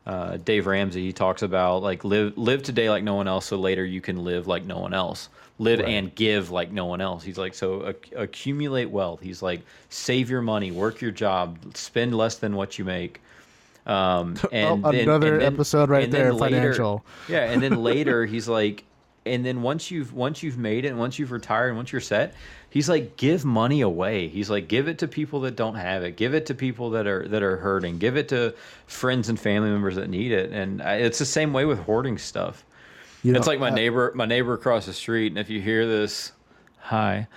uh, 0.06 0.38
Dave 0.38 0.66
Ramsey 0.68 1.02
he 1.06 1.14
talks 1.14 1.42
about 1.42 1.82
like 1.84 2.04
live 2.04 2.38
live 2.38 2.62
today 2.64 2.90
like 2.90 3.04
no 3.04 3.16
one 3.16 3.28
else, 3.28 3.46
so 3.46 3.58
later 3.58 3.86
you 3.86 4.02
can 4.02 4.24
live 4.24 4.48
like 4.48 4.66
no 4.66 4.80
one 4.80 4.94
else. 4.94 5.30
Live 5.60 5.80
Right. 5.80 5.90
and 5.90 6.14
give 6.16 6.50
like 6.50 6.72
no 6.72 6.86
one 6.86 7.00
else. 7.00 7.24
He's 7.24 7.38
like 7.38 7.54
so 7.54 7.88
acc- 7.90 8.10
accumulate 8.16 8.90
wealth. 8.90 9.22
He's 9.22 9.42
like 9.42 9.62
save 9.90 10.30
your 10.30 10.42
money, 10.42 10.72
work 10.72 11.00
your 11.00 11.12
job, 11.12 11.58
spend 11.76 12.16
less 12.18 12.36
than 12.38 12.56
what 12.56 12.78
you 12.80 12.86
make. 12.86 13.22
Um, 13.86 14.36
and 14.52 14.84
Oh, 14.86 14.92
then- 14.92 15.02
another 15.02 15.34
and 15.34 15.42
then- 15.42 15.54
episode 15.54 15.90
right 15.90 16.10
there, 16.10 16.34
later- 16.34 16.56
financial. 16.58 17.06
Yeah, 17.30 17.52
and 17.52 17.62
then 17.62 17.84
later 17.84 18.26
he's 18.26 18.48
like, 18.48 18.84
and 19.26 19.46
then 19.46 19.62
once 19.62 19.90
you've 19.92 20.14
once 20.14 20.44
you've 20.44 20.58
made 20.58 20.86
it, 20.86 20.90
and 20.90 21.00
once 21.00 21.18
you've 21.20 21.32
retired, 21.32 21.68
and 21.70 21.78
once 21.78 21.92
you're 21.92 22.02
set, 22.02 22.34
he's 22.74 22.90
like 22.90 23.18
give 23.18 23.46
money 23.46 23.82
away. 23.82 24.28
He's 24.28 24.50
like 24.50 24.68
give 24.68 24.88
it 24.88 24.98
to 24.98 25.08
people 25.08 25.42
that 25.42 25.56
don't 25.56 25.76
have 25.76 26.04
it. 26.04 26.18
Give 26.18 26.34
it 26.34 26.48
to 26.48 26.56
people 26.56 26.90
that 26.92 27.06
are 27.06 27.28
that 27.28 27.44
are 27.44 27.58
hurting. 27.58 28.00
Give 28.00 28.18
it 28.18 28.30
to 28.30 28.56
friends 28.88 29.30
and 29.30 29.40
family 29.40 29.70
members 29.70 29.96
that 29.96 30.10
need 30.10 30.32
it. 30.32 30.52
And 30.52 30.82
I, 30.82 30.96
it's 30.96 31.20
the 31.20 31.26
same 31.26 31.54
way 31.54 31.66
with 31.66 31.78
hoarding 31.82 32.18
stuff. 32.18 32.66
You 33.22 33.36
it's 33.36 33.46
like 33.46 33.60
my 33.60 33.70
uh, 33.70 33.76
neighbor, 33.76 34.12
my 34.16 34.26
neighbor 34.26 34.56
across 34.56 34.88
the 34.88 34.94
street, 34.94 35.32
and 35.32 35.38
if 35.38 35.52
you 35.52 35.62
hear 35.62 35.86
this, 35.86 36.32
hi. 36.80 37.28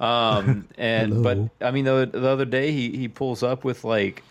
Um, 0.00 0.66
and 0.78 1.22
but 1.22 1.38
I 1.60 1.72
mean, 1.72 1.84
the, 1.84 2.08
the 2.10 2.28
other 2.28 2.46
day 2.46 2.72
he 2.72 2.96
he 2.96 3.06
pulls 3.06 3.42
up 3.42 3.64
with 3.64 3.84
like 3.84 4.24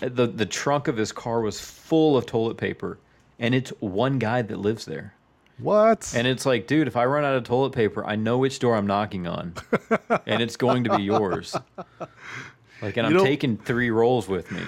the 0.00 0.26
the 0.26 0.44
trunk 0.44 0.88
of 0.88 0.96
his 0.96 1.12
car 1.12 1.40
was 1.40 1.60
full 1.60 2.16
of 2.16 2.26
toilet 2.26 2.56
paper, 2.56 2.98
and 3.38 3.54
it's 3.54 3.70
one 3.78 4.18
guy 4.18 4.42
that 4.42 4.58
lives 4.58 4.86
there. 4.86 5.14
What? 5.60 6.12
And 6.16 6.26
it's 6.26 6.46
like, 6.46 6.66
dude, 6.66 6.86
if 6.88 6.96
I 6.96 7.04
run 7.06 7.24
out 7.24 7.34
of 7.34 7.44
toilet 7.44 7.72
paper, 7.72 8.04
I 8.04 8.16
know 8.16 8.38
which 8.38 8.58
door 8.58 8.76
I'm 8.76 8.86
knocking 8.86 9.26
on, 9.26 9.54
and 10.26 10.42
it's 10.42 10.56
going 10.56 10.84
to 10.84 10.96
be 10.96 11.02
yours. 11.02 11.54
Like, 12.82 12.96
and 12.96 13.06
I'm 13.06 13.12
You 13.12 13.18
know- 13.18 13.24
taking 13.24 13.56
three 13.58 13.90
rolls 13.90 14.28
with 14.28 14.50
me. 14.50 14.62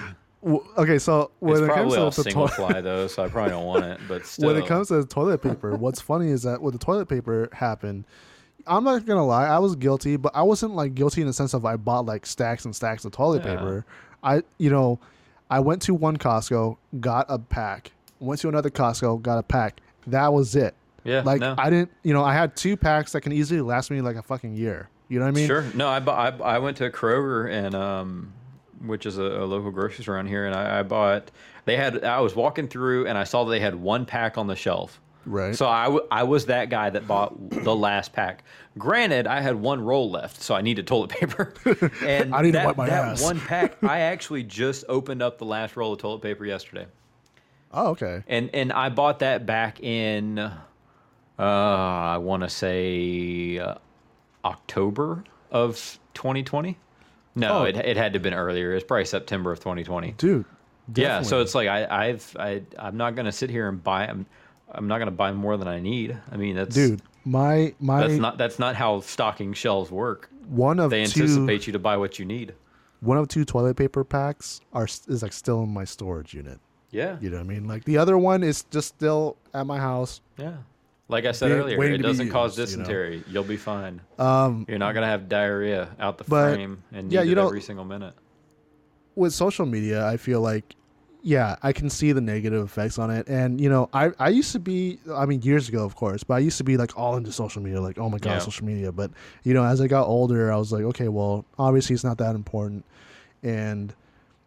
Okay, 0.77 0.99
so 0.99 1.31
when 1.39 1.63
It's 1.63 1.71
it 1.71 1.73
comes 1.73 1.93
to 1.93 1.99
the 2.01 2.11
single 2.11 2.47
toilet, 2.49 2.71
ply 2.71 2.81
though, 2.81 3.07
so 3.07 3.23
I 3.23 3.29
probably 3.29 3.51
don't 3.51 3.65
want 3.65 3.85
it. 3.85 3.99
But 4.09 4.25
still, 4.25 4.47
when 4.53 4.61
it 4.61 4.67
comes 4.67 4.89
to 4.89 5.03
toilet 5.05 5.41
paper, 5.41 5.73
what's 5.77 6.01
funny 6.01 6.27
is 6.31 6.43
that 6.43 6.61
when 6.61 6.73
the 6.73 6.77
toilet 6.79 7.07
paper 7.07 7.47
happened, 7.53 8.03
I'm 8.67 8.83
not 8.83 9.05
gonna 9.05 9.25
lie, 9.25 9.45
I 9.47 9.59
was 9.59 9.77
guilty, 9.77 10.17
but 10.17 10.33
I 10.35 10.41
wasn't 10.43 10.75
like 10.75 10.95
guilty 10.95 11.21
in 11.21 11.27
the 11.27 11.33
sense 11.33 11.53
of 11.53 11.65
I 11.65 11.77
bought 11.77 12.05
like 12.05 12.25
stacks 12.25 12.65
and 12.65 12.75
stacks 12.75 13.05
of 13.05 13.13
toilet 13.13 13.45
Yeah. 13.45 13.55
paper. 13.55 13.85
I, 14.21 14.43
you 14.57 14.69
know, 14.69 14.99
I 15.49 15.61
went 15.61 15.81
to 15.83 15.93
one 15.93 16.17
Costco, 16.17 16.75
got 16.99 17.25
a 17.29 17.39
pack. 17.39 17.91
Went 18.19 18.41
to 18.41 18.49
another 18.49 18.69
Costco, 18.69 19.21
got 19.21 19.37
a 19.37 19.43
pack. 19.43 19.79
That 20.07 20.33
was 20.33 20.57
it. 20.57 20.75
Yeah, 21.03 21.21
Like 21.21 21.39
no. 21.41 21.55
I 21.57 21.69
didn't, 21.69 21.91
you 22.03 22.13
know, 22.13 22.23
I 22.23 22.33
had 22.33 22.55
two 22.55 22.77
packs 22.77 23.11
that 23.13 23.21
can 23.21 23.31
easily 23.31 23.61
last 23.61 23.91
me 23.91 24.01
like 24.01 24.15
a 24.15 24.21
fucking 24.23 24.55
year. 24.55 24.89
You 25.09 25.19
know 25.19 25.25
what 25.25 25.31
I 25.31 25.35
mean? 25.35 25.47
sure. 25.47 25.65
No, 25.75 25.87
I, 25.87 25.99
I 25.99 26.29
I 26.29 26.59
went 26.59 26.77
to 26.77 26.89
Kroger 26.89 27.51
and 27.51 27.75
um, 27.75 28.33
which 28.85 29.05
is 29.05 29.17
a, 29.17 29.23
a 29.23 29.45
local 29.45 29.71
grocery 29.71 30.03
store 30.03 30.15
around 30.15 30.27
here, 30.27 30.45
and 30.45 30.55
I, 30.55 30.79
I 30.79 30.83
bought. 30.83 31.29
They 31.65 31.77
had. 31.77 32.03
I 32.03 32.19
was 32.21 32.35
walking 32.35 32.67
through 32.67 33.07
and 33.07 33.17
I 33.17 33.23
saw 33.23 33.43
that 33.43 33.51
they 33.51 33.59
had 33.59 33.75
one 33.75 34.05
pack 34.05 34.37
on 34.37 34.47
the 34.47 34.55
shelf. 34.55 34.99
Right. 35.25 35.55
So 35.55 35.67
I, 35.67 35.85
w- 35.85 36.05
I 36.11 36.23
was 36.23 36.47
that 36.47 36.69
guy 36.69 36.89
that 36.89 37.07
bought 37.07 37.49
the 37.49 37.73
last 37.89 38.11
pack. 38.11 38.43
Granted, 38.77 39.25
I 39.25 39.39
had 39.39 39.55
one 39.55 39.79
roll 39.81 40.11
left, 40.11 40.41
so 40.41 40.53
I 40.53 40.61
needed 40.61 40.85
toilet 40.85 41.11
paper. 41.11 41.53
And 42.05 42.35
I 42.35 42.41
need 42.41 42.51
to 42.51 42.57
that, 42.57 42.65
wipe 42.65 42.77
my 42.77 42.87
that 42.87 43.05
ass. 43.05 43.23
one 43.23 43.39
pack, 43.39 43.77
I 43.83 43.99
actually 44.01 44.43
just 44.43 44.83
opened 44.89 45.21
up 45.21 45.37
the 45.37 45.45
last 45.45 45.77
roll 45.77 45.93
of 45.93 45.99
toilet 45.99 46.21
paper 46.23 46.45
yesterday, 46.45 46.87
oh, 47.71 47.91
okay. 47.91 48.23
and 48.27 48.49
and 48.53 48.73
I 48.73 48.89
bought 48.89 49.19
that 49.19 49.45
back 49.45 49.79
in, 49.81 50.51
uh, 51.39 51.41
I 51.43 52.17
want 52.17 52.43
to 52.43 52.49
say 52.49 53.57
uh, 53.59 53.75
October 54.45 55.23
of 55.51 55.99
2020. 56.13 56.77
No, 57.35 57.59
Oh. 57.59 57.63
it 57.63 57.75
it 57.77 57.97
had 57.97 58.13
to 58.13 58.17
have 58.17 58.23
been 58.23 58.33
earlier. 58.33 58.73
It's 58.73 58.85
probably 58.85 59.05
September 59.05 59.51
of 59.51 59.59
2020. 59.59 60.11
Dude. 60.17 60.45
Yeah, 60.95 61.21
so 61.21 61.39
it's 61.41 61.55
like 61.55 61.67
I, 61.67 62.09
I've 62.09 62.35
I 62.39 62.61
I'm 62.77 62.97
not 62.97 63.15
gonna 63.15 63.31
sit 63.31 63.49
here 63.49 63.69
and 63.69 63.81
buy 63.83 64.05
I'm 64.05 64.25
I'm 64.71 64.87
not 64.87 64.99
gonna 64.99 65.11
buy 65.11 65.31
more 65.31 65.57
than 65.57 65.67
I 65.67 65.79
need. 65.79 66.15
I 66.31 66.37
mean 66.37 66.55
that's 66.55 66.75
dude, 66.75 67.01
my 67.25 67.73
my 67.79 68.01
that's 68.05 68.19
not 68.19 68.37
that's 68.37 68.59
not 68.59 68.75
how 68.75 68.99
stocking 68.99 69.53
shelves 69.53 69.89
work. 69.89 70.29
one 70.49 70.79
of 70.79 70.91
They 70.91 71.05
two 71.05 71.21
anticipate 71.23 71.65
you 71.67 71.73
to 71.73 71.79
buy 71.79 71.95
what 71.97 72.19
you 72.19 72.25
need. 72.25 72.53
one 72.99 73.17
of 73.17 73.27
two 73.29 73.45
toilet 73.45 73.77
paper 73.77 74.03
packs 74.03 74.59
are 74.73 74.85
is 74.85 75.23
like 75.23 75.33
still 75.33 75.63
in 75.63 75.69
my 75.69 75.85
storage 75.85 76.33
unit. 76.33 76.59
Yeah. 76.91 77.17
You 77.21 77.29
know 77.31 77.37
what 77.37 77.45
I 77.45 77.47
mean? 77.47 77.67
Like 77.67 77.85
the 77.85 77.97
other 77.97 78.17
one 78.17 78.43
is 78.43 78.63
just 78.69 78.89
still 78.89 79.37
at 79.53 79.65
my 79.65 79.79
house. 79.79 80.21
Yeah. 80.37 80.57
Like 81.09 81.25
I 81.25 81.31
said 81.33 81.51
Wait- 81.51 81.57
earlier, 81.75 81.83
it 81.93 81.97
doesn't 82.01 82.29
cause 82.29 82.57
used, 82.57 82.71
you 82.71 82.77
know? 82.77 82.83
dysentery. 82.85 83.23
You'll 83.27 83.43
be 83.43 83.57
fine. 83.57 84.01
Um, 84.17 84.65
You're 84.69 84.79
not 84.79 84.93
gonna 84.93 85.07
have 85.07 85.27
diarrhea 85.29 85.89
out 85.99 86.17
the 86.17 86.23
But, 86.23 86.53
frame 86.55 86.81
and 86.91 87.11
yeah, 87.11 87.21
it 87.21 87.27
you 87.27 87.35
know- 87.35 87.47
every 87.47 87.61
single 87.61 87.85
minute. 87.85 88.13
with 89.15 89.33
social 89.33 89.65
media, 89.65 90.07
I 90.07 90.17
feel 90.17 90.41
like, 90.41 90.75
yeah, 91.21 91.55
I 91.61 91.71
can 91.71 91.89
see 91.89 92.11
the 92.13 92.21
negative 92.21 92.63
effects 92.65 92.97
on 92.97 93.11
it. 93.11 93.27
And 93.27 93.59
you 93.61 93.69
know, 93.69 93.89
I 93.93 94.11
I 94.17 94.29
used 94.29 94.53
to 94.53 94.59
be, 94.59 94.99
I 95.13 95.25
mean, 95.25 95.41
years 95.41 95.67
ago, 95.69 95.83
of 95.85 95.95
course, 95.95 96.23
but 96.23 96.35
I 96.35 96.39
used 96.39 96.57
to 96.57 96.63
be 96.63 96.77
like 96.77 96.97
all 96.97 97.15
into 97.17 97.31
social 97.31 97.61
media, 97.61 97.79
like 97.81 97.97
oh 97.99 98.09
my 98.09 98.17
god, 98.17 98.31
Yeah. 98.31 98.39
social 98.39 98.65
media. 98.65 98.91
But 98.91 99.11
you 99.43 99.53
know, 99.53 99.63
as 99.63 99.81
I 99.81 99.87
got 99.87 100.07
older, 100.07 100.51
I 100.51 100.57
was 100.57 100.71
like, 100.71 100.83
okay, 100.83 101.09
well, 101.09 101.45
obviously 101.59 101.93
it's 101.93 102.03
not 102.03 102.17
that 102.19 102.33
important. 102.35 102.85
And 103.43 103.93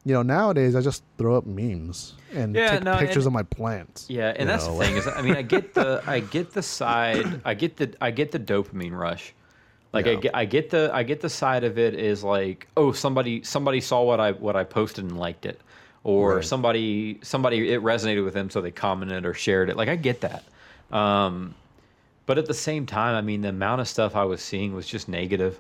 you 0.07 0.12
know, 0.14 0.22
nowadays 0.22 0.76
I 0.76 0.80
just 0.80 1.02
throw 1.18 1.36
up 1.36 1.46
memes 1.46 2.14
and 2.32 2.54
Yeah, 2.54 2.70
take 2.70 2.84
no, 2.84 2.96
pictures 2.96 3.26
and- 3.26 3.28
of 3.28 3.32
my 3.34 3.42
plants. 3.42 4.07
Yeah, 4.09 4.32
and 4.36 4.48
that's 4.48 4.64
know, 4.66 4.72
the 4.72 4.78
like- 4.78 4.86
thing 4.88 4.96
is, 4.98 5.07
I 5.09 5.20
mean, 5.20 5.34
I 5.36 5.42
get 5.42 5.74
the 5.74 6.00
I 6.07 6.20
get 6.20 6.52
the 6.52 6.62
side, 6.62 7.40
I 7.44 7.54
get 7.54 7.76
the 7.76 7.92
I 8.00 8.12
get 8.12 8.30
the 8.30 8.38
dopamine 8.38 8.96
rush. 8.96 9.34
Like 9.92 10.07
I 10.07 10.14
get 10.14 10.34
I 10.36 10.44
get 10.44 10.70
the 10.70 10.90
I 10.94 11.02
get 11.02 11.20
the 11.22 11.28
side 11.28 11.64
of 11.64 11.76
it 11.78 11.94
is 11.94 12.22
like, 12.22 12.68
oh, 12.76 12.92
somebody 12.92 13.42
somebody 13.42 13.80
saw 13.80 14.02
what 14.02 14.20
I 14.20 14.30
what 14.32 14.54
I 14.54 14.62
posted 14.62 15.04
and 15.04 15.18
liked 15.18 15.44
it, 15.44 15.61
or 16.04 16.36
Right. 16.36 16.44
somebody 16.44 17.18
somebody 17.22 17.72
it 17.72 17.82
resonated 17.82 18.22
with 18.24 18.34
them, 18.34 18.48
so 18.48 18.61
they 18.61 18.70
commented 18.70 19.26
or 19.26 19.34
shared 19.34 19.70
it. 19.70 19.76
Like 19.76 19.88
I 19.88 19.96
get 19.96 20.20
that, 20.20 20.44
um, 20.96 21.54
but 22.26 22.38
at 22.38 22.46
the 22.46 22.54
same 22.54 22.86
time, 22.86 23.16
I 23.16 23.22
mean, 23.22 23.40
the 23.40 23.48
amount 23.48 23.80
of 23.80 23.88
stuff 23.88 24.14
I 24.14 24.24
was 24.24 24.40
seeing 24.42 24.72
was 24.74 24.86
just 24.86 25.09
negative, 25.09 25.59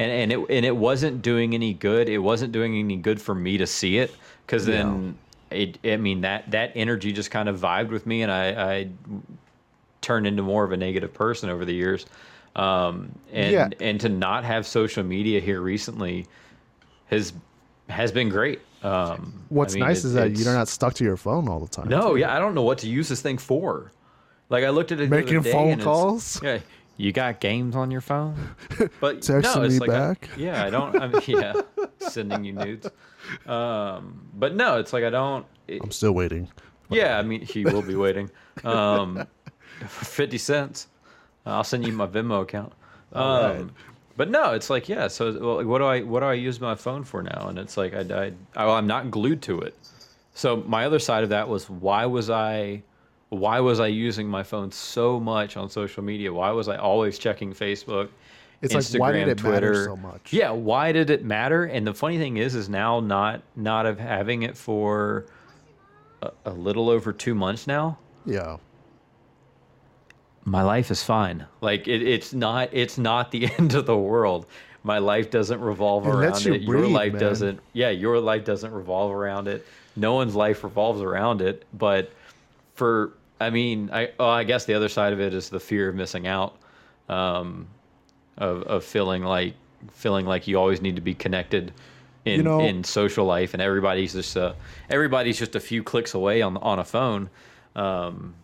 and 0.00 0.10
and 0.10 0.32
it 0.32 0.38
and 0.56 0.64
it 0.66 0.76
wasn't 0.76 1.22
doing 1.22 1.54
any 1.54 1.74
good. 1.74 2.08
It 2.08 2.18
wasn't 2.18 2.52
doing 2.52 2.76
any 2.76 2.96
good 2.96 3.20
for 3.20 3.34
me 3.34 3.58
to 3.58 3.66
see 3.66 3.98
it 3.98 4.14
because 4.46 4.64
then 4.66 5.16
it. 5.50 5.78
I 5.84 5.96
mean 5.96 6.22
that 6.22 6.50
that 6.50 6.72
energy 6.74 7.12
just 7.12 7.30
kind 7.30 7.48
of 7.48 7.58
vibed 7.60 7.88
with 7.90 8.06
me, 8.06 8.22
and 8.22 8.32
I, 8.32 8.46
I 8.74 8.88
turned 10.00 10.26
into 10.26 10.42
more 10.42 10.64
of 10.64 10.72
a 10.72 10.76
negative 10.76 11.12
person 11.12 11.50
over 11.50 11.64
the 11.64 11.74
years. 11.74 12.06
Um, 12.56 13.12
and 13.32 13.52
Yeah. 13.52 13.68
and 13.80 14.00
to 14.00 14.08
not 14.08 14.44
have 14.44 14.66
social 14.66 15.04
media 15.04 15.40
here 15.40 15.60
recently 15.60 16.26
has 17.06 17.32
has 17.88 18.10
been 18.12 18.28
great. 18.28 18.60
Um, 18.82 19.34
What's 19.50 19.74
I 19.74 19.78
mean, 19.78 19.88
nice 19.88 20.04
it- 20.04 20.08
is 20.08 20.12
that 20.14 20.30
you're 20.38 20.54
not 20.54 20.68
stuck 20.68 20.94
to 20.94 21.04
your 21.04 21.16
phone 21.18 21.48
all 21.48 21.60
the 21.60 21.68
time. 21.68 21.88
no, 21.88 22.14
yeah, 22.14 22.34
I 22.34 22.38
don't 22.38 22.54
know 22.54 22.62
what 22.62 22.78
to 22.78 22.88
use 22.88 23.08
this 23.08 23.20
thing 23.20 23.36
for. 23.38 23.92
Like 24.48 24.64
I 24.64 24.70
looked 24.70 24.90
at 24.90 24.98
it, 25.00 25.10
the 25.10 25.16
Making 25.16 25.42
phone 25.42 25.78
calls? 25.80 26.40
Yeah, 26.42 26.58
you 27.00 27.12
got 27.12 27.40
games 27.40 27.74
on 27.76 27.90
your 27.90 28.00
phone, 28.02 28.36
but 29.00 29.20
Texting 29.20 29.54
no, 29.56 29.62
it's 29.62 29.74
me 29.74 29.80
like 29.80 29.90
I- 29.90 30.08
back? 30.08 30.28
yeah, 30.36 30.64
I 30.64 30.70
don't. 30.70 31.00
I 31.00 31.06
mean, 31.08 31.22
yeah, 31.26 31.52
sending 31.98 32.44
you 32.44 32.52
nudes. 32.52 32.88
Um, 33.46 34.26
but 34.34 34.54
no, 34.54 34.78
it's 34.78 34.92
like 34.92 35.04
I 35.04 35.10
don't. 35.10 35.46
it- 35.68 35.82
I'm 35.82 35.90
still 35.90 36.12
waiting. 36.12 36.48
yeah, 36.90 37.18
I 37.18 37.22
mean, 37.22 37.40
he 37.42 37.64
will 37.64 37.82
be 37.82 37.94
waiting. 37.94 38.30
Um, 38.64 39.26
for 39.88 40.04
fifty 40.20 40.38
cents, 40.38 40.88
I'll 41.46 41.64
send 41.64 41.86
you 41.86 41.92
my 41.92 42.06
Venmo 42.06 42.42
account. 42.42 42.72
Um, 43.12 43.22
Alright. 43.22 43.66
But 44.16 44.28
no, 44.30 44.52
it's 44.52 44.68
like 44.68 44.88
yeah. 44.88 45.08
So 45.08 45.32
well, 45.40 45.64
what 45.64 45.78
do 45.78 45.84
I 45.84 46.02
what 46.02 46.20
do 46.20 46.26
I 46.26 46.34
use 46.34 46.60
my 46.60 46.74
phone 46.74 47.04
for 47.04 47.22
now? 47.22 47.46
And 47.48 47.58
it's 47.58 47.76
like 47.78 47.94
I, 47.94 48.00
I 48.00 48.32
oh, 48.56 48.72
I'm 48.72 48.86
not 48.86 49.10
glued 49.10 49.40
to 49.42 49.60
it. 49.60 49.74
So 50.34 50.56
my 50.66 50.84
other 50.84 50.98
side 50.98 51.22
of 51.24 51.30
that 51.30 51.48
was 51.48 51.70
why 51.70 52.04
was 52.04 52.28
I 52.28 52.82
why 53.30 53.60
was 53.60 53.80
I 53.80 53.86
using 53.86 54.28
my 54.28 54.42
phone 54.42 54.70
so 54.70 55.18
much 55.18 55.56
on 55.56 55.70
social 55.70 56.02
media? 56.02 56.32
Why 56.32 56.50
was 56.50 56.68
I 56.68 56.76
always 56.76 57.18
checking 57.18 57.52
Facebook? 57.52 58.08
It's 58.62 58.74
like, 58.74 59.00
why 59.00 59.12
did 59.12 59.26
Instagram, 59.26 59.30
it 59.30 59.42
matter 59.42 59.68
Twitter? 59.68 59.84
so 59.86 59.96
much? 59.96 60.32
Yeah, 60.32 60.50
why 60.50 60.92
did 60.92 61.08
it 61.08 61.24
matter? 61.24 61.64
And 61.64 61.86
the 61.86 61.94
funny 61.94 62.18
thing 62.18 62.36
is, 62.36 62.54
is 62.54 62.68
now 62.68 63.00
not 63.00 63.42
not 63.56 63.86
of 63.86 63.98
having 63.98 64.42
it 64.42 64.56
for 64.56 65.26
a, 66.22 66.30
a 66.44 66.50
little 66.52 66.90
over 66.90 67.12
two 67.12 67.34
months 67.34 67.66
now. 67.66 67.98
Yeah. 68.26 68.58
My 70.44 70.62
life 70.62 70.90
is 70.90 71.02
fine. 71.02 71.46
Like 71.60 71.86
it, 71.88 72.02
it's 72.02 72.34
not 72.34 72.68
it's 72.72 72.98
not 72.98 73.30
the 73.30 73.48
end 73.58 73.74
of 73.74 73.86
the 73.86 73.96
world. 73.96 74.46
My 74.82 74.98
life 74.98 75.30
doesn't 75.30 75.60
revolve 75.60 76.06
It 76.06 76.10
around 76.10 76.20
lets 76.22 76.44
you 76.44 76.54
it. 76.54 76.62
your 76.62 76.86
life 76.88 77.12
man. 77.12 77.20
doesn't. 77.20 77.60
Yeah, 77.74 77.90
your 77.90 78.18
life 78.18 78.44
doesn't 78.44 78.72
revolve 78.72 79.12
around 79.12 79.46
it. 79.46 79.66
No 79.96 80.14
one's 80.14 80.34
life 80.34 80.64
revolves 80.64 81.00
around 81.02 81.42
it. 81.42 81.64
But 81.74 82.10
for 82.74 83.12
I 83.40 83.50
mean, 83.50 83.90
I 83.92 84.10
oh, 84.18 84.28
I 84.28 84.44
guess 84.44 84.64
the 84.66 84.74
other 84.74 84.88
side 84.88 85.12
of 85.12 85.20
it 85.20 85.32
is 85.34 85.48
the 85.48 85.60
fear 85.60 85.88
of 85.88 85.94
missing 85.94 86.26
out. 86.26 86.56
Um, 87.08 87.66
of 88.38 88.62
of 88.64 88.84
feeling 88.84 89.22
like 89.24 89.54
feeling 89.92 90.26
like 90.26 90.46
you 90.46 90.58
always 90.58 90.80
need 90.82 90.96
to 90.96 91.02
be 91.02 91.14
connected 91.14 91.72
in 92.24 92.36
You 92.36 92.42
know- 92.42 92.60
in 92.60 92.84
social 92.84 93.24
life, 93.24 93.54
and 93.54 93.62
everybody's 93.62 94.12
just 94.12 94.36
uh, 94.36 94.52
everybody's 94.90 95.38
just 95.38 95.54
a 95.56 95.60
few 95.60 95.82
clicks 95.82 96.14
away 96.14 96.42
on 96.42 96.56
on 96.58 96.78
a 96.78 96.84
phone. 96.84 97.30
Um, 97.74 98.34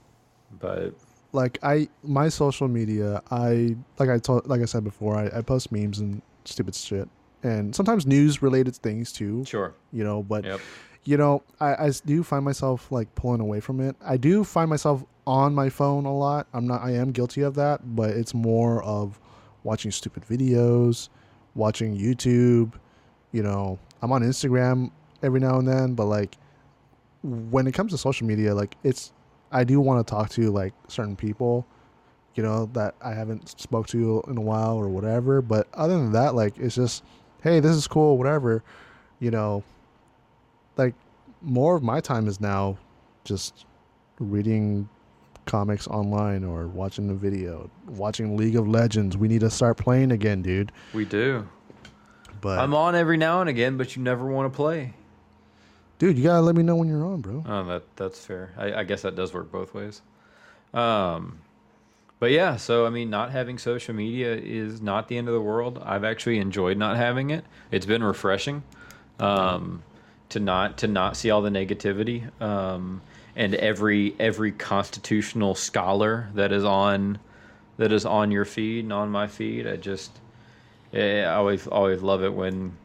but 0.59 0.95
like 1.33 1.59
I 1.63 1.89
my 2.03 2.29
social 2.29 2.69
media, 2.69 3.23
I 3.31 3.77
like 3.99 4.09
I 4.09 4.19
told 4.19 4.47
like 4.47 4.63
I 4.63 4.65
said 4.65 4.83
before, 4.85 5.17
I, 5.17 5.39
I 5.39 5.43
post 5.43 5.71
memes 5.73 5.99
and 5.99 6.23
stupid 6.45 6.75
shit, 6.75 7.09
and 7.43 7.75
sometimes 7.75 8.07
news 8.07 8.41
related 8.43 8.75
things 8.77 9.13
too. 9.13 9.45
sure, 9.45 9.75
You 9.93 10.05
know, 10.05 10.23
but 10.23 10.45
yep, 10.45 10.61
you 11.07 11.17
know, 11.17 11.43
I, 11.61 11.87
I 11.87 11.93
do 12.05 12.23
find 12.23 12.45
myself 12.45 12.91
like 12.91 13.15
pulling 13.15 13.41
away 13.41 13.61
from 13.61 13.81
it. 13.81 13.97
I 14.05 14.17
do 14.17 14.45
find 14.45 14.69
myself 14.69 15.05
on 15.27 15.55
my 15.55 15.69
phone 15.69 16.05
a 16.05 16.15
lot. 16.15 16.47
I'm 16.53 16.67
not. 16.67 16.83
I 16.83 16.93
am 16.93 17.13
guilty 17.13 17.43
of 17.43 17.55
that, 17.55 17.95
but 17.97 18.11
it's 18.11 18.35
more 18.35 18.83
of 18.83 19.19
watching 19.63 19.91
stupid 19.91 20.25
videos, 20.25 21.09
watching 21.55 21.97
YouTube. 21.97 22.73
You 23.33 23.43
know, 23.43 23.79
I'm 24.03 24.13
on 24.13 24.23
Instagram 24.23 24.91
every 25.23 25.41
now 25.41 25.59
and 25.59 25.67
then, 25.67 25.95
but 25.95 26.07
like 26.07 26.37
when 27.23 27.67
it 27.67 27.73
comes 27.73 27.93
to 27.93 27.99
social 27.99 28.27
media, 28.27 28.55
like 28.55 28.77
it's 28.83 29.13
I 29.53 29.65
do 29.65 29.81
want 29.81 30.05
to 30.05 30.11
talk 30.11 30.31
to 30.31 30.51
like 30.51 30.75
certain 30.89 31.17
people 31.17 31.67
you 32.37 32.43
know, 32.43 32.69
that 32.75 32.95
I 33.01 33.15
haven't 33.15 33.59
spoke 33.59 33.87
to 33.89 34.23
in 34.29 34.37
a 34.37 34.43
while 34.43 34.77
or 34.77 34.89
whatever. 34.89 35.41
But 35.41 35.69
other 35.73 35.97
than 35.97 36.13
that, 36.13 36.35
like 36.35 36.59
it's 36.59 36.75
just, 36.75 37.03
hey, 37.43 37.61
this 37.61 37.75
is 37.75 37.89
cool, 37.89 38.19
whatever. 38.19 38.63
You 39.21 39.31
know, 39.31 39.65
like 40.77 40.95
more 41.43 41.77
of 41.77 41.83
my 41.83 42.01
time 42.01 42.27
is 42.27 42.41
now 42.41 42.79
just 43.25 43.67
reading 44.19 44.89
comics 45.47 45.87
online 45.87 46.45
or 46.45 46.67
watching 46.67 47.11
a 47.11 47.15
video, 47.15 47.71
watching 47.87 48.37
League 48.37 48.57
of 48.57 48.67
Legends. 48.67 49.17
We 49.17 49.29
need 49.29 49.41
to 49.41 49.51
start 49.51 49.77
playing 49.77 50.11
again, 50.13 50.43
dude. 50.43 50.73
We 50.93 51.05
do. 51.05 51.47
But 52.41 52.59
I'm 52.59 52.75
on 52.75 52.95
every 52.95 53.17
now 53.17 53.41
and 53.41 53.49
again, 53.49 53.77
but 53.77 53.97
you 53.97 54.03
never 54.03 54.27
want 54.27 54.53
to 54.53 54.57
play. 54.57 54.93
dude, 55.99 56.19
you 56.19 56.25
gotta 56.25 56.43
let 56.43 56.55
me 56.55 56.63
know 56.63 56.77
when 56.77 56.89
you're 56.89 57.05
on, 57.05 57.21
bro. 57.21 57.43
Oh, 57.47 57.65
that 57.65 57.85
that's 57.97 58.25
fair. 58.25 58.53
I, 58.57 58.75
I 58.81 58.85
guess 58.85 59.03
that 59.03 59.17
does 59.17 59.33
work 59.33 59.51
both 59.51 59.73
ways. 59.75 60.03
Um, 60.75 61.39
but 62.19 62.31
yeah, 62.31 62.57
so 62.57 62.87
I 62.87 62.91
mean, 62.91 63.09
not 63.11 63.31
having 63.31 63.59
social 63.59 63.95
media 63.95 64.35
is 64.35 64.81
not 64.81 65.09
the 65.09 65.17
end 65.17 65.29
of 65.29 65.35
the 65.35 65.41
world. 65.41 65.81
I've 65.85 66.05
actually 66.05 66.39
enjoyed 66.39 66.77
not 66.77 66.97
having 66.97 67.31
it. 67.31 67.45
It's 67.71 67.87
been 67.87 68.03
refreshing 68.03 68.63
um, 69.19 69.83
to 70.31 70.41
not 70.41 70.79
to 70.79 70.89
not 70.89 71.17
see 71.17 71.31
all 71.31 71.43
the 71.43 71.51
negativity. 71.51 72.29
Um, 72.41 73.03
and 73.35 73.55
every 73.55 74.15
every 74.19 74.53
constitutional 74.53 75.55
scholar 75.55 76.31
that 76.35 76.53
is 76.53 76.65
on 76.65 77.19
that 77.77 77.93
is 77.93 78.07
on 78.07 78.31
your 78.31 78.45
feed 78.45 78.85
and 78.85 78.93
on 78.93 79.11
my 79.11 79.27
feed, 79.27 79.67
I 79.67 79.77
just 79.77 80.11
eh, 80.93 81.23
I 81.23 81.35
always 81.35 81.67
always 81.67 82.03
love 82.03 82.23
it 82.23 82.33
when 82.33 82.77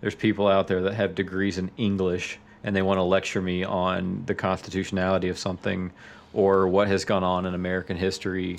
there's 0.00 0.14
people 0.14 0.48
out 0.48 0.66
there 0.66 0.82
that 0.82 0.94
have 0.94 1.14
degrees 1.14 1.58
in 1.58 1.70
English 1.76 2.38
and 2.64 2.74
they 2.74 2.82
want 2.82 2.98
to 2.98 3.02
lecture 3.02 3.40
me 3.40 3.64
on 3.64 4.22
the 4.26 4.34
constitutionality 4.34 5.28
of 5.28 5.38
something 5.38 5.90
or 6.32 6.68
what 6.68 6.88
has 6.88 7.04
gone 7.04 7.24
on 7.24 7.46
in 7.46 7.54
American 7.54 7.96
history 7.96 8.58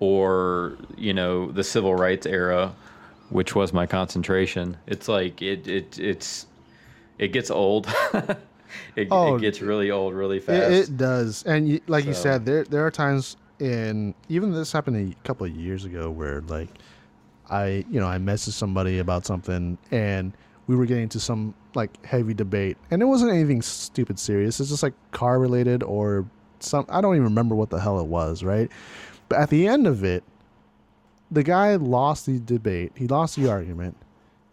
or 0.00 0.76
you 0.96 1.14
know 1.14 1.50
the 1.52 1.64
civil 1.64 1.94
rights 1.94 2.26
era 2.26 2.74
which 3.30 3.54
was 3.54 3.72
my 3.72 3.86
concentration 3.86 4.76
it's 4.86 5.08
like 5.08 5.40
it, 5.40 5.66
it 5.68 5.98
it's 5.98 6.46
it 7.22 7.32
gets 7.32 7.50
old 7.50 7.86
it, 8.96 9.08
Oh, 9.10 9.36
it 9.36 9.40
gets 9.40 9.60
really 9.60 9.90
old 9.90 10.14
really 10.14 10.40
fast 10.40 10.72
it 10.72 10.96
does, 10.96 11.42
and 11.44 11.68
you, 11.68 11.80
like 11.86 12.04
you 12.04 12.14
said, 12.14 12.44
there 12.44 12.64
there 12.64 12.84
are 12.84 12.90
times 12.90 13.36
in 13.58 14.14
even 14.28 14.52
this 14.52 14.72
happened 14.72 15.12
a 15.12 15.26
couple 15.26 15.46
of 15.46 15.54
years 15.54 15.84
ago 15.84 16.10
where 16.10 16.40
like 16.42 16.68
I 17.48 17.84
you 17.90 18.00
know 18.00 18.06
I 18.08 18.18
messaged 18.18 18.52
somebody 18.52 18.98
about 18.98 19.24
something 19.24 19.78
and 19.90 20.32
we 20.66 20.74
were 20.74 20.86
getting 20.86 21.04
into 21.04 21.20
some 21.20 21.54
like 21.74 22.04
heavy 22.04 22.34
debate 22.34 22.76
and 22.90 23.02
it 23.02 23.04
wasn't 23.04 23.30
anything 23.30 23.62
stupid 23.62 24.18
serious. 24.18 24.58
It's 24.58 24.70
just 24.70 24.82
like 24.82 24.94
car 25.12 25.38
related 25.38 25.82
or 25.82 26.26
some 26.60 26.86
I 26.88 27.00
don't 27.00 27.14
even 27.14 27.24
remember 27.24 27.54
what 27.54 27.70
the 27.70 27.80
hell 27.80 28.00
it 28.00 28.06
was, 28.06 28.42
right? 28.42 28.70
But 29.28 29.38
at 29.38 29.50
the 29.50 29.66
end 29.68 29.86
of 29.86 30.04
it, 30.04 30.24
the 31.30 31.42
guy 31.42 31.76
lost 31.76 32.26
the 32.26 32.38
debate. 32.38 32.92
He 32.96 33.06
lost 33.06 33.36
the 33.36 33.48
argument. 33.48 33.96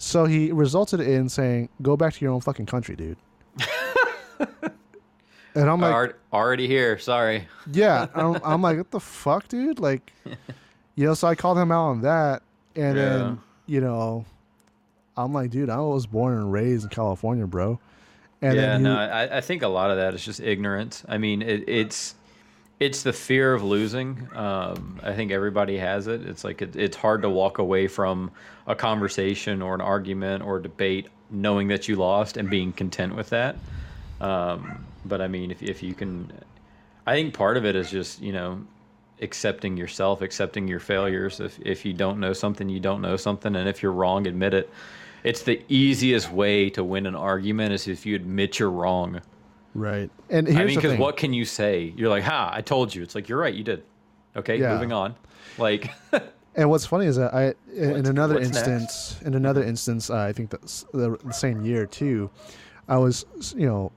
So 0.02 0.26
he 0.26 0.52
resulted 0.52 1.02
in 1.02 1.30
saying, 1.30 1.70
"Go 1.82 1.96
back 1.98 2.14
to 2.16 2.26
your 2.26 2.34
own 2.34 2.42
fucking 2.42 2.66
country, 2.66 2.96
dude." 2.96 3.18
and 4.40 5.70
I'm 5.70 5.82
like, 5.82 5.94
Alre- 5.94 6.14
already 6.32 6.68
here 6.68 6.98
sorry 7.00 7.48
yeah, 7.72 8.08
I'm, 8.14 8.40
I'm 8.46 8.62
like, 8.62 8.78
what 8.78 8.92
the 8.92 9.00
fuck, 9.00 9.48
dude? 9.48 9.80
Like, 9.80 10.14
you 10.96 11.06
know, 11.06 11.14
so 11.14 11.28
I 11.28 11.36
called 11.36 11.58
him 11.58 11.72
out 11.72 11.90
on 11.90 12.02
that, 12.02 12.42
and 12.76 12.98
Yeah. 12.98 13.04
then 13.10 13.40
you 13.66 13.82
know, 13.82 14.26
I'm 15.18 15.34
like, 15.34 15.52
dude, 15.52 15.70
I 15.70 15.80
was 15.80 16.08
born 16.08 16.34
and 16.38 16.52
raised 16.52 16.84
in 16.86 16.90
California, 16.90 17.46
bro. 17.46 17.80
And 18.42 18.56
yeah, 18.56 18.62
then 18.62 18.80
he, 18.80 18.84
no, 18.86 18.96
I, 18.98 19.38
I 19.38 19.42
think 19.42 19.62
a 19.64 19.68
lot 19.68 19.92
of 19.92 19.98
that 19.98 20.14
is 20.14 20.24
just 20.24 20.40
ignorance. 20.40 21.04
I 21.10 21.18
mean, 21.18 21.42
it, 21.42 21.68
it's 21.68 22.16
it's 22.80 23.04
the 23.04 23.12
fear 23.12 23.54
of 23.54 23.64
losing. 23.64 24.30
Um, 24.34 25.00
I 25.04 25.14
think 25.14 25.32
everybody 25.32 25.78
has 25.78 26.08
it. 26.08 26.26
It's 26.26 26.44
like 26.44 26.62
it, 26.62 26.76
it's 26.76 26.96
hard 26.96 27.22
to 27.24 27.30
walk 27.30 27.58
away 27.58 27.88
from 27.88 28.32
a 28.68 28.76
conversation 28.76 29.62
or 29.62 29.76
an 29.76 29.82
argument 29.82 30.44
or 30.44 30.60
debate 30.60 31.08
knowing 31.30 31.68
that 31.68 31.88
you 31.88 31.96
lost 31.96 32.38
and 32.38 32.50
being 32.50 32.72
content 32.72 33.16
with 33.16 33.30
that. 33.30 33.58
Um, 34.22 34.86
but 35.06 35.22
I 35.22 35.28
mean, 35.28 35.52
if 35.52 35.62
if 35.62 35.84
you 35.84 35.94
can, 35.94 36.32
I 37.06 37.16
think 37.16 37.34
part 37.34 37.58
of 37.58 37.66
it 37.66 37.76
is 37.76 37.92
just 37.92 38.22
you 38.22 38.32
know 38.32 38.66
accepting 39.22 39.76
yourself, 39.76 40.22
accepting 40.22 40.68
your 40.68 40.80
failures. 40.80 41.42
If 41.42 41.60
if 41.60 41.86
you 41.86 41.94
don't 41.94 42.20
know 42.20 42.34
something, 42.34 42.70
you 42.70 42.80
don't 42.80 43.02
know 43.02 43.18
something, 43.18 43.56
and 43.56 43.68
if 43.68 43.84
you're 43.84 43.92
wrong, 43.92 44.26
admit 44.26 44.54
it. 44.54 44.70
It's 45.22 45.42
the 45.42 45.62
easiest 45.68 46.32
way 46.32 46.70
to 46.72 46.84
win 46.84 47.06
an 47.06 47.16
argument 47.16 47.74
is 47.74 47.90
if 47.90 48.06
you 48.06 48.16
admit 48.16 48.58
you're 48.58 48.72
wrong. 48.72 49.20
Right, 49.74 50.10
and 50.30 50.48
here's 50.48 50.60
I 50.60 50.66
mean, 50.66 50.76
because 50.76 50.98
what 50.98 51.18
can 51.18 51.34
you 51.34 51.46
say? 51.46 51.94
You're 51.96 52.10
like, 52.10 52.24
"Ha, 52.24 52.52
I 52.54 52.62
told 52.62 52.94
you." 52.94 53.04
It's 53.04 53.16
like 53.16 53.30
you're 53.30 53.40
right, 53.40 53.54
you 53.54 53.64
did. 53.64 53.84
Okay, 54.36 54.58
Yeah. 54.60 54.74
moving 54.74 54.92
on. 54.94 55.16
Like, 55.58 55.92
And 56.56 56.70
what's 56.70 56.86
funny 56.86 57.06
is 57.06 57.16
that 57.16 57.34
I, 57.34 57.54
in 57.74 57.92
What's- 57.92 58.10
another 58.10 58.34
what's 58.36 58.48
instance, 58.48 59.20
in 59.24 59.34
another 59.34 59.64
instance, 59.64 60.10
uh, 60.10 60.18
I 60.18 60.34
think 60.34 60.50
that's 60.50 60.86
the, 60.94 61.18
the 61.24 61.32
same 61.34 61.64
year 61.64 61.86
too, 61.86 62.30
I 62.88 62.98
was, 62.98 63.26
you 63.56 63.66
know, 63.68 63.92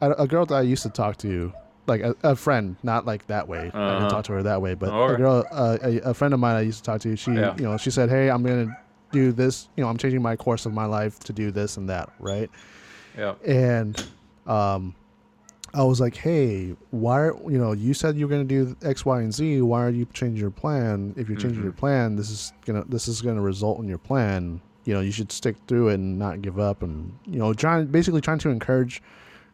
a 0.00 0.26
girl 0.26 0.46
that 0.46 0.54
I 0.54 0.60
used 0.60 0.82
to 0.84 0.90
talk 0.90 1.16
to, 1.18 1.52
like 1.86 2.02
a, 2.02 2.14
a 2.22 2.36
friend, 2.36 2.76
not 2.82 3.06
like 3.06 3.26
that 3.28 3.48
way. 3.48 3.70
I 3.72 3.78
Uh-huh. 3.78 3.98
didn't 3.98 4.10
talk 4.10 4.24
to 4.26 4.32
her 4.34 4.42
that 4.42 4.60
way, 4.62 4.74
but 4.74 4.88
a 4.88 5.16
girl, 5.16 5.44
uh, 5.50 5.78
a, 5.82 5.98
a 6.10 6.14
friend 6.14 6.34
of 6.34 6.40
mine 6.40 6.56
I 6.56 6.60
used 6.60 6.78
to 6.78 6.84
talk 6.84 7.00
to, 7.00 7.16
she, 7.16 7.32
Yeah. 7.32 7.56
you 7.56 7.64
know, 7.64 7.76
she 7.78 7.90
said, 7.90 8.10
"Hey, 8.10 8.28
I'm 8.30 8.42
gonna 8.42 8.76
do 9.10 9.32
this. 9.32 9.68
You 9.76 9.82
know, 9.82 9.90
I'm 9.90 9.96
changing 9.96 10.20
my 10.22 10.36
course 10.36 10.66
of 10.66 10.72
my 10.74 10.84
life 10.86 11.18
to 11.20 11.32
do 11.32 11.50
this 11.50 11.78
and 11.78 11.88
that, 11.88 12.10
right?" 12.20 12.50
yeah, 13.18 13.34
and 13.46 14.04
um, 14.46 14.94
I 15.74 15.82
was 15.82 16.00
like, 16.00 16.16
"Hey, 16.16 16.74
why? 16.90 17.20
Are, 17.20 17.36
you 17.50 17.58
know, 17.58 17.72
you 17.72 17.92
said 17.92 18.16
you 18.16 18.26
were 18.26 18.30
going 18.30 18.46
to 18.46 18.64
do 18.64 18.76
X, 18.82 19.04
Y, 19.04 19.20
and 19.20 19.34
Z. 19.34 19.60
Why 19.62 19.84
are 19.84 19.90
you 19.90 20.06
changing 20.14 20.40
your 20.40 20.50
plan? 20.50 21.12
If 21.16 21.28
you're 21.28 21.36
changing 21.38 21.60
Mhm. 21.60 21.64
your 21.64 21.72
plan, 21.72 22.16
this 22.16 22.30
is 22.30 22.52
gonna 22.64 22.84
this 22.88 23.08
is 23.08 23.20
gonna 23.20 23.42
result 23.42 23.80
in 23.80 23.88
your 23.88 23.98
plan. 23.98 24.60
You 24.84 24.94
know, 24.94 25.00
you 25.00 25.10
should 25.12 25.32
stick 25.32 25.56
through 25.66 25.88
it 25.88 25.94
and 25.94 26.18
not 26.18 26.40
give 26.40 26.58
up. 26.58 26.82
And 26.82 27.12
you 27.26 27.38
know, 27.38 27.52
trying 27.52 27.86
basically 27.86 28.20
trying 28.20 28.38
to 28.38 28.48
encourage 28.50 29.02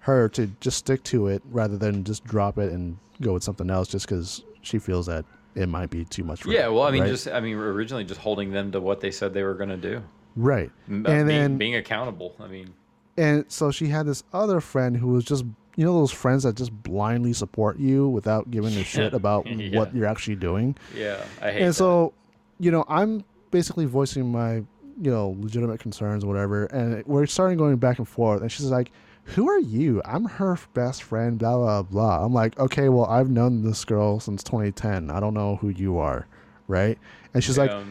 her 0.01 0.29
to 0.31 0.47
just 0.61 0.77
stick 0.79 1.03
to 1.05 1.29
it 1.29 1.43
rather 1.51 1.77
than 1.77 2.05
just 2.05 2.25
drop 2.25 2.59
it 2.59 2.73
and 2.73 2.99
go 3.21 3.33
with 3.33 3.43
something 3.43 3.71
else 3.71 3.89
just 3.89 4.07
because 4.07 4.45
she 4.61 4.79
feels 4.79 5.07
that 5.07 5.25
it 5.55 5.69
might 5.69 5.91
be 5.91 6.05
too 6.05 6.25
much 6.25 6.43
for 6.43 6.51
yeah. 6.51 6.63
her, 6.65 6.73
Well, 6.73 6.83
I 6.85 6.91
mean, 6.91 7.03
right? 7.03 7.09
just 7.11 7.29
I 7.29 7.41
mean, 7.41 7.57
originally 7.57 8.05
just 8.05 8.21
holding 8.21 8.51
them 8.53 8.73
to 8.73 8.81
what 8.81 9.01
they 9.01 9.11
said 9.11 9.33
they 9.33 9.43
were 9.45 9.55
going 9.55 9.69
to 9.71 9.77
do, 9.77 10.03
right. 10.37 10.71
And 10.89 11.07
uh, 11.07 11.11
being, 11.11 11.27
then- 11.27 11.57
being 11.59 11.77
accountable. 11.77 12.35
I 12.41 12.47
mean, 12.49 12.71
And 13.17 13.45
so 13.49 13.71
she 13.71 13.89
had 13.89 14.07
this 14.07 14.23
other 14.33 14.61
friend 14.61 14.97
who 14.97 15.09
was 15.09 15.25
just, 15.25 15.45
you 15.77 15.85
know, 15.85 15.93
those 15.95 16.11
friends 16.13 16.43
that 16.45 16.57
just 16.57 16.73
blindly 16.83 17.33
support 17.33 17.79
you 17.79 18.09
without 18.09 18.51
giving 18.51 18.75
a 18.77 18.85
shit 18.85 19.13
about 19.21 19.47
Yeah. 19.47 19.79
what 19.79 19.95
you're 19.95 20.07
actually 20.07 20.37
doing. 20.37 20.77
yeah, 20.97 21.23
I 21.41 21.51
hate. 21.53 21.61
And 21.61 21.69
that. 21.71 21.75
so, 21.75 22.13
you 22.59 22.71
know, 22.71 22.85
I'm 22.89 23.25
basically 23.51 23.85
voicing 23.85 24.31
my, 24.33 24.55
you 25.01 25.11
know, 25.11 25.37
legitimate 25.41 25.81
concerns 25.81 26.25
or 26.25 26.29
whatever. 26.29 26.65
And 26.67 27.05
we're 27.07 27.27
starting 27.27 27.59
going 27.59 27.77
back 27.77 27.99
and 27.99 28.09
forth. 28.09 28.41
And 28.43 28.51
she's 28.51 28.67
like, 28.67 28.91
who 29.25 29.49
are 29.49 29.59
you? 29.61 30.03
I'm 30.05 30.25
her 30.25 30.59
best 30.75 31.03
friend, 31.03 31.39
blah, 31.39 31.57
blah, 31.57 31.83
blah. 31.83 32.25
I'm 32.25 32.33
like, 32.33 32.59
okay, 32.59 32.89
well, 32.89 33.05
I've 33.07 33.31
known 33.31 33.63
this 33.63 33.85
girl 33.85 34.21
since 34.21 34.43
2010. 34.43 35.11
I 35.11 35.21
don't 35.21 35.35
know 35.35 35.57
who 35.57 35.69
you 35.69 35.99
are. 35.99 36.27
Right. 36.67 36.99
And 37.35 37.43
she's 37.45 37.57
like, 37.59 37.71
Yeah. 37.71 37.85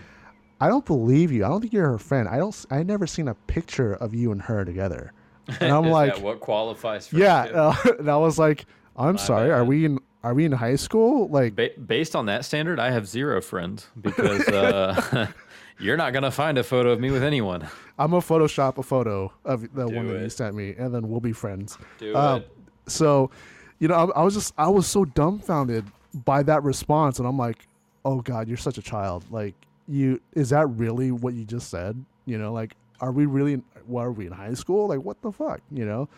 I 0.61 0.67
don't 0.67 0.85
believe 0.85 1.31
you. 1.31 1.43
I 1.43 1.49
don't 1.49 1.59
think 1.61 1.73
you're 1.73 1.89
her 1.89 1.97
friend. 1.97 2.29
I 2.29 2.37
don't. 2.37 2.55
I 2.69 2.83
never 2.83 3.07
seen 3.07 3.27
a 3.27 3.33
picture 3.33 3.93
of 3.95 4.13
you 4.13 4.31
and 4.31 4.41
her 4.43 4.63
together. 4.63 5.11
And 5.59 5.71
I'm 5.73 5.89
like, 5.89 6.19
what 6.21 6.39
qualifies? 6.39 7.07
For 7.07 7.17
yeah. 7.17 7.43
uh, 7.45 7.75
and 7.99 8.09
I 8.09 8.17
was 8.17 8.37
like, 8.39 8.65
I'm 8.95 9.15
My 9.15 9.21
sorry. 9.21 9.51
Are 9.51 9.65
we 9.65 9.85
in? 9.85 9.99
Are 10.23 10.35
we 10.35 10.45
in 10.45 10.51
high 10.51 10.75
school? 10.75 11.27
Like, 11.29 11.55
Ba- 11.55 11.71
based 11.87 12.15
on 12.15 12.27
that 12.27 12.45
standard, 12.45 12.79
I 12.79 12.91
have 12.91 13.07
zero 13.07 13.41
friends 13.41 13.87
because 13.99 14.47
uh, 14.49 15.25
you're 15.79 15.97
not 15.97 16.13
gonna 16.13 16.29
find 16.29 16.59
a 16.59 16.63
photo 16.63 16.91
of 16.91 16.99
me 16.99 17.09
with 17.09 17.23
anyone. 17.23 17.67
I'm 17.97 18.11
gonna 18.11 18.21
Photoshop 18.21 18.77
a 18.77 18.83
photo 18.83 19.33
of 19.45 19.61
the 19.73 19.87
one 19.87 20.05
Do 20.07 20.13
that 20.13 20.21
you 20.21 20.29
sent 20.29 20.55
me, 20.55 20.75
and 20.77 20.93
then 20.93 21.09
we'll 21.09 21.21
be 21.21 21.33
friends. 21.33 21.79
Do 21.97 22.15
Um, 22.15 22.41
it. 22.41 22.51
So, 22.85 23.31
you 23.79 23.87
know, 23.87 23.95
I, 23.95 24.19
I 24.19 24.23
was 24.23 24.35
just, 24.35 24.53
I 24.59 24.67
was 24.67 24.85
so 24.85 25.05
dumbfounded 25.05 25.85
by 26.25 26.43
that 26.43 26.61
response, 26.63 27.17
and 27.17 27.27
I'm 27.27 27.37
like, 27.39 27.67
oh 28.05 28.21
god, 28.21 28.47
you're 28.47 28.57
such 28.57 28.77
a 28.77 28.81
child. 28.83 29.25
Like, 29.31 29.55
you 29.91 30.21
is 30.33 30.49
that 30.49 30.67
really 30.67 31.11
what 31.11 31.33
you 31.33 31.43
just 31.43 31.69
said? 31.69 32.03
You 32.25 32.37
know, 32.37 32.53
like, 32.53 32.75
are 32.99 33.11
we 33.11 33.25
really? 33.25 33.53
In, 33.53 33.63
what 33.85 34.01
are 34.01 34.11
we 34.11 34.27
in 34.27 34.31
high 34.31 34.53
school? 34.53 34.87
Like, 34.87 35.01
what 35.01 35.21
the 35.21 35.31
fuck? 35.31 35.61
You 35.71 35.85
know, 35.85 36.09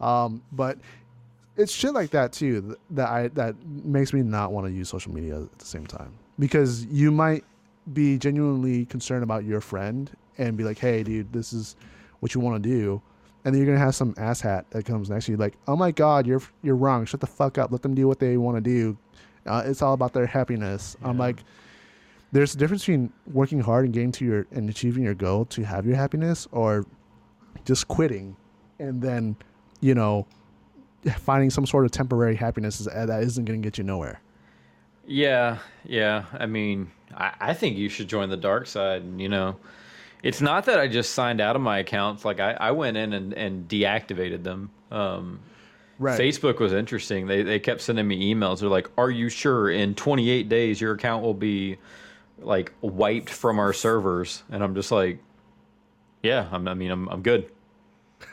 um, 0.00 0.42
but 0.52 0.78
it's 1.56 1.72
shit 1.72 1.94
like 1.94 2.10
that 2.10 2.32
too 2.32 2.76
that 2.90 3.08
I 3.08 3.28
that 3.28 3.54
makes 3.66 4.12
me 4.12 4.22
not 4.22 4.52
want 4.52 4.66
to 4.66 4.72
use 4.72 4.88
social 4.88 5.12
media 5.12 5.40
at 5.42 5.58
the 5.58 5.64
same 5.64 5.86
time 5.86 6.12
because 6.38 6.84
you 6.86 7.10
might 7.10 7.44
be 7.92 8.18
genuinely 8.18 8.84
concerned 8.86 9.22
about 9.22 9.44
your 9.44 9.60
friend 9.60 10.10
and 10.38 10.56
be 10.56 10.64
like, 10.64 10.78
hey, 10.78 11.02
dude, 11.02 11.32
this 11.32 11.52
is 11.52 11.76
what 12.20 12.34
you 12.34 12.40
want 12.40 12.62
to 12.62 12.68
do. 12.68 13.00
And 13.44 13.54
then 13.54 13.62
you're 13.62 13.72
gonna 13.72 13.84
have 13.84 13.94
some 13.94 14.12
asshat 14.14 14.64
that 14.70 14.84
comes 14.84 15.08
next 15.08 15.26
to 15.26 15.32
you, 15.32 15.38
like, 15.38 15.54
"Oh 15.68 15.76
my 15.76 15.92
God, 15.92 16.26
you're 16.26 16.42
you're 16.64 16.74
wrong. 16.74 17.04
Shut 17.06 17.20
the 17.20 17.28
fuck 17.28 17.58
up. 17.58 17.70
Let 17.70 17.80
them 17.82 17.94
do 17.94 18.08
what 18.08 18.18
they 18.18 18.36
want 18.36 18.56
to 18.56 18.60
do. 18.60 18.98
Uh, 19.46 19.62
it's 19.64 19.82
all 19.82 19.94
about 19.94 20.12
their 20.12 20.26
happiness." 20.26 20.96
I'm 21.00 21.16
like, 21.16 21.44
there's 22.32 22.54
a 22.54 22.58
difference 22.58 22.82
between 22.82 23.12
working 23.32 23.60
hard 23.60 23.84
and 23.84 23.94
getting 23.94 24.12
to 24.12 24.24
your 24.24 24.46
and 24.50 24.68
achieving 24.68 25.04
your 25.04 25.14
goal 25.14 25.44
to 25.46 25.62
have 25.62 25.86
your 25.86 25.96
happiness, 25.96 26.46
or 26.52 26.84
just 27.64 27.88
quitting, 27.88 28.36
and 28.78 29.00
then, 29.00 29.36
you 29.80 29.94
know, 29.94 30.26
finding 31.18 31.50
some 31.50 31.66
sort 31.66 31.84
of 31.84 31.90
temporary 31.90 32.36
happiness 32.36 32.80
is, 32.80 32.86
that 32.86 33.22
isn't 33.22 33.44
gonna 33.44 33.58
get 33.58 33.78
you 33.78 33.84
nowhere. 33.84 34.20
Yeah, 35.06 35.58
yeah. 35.84 36.24
I 36.32 36.46
mean, 36.46 36.90
I, 37.16 37.32
I 37.40 37.54
think 37.54 37.76
you 37.76 37.88
should 37.88 38.08
join 38.08 38.28
the 38.28 38.36
dark 38.36 38.66
side. 38.66 39.02
And, 39.02 39.20
you 39.20 39.28
know, 39.28 39.56
it's 40.24 40.40
not 40.40 40.64
that 40.64 40.80
I 40.80 40.88
just 40.88 41.12
signed 41.12 41.40
out 41.40 41.54
of 41.54 41.62
my 41.62 41.78
accounts. 41.78 42.24
Like 42.24 42.40
I, 42.40 42.52
I 42.52 42.72
went 42.72 42.96
in 42.96 43.12
and, 43.12 43.32
and 43.34 43.68
deactivated 43.68 44.42
them. 44.42 44.70
Um, 44.90 45.40
Right. 45.98 46.20
Facebook 46.20 46.58
was 46.58 46.74
interesting. 46.74 47.26
They 47.26 47.42
they 47.42 47.58
kept 47.58 47.80
sending 47.80 48.06
me 48.06 48.34
emails. 48.34 48.60
They're 48.60 48.68
like, 48.68 48.90
"Are 48.98 49.10
you 49.10 49.30
sure 49.30 49.70
in 49.70 49.94
28 49.94 50.46
days 50.46 50.78
your 50.78 50.92
account 50.92 51.22
will 51.22 51.32
be 51.32 51.78
like 52.38 52.72
wiped 52.80 53.30
from 53.30 53.58
our 53.58 53.72
servers?" 53.72 54.42
And 54.50 54.62
I'm 54.62 54.74
just 54.74 54.90
like, 54.92 55.18
"Yeah, 56.22 56.48
I'm, 56.50 56.66
I 56.68 56.74
mean, 56.74 56.90
I'm 56.90 57.08
I'm 57.08 57.22
good." 57.22 57.50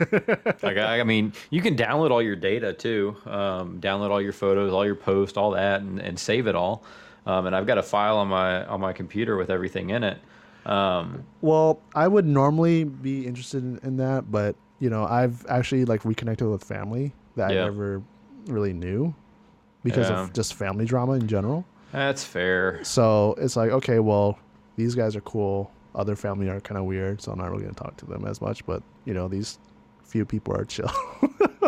like 0.00 0.78
I, 0.78 1.00
I 1.00 1.04
mean, 1.04 1.32
you 1.50 1.60
can 1.60 1.76
download 1.76 2.10
all 2.10 2.22
your 2.22 2.36
data 2.36 2.72
too. 2.72 3.16
Um, 3.26 3.80
download 3.80 4.10
all 4.10 4.20
your 4.20 4.32
photos, 4.32 4.72
all 4.72 4.84
your 4.86 4.94
posts, 4.94 5.36
all 5.36 5.50
that, 5.52 5.82
and, 5.82 5.98
and 6.00 6.18
save 6.18 6.46
it 6.46 6.54
all. 6.54 6.82
Um, 7.26 7.46
and 7.46 7.54
I've 7.54 7.66
got 7.66 7.78
a 7.78 7.82
file 7.82 8.16
on 8.16 8.28
my 8.28 8.64
on 8.66 8.80
my 8.80 8.92
computer 8.92 9.36
with 9.36 9.50
everything 9.50 9.90
in 9.90 10.02
it. 10.04 10.18
Um, 10.66 11.24
Well, 11.42 11.80
I 11.94 12.08
would 12.08 12.26
normally 12.26 12.84
be 12.84 13.26
interested 13.26 13.62
in, 13.62 13.78
in 13.82 13.96
that, 13.98 14.30
but 14.30 14.56
you 14.80 14.88
know, 14.90 15.04
I've 15.04 15.44
actually 15.46 15.84
like 15.84 16.04
reconnected 16.04 16.48
with 16.48 16.64
family 16.64 17.12
that 17.36 17.52
Yeah. 17.52 17.62
I 17.62 17.64
never 17.66 18.02
really 18.46 18.72
knew 18.72 19.14
because 19.82 20.08
Yeah. 20.08 20.22
of 20.22 20.32
just 20.32 20.54
family 20.54 20.86
drama 20.86 21.12
in 21.12 21.28
general. 21.28 21.64
That's 21.98 22.24
fair. 22.24 22.82
So 22.84 23.34
it's 23.38 23.56
like, 23.56 23.70
okay, 23.70 23.98
well, 23.98 24.38
these 24.76 24.94
guys 24.94 25.16
are 25.16 25.20
cool. 25.22 25.70
Other 25.94 26.16
family 26.16 26.48
are 26.48 26.60
kind 26.60 26.78
of 26.78 26.84
weird, 26.84 27.22
so 27.22 27.32
I'm 27.32 27.38
not 27.38 27.50
really 27.50 27.62
gonna 27.62 27.74
talk 27.74 27.96
to 27.98 28.06
them 28.06 28.24
as 28.26 28.40
much. 28.40 28.66
But 28.66 28.82
you 29.04 29.14
know, 29.14 29.28
these 29.28 29.58
few 30.04 30.24
people 30.24 30.54
are 30.56 30.64
chill. 30.64 30.90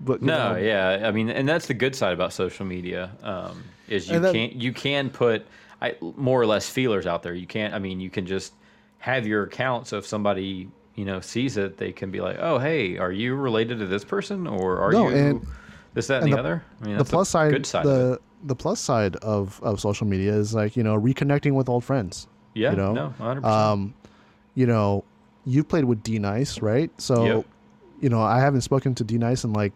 but 0.00 0.20
No, 0.22 0.52
know, 0.54 0.56
yeah, 0.58 1.02
I 1.06 1.10
mean, 1.12 1.30
and 1.30 1.48
that's 1.48 1.66
the 1.66 1.74
good 1.74 1.94
side 1.94 2.12
about 2.12 2.32
social 2.32 2.66
media 2.66 3.10
um, 3.22 3.62
is 3.88 4.08
you 4.08 4.18
then- 4.18 4.34
can 4.50 4.60
you 4.60 4.72
can 4.72 5.10
put 5.10 5.46
I, 5.80 5.96
more 6.16 6.40
or 6.40 6.46
less 6.46 6.68
feelers 6.68 7.06
out 7.06 7.22
there. 7.22 7.34
You 7.34 7.46
can't. 7.46 7.74
I 7.74 7.78
mean, 7.78 8.00
you 8.00 8.10
can 8.10 8.26
just 8.26 8.52
have 8.98 9.26
your 9.26 9.44
account. 9.44 9.86
So 9.88 9.98
if 9.98 10.06
somebody 10.06 10.68
you 10.94 11.04
know 11.04 11.20
sees 11.20 11.56
it, 11.56 11.76
they 11.76 11.92
can 11.92 12.10
be 12.10 12.20
like, 12.20 12.36
"Oh, 12.40 12.58
hey, 12.58 12.98
are 12.98 13.12
you 13.12 13.34
related 13.34 13.78
to 13.80 13.86
this 13.86 14.04
person, 14.04 14.46
or 14.46 14.78
are 14.78 14.92
No, 14.92 15.08
you 15.08 15.14
and- 15.16 15.46
this, 15.94 16.06
that, 16.08 16.22
and, 16.22 16.24
and 16.24 16.32
the, 16.32 16.36
the- 16.36 16.40
other?" 16.40 16.64
I 16.82 16.86
mean, 16.86 16.98
the 16.98 17.04
plus 17.04 17.28
side, 17.28 17.52
good 17.52 17.66
side. 17.66 17.84
the 17.86 18.20
the 18.44 18.54
plus 18.56 18.80
side 18.80 19.16
of 19.16 19.60
of 19.62 19.80
social 19.80 20.06
media 20.06 20.32
is 20.34 20.54
like 20.54 20.76
you 20.76 20.82
know 20.82 20.98
reconnecting 20.98 21.52
with 21.52 21.68
old 21.68 21.84
friends. 21.84 22.26
Yeah, 22.54 22.70
you 22.70 22.76
know, 22.76 22.92
no, 22.94 23.06
100. 23.18 23.42
percent 23.42 23.54
Um, 23.54 23.94
you 24.54 24.66
know, 24.66 25.04
you 25.44 25.64
played 25.64 25.84
with 25.84 26.02
D 26.02 26.18
Nice, 26.18 26.60
right? 26.60 26.90
So, 27.00 27.24
Yep. 27.26 27.46
you 28.00 28.08
know, 28.10 28.20
I 28.20 28.40
haven't 28.40 28.60
spoken 28.62 28.94
to 28.96 29.04
D 29.04 29.16
Nice 29.18 29.44
in 29.44 29.52
like 29.52 29.72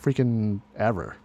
freaking 0.00 0.60
ever. 0.76 1.16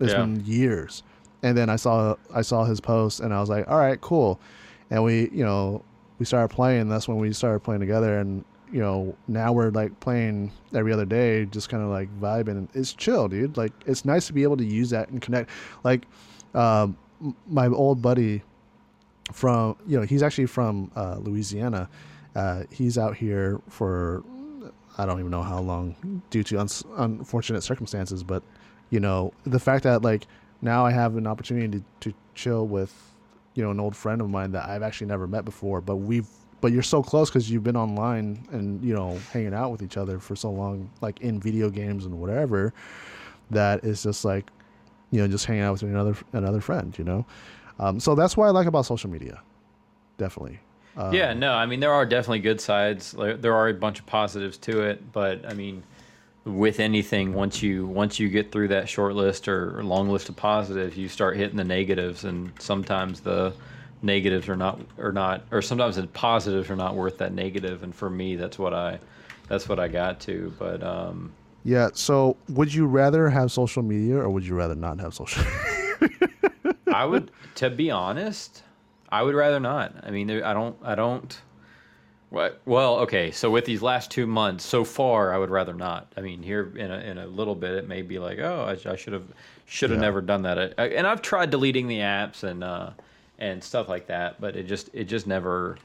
It's 0.00 0.12
Yeah. 0.12 0.20
been 0.20 0.44
years. 0.44 1.02
And 1.42 1.56
then 1.56 1.70
I 1.70 1.76
saw 1.76 2.16
I 2.34 2.42
saw 2.42 2.64
his 2.64 2.80
post, 2.80 3.20
and 3.20 3.32
I 3.32 3.40
was 3.40 3.48
like, 3.48 3.68
all 3.68 3.78
right, 3.78 4.00
cool. 4.00 4.40
And 4.90 5.04
we, 5.04 5.30
you 5.30 5.44
know, 5.44 5.82
we 6.18 6.26
started 6.26 6.48
playing. 6.54 6.88
That's 6.88 7.06
when 7.08 7.18
we 7.18 7.32
started 7.32 7.60
playing 7.60 7.80
together, 7.80 8.18
and 8.18 8.44
you 8.72 8.80
know, 8.80 9.16
now 9.26 9.52
we're 9.52 9.70
like 9.70 9.98
playing 10.00 10.52
every 10.74 10.92
other 10.92 11.04
day, 11.04 11.46
just 11.46 11.68
kind 11.68 11.82
of 11.82 11.90
like 11.90 12.08
vibing. 12.20 12.48
And 12.48 12.68
it's 12.74 12.92
chill, 12.92 13.28
dude. 13.28 13.56
Like 13.56 13.72
it's 13.86 14.04
nice 14.04 14.26
to 14.26 14.32
be 14.32 14.42
able 14.42 14.56
to 14.58 14.64
use 14.64 14.90
that 14.90 15.08
and 15.08 15.20
connect. 15.20 15.50
Like, 15.84 16.06
um, 16.54 16.96
my 17.48 17.66
old 17.66 18.00
buddy 18.00 18.42
from 19.32 19.76
you 19.86 19.98
know 19.98 20.06
he's 20.06 20.22
actually 20.22 20.46
from 20.46 20.90
uh, 20.96 21.16
Louisiana. 21.20 21.88
Uh, 22.34 22.64
he's 22.70 22.98
out 22.98 23.16
here 23.16 23.60
for 23.68 24.22
I 24.96 25.06
don't 25.06 25.18
even 25.18 25.30
know 25.30 25.42
how 25.42 25.60
long 25.60 26.22
due 26.30 26.42
to 26.44 26.58
uns 26.58 26.84
unfortunate 26.96 27.62
circumstances, 27.62 28.22
but 28.22 28.42
you 28.90 29.00
know 29.00 29.32
the 29.44 29.60
fact 29.60 29.84
that 29.84 30.02
like 30.02 30.26
now 30.60 30.84
I 30.84 30.90
have 30.90 31.16
an 31.16 31.26
opportunity 31.26 31.78
to, 31.78 32.10
to 32.10 32.16
chill 32.34 32.66
with 32.66 32.94
you 33.54 33.62
know 33.62 33.70
an 33.70 33.80
old 33.80 33.96
friend 33.96 34.20
of 34.20 34.30
mine 34.30 34.52
that 34.52 34.68
I've 34.68 34.82
actually 34.82 35.08
never 35.08 35.26
met 35.26 35.44
before, 35.44 35.80
but 35.80 35.96
we've 35.96 36.28
but 36.60 36.72
you're 36.72 36.82
so 36.82 37.02
close 37.02 37.30
because 37.30 37.50
you've 37.50 37.64
been 37.64 37.76
online 37.76 38.46
and 38.50 38.82
you 38.84 38.94
know 38.94 39.18
hanging 39.32 39.54
out 39.54 39.70
with 39.70 39.82
each 39.82 39.96
other 39.96 40.18
for 40.18 40.36
so 40.36 40.50
long, 40.50 40.90
like 41.00 41.20
in 41.20 41.40
video 41.40 41.70
games 41.70 42.04
and 42.04 42.18
whatever. 42.18 42.72
That 43.50 43.84
is 43.84 44.02
just 44.02 44.24
like 44.24 44.50
you 45.10 45.20
know 45.20 45.28
just 45.28 45.46
hanging 45.46 45.62
out 45.62 45.72
with 45.72 45.82
another 45.82 46.16
another 46.32 46.60
friend, 46.60 46.96
you 46.98 47.04
know. 47.04 47.26
Um, 47.78 48.00
so 48.00 48.14
that's 48.14 48.36
what 48.36 48.46
I 48.46 48.50
like 48.50 48.66
about 48.66 48.86
social 48.86 49.10
media. 49.10 49.40
Definitely. 50.16 50.58
Um, 50.96 51.14
yeah, 51.14 51.32
no, 51.32 51.52
I 51.52 51.66
mean 51.66 51.80
there 51.80 51.92
are 51.92 52.04
definitely 52.04 52.40
good 52.40 52.60
sides. 52.60 53.14
There 53.16 53.54
are 53.54 53.68
a 53.68 53.74
bunch 53.74 54.00
of 54.00 54.06
positives 54.06 54.58
to 54.58 54.82
it, 54.82 55.12
but 55.12 55.48
I 55.48 55.54
mean, 55.54 55.84
with 56.44 56.80
anything, 56.80 57.34
once 57.34 57.62
you 57.62 57.86
once 57.86 58.18
you 58.18 58.28
get 58.28 58.50
through 58.50 58.68
that 58.68 58.88
short 58.88 59.14
list 59.14 59.46
or 59.46 59.82
long 59.84 60.08
list 60.08 60.28
of 60.28 60.36
positives, 60.36 60.96
you 60.96 61.08
start 61.08 61.36
hitting 61.36 61.56
the 61.56 61.64
negatives, 61.64 62.24
and 62.24 62.52
sometimes 62.58 63.20
the 63.20 63.52
negatives 64.02 64.48
are 64.48 64.56
not 64.56 64.80
are 64.98 65.12
not, 65.12 65.44
or 65.50 65.60
sometimes 65.62 65.96
the 65.96 66.06
positives 66.08 66.70
are 66.70 66.76
not 66.76 66.94
worth 66.94 67.18
that 67.18 67.32
negative. 67.32 67.82
And 67.82 67.94
for 67.94 68.08
me, 68.10 68.36
that's 68.36 68.58
what 68.58 68.72
I 68.74 68.98
that's 69.48 69.68
what 69.68 69.78
I 69.80 69.88
got 69.88 70.20
to. 70.20 70.52
But 70.58 70.82
um, 70.82 71.32
Yeah. 71.64 71.88
So, 71.94 72.36
would 72.50 72.72
you 72.72 72.86
rather 72.86 73.28
have 73.30 73.50
social 73.52 73.82
media 73.82 74.16
or 74.18 74.28
would 74.30 74.46
you 74.46 74.54
rather 74.54 74.74
not 74.74 75.00
have 75.00 75.14
social? 75.14 75.42
I 76.92 77.04
would, 77.04 77.30
to 77.56 77.70
be 77.70 77.90
honest, 77.90 78.62
I 79.10 79.22
would 79.22 79.34
rather 79.34 79.60
not. 79.60 79.94
I 80.04 80.10
mean, 80.10 80.26
there, 80.26 80.44
I 80.44 80.52
don't, 80.54 80.76
I 80.82 80.94
don't. 80.94 81.38
What? 82.30 82.60
Well, 82.66 82.98
okay. 83.00 83.30
So 83.30 83.50
with 83.50 83.64
these 83.64 83.80
last 83.82 84.10
two 84.10 84.26
months, 84.26 84.64
so 84.64 84.84
far, 84.84 85.32
I 85.32 85.38
would 85.38 85.50
rather 85.50 85.72
not. 85.74 86.12
I 86.16 86.20
mean, 86.20 86.42
here 86.42 86.72
in 86.76 86.90
a, 86.90 86.98
in 86.98 87.18
a 87.18 87.26
little 87.26 87.54
bit, 87.54 87.72
it 87.72 87.88
may 87.88 88.02
be 88.02 88.18
like, 88.18 88.38
oh, 88.38 88.64
I, 88.68 88.90
I 88.90 88.96
should 88.96 89.12
have, 89.14 89.24
should 89.66 89.90
have 89.90 89.98
Yeah. 89.98 90.06
never 90.06 90.20
done 90.20 90.42
that. 90.42 90.74
I, 90.78 90.88
and 90.88 91.06
I've 91.06 91.22
tried 91.22 91.50
deleting 91.50 91.88
the 91.88 91.98
apps 92.00 92.42
and 92.42 92.62
uh, 92.62 92.90
and 93.38 93.62
stuff 93.62 93.88
like 93.88 94.06
that, 94.08 94.40
but 94.40 94.56
it 94.56 94.64
just, 94.64 94.90
it 94.92 95.04
just 95.04 95.26
never, 95.26 95.78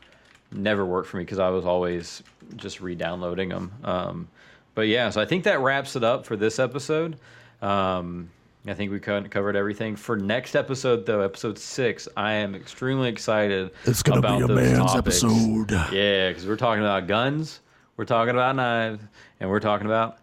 never 0.52 0.86
worked 0.86 1.10
for 1.10 1.18
me 1.18 1.24
because 1.24 1.40
I 1.40 1.50
was 1.50 1.66
always 1.66 2.24
just 2.56 2.82
re-downloading 2.82 3.50
them. 3.50 3.72
Um, 3.84 4.28
but 4.76 4.88
yeah, 4.88 5.10
so 5.10 5.22
I 5.22 5.26
think 5.26 5.44
that 5.44 5.60
wraps 5.60 5.96
it 5.96 6.04
up 6.04 6.26
for 6.26 6.36
this 6.36 6.58
episode. 6.60 7.18
Um, 7.62 8.30
I 8.66 8.74
think 8.74 8.92
we 8.92 9.00
covered 9.00 9.56
everything. 9.56 9.96
For 9.96 10.16
next 10.16 10.56
episode, 10.56 11.06
though, 11.06 11.20
episode 11.22 11.60
six, 11.60 12.08
I 12.16 12.34
am 12.34 12.56
extremely 12.56 13.10
excited 13.10 13.72
It's 13.86 14.02
gonna 14.02 14.20
about 14.20 14.48
those 14.48 14.78
topics. 14.78 15.24
Episode. 15.24 15.72
Yeah, 15.92 16.30
because 16.30 16.48
we're 16.48 16.56
talking 16.56 16.82
about 16.82 17.08
guns, 17.08 17.60
we're 17.98 18.06
talking 18.06 18.34
about 18.34 18.56
knives, 18.56 19.04
and 19.40 19.50
we're 19.50 19.60
talking 19.60 19.86
about 19.86 20.18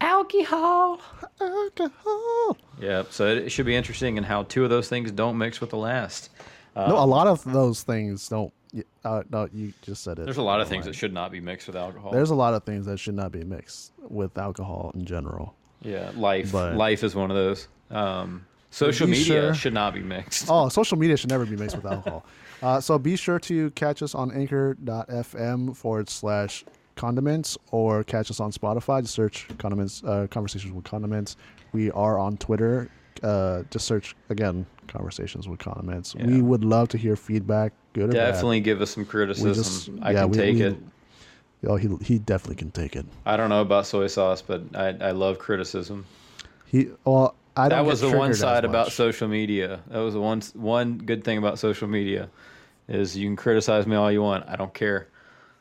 alcohol. 0.00 1.00
Alcohol. 1.40 2.56
Yeah, 2.80 3.02
so 3.10 3.26
it 3.26 3.50
should 3.50 3.66
be 3.66 3.74
interesting 3.74 4.16
in 4.16 4.24
how 4.24 4.44
two 4.44 4.62
of 4.62 4.70
those 4.70 4.88
things 4.88 5.10
don't 5.10 5.36
mix 5.36 5.60
with 5.60 5.70
the 5.70 5.76
last. 5.76 6.30
No, 6.88 6.98
a 6.98 7.06
lot 7.06 7.26
of 7.26 7.44
those 7.44 7.82
things 7.82 8.28
don't. 8.28 8.52
Uh, 9.04 9.22
no, 9.30 9.48
you 9.52 9.72
just 9.82 10.04
said 10.04 10.18
it. 10.20 10.24
There's 10.24 10.36
a 10.36 10.42
lot 10.42 10.60
of 10.60 10.68
things 10.68 10.84
that 10.84 10.94
should 10.94 11.12
not 11.12 11.32
be 11.32 11.40
mixed 11.40 11.66
with 11.66 11.74
alcohol. 11.76 12.12
There's 12.12 12.30
a 12.30 12.34
lot 12.36 12.54
of 12.54 12.62
things 12.64 12.86
that 12.86 12.98
should 12.98 13.14
not 13.16 13.32
be 13.32 13.42
mixed 13.42 13.92
with 14.08 14.38
alcohol 14.38 14.92
in 14.94 15.04
general. 15.04 15.54
yeah, 15.82 16.12
life. 16.14 16.52
But- 16.52 16.76
life 16.76 17.02
is 17.02 17.14
one 17.14 17.30
of 17.30 17.36
those. 17.36 17.66
Um, 17.90 18.46
social 18.70 19.08
media 19.08 19.24
sure- 19.24 19.54
should 19.54 19.74
not 19.74 19.94
be 19.94 20.00
mixed. 20.00 20.46
Oh, 20.48 20.68
social 20.68 20.96
media 20.98 21.16
should 21.16 21.30
never 21.30 21.44
be 21.46 21.56
mixed 21.56 21.76
with 21.76 21.86
alcohol. 21.86 22.24
Uh, 22.62 22.78
so 22.78 22.98
be 22.98 23.16
sure 23.16 23.38
to 23.38 23.70
catch 23.70 24.02
us 24.02 24.14
on 24.14 24.30
anchor.fm 24.32 25.74
forward 25.74 26.10
slash 26.10 26.62
condiments 26.94 27.56
or 27.70 28.04
catch 28.04 28.30
us 28.30 28.38
on 28.38 28.52
Spotify. 28.52 29.00
Just 29.00 29.14
search 29.14 29.46
condiments, 29.56 30.02
uh, 30.04 30.26
conversations 30.30 30.72
with 30.74 30.84
condiments. 30.84 31.36
We 31.72 31.90
are 31.92 32.18
on 32.18 32.36
Twitter. 32.36 32.90
Uh, 33.22 33.62
just 33.70 33.86
search 33.86 34.16
again, 34.30 34.66
conversations 34.88 35.48
with 35.48 35.58
condiments. 35.58 36.14
Yeah. 36.18 36.26
We 36.26 36.42
would 36.42 36.64
love 36.64 36.88
to 36.88 36.98
hear 36.98 37.16
feedback, 37.16 37.72
good 37.92 38.04
or 38.10 38.12
bad. 38.12 38.32
Definitely 38.32 38.60
give 38.60 38.80
us 38.80 38.90
some 38.90 39.04
criticism. 39.04 39.54
just- 39.54 39.90
I 40.02 40.12
yeah, 40.12 40.20
can 40.22 40.30
we- 40.30 40.36
take 40.38 40.56
we- 40.56 40.62
it. 40.62 40.76
Oh, 41.66 41.76
he 41.76 41.88
he 42.02 42.18
definitely 42.18 42.56
can 42.56 42.70
take 42.70 42.96
it. 42.96 43.04
I 43.26 43.36
don't 43.36 43.50
know 43.50 43.60
about 43.60 43.84
soy 43.86 44.06
sauce, 44.06 44.40
but 44.40 44.62
I, 44.74 44.96
I 45.00 45.10
love 45.10 45.38
criticism. 45.38 46.06
He 46.64 46.88
well, 47.04 47.34
I 47.54 47.68
that 47.68 47.84
was 47.84 48.00
the 48.00 48.10
one 48.16 48.32
side 48.32 48.64
about 48.64 48.92
social 48.92 49.28
media. 49.28 49.80
That 49.88 49.98
was 49.98 50.14
the 50.14 50.20
one 50.22 50.40
one 50.54 50.96
good 50.96 51.22
thing 51.22 51.36
about 51.36 51.58
social 51.58 51.86
media 51.86 52.30
is 52.88 53.14
you 53.14 53.26
can 53.28 53.36
criticize 53.36 53.86
me 53.86 53.94
all 53.94 54.10
you 54.10 54.22
want. 54.22 54.48
I 54.48 54.56
don't 54.56 54.72
care. 54.72 55.08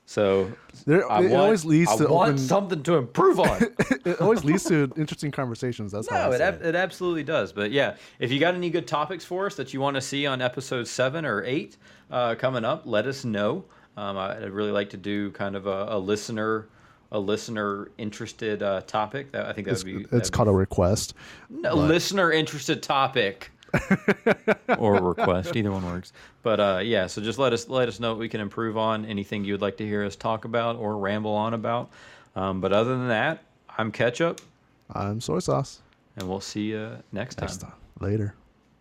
So 0.09 0.51
There, 0.87 1.09
I 1.11 1.19
it 1.19 1.29
want, 1.29 1.33
always 1.43 1.65
leads 1.65 1.91
I 1.91 1.97
to 1.97 2.07
want 2.07 2.29
open. 2.29 2.37
something 2.39 2.81
to 2.81 2.95
improve 2.95 3.39
on. 3.39 3.61
it 4.05 4.19
always 4.19 4.43
leads 4.43 4.63
to 4.63 4.91
interesting 4.97 5.29
conversations. 5.29 5.91
That's 5.91 6.09
how 6.09 6.29
no, 6.29 6.35
it, 6.35 6.41
ab- 6.41 6.63
it 6.63 6.73
absolutely 6.73 7.21
does. 7.23 7.53
But 7.53 7.69
yeah, 7.69 7.95
if 8.17 8.31
you 8.31 8.39
got 8.39 8.55
any 8.55 8.71
good 8.71 8.87
topics 8.87 9.23
for 9.23 9.45
us 9.45 9.53
that 9.57 9.71
you 9.71 9.79
want 9.79 9.97
to 9.97 10.01
see 10.01 10.25
on 10.25 10.41
episode 10.41 10.87
seven 10.87 11.25
or 11.25 11.43
eight 11.45 11.77
uh, 12.09 12.33
coming 12.33 12.65
up, 12.65 12.87
let 12.87 13.05
us 13.05 13.23
know. 13.23 13.65
Um, 13.97 14.17
I'd 14.17 14.49
really 14.49 14.71
like 14.71 14.89
to 14.89 14.97
do 14.97 15.29
kind 15.29 15.55
of 15.55 15.67
a, 15.67 15.85
a 15.89 15.99
listener, 15.99 16.69
a 17.11 17.19
listener 17.19 17.91
interested 17.99 18.63
uh, 18.63 18.81
topic. 18.81 19.31
That 19.33 19.45
I 19.45 19.53
think 19.53 19.67
that 19.67 19.73
It's, 19.73 19.83
would 19.83 19.95
be. 19.95 20.01
it's 20.01 20.09
that'd 20.11 20.31
be 20.31 20.35
called 20.35 20.47
a 20.47 20.53
request. 20.53 21.13
No, 21.51 21.75
listener 21.75 22.31
interested 22.31 22.81
topic 22.81 23.51
or 24.77 24.95
request 25.01 25.55
either 25.55 25.71
one 25.71 25.85
works 25.85 26.13
but 26.43 26.59
uh, 26.59 26.79
yeah 26.83 27.07
so 27.07 27.21
just 27.21 27.37
let 27.39 27.53
us 27.53 27.67
let 27.69 27.87
us 27.87 27.99
know 27.99 28.09
what 28.11 28.19
we 28.19 28.29
can 28.29 28.41
improve 28.41 28.77
on 28.77 29.05
anything 29.05 29.43
you 29.43 29.53
would 29.53 29.61
like 29.61 29.77
to 29.77 29.85
hear 29.85 30.03
us 30.03 30.15
talk 30.15 30.45
about 30.45 30.75
or 30.75 30.97
ramble 30.97 31.33
on 31.33 31.53
about 31.53 31.89
um, 32.35 32.61
but 32.61 32.71
other 32.73 32.97
than 32.97 33.07
that 33.07 33.43
i'm 33.77 33.91
ketchup 33.91 34.41
I'm 34.91 35.21
soy 35.21 35.39
sauce. 35.39 35.81
and 36.15 36.27
we'll 36.27 36.41
see 36.41 36.71
you 36.71 36.97
next 37.11 37.35
time 37.35 37.45
Next 37.45 37.57
time. 37.57 37.73
Later. 37.99 38.33